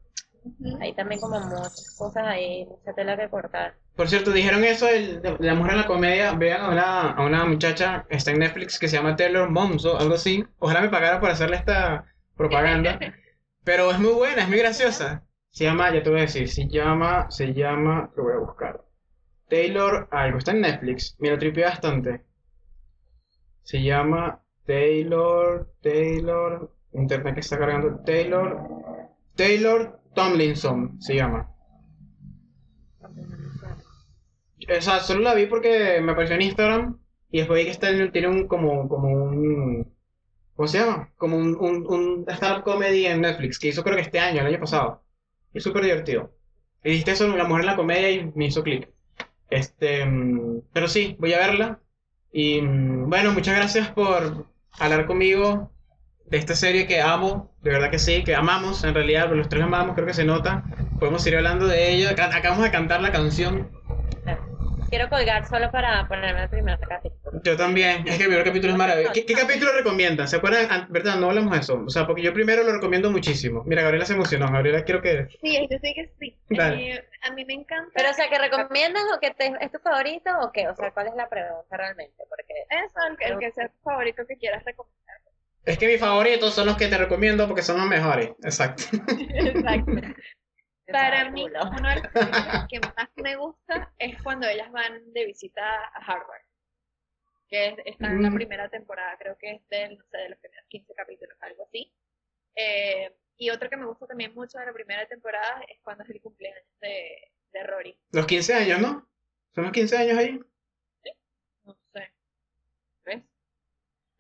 Ujú. 0.44 0.78
Hay 0.82 0.94
también 0.94 1.20
como 1.20 1.40
muchas 1.40 1.96
cosas 1.98 2.28
ahí, 2.28 2.66
mucha 2.66 2.94
tela 2.94 3.18
que 3.18 3.28
cortar. 3.30 3.74
Por 3.96 4.10
cierto, 4.10 4.32
dijeron 4.32 4.64
eso 4.64 4.86
de, 4.86 5.38
la 5.40 5.54
mujer 5.54 5.74
en 5.74 5.80
la 5.80 5.88
comedia. 5.88 6.34
Vean 6.34 6.62
a 6.62 6.70
una, 6.70 7.02
a 7.12 7.26
una 7.26 7.46
muchacha 7.46 8.06
que 8.10 8.18
está 8.18 8.32
en 8.32 8.40
Netflix 8.40 8.80
que 8.80 8.88
se 8.88 8.98
llama 8.98 9.16
Taylor 9.16 9.50
Momso, 9.50 10.00
algo 10.00 10.16
así. 10.16 10.46
Ojalá 10.60 10.82
me 10.82 10.90
pagara 10.90 11.20
por 11.20 11.30
hacerle 11.30 11.58
esta 11.58 12.06
propaganda. 12.36 13.00
Pero 13.64 13.92
es 13.92 14.00
muy 14.00 14.14
buena, 14.14 14.44
es 14.44 14.50
muy 14.50 14.58
graciosa. 14.58 15.24
Se 15.52 15.66
llama, 15.66 15.94
ya 15.94 16.02
te 16.02 16.10
voy 16.10 16.20
a 16.20 16.24
decir, 16.24 16.50
se 16.50 16.68
llama, 16.68 17.30
se 17.30 17.54
llama, 17.54 18.10
lo 18.16 18.24
voy 18.24 18.34
a 18.34 18.40
buscar. 18.40 18.82
Taylor 19.50 20.08
algo, 20.12 20.38
está 20.38 20.52
en 20.52 20.62
Netflix, 20.62 21.18
me 21.20 21.30
lo 21.30 21.38
bastante. 21.62 22.24
Se 23.64 23.84
llama 23.84 24.42
Taylor, 24.66 25.70
Taylor, 25.82 26.74
internet 26.94 27.34
que 27.34 27.40
está 27.42 27.60
cargando, 27.60 28.00
Taylor, 28.06 28.58
Taylor 29.36 30.00
Tomlinson 30.16 31.02
se 31.02 31.16
llama. 31.16 31.54
O 34.78 34.82
sea, 34.82 35.00
solo 35.00 35.22
la 35.22 35.34
vi 35.34 35.46
porque 35.48 36.00
me 36.02 36.12
apareció 36.12 36.36
en 36.36 36.42
Instagram 36.44 37.00
y 37.32 37.40
después 37.40 37.60
vi 37.60 37.66
que 37.66 37.72
está 37.72 37.90
en- 37.90 38.12
tiene 38.12 38.28
un 38.28 38.48
como, 38.48 38.88
como 38.90 39.08
un, 39.10 39.94
¿cómo 40.56 40.68
se 40.68 40.80
llama? 40.80 41.12
Como 41.18 41.38
un, 41.38 41.56
un, 41.60 41.86
un 41.88 42.26
comedy 42.64 43.06
en 43.08 43.22
Netflix 43.22 43.60
que 43.60 43.70
hizo 43.70 43.84
creo 43.84 43.96
que 43.96 44.04
este 44.04 44.20
año, 44.20 44.42
el 44.42 44.48
año 44.48 44.60
pasado. 44.60 45.04
Y 45.54 45.60
es 45.60 45.64
súper 45.64 45.84
divertido. 45.84 46.32
Y 46.84 46.92
dijiste 46.92 47.12
eso, 47.12 47.28
la 47.38 47.46
mujer 47.46 47.62
en 47.62 47.68
la 47.68 47.76
comedia 47.76 48.12
y 48.12 48.32
me 48.36 48.46
hizo 48.48 48.64
clic. 48.64 48.90
Este, 49.50 50.06
mm, 50.06 50.62
pero 50.74 50.88
sí, 50.88 51.16
voy 51.20 51.34
a 51.34 51.40
verla. 51.40 51.80
Y 52.32 52.62
mm, 52.62 53.10
bueno, 53.10 53.34
muchas 53.34 53.56
gracias 53.58 53.90
por 53.92 54.48
hablar 54.80 55.06
conmigo 55.08 55.72
de 56.26 56.38
esta 56.38 56.56
serie 56.56 56.88
que 56.88 57.02
amo, 57.02 57.54
de 57.62 57.72
verdad 57.72 57.92
que 57.92 58.00
sí, 58.00 58.24
que 58.24 58.36
amamos 58.36 58.84
en 58.84 58.94
realidad, 58.94 59.32
los 59.34 59.50
tres 59.50 59.64
amamos, 59.64 59.96
creo 59.96 60.08
que 60.08 60.14
se 60.14 60.26
nota. 60.26 60.64
Podemos 61.00 61.26
ir 61.28 61.36
hablando 61.38 61.68
de 61.68 61.92
ella. 61.94 62.12
Acabamos 62.12 62.64
de 62.64 62.72
cantar 62.72 63.02
la 63.02 63.12
canción. 63.12 63.70
Quiero 64.92 65.10
colgar 65.10 65.48
solo 65.48 65.72
para 65.72 66.08
ponerme 66.08 66.44
el 66.44 66.50
primer 66.50 66.78
capítulo. 66.80 67.42
Yo 67.44 67.56
también, 67.58 68.06
es 68.08 68.18
que 68.18 68.24
el 68.24 68.28
primer 68.30 68.44
capítulo 68.46 68.74
es 68.74 68.78
maravilloso. 68.78 69.14
¿Qué, 69.14 69.26
qué 69.26 69.34
capítulo 69.34 69.72
recomiendan? 69.72 70.28
¿Se 70.28 70.36
acuerdan? 70.36 70.68
Ah, 70.70 70.86
¿Verdad? 70.90 71.16
No 71.16 71.30
hablamos 71.30 71.54
de 71.54 71.60
eso. 71.60 71.82
O 71.86 71.90
sea, 71.90 72.06
porque 72.06 72.22
yo 72.22 72.34
primero 72.34 72.62
lo 72.64 72.74
recomiendo 72.74 73.10
muchísimo. 73.10 73.64
Mira, 73.66 73.82
Gabriela 73.84 74.06
se 74.06 74.14
emocionó. 74.14 74.52
Gabriela, 74.52 74.84
quiero 74.84 75.02
que. 75.02 75.28
Sí, 75.42 75.68
yo 75.72 75.78
sí 75.82 75.94
que 75.96 76.12
sí. 76.20 76.38
Dale. 76.50 76.92
Eh, 76.96 77.04
a 77.24 77.32
mí 77.32 77.46
me 77.46 77.54
encanta. 77.54 77.90
Pero, 77.96 78.10
o 78.10 78.14
sea, 78.14 78.30
¿que 78.30 78.38
recomiendas 78.38 79.04
o 79.16 79.20
que 79.22 79.32
te- 79.32 79.54
es 79.62 79.72
tu 79.72 79.80
favorito 79.80 80.30
o 80.42 80.52
qué? 80.52 80.68
O 80.68 80.76
sea, 80.76 80.92
¿cuál 80.92 81.08
es 81.08 81.16
la 81.16 81.30
pregunta 81.30 81.78
realmente? 81.78 82.24
Porque 82.30 82.54
Eso, 82.70 83.00
el, 83.10 83.18
que- 83.18 83.26
el 83.26 83.40
que 83.40 83.52
sea 83.52 83.70
tu 83.70 83.80
favorito 83.84 84.24
que 84.28 84.36
quieras 84.36 84.64
recomendar. 84.66 84.98
Es 85.64 85.78
que 85.78 85.88
mis 85.88 86.00
favoritos 86.02 86.54
son 86.54 86.66
los 86.66 86.76
que 86.76 86.88
te 86.90 86.98
recomiendo 86.98 87.48
porque 87.48 87.62
son 87.62 87.78
los 87.78 87.88
mejores. 87.88 88.32
Exacto. 88.44 88.84
Exacto. 89.30 89.92
Para 90.92 91.30
mí, 91.30 91.46
uno 91.46 91.90
de 91.90 91.96
los 91.96 92.12
que 92.70 92.80
más 92.80 93.10
me 93.16 93.36
gusta 93.36 93.94
es 94.00 94.22
cuando 94.24 94.48
ellas 94.48 94.72
van 94.72 95.12
de 95.14 95.26
visita 95.26 95.62
a 95.94 96.00
Harvard. 96.06 96.42
Que 97.48 97.68
es- 97.70 97.80
está 97.86 98.08
en 98.08 98.22
la 98.24 98.30
Mm. 98.30 98.36
primera 98.36 98.70
temporada, 98.70 99.18
creo 99.18 99.38
que 99.38 99.52
es 99.52 99.68
del, 99.70 99.98
no 99.98 100.06
sé, 100.06 100.18
de 100.18 100.30
los 100.30 100.40
primeros 100.40 100.66
15 100.70 100.94
capítulos, 100.94 101.38
algo 101.42 101.64
así. 101.66 101.94
Eh, 102.56 103.14
y 103.38 103.50
otro 103.50 103.70
que 103.70 103.78
me 103.78 103.86
gusta 103.86 104.08
también 104.08 104.34
mucho 104.34 104.58
de 104.60 104.66
la 104.66 104.74
primera 104.74 105.06
temporada 105.08 105.62
es 105.68 105.80
cuando 105.84 106.04
es 106.04 106.10
el 106.10 106.22
cumpleaños 106.22 106.64
de, 106.80 107.32
de 107.52 107.64
Rory. 107.64 107.98
Los 108.12 108.26
15 108.28 108.54
años, 108.54 108.80
¿no? 108.80 109.10
¿Son 109.54 109.64
los 109.66 109.74
15 109.74 109.98
años 109.98 110.18
ahí? 110.18 110.40
No 111.64 111.76
sé. 111.94 112.12
¿Ves? 113.06 113.24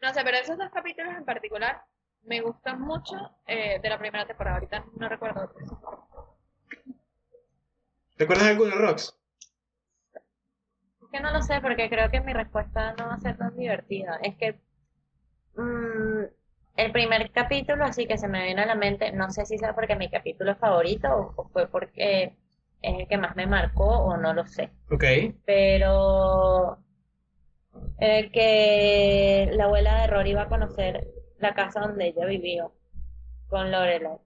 No 0.02 0.14
sé, 0.14 0.24
pero 0.24 0.38
esos 0.38 0.58
dos 0.58 0.70
capítulos 0.72 1.16
en 1.16 1.24
particular 1.26 1.84
me 2.24 2.42
gustan 2.42 2.82
mucho 2.82 3.16
eh, 3.48 3.80
de 3.82 3.90
la 3.90 3.98
primera 4.00 4.26
temporada. 4.26 4.58
Ahorita 4.58 4.86
no 4.98 5.08
recuerdo 5.10 5.44
otros. 5.46 5.70
¿Te 8.22 8.26
acuerdas 8.26 8.46
de 8.46 8.52
alguno, 8.52 8.76
Rox? 8.76 9.18
Es 10.14 11.10
que 11.12 11.20
no 11.22 11.32
lo 11.32 11.42
sé, 11.42 11.60
porque 11.60 11.90
creo 11.90 12.12
que 12.12 12.22
mi 12.22 12.34
respuesta 12.34 12.94
no 12.94 13.08
va 13.08 13.16
a 13.16 13.20
ser 13.20 13.36
tan 13.36 13.58
divertida. 13.58 14.20
Es 14.22 14.36
que 14.36 14.60
mm, 15.56 16.26
el 16.78 16.92
primer 16.92 17.32
capítulo, 17.32 17.84
así 17.84 18.06
que 18.06 18.20
se 18.20 18.28
me 18.28 18.44
viene 18.44 18.62
a 18.62 18.68
la 18.68 18.76
mente, 18.76 19.12
no 19.12 19.32
sé 19.32 19.48
si 19.48 19.58
sea 19.58 19.74
porque 19.74 19.96
mi 19.96 20.08
capítulo 20.12 20.56
favorito 20.56 21.34
o, 21.36 21.50
fue 21.50 21.66
porque 21.68 22.38
es 22.84 23.00
el 23.00 23.08
que 23.08 23.18
más 23.18 23.36
me 23.36 23.48
marcó 23.48 23.88
o 23.88 24.16
no 24.18 24.36
lo 24.36 24.46
sé. 24.46 24.70
Ok. 24.92 25.04
Pero 25.44 26.78
el 27.98 28.32
que 28.32 29.50
la 29.54 29.64
abuela 29.64 30.00
de 30.00 30.06
Rory 30.06 30.30
iba 30.30 30.44
a 30.44 30.48
conocer 30.48 31.08
la 31.40 31.56
casa 31.56 31.80
donde 31.80 32.10
ella 32.10 32.28
vivió 32.28 32.72
con 33.48 33.72
Lorelai. 33.72 34.20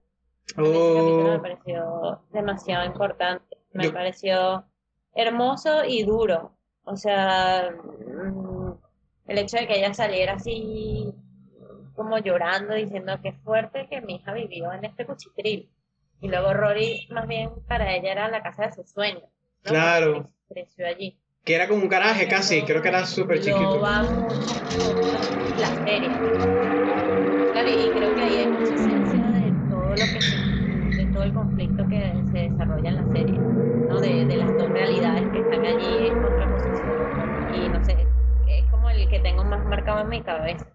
Mí 0.58 0.68
ese 0.68 0.94
capítulo 0.94 1.30
me 1.30 1.36
Oh, 1.36 1.42
pareció 1.42 2.22
demasiado 2.30 2.84
importante. 2.84 3.56
Me 3.76 3.84
Yo- 3.84 3.92
pareció 3.92 4.64
hermoso 5.14 5.84
y 5.84 6.02
duro. 6.04 6.52
O 6.84 6.96
sea, 6.96 7.70
mm, 7.72 8.72
el 9.28 9.38
hecho 9.38 9.56
de 9.58 9.66
que 9.66 9.78
ella 9.78 9.92
saliera 9.94 10.34
así 10.34 11.12
como 11.94 12.18
llorando, 12.18 12.74
diciendo 12.74 13.18
que 13.22 13.32
fuerte 13.32 13.86
que 13.88 14.00
mi 14.02 14.16
hija 14.16 14.32
vivió 14.34 14.72
en 14.72 14.84
este 14.84 15.06
cuchitril. 15.06 15.70
Y 16.20 16.28
luego 16.28 16.52
Rory, 16.54 17.08
más 17.10 17.26
bien, 17.26 17.50
para 17.66 17.94
ella 17.94 18.12
era 18.12 18.28
la 18.30 18.42
casa 18.42 18.66
de 18.66 18.72
sus 18.72 18.90
sueños. 18.90 19.22
¿no? 19.22 19.70
Claro. 19.70 20.30
Creció 20.48 20.86
allí. 20.86 21.18
que 21.44 21.54
era 21.54 21.68
como 21.68 21.82
un 21.82 21.88
garaje 21.88 22.26
casi, 22.28 22.62
creo 22.62 22.82
que 22.82 22.88
era 22.88 23.06
súper 23.06 23.38
chiquito. 23.40 23.80
va 23.80 24.02
mucho 24.02 24.60
la 25.58 25.74
serie. 25.76 26.20
Claro, 27.52 27.68
y 27.70 27.92
creo 27.92 28.12
que 28.14 28.20
ahí 28.20 28.36
hay 28.38 28.48
mucha 28.48 28.74
esencia 28.74 29.30
de 29.30 29.54
todo 29.68 29.94
lo 29.96 30.06
que 30.12 30.20
se- 30.20 30.36
de 30.96 31.06
todo 31.12 31.22
el 31.22 31.32
conflicto 31.32 31.86
que 31.88 32.22
se 32.30 32.38
desarrolla 32.38 32.90
en 32.90 32.96
la 32.96 33.06
serie, 33.12 33.40
¿no? 34.00 34.16
De, 34.16 34.26
de 34.26 34.36
las 34.36 34.56
dos 34.56 34.70
realidades 34.70 35.30
que 35.30 35.40
están 35.40 35.64
allí 35.64 36.06
en 36.06 36.18
contraposición. 36.18 36.96
Y 37.48 37.68
no 37.68 37.82
sé, 37.84 37.96
es 38.46 38.70
como 38.70 38.90
el 38.90 39.08
que 39.08 39.20
tengo 39.20 39.44
más 39.44 39.64
marcado 39.66 40.00
en 40.00 40.08
mi 40.08 40.22
cabeza. 40.22 40.66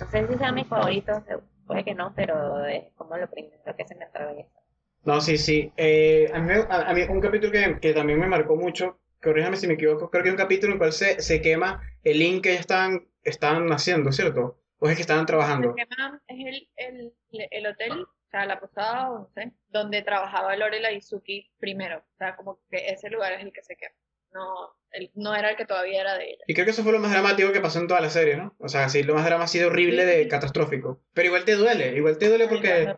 No 0.00 0.06
sé 0.10 0.26
si 0.26 0.34
sea 0.38 0.52
mi 0.52 0.64
favorito, 0.64 1.24
puede 1.66 1.84
que 1.84 1.94
no, 1.94 2.12
pero 2.14 2.64
es 2.66 2.84
como 2.96 3.16
lo 3.16 3.28
primero 3.30 3.76
que 3.76 3.86
se 3.86 3.94
me 3.94 4.04
atraviesa. 4.04 4.60
No, 5.04 5.20
sí, 5.20 5.38
sí. 5.38 5.72
Eh, 5.76 6.30
a 6.32 6.40
mí, 6.40 6.52
a, 6.52 6.90
a 6.90 6.94
mí 6.94 7.02
un 7.08 7.20
capítulo 7.20 7.52
que, 7.52 7.78
que 7.80 7.92
también 7.94 8.18
me 8.18 8.26
marcó 8.26 8.56
mucho, 8.56 8.98
corríjame 9.22 9.56
si 9.56 9.66
me 9.66 9.74
equivoco, 9.74 10.10
creo 10.10 10.22
que 10.22 10.28
hay 10.30 10.34
un 10.34 10.38
capítulo 10.38 10.72
en 10.72 10.74
el 10.74 10.78
cual 10.78 10.92
se, 10.92 11.20
se 11.22 11.40
quema 11.40 11.80
el 12.02 12.18
link 12.18 12.42
que 12.42 12.54
estaban, 12.54 13.06
estaban 13.22 13.72
haciendo, 13.72 14.12
¿cierto? 14.12 14.58
O 14.78 14.88
es 14.88 14.96
que 14.96 15.02
estaban 15.02 15.26
trabajando. 15.26 15.74
Se 15.74 15.82
es 15.82 16.68
el, 16.76 17.12
el, 17.32 17.48
el 17.50 17.66
hotel, 17.66 18.06
o 18.26 18.30
sea, 18.30 18.44
la 18.44 18.58
posada, 18.58 19.10
o 19.10 19.18
no 19.20 19.28
sé, 19.34 19.52
donde 19.68 20.02
trabajaba 20.02 20.56
Lorelai 20.56 20.96
y 20.96 21.00
Suki 21.00 21.50
primero. 21.58 21.98
O 21.98 22.16
sea, 22.18 22.34
como 22.36 22.60
que 22.70 22.88
ese 22.88 23.08
lugar 23.08 23.32
es 23.32 23.42
el 23.42 23.52
que 23.52 23.62
se 23.62 23.76
quema. 23.76 23.94
No, 24.32 24.74
el, 24.90 25.10
no 25.14 25.34
era 25.34 25.50
el 25.50 25.56
que 25.56 25.64
todavía 25.64 26.00
era 26.00 26.18
de 26.18 26.30
ella. 26.30 26.44
Y 26.46 26.54
creo 26.54 26.66
que 26.66 26.72
eso 26.72 26.82
fue 26.82 26.92
lo 26.92 26.98
más 26.98 27.12
dramático 27.12 27.52
que 27.52 27.60
pasó 27.60 27.78
en 27.78 27.88
toda 27.88 28.00
la 28.00 28.10
serie, 28.10 28.36
¿no? 28.36 28.54
O 28.58 28.68
sea, 28.68 28.88
sí, 28.88 29.02
lo 29.02 29.14
más 29.14 29.24
dramático 29.24 29.44
ha 29.44 29.48
sido 29.48 29.68
horrible, 29.68 30.04
de 30.04 30.28
catastrófico. 30.28 31.00
Pero 31.14 31.28
igual 31.28 31.44
te 31.44 31.54
duele, 31.54 31.96
igual 31.96 32.18
te 32.18 32.28
duele 32.28 32.48
porque, 32.48 32.94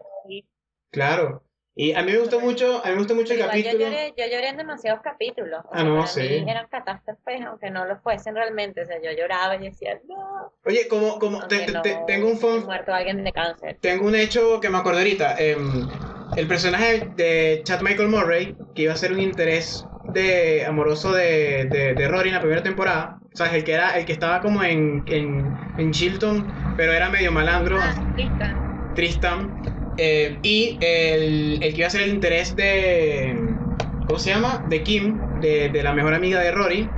claro. 0.91 1.45
Y 1.81 1.93
a 1.93 2.03
mí 2.03 2.11
me 2.11 2.19
gustó 2.19 2.41
mucho, 2.41 2.79
a 2.85 2.87
mí 2.89 2.93
me 2.93 2.99
gustó 2.99 3.15
mucho 3.15 3.33
el 3.35 3.39
Igual 3.39 3.57
yo 3.63 3.71
capítulo. 3.71 3.85
lloré, 3.85 4.15
yo 4.17 4.25
lloré 4.27 4.49
en 4.49 4.57
demasiados 4.57 5.01
capítulos. 5.01 5.65
O 5.65 5.71
Ah, 5.73 5.85
sea, 5.85 5.85
no, 5.85 6.07
sí. 6.07 6.45
eran 6.49 6.67
catástrofes, 6.69 7.41
aunque 7.47 7.71
no 7.71 7.85
lo 7.87 8.01
fuesen 8.01 8.35
realmente. 8.35 8.83
O 8.83 8.87
sea, 8.87 9.01
yo 9.01 9.13
lloraba 9.13 9.55
y 9.57 9.61
decía, 9.71 10.01
no, 10.09 10.53
Oye, 10.65 10.89
como, 10.89 11.19
como, 11.21 11.47
te- 11.47 11.61
te- 11.61 11.73
no 11.73 11.83
te- 11.83 12.03
tengo 12.07 12.29
un 12.29 12.39
fun, 12.39 12.65
muerto 12.67 12.93
alguien 12.93 13.23
de 13.23 13.33
cáncer. 13.33 13.79
Tengo 13.81 14.07
un 14.07 14.17
hecho 14.17 14.61
que 14.61 14.69
me 14.71 14.79
acuerdo 14.79 14.99
ahorita. 14.99 15.37
em, 15.39 15.89
el 16.35 16.47
personaje 16.49 17.13
de 17.15 17.63
Chad 17.65 17.81
Michael 17.83 18.09
Murray, 18.09 18.57
que 18.75 18.83
iba 18.83 18.93
a 18.93 18.97
ser 18.97 19.13
un 19.13 19.21
interés 19.21 19.89
de, 20.03 20.65
amoroso 20.67 21.13
de, 21.13 21.67
de, 21.67 21.95
de 21.95 22.09
Rory 22.09 22.29
en 22.31 22.35
la 22.35 22.41
primera 22.41 22.63
temporada. 22.63 23.21
O 23.33 23.37
sea, 23.37 23.55
el 23.55 23.63
que, 23.65 23.73
era, 23.73 23.97
el 23.99 24.05
que 24.05 24.13
estaba 24.13 24.41
como 24.41 24.63
en, 24.65 25.05
en, 25.07 25.61
en 25.77 25.93
Chilton, 25.93 26.53
pero 26.75 26.93
era 26.93 27.09
medio 27.09 27.31
malandro, 27.33 27.81
Ah, 27.81 27.95
Tristan. 28.15 28.57
Tristan. 28.95 29.61
Eh, 29.99 30.41
y 30.43 30.79
el, 30.83 31.63
el 31.63 31.73
que 31.75 31.79
iba 31.79 31.89
a 31.89 31.91
ser 31.91 32.03
el 32.03 32.11
interés 32.15 32.57
de. 32.57 33.59
¿Cómo 34.07 34.19
se 34.21 34.31
llama? 34.31 34.63
De 34.67 34.83
Kim, 34.85 35.29
de, 35.35 35.71
de 35.71 35.83
la 35.85 35.95
mejor 35.95 36.15
amiga 36.15 36.41
de 36.41 36.53
Rory. 36.53 36.97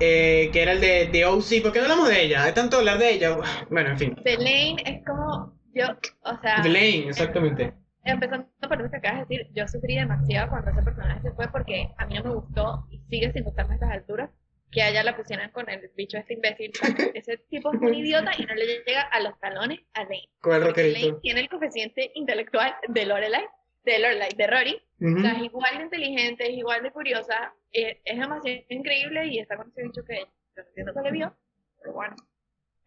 eh, 0.00 0.50
que 0.52 0.62
era 0.62 0.72
el 0.72 0.80
de, 0.80 1.08
de 1.08 1.26
OC. 1.26 1.60
¿Por 1.62 1.72
qué 1.72 1.80
no 1.80 1.86
hablamos 1.86 2.08
de 2.10 2.22
ella? 2.24 2.44
Hay 2.44 2.54
tanto 2.54 2.78
hablar 2.78 2.98
de 2.98 3.12
ella. 3.14 3.38
Bueno, 3.70 3.90
en 3.90 3.98
fin. 3.98 4.16
Lane 4.24 4.76
es 4.84 5.04
como 5.04 5.58
yo, 5.74 5.86
o 6.24 6.36
sea, 6.40 6.62
De 6.62 6.68
Lane, 6.68 7.08
exactamente. 7.08 7.72
empezando 8.04 8.48
por 8.68 8.80
eso 8.80 8.90
que 8.90 8.96
acabas 8.96 9.28
de 9.28 9.36
decir, 9.38 9.52
yo 9.54 9.68
sufrí 9.68 9.96
demasiado 9.96 10.50
cuando 10.50 10.70
ese 10.70 10.82
personaje 10.82 11.22
se 11.22 11.32
fue 11.32 11.48
porque 11.48 11.92
a 11.98 12.06
mí 12.06 12.14
no 12.14 12.24
me 12.24 12.34
gustó 12.34 12.86
y 12.90 12.98
sigue 13.10 13.32
sin 13.32 13.44
gustarme 13.44 13.74
a 13.74 13.76
estas 13.76 13.90
alturas 13.92 14.30
que 14.70 14.82
a 14.82 14.90
ella 14.90 15.02
la 15.02 15.16
pusieran 15.16 15.50
con 15.50 15.68
el 15.70 15.90
bicho 15.96 16.18
este 16.18 16.34
imbécil. 16.34 16.72
Ese 17.14 17.38
tipo 17.48 17.72
es 17.72 17.80
un 17.80 17.94
idiota 17.94 18.32
y 18.36 18.44
no 18.44 18.54
le 18.54 18.66
llega 18.84 19.02
a 19.02 19.20
los 19.20 19.38
talones 19.40 19.80
a 19.94 20.02
Lane. 20.02 20.28
Con 20.40 20.56
el 20.56 20.62
Porque 20.62 20.92
Lane 20.92 21.18
tiene 21.22 21.40
el 21.40 21.48
coeficiente 21.48 22.10
intelectual 22.14 22.74
de 22.88 23.06
Lorelai, 23.06 23.44
de 23.84 23.98
Lorelai, 23.98 24.30
de 24.36 24.46
Rory. 24.46 24.82
O 25.00 25.20
sea, 25.20 25.32
es 25.32 25.42
igual 25.42 25.78
de 25.78 25.84
inteligente, 25.84 26.44
es 26.44 26.58
igual 26.58 26.82
de 26.82 26.90
curiosa, 26.90 27.54
eh, 27.72 28.00
es 28.04 28.18
demasiado 28.18 28.64
increíble 28.68 29.26
y 29.28 29.38
está 29.38 29.56
con 29.56 29.68
ese 29.68 29.82
bicho 29.84 30.04
que 30.04 30.18
yo 30.18 30.62
no 30.62 30.68
entiendo 30.68 30.92
que 30.92 31.00
le 31.02 31.10
vio, 31.12 31.36
pero 31.80 31.94
bueno. 31.94 32.16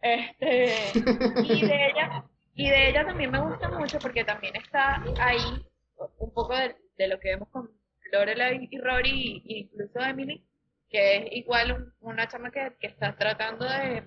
Este, 0.02 0.74
y 1.44 1.66
de 1.66 1.86
ella, 1.86 2.24
y 2.54 2.68
de 2.68 2.88
ella 2.90 3.06
también 3.06 3.30
me 3.30 3.40
gusta 3.40 3.70
mucho 3.70 3.98
porque 3.98 4.24
también 4.24 4.54
está 4.56 5.02
ahí 5.20 5.64
un 6.18 6.34
poco 6.34 6.54
de, 6.54 6.76
de 6.98 7.08
lo 7.08 7.18
que 7.18 7.30
vemos 7.30 7.48
con 7.48 7.70
Lorelai 8.12 8.68
y 8.70 8.78
Rory, 8.78 9.42
e 9.48 9.58
incluso 9.60 10.00
Emily, 10.00 10.44
que 10.92 11.18
es 11.18 11.32
igual 11.32 11.72
un- 11.72 11.94
una 12.12 12.28
chama 12.28 12.52
que, 12.52 12.74
que 12.80 12.88
está 12.88 13.16
tratando 13.16 13.66
de, 13.68 14.04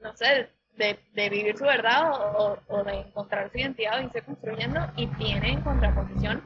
no 0.00 0.14
sé, 0.16 0.48
de, 0.76 0.98
de 1.12 1.28
vivir 1.30 1.56
su 1.56 1.64
verdad 1.64 2.10
o, 2.12 2.58
o 2.68 2.84
de 2.84 2.94
encontrar 3.00 3.50
su 3.50 3.58
identidad 3.58 3.98
o 3.98 4.02
irse 4.02 4.22
construyendo 4.22 4.80
y 4.96 5.06
tiene 5.08 5.52
en 5.52 5.62
contraposición 5.62 6.42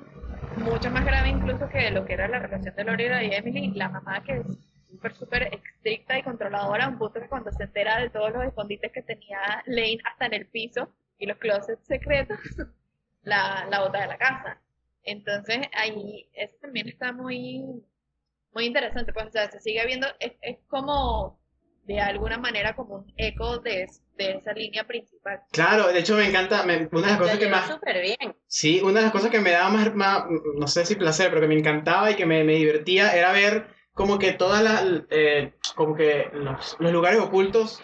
mucho 0.56 0.90
más 0.90 1.04
grave 1.04 1.28
incluso 1.30 1.68
que 1.68 1.90
lo 1.90 2.04
que 2.04 2.14
era 2.14 2.28
la 2.28 2.38
relación 2.38 2.74
de 2.74 2.84
Lorelai 2.84 3.28
y 3.28 3.34
Emily, 3.34 3.72
la 3.74 3.88
mamá 3.88 4.22
que 4.24 4.38
es 4.38 4.46
súper, 4.90 5.14
súper 5.14 5.42
estricta 5.54 6.18
y 6.18 6.22
controladora, 6.22 6.84
a 6.84 6.88
un 6.88 6.98
punto 6.98 7.20
que 7.20 7.28
cuando 7.28 7.50
se 7.52 7.64
entera 7.64 7.98
de 7.98 8.10
todos 8.10 8.32
los 8.32 8.44
escondites 8.44 8.92
que 8.92 9.02
tenía 9.02 9.62
Lane 9.66 9.98
hasta 10.04 10.26
en 10.26 10.34
el 10.34 10.46
piso 10.46 10.88
y 11.18 11.26
los 11.26 11.38
closets 11.38 11.86
secretos, 11.86 12.38
la, 13.22 13.66
la 13.70 13.80
bota 13.80 14.00
de 14.00 14.06
la 14.08 14.18
casa. 14.18 14.60
Entonces 15.02 15.58
ahí 15.72 16.28
eso 16.34 16.56
también 16.60 16.88
está 16.88 17.12
muy, 17.12 17.84
muy 18.54 18.66
interesante, 18.66 19.12
pues 19.12 19.26
o 19.26 19.30
sea, 19.30 19.50
se 19.50 19.60
sigue 19.60 19.84
viendo, 19.86 20.06
es, 20.20 20.32
es 20.40 20.58
como 20.68 21.38
de 21.84 22.00
alguna 22.00 22.38
manera 22.38 22.74
como 22.74 22.94
un 22.96 23.12
eco 23.16 23.58
de, 23.58 23.86
de 24.16 24.30
esa 24.32 24.52
línea 24.54 24.84
principal. 24.84 25.42
Claro, 25.52 25.88
de 25.88 25.98
hecho 25.98 26.16
me 26.16 26.26
encanta, 26.28 26.62
me- 26.64 26.88
una 26.92 27.02
de 27.02 27.12
las 27.12 27.18
cosas 27.18 27.38
que 27.38 27.48
más, 27.48 27.68
súper 27.70 28.00
bien. 28.00 28.36
sí, 28.46 28.80
una 28.82 29.00
de 29.00 29.02
las 29.02 29.12
cosas 29.12 29.30
que 29.30 29.40
me 29.40 29.50
daba 29.50 29.68
más, 29.70 29.94
más, 29.94 30.24
no 30.56 30.66
sé 30.66 30.86
si 30.86 30.94
placer, 30.94 31.28
pero 31.28 31.42
que 31.42 31.48
me 31.48 31.58
encantaba 31.58 32.10
y 32.10 32.14
que 32.16 32.24
me, 32.26 32.42
me 32.44 32.54
divertía 32.54 33.14
era 33.14 33.32
ver 33.32 33.66
como 33.92 34.18
que 34.18 34.32
todas 34.32 34.62
las, 34.62 34.82
eh, 35.10 35.52
como 35.76 35.94
que 35.94 36.30
los, 36.32 36.76
los 36.80 36.92
lugares 36.92 37.20
ocultos 37.20 37.82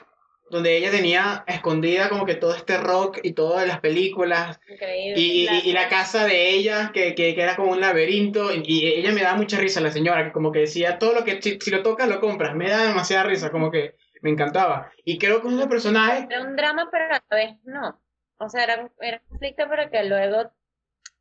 donde 0.51 0.77
ella 0.77 0.91
tenía 0.91 1.45
escondida 1.47 2.09
como 2.09 2.27
que 2.27 2.35
todo 2.35 2.55
este 2.55 2.77
rock 2.77 3.19
y 3.23 3.33
todas 3.33 3.67
las 3.67 3.81
películas 3.81 4.61
Increíble. 4.69 5.21
y, 5.21 5.49
y- 5.49 5.71
y 5.71 5.73
la 5.73 5.89
casa 5.89 6.27
de 6.27 6.51
ella 6.51 6.91
que, 6.93 7.15
que, 7.15 7.35
que 7.35 7.43
era 7.43 7.57
como 7.57 7.73
un 7.73 7.81
laberinto 7.81 8.51
y, 8.53 8.85
ella 8.87 9.13
me 9.13 9.23
daba 9.23 9.37
mucha 9.37 9.59
risa 9.59 9.81
la 9.81 9.91
señora 9.93 10.25
que 10.27 10.33
como 10.33 10.53
que 10.53 10.61
decía 10.61 10.99
todo 10.99 11.15
lo 11.15 11.25
que 11.25 11.41
si, 11.41 11.59
si 11.61 11.71
lo 11.71 11.83
tocas 11.83 12.09
lo 12.09 12.21
compras 12.21 12.55
me 12.55 12.69
da 12.69 12.87
demasiada 12.87 13.25
risa 13.25 13.51
como 13.51 13.71
que 13.71 13.95
me 14.23 14.31
encantaba. 14.31 14.91
Y 15.05 15.19
creo 15.19 15.41
que 15.41 15.47
uno 15.47 15.57
de 15.57 15.63
los 15.63 15.71
personajes 15.71 16.27
Era 16.29 16.43
un 16.43 16.55
drama, 16.57 16.89
pero 16.91 17.05
a 17.07 17.09
la 17.31 17.37
vez 17.37 17.57
no. 17.65 18.01
O 18.39 18.49
sea, 18.49 18.65
era, 18.65 18.91
era 19.01 19.17
un 19.23 19.29
conflicto, 19.29 19.65
pero 19.69 19.91
que 19.91 20.05
luego 20.05 20.51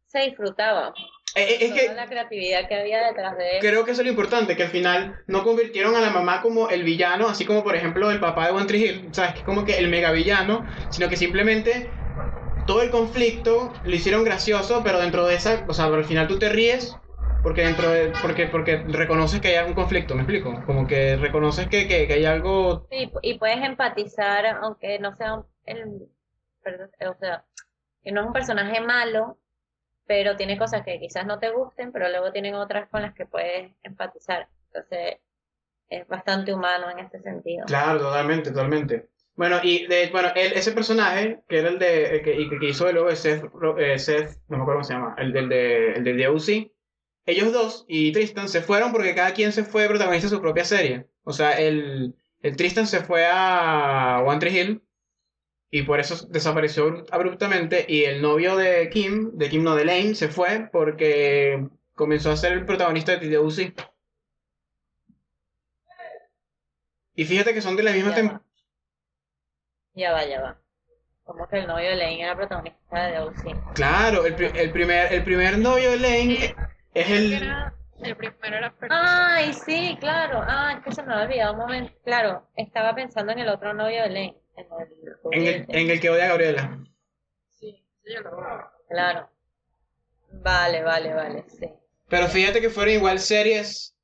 se 0.06 0.20
disfrutaba. 0.20 0.94
Eh, 1.36 1.44
eh, 1.50 1.58
es 1.62 1.74
Toda 1.74 1.94
que 1.96 1.96
la 1.96 2.08
creatividad 2.08 2.68
que 2.68 2.76
había 2.76 3.06
detrás 3.06 3.38
de 3.38 3.60
él. 3.60 3.66
creo 3.68 3.86
que 3.86 3.92
eso 3.92 4.02
es 4.02 4.06
lo 4.06 4.12
importante, 4.12 4.56
que 4.56 4.64
al 4.64 4.70
final 4.70 5.24
no 5.28 5.44
convirtieron 5.44 5.96
a 5.96 6.02
la 6.02 6.10
mamá 6.12 6.42
como 6.42 6.70
el 6.70 6.84
villano, 6.84 7.28
así 7.28 7.46
como 7.46 7.64
por 7.64 7.76
ejemplo 7.76 8.10
el 8.12 8.20
papá 8.20 8.46
de 8.48 8.54
One 8.54 8.66
Tree 8.66 8.86
Hill, 8.86 9.10
¿sabes? 9.14 9.34
Que 9.34 9.40
es 9.40 9.46
como 9.46 9.66
que 9.66 9.78
el 9.78 9.90
mega 9.90 10.12
villano, 10.12 10.66
sino 10.90 11.10
que 11.10 11.18
simplemente 11.18 11.96
todo 12.66 12.82
el 12.84 12.92
conflicto 12.92 13.82
lo 13.84 13.96
hicieron 13.96 14.24
gracioso, 14.26 14.84
pero 14.84 15.00
dentro 15.00 15.26
de 15.28 15.36
esa, 15.36 15.66
o 15.68 15.74
sea, 15.74 15.86
al 15.86 16.06
final 16.06 16.28
tú 16.28 16.40
te 16.40 16.50
ríes 16.50 17.02
porque 17.42 17.64
dentro 17.64 17.90
de, 17.92 18.12
porque, 18.22 18.48
porque 18.48 18.78
reconoces 18.88 19.42
que 19.42 19.58
hay 19.58 19.68
un 19.68 19.76
conflicto, 19.76 20.16
¿me 20.16 20.24
explico? 20.24 20.64
Como 20.66 20.88
que 20.88 21.18
reconoces 21.18 21.68
que, 21.70 21.88
que, 21.88 22.08
que 22.08 22.14
hay 22.14 22.26
algo, 22.26 22.90
Sí, 22.90 23.12
y 23.22 23.38
puedes 23.38 23.64
empatizar, 23.64 24.46
aunque 24.48 24.98
no 25.00 25.14
sea 25.16 25.36
un, 25.36 25.46
el, 25.66 26.10
o 27.08 27.14
sea, 27.20 27.46
que 28.04 28.12
no 28.12 28.22
es 28.22 28.28
un 28.28 28.34
personaje 28.34 28.82
malo, 28.82 29.40
pero 30.10 30.36
tiene 30.36 30.58
cosas 30.58 30.84
que 30.84 31.00
quizás 31.00 31.28
no 31.28 31.38
te 31.38 31.52
gusten, 31.52 31.92
pero 31.92 32.10
luego 32.10 32.32
tienen 32.32 32.56
otras 32.56 32.90
con 32.90 33.04
las 33.04 33.14
que 33.14 33.28
puedes 33.28 33.72
empatizar. 33.84 34.48
Entonces, 34.74 35.20
es 35.88 36.08
bastante 36.08 36.52
humano 36.52 36.90
en 36.90 36.98
este 36.98 37.22
sentido. 37.22 37.68
Claro, 37.68 38.00
totalmente, 38.00 38.50
totalmente. 38.50 39.10
Bueno, 39.36 39.60
y 39.62 39.86
de, 39.86 40.10
bueno, 40.12 40.30
él, 40.36 40.54
ese 40.56 40.72
personaje, 40.72 41.44
que 41.48 41.60
era 41.60 41.70
el 41.70 41.78
de, 41.78 42.06
el 42.06 42.24
que, 42.24 42.34
y 42.34 42.50
que 42.50 42.70
hizo 42.70 42.92
luego 42.92 43.10
de 43.10 43.14
eh, 43.14 44.00
Seth, 44.00 44.32
no 44.48 44.58
me 44.58 44.64
acuerdo 44.64 44.80
cómo 44.80 44.84
se 44.84 44.94
llama, 44.94 45.16
el 45.20 45.32
del 45.32 45.48
de, 45.48 45.94
el 45.94 46.04
del 46.04 46.18
de 46.18 46.72
ellos 47.28 47.54
dos 47.54 47.86
y 47.88 48.12
Tristan 48.12 48.50
se 48.50 48.62
fueron 48.62 48.92
porque 48.92 49.14
cada 49.14 49.34
quien 49.34 49.52
se 49.52 49.64
fue 49.64 49.88
protagonista 49.88 50.28
de 50.28 50.36
su 50.36 50.42
propia 50.42 50.66
serie. 50.66 51.06
O 51.24 51.34
sea, 51.34 51.52
el, 51.60 52.16
el 52.42 52.56
Tristan 52.56 52.88
se 52.88 53.02
fue 53.02 53.28
a 53.32 54.24
One 54.26 54.40
Tree 54.40 54.60
Hill 54.60 54.84
y 55.72 55.84
por 55.84 56.00
eso 56.00 56.28
desapareció 56.30 56.88
abru- 56.88 57.06
abruptamente 57.12 57.86
y 57.88 58.04
el 58.06 58.22
novio 58.22 58.56
de 58.58 58.90
Kim, 58.90 59.32
de 59.34 59.50
Kim 59.50 59.64
no, 59.64 59.76
de 59.76 59.86
Lane, 59.86 60.16
se 60.16 60.30
fue 60.30 60.70
porque 60.72 61.68
comenzó 61.94 62.32
a 62.32 62.38
ser 62.38 62.54
el 62.54 62.66
protagonista 62.66 63.16
de 63.18 63.30
The 63.30 63.40
UC. 63.40 63.74
Y 67.16 67.26
fíjate 67.26 67.54
que 67.54 67.62
son 67.62 67.76
de 67.76 67.84
la 67.84 67.92
misma 67.92 68.14
temporada. 68.16 68.46
Ya 69.94 70.14
va, 70.14 70.26
ya 70.26 70.42
va. 70.42 70.58
Como 71.24 71.48
que 71.48 71.60
el 71.60 71.68
novio 71.68 71.90
de 71.90 71.96
Lane 71.96 72.24
era 72.24 72.36
protagonista 72.36 73.06
de 73.08 73.20
OC. 73.20 73.74
Claro, 73.76 74.26
el, 74.26 74.36
pri- 74.36 74.52
el 74.56 74.72
primer, 74.72 75.14
el 75.14 75.24
primer 75.24 75.58
novio 75.60 75.92
de 75.92 75.98
Lane 76.00 76.56
es 76.94 77.10
el... 77.10 77.34
era- 77.34 77.74
el 78.02 78.16
primero 78.16 78.56
era 78.58 78.74
Ay, 78.90 79.54
sí, 79.54 79.98
claro. 80.00 80.42
Ah, 80.48 80.76
es 80.78 80.84
que 80.84 80.92
se 80.94 81.04
me 81.04 81.14
había 81.14 81.26
olvidado 81.26 81.54
un 81.54 81.60
momento. 81.60 81.94
Claro, 82.06 82.48
estaba 82.56 82.96
pensando 82.96 83.34
en 83.34 83.40
el 83.40 83.50
otro 83.50 83.74
novio 83.74 84.02
de 84.04 84.10
Lane. 84.10 84.38
En 84.60 85.44
el, 85.44 85.48
En 85.48 85.48
el, 85.48 85.66
en 85.70 85.90
el 85.90 86.00
que 86.00 86.10
odia 86.10 86.26
a 86.26 86.30
Gabriela. 86.30 86.80
Sí, 87.52 87.84
sí, 88.04 88.14
yo 88.14 88.22
lo 88.22 88.32
Claro. 88.90 89.30
Vale, 90.32 90.84
vale, 90.84 91.14
vale, 91.14 91.44
sí. 91.48 91.68
Pero 92.10 92.28
fíjate 92.28 92.60
que 92.62 92.70
fueron 92.70 92.96
igual 92.96 93.20
series 93.20 93.96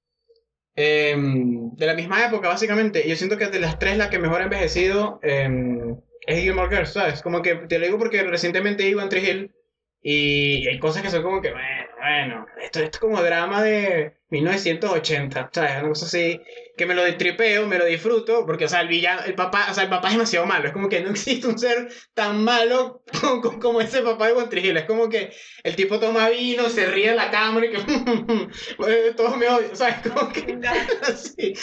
em, 0.76 1.72
de 1.76 1.86
la 1.86 1.94
misma 1.94 2.26
época, 2.26 2.50
básicamente. 2.50 3.06
Y 3.06 3.10
yo 3.10 3.16
siento 3.16 3.38
que 3.38 3.48
de 3.48 3.60
las 3.60 3.80
tres 3.80 3.98
la 3.98 4.10
que 4.10 4.20
mejor 4.20 4.42
ha 4.42 4.46
envejecido 4.46 5.20
em, 5.24 6.00
es 6.26 6.40
Gilmore 6.42 6.70
Girls, 6.70 6.94
¿sabes? 6.94 7.22
Como 7.22 7.42
que 7.42 7.56
te 7.56 7.80
lo 7.80 7.86
digo 7.86 7.98
porque 7.98 8.24
recientemente 8.24 8.88
iba 8.88 9.04
a 9.04 9.10
Tree 9.10 9.30
Hill 9.30 9.56
y 10.02 10.68
hay 10.68 10.80
cosas 10.80 11.02
que 11.02 11.10
son 11.10 11.24
como 11.24 11.42
que, 11.42 11.52
bueno, 11.52 11.88
bueno, 12.00 12.46
esto, 12.62 12.80
esto 12.80 12.98
es 12.98 13.00
como 13.00 13.24
drama 13.24 13.64
de 13.64 14.18
1980, 14.42 15.50
¿sabes? 15.54 15.72
Una 15.80 15.90
cosa 15.90 16.06
así 16.06 16.42
que 16.78 16.86
me 16.86 16.94
lo 16.94 17.04
tripeo, 17.18 17.68
me 17.68 17.78
lo 17.78 17.86
disfruto, 17.86 18.46
porque, 18.46 18.66
o 18.66 18.68
sea, 18.68 18.82
el 18.82 18.88
villano, 18.90 19.22
el 19.26 19.34
papá, 19.34 19.68
o 19.72 19.74
sea, 19.74 19.84
el 19.84 19.90
papá 19.90 20.10
es 20.10 20.16
demasiado 20.16 20.46
malo. 20.46 20.68
Es 20.68 20.74
como 20.74 20.90
que 20.90 21.02
no 21.02 21.10
existe 21.12 21.48
un 21.48 21.58
ser 21.58 21.88
tan 22.14 22.44
malo 22.44 23.02
como, 23.22 23.60
como- 23.60 23.82
ese 23.82 24.02
papá 24.02 24.28
de 24.28 24.60
Hill. 24.60 24.78
Es 24.78 24.86
como 24.86 25.10
que 25.10 25.32
el 25.64 25.76
tipo 25.76 26.00
toma 26.00 26.30
vino, 26.30 26.70
se 26.70 26.86
ríe 26.88 27.10
en 27.10 27.16
la 27.18 27.30
cámara 27.32 27.66
y 27.66 27.72
que 27.72 27.78
eh, 28.88 29.14
todos 29.16 29.38
me 29.38 29.48
odian, 29.48 29.76
¿sabes? 29.76 29.96
Como 30.04 30.32
que 30.32 30.60
Sí, 31.16 31.54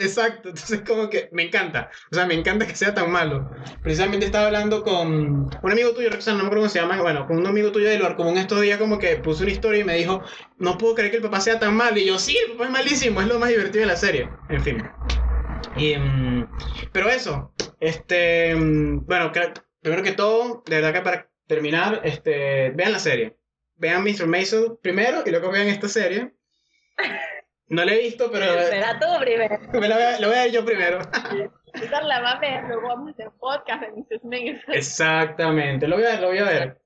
exacto. 0.00 0.50
Entonces, 0.50 0.82
como 0.86 1.10
que 1.10 1.28
me 1.32 1.44
encanta. 1.44 1.90
O 2.10 2.14
sea, 2.14 2.26
me 2.26 2.34
encanta 2.34 2.66
que 2.66 2.76
sea 2.76 2.94
tan 2.94 3.10
malo. 3.10 3.50
Precisamente 3.82 4.26
estaba 4.26 4.46
hablando 4.46 4.82
con 4.82 5.48
un 5.62 5.72
amigo 5.72 5.92
tuyo, 5.92 6.10
Roxana, 6.10 6.38
no 6.38 6.44
me 6.44 6.46
acuerdo 6.48 6.62
cómo 6.64 6.72
se 6.72 6.80
llama. 6.80 7.00
Bueno, 7.02 7.26
con 7.26 7.36
un 7.38 7.46
amigo 7.46 7.72
tuyo 7.72 7.88
de 7.88 7.98
lugar 7.98 8.16
común 8.16 8.38
estos 8.38 8.60
días, 8.60 8.78
como 8.78 8.98
que 8.98 9.16
puso 9.16 9.42
una 9.42 9.52
historia 9.52 9.80
y 9.80 9.84
me 9.84 9.96
dijo: 9.96 10.22
No 10.58 10.78
puedo 10.78 10.94
creer 10.94 11.10
que 11.10 11.16
el 11.18 11.22
papá 11.22 11.40
sea 11.40 11.58
tan 11.58 11.74
malo. 11.74 11.98
Y 11.98 12.05
yo, 12.06 12.18
sí, 12.18 12.36
el 12.46 12.52
papá 12.52 12.64
es 12.64 12.70
malísimo, 12.70 13.20
es 13.20 13.26
lo 13.26 13.38
más 13.38 13.48
divertido 13.50 13.80
de 13.80 13.86
la 13.86 13.96
serie. 13.96 14.28
En 14.48 14.62
fin. 14.62 14.82
Y, 15.76 15.96
mm, 15.96 16.48
pero 16.92 17.08
eso, 17.08 17.52
este. 17.80 18.54
mm, 18.54 19.06
Bueno, 19.06 19.32
primero 19.80 20.02
que 20.02 20.12
todo, 20.12 20.62
de 20.66 20.76
verdad 20.76 20.92
que 20.92 21.02
para 21.02 21.30
terminar, 21.46 22.00
este, 22.04 22.70
vean 22.70 22.92
la 22.92 22.98
serie. 22.98 23.36
Vean 23.76 24.02
Mr. 24.04 24.26
Maisel 24.26 24.78
primero 24.82 25.22
y 25.26 25.30
luego 25.30 25.50
vean 25.50 25.68
esta 25.68 25.88
serie. 25.88 26.32
No 27.68 27.84
la 27.84 27.92
he 27.94 27.98
visto, 27.98 28.30
pero 28.30 28.44
Espera 28.60 28.98
tú 28.98 29.06
primero. 29.20 29.58
me 29.72 29.88
la 29.88 29.96
voy 29.96 30.04
a, 30.04 30.20
lo 30.20 30.28
voy 30.28 30.36
a 30.36 30.42
ver 30.44 30.52
yo 30.52 30.64
primero. 30.64 30.98
Esta 31.74 32.02
la 32.02 32.20
va 32.20 32.30
a 32.32 32.40
ver, 32.40 32.64
luego 32.64 32.88
vamos 32.88 33.08
a 33.08 33.10
hacer 33.12 33.28
podcast 33.38 33.82
de 33.82 33.92
Mrs. 33.92 34.24
Mason. 34.24 34.74
Exactamente, 34.74 35.86
lo 35.86 35.96
voy 35.96 36.06
a 36.06 36.10
ver, 36.10 36.20
lo 36.20 36.28
voy 36.28 36.38
a 36.38 36.44
ver. 36.44 36.80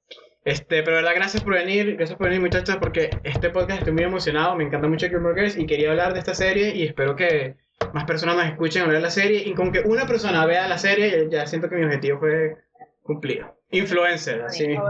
Este, 0.45 0.83
pero 0.83 0.97
verdad, 0.97 1.13
gracias 1.15 1.43
por 1.43 1.55
venir, 1.55 1.97
gracias 1.97 2.17
por 2.17 2.29
venir 2.29 2.41
muchachos, 2.41 2.77
porque 2.79 3.11
este 3.25 3.51
podcast 3.51 3.81
estoy 3.81 3.93
muy 3.93 4.05
emocionado, 4.05 4.55
me 4.57 4.65
encanta 4.65 4.89
mucho 4.89 5.07
Gilmore 5.09 5.35
Girls 5.35 5.59
y 5.59 5.67
quería 5.67 5.91
hablar 5.91 6.15
de 6.15 6.19
esta 6.19 6.35
serie 6.35 6.75
y 6.75 6.85
espero 6.87 7.15
que 7.15 7.57
más 7.93 8.05
personas 8.05 8.37
nos 8.37 8.47
escuchen 8.47 8.83
hablar 8.83 8.97
de 8.97 9.03
la 9.03 9.11
serie 9.11 9.43
y 9.45 9.53
con 9.55 9.71
que 9.71 9.81
una 9.81 10.07
persona 10.07 10.47
vea 10.47 10.67
la 10.67 10.79
serie 10.79 11.29
ya, 11.31 11.47
siento 11.47 11.69
que 11.69 11.77
mi 11.77 11.85
objetivo 11.85 12.19
fue 12.21 12.57
cumplido. 13.03 13.55
Influencer, 13.71 14.43
así 14.43 14.67
mismo. 14.67 14.85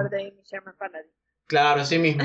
Claro, 1.46 1.80
así 1.80 1.98
mismo. 1.98 2.22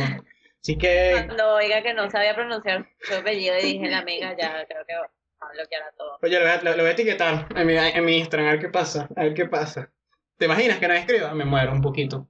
Así 0.61 0.77
que, 0.77 1.23
Cuando 1.25 1.55
oiga 1.55 1.81
que 1.81 1.93
no 1.93 2.09
sabía 2.11 2.35
pronunciar 2.35 2.87
su 3.01 3.15
apellido 3.15 3.55
y 3.59 3.63
dije 3.63 3.89
la 3.89 3.99
amiga, 3.99 4.35
ya 4.39 4.65
creo 4.67 4.85
que 4.87 4.93
va 4.95 5.09
a 5.41 5.51
bloquear 5.51 5.81
a 5.83 5.91
todo. 5.97 6.17
oye, 6.21 6.39
lo 6.39 6.45
voy 6.45 6.49
a, 6.53 6.61
lo- 6.61 6.71
lo 6.71 6.83
voy 6.83 6.89
a 6.89 6.93
etiquetar 6.93 7.47
en 7.55 7.67
mi, 7.67 7.75
en 7.75 8.05
mi 8.05 8.17
Instagram, 8.19 8.47
a 8.49 8.51
ver 8.51 8.59
qué 8.61 8.69
pasa, 8.69 9.07
a 9.15 9.23
ver 9.23 9.33
qué 9.33 9.45
pasa. 9.45 9.91
¿Te 10.37 10.45
imaginas 10.45 10.77
que 10.79 10.87
no 10.87 10.93
escriba? 10.93 11.33
Me 11.33 11.45
muero 11.45 11.71
un 11.71 11.81
poquito. 11.81 12.27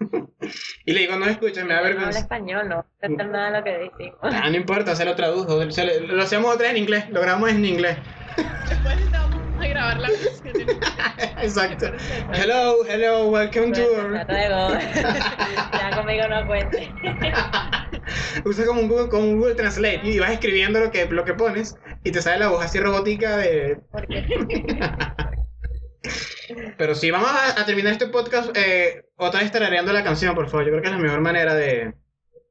y 0.86 0.92
le 0.92 1.00
digo, 1.00 1.16
no 1.16 1.26
escuches, 1.26 1.64
me 1.64 1.74
da 1.74 1.80
No 1.80 1.86
habla 1.86 1.88
vergüenza. 1.90 2.18
español, 2.20 2.68
no 2.68 2.84
entiendo 3.02 3.32
nada 3.32 3.50
de 3.50 3.58
lo 3.58 3.64
que 3.64 3.70
decimos. 3.78 4.18
Ah, 4.22 4.48
no 4.50 4.56
importa, 4.56 4.96
se 4.96 5.04
lo 5.04 5.14
traduzco. 5.14 5.70
se 5.70 5.84
lo, 5.84 6.14
lo 6.16 6.22
hacemos 6.22 6.54
otra 6.54 6.68
vez 6.68 6.72
en 6.76 6.82
inglés, 6.82 7.08
lo 7.10 7.20
grabamos 7.20 7.50
en 7.50 7.64
inglés. 7.64 7.96
Después 8.68 9.10
vamos 9.10 9.40
a 9.60 9.66
grabar 9.66 9.98
la 10.00 10.08
Exacto. 11.42 11.86
Hello, 12.32 12.84
hello, 12.88 13.28
welcome 13.28 13.72
to. 13.72 14.16
Hasta 14.16 14.32
luego. 14.32 14.78
ya 15.72 15.96
conmigo 15.96 16.28
no 16.28 16.46
cuente. 16.46 16.90
Usa 18.44 18.64
como 18.66 18.80
un 18.80 18.88
Google, 18.88 19.08
como 19.08 19.24
un 19.24 19.38
Google 19.38 19.54
Translate 19.54 20.00
y 20.04 20.18
vas 20.18 20.30
escribiendo 20.30 20.80
lo 20.80 20.90
que, 20.90 21.06
lo 21.06 21.24
que 21.24 21.34
pones 21.34 21.76
y 22.04 22.10
te 22.12 22.22
sale 22.22 22.38
la 22.38 22.48
voz 22.48 22.64
así 22.64 22.78
robótica 22.78 23.36
de. 23.36 23.78
Porque 23.90 24.24
Pero 26.78 26.94
sí, 26.94 27.10
vamos 27.10 27.30
a, 27.30 27.60
a 27.60 27.66
terminar 27.66 27.92
este 27.92 28.06
podcast 28.06 28.56
eh, 28.56 29.04
otra 29.16 29.40
vez 29.40 29.52
tarareando 29.52 29.92
la 29.92 30.02
canción, 30.04 30.34
por 30.34 30.48
favor. 30.48 30.64
Yo 30.66 30.70
creo 30.72 30.82
que 30.82 30.88
es 30.88 30.94
la 30.94 30.98
mejor 31.00 31.20
manera 31.20 31.54
de. 31.54 31.94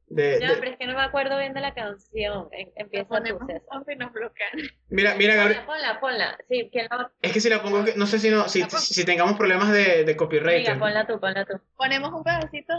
de- 0.08 0.40
ya, 0.40 0.50
de- 0.52 0.58
pero 0.58 0.72
es 0.72 0.78
que 0.78 0.88
no 0.88 0.94
me 0.96 1.02
acuerdo 1.02 1.38
bien 1.38 1.54
de 1.54 1.62
la 1.62 1.74
canción. 1.74 2.48
Em- 2.52 2.72
Empieza 2.76 3.22
tú, 3.24 3.38
aunque 3.72 3.96
nos 3.96 4.12
bloquean. 4.14 4.52
Mira, 4.90 5.16
mira, 5.16 5.36
Gabriel. 5.36 5.64
Ponla, 5.66 6.00
ponla, 6.00 6.00
ponla. 6.00 6.38
Sí, 6.48 6.70
¿quién 6.72 6.88
la 6.90 7.12
Es 7.22 7.32
que 7.32 7.42
si 7.42 7.50
la 7.50 7.62
pongo, 7.62 7.84
que- 7.86 7.96
no 7.96 8.06
sé 8.08 8.20
si 8.20 8.30
no, 8.30 8.48
si, 8.48 8.64
si, 8.64 9.06
tengamos 9.06 9.36
problemas 9.38 9.72
de, 9.72 10.04
de 10.04 10.16
copyright. 10.16 10.66
Venga, 10.68 10.80
ponla 10.80 11.08
tú, 11.08 11.20
ponla 11.20 11.46
tú. 11.46 11.60
Ponemos 11.78 12.12
un 12.14 12.24
pedacito. 12.24 12.74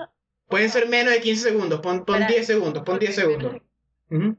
Pueden 0.48 0.68
ser 0.70 0.88
menos 0.88 1.12
de 1.12 1.20
15 1.20 1.50
segundos, 1.50 1.80
pon, 1.80 2.04
pon 2.04 2.16
Espera. 2.16 2.34
10 2.34 2.46
segundos, 2.46 2.82
pon 2.84 2.98
10 2.98 3.14
segundos. 3.14 3.56
Ujú. 4.10 4.36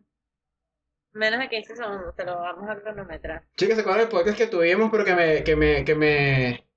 Menos 1.14 1.40
de 1.40 1.50
15 1.50 1.76
segundos, 1.76 2.16
te 2.16 2.24
lo 2.26 2.40
vamos 2.40 2.70
a 2.70 2.80
cronometrar. 2.80 3.44
Chicas, 3.58 3.76
¿se 3.76 3.82
acuerdan 3.82 4.02
del 4.02 4.10
podcast 4.10 4.38
que 4.38 4.48
tuvimos 4.48 4.90
pero 4.92 5.04
que 5.04 5.16
me, 5.16 5.44
que 5.44 5.56
me, 5.56 5.84
que 5.84 5.96
me, 5.96 6.68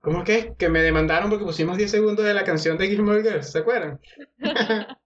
¿cómo 0.00 0.18
es 0.18 0.24
que? 0.24 0.54
Que 0.58 0.68
me 0.68 0.80
demandaron 0.82 1.30
porque 1.30 1.44
pusimos 1.44 1.76
10 1.76 1.90
segundos 1.90 2.24
de 2.24 2.34
la 2.34 2.44
canción 2.44 2.76
de 2.78 2.88
Gilmore 2.88 3.22
Girls, 3.22 3.52
¿se 3.52 3.58
acuerdan? 3.60 4.00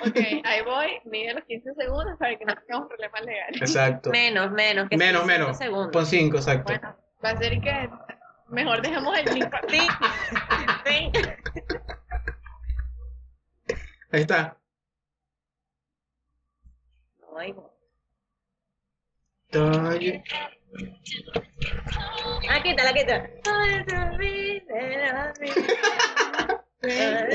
Ok, 0.00 0.16
ahí 0.44 0.62
voy. 0.64 0.86
Mide 1.06 1.34
los 1.34 1.44
15 1.44 1.74
segundos 1.74 2.16
para 2.20 2.38
que 2.38 2.44
no 2.44 2.54
tengamos 2.54 2.86
problemas 2.88 3.20
legales. 3.24 3.60
Exacto. 3.60 4.10
Menos, 4.10 4.52
menos. 4.52 4.88
Que 4.88 4.96
Menos, 4.96 5.26
menos. 5.26 5.58
segundos. 5.58 5.90
Pon 5.92 6.06
5, 6.06 6.36
exacto. 6.36 6.72
Bueno, 6.72 6.96
va 7.24 7.30
a 7.30 7.36
ser 7.36 7.60
que 7.60 7.90
mejor 8.48 8.80
dejemos 8.80 9.18
el 9.18 9.34
link. 9.34 9.52
Sí, 9.68 9.80
sí. 10.84 11.10
Ahí 14.12 14.20
está. 14.20 14.56
Oigo. 17.34 17.70
Doy- 19.52 20.22
Ah, 22.48 22.60
quítala, 22.62 22.92
quítala. 22.94 23.28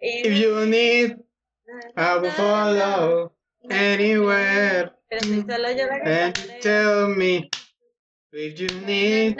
If 0.00 0.38
you 0.38 0.66
need, 0.66 1.16
I 1.96 2.16
will 2.18 2.30
follow 2.32 3.32
anywhere. 3.70 4.90
Pero 5.10 5.20
si 5.22 5.42
solo 5.42 5.68
yo 5.70 5.86
la 5.86 5.96
And 6.04 6.36
you 6.38 6.60
tell 6.60 7.08
me 7.08 7.50
if 8.32 8.58
you 8.60 8.68
need, 8.86 9.36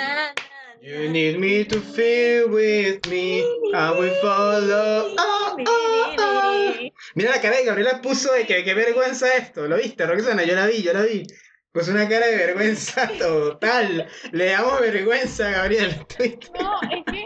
you 0.85 1.09
need 1.09 1.41
me 1.41 1.65
to 1.65 1.81
feel 1.81 2.51
with 2.51 3.07
me. 3.09 3.41
I 3.75 3.91
will 3.99 4.15
follow. 4.21 5.15
Oh, 5.17 5.57
oh, 5.67 6.17
oh. 6.19 6.75
Mira 7.15 7.31
la 7.31 7.41
cara 7.41 7.57
de 7.57 7.65
Gabriela 7.65 8.03
puso 8.03 8.33
de 8.35 8.45
que 8.45 8.63
qué 8.65 8.75
vergüenza 8.75 9.35
esto. 9.35 9.67
¿Lo 9.67 9.77
viste, 9.77 10.07
Roxana? 10.07 10.45
Yo 10.45 10.55
la 10.55 10.67
vi, 10.67 10.83
yo 10.83 10.93
la 10.93 11.03
vi. 11.03 11.27
Pues 11.73 11.89
una 11.89 12.07
cara 12.07 12.27
de 12.27 12.37
vergüenza 12.37 13.09
total. 13.19 14.07
Le 14.33 14.47
damos 14.47 14.81
vergüenza 14.81 15.49
a 15.49 15.53
Gabriela. 15.53 15.95
¿Viste? 16.19 16.51
No, 16.61 16.79
es 16.83 17.05
que, 17.11 17.25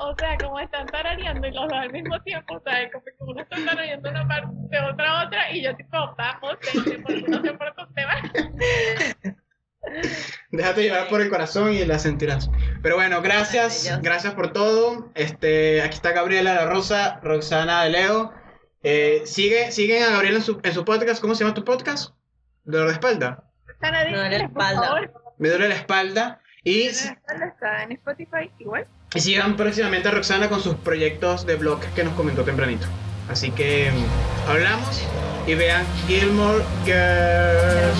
o 0.00 0.14
sea, 0.16 0.38
como 0.38 0.60
están 0.60 0.86
tarareando 0.86 1.48
y 1.48 1.50
los 1.50 1.68
dos 1.68 1.78
al 1.78 1.92
mismo 1.92 2.22
tiempo, 2.22 2.54
o 2.54 2.60
sea, 2.60 2.90
como 2.92 3.04
uno 3.32 3.42
está 3.42 3.56
tarareando 3.56 4.08
una 4.08 4.28
parte, 4.28 4.48
otra 4.88 5.26
otra, 5.26 5.50
y 5.52 5.64
yo 5.64 5.74
tipo, 5.76 6.14
vamos, 6.16 6.58
vente, 6.72 6.98
porque 7.00 7.22
no 7.22 7.42
sé 7.42 7.52
por 7.54 7.74
dónde 7.74 8.04
va. 8.04 9.34
Déjate 10.50 10.82
llevar 10.82 11.08
por 11.08 11.20
el 11.20 11.30
corazón 11.30 11.72
y 11.72 11.84
la 11.84 11.98
sentirás. 11.98 12.50
Pero 12.82 12.96
bueno, 12.96 13.22
gracias, 13.22 13.98
gracias 14.02 14.34
por 14.34 14.52
todo. 14.52 15.10
Este, 15.14 15.82
aquí 15.82 15.94
está 15.96 16.12
Gabriela 16.12 16.54
La 16.54 16.66
Rosa, 16.66 17.20
Roxana 17.22 17.84
de 17.84 17.90
Leo. 17.90 18.32
Eh, 18.82 19.22
sigue, 19.24 19.72
siguen 19.72 20.02
a 20.02 20.10
Gabriela 20.10 20.38
en 20.38 20.44
su, 20.44 20.60
en 20.62 20.72
su 20.72 20.84
podcast. 20.84 21.20
¿Cómo 21.20 21.34
se 21.34 21.44
llama 21.44 21.54
tu 21.54 21.64
podcast? 21.64 22.14
Dolor 22.64 22.88
de 22.88 22.94
espalda. 22.94 23.44
Sana, 23.80 24.04
No, 24.04 24.16
la 24.16 24.36
espalda. 24.36 25.12
Me 25.38 25.48
duele 25.48 25.68
la 25.68 25.76
espalda. 25.76 26.40
Y, 26.62 26.84
la 26.84 26.90
espalda 26.90 27.46
está 27.46 27.82
en 27.84 27.92
Spotify 27.92 28.50
igual. 28.58 28.86
y 29.14 29.20
sigan 29.20 29.56
próximamente 29.56 30.08
a 30.08 30.10
Roxana 30.10 30.50
con 30.50 30.60
sus 30.60 30.74
proyectos 30.74 31.46
de 31.46 31.56
blog 31.56 31.80
que 31.94 32.04
nos 32.04 32.12
comentó 32.14 32.44
tempranito. 32.44 32.86
Así 33.30 33.50
que 33.50 33.90
mm, 33.90 34.50
hablamos 34.50 35.02
y 35.46 35.54
vean 35.54 35.86
Gilmore 36.06 36.62
Girls. 36.84 37.96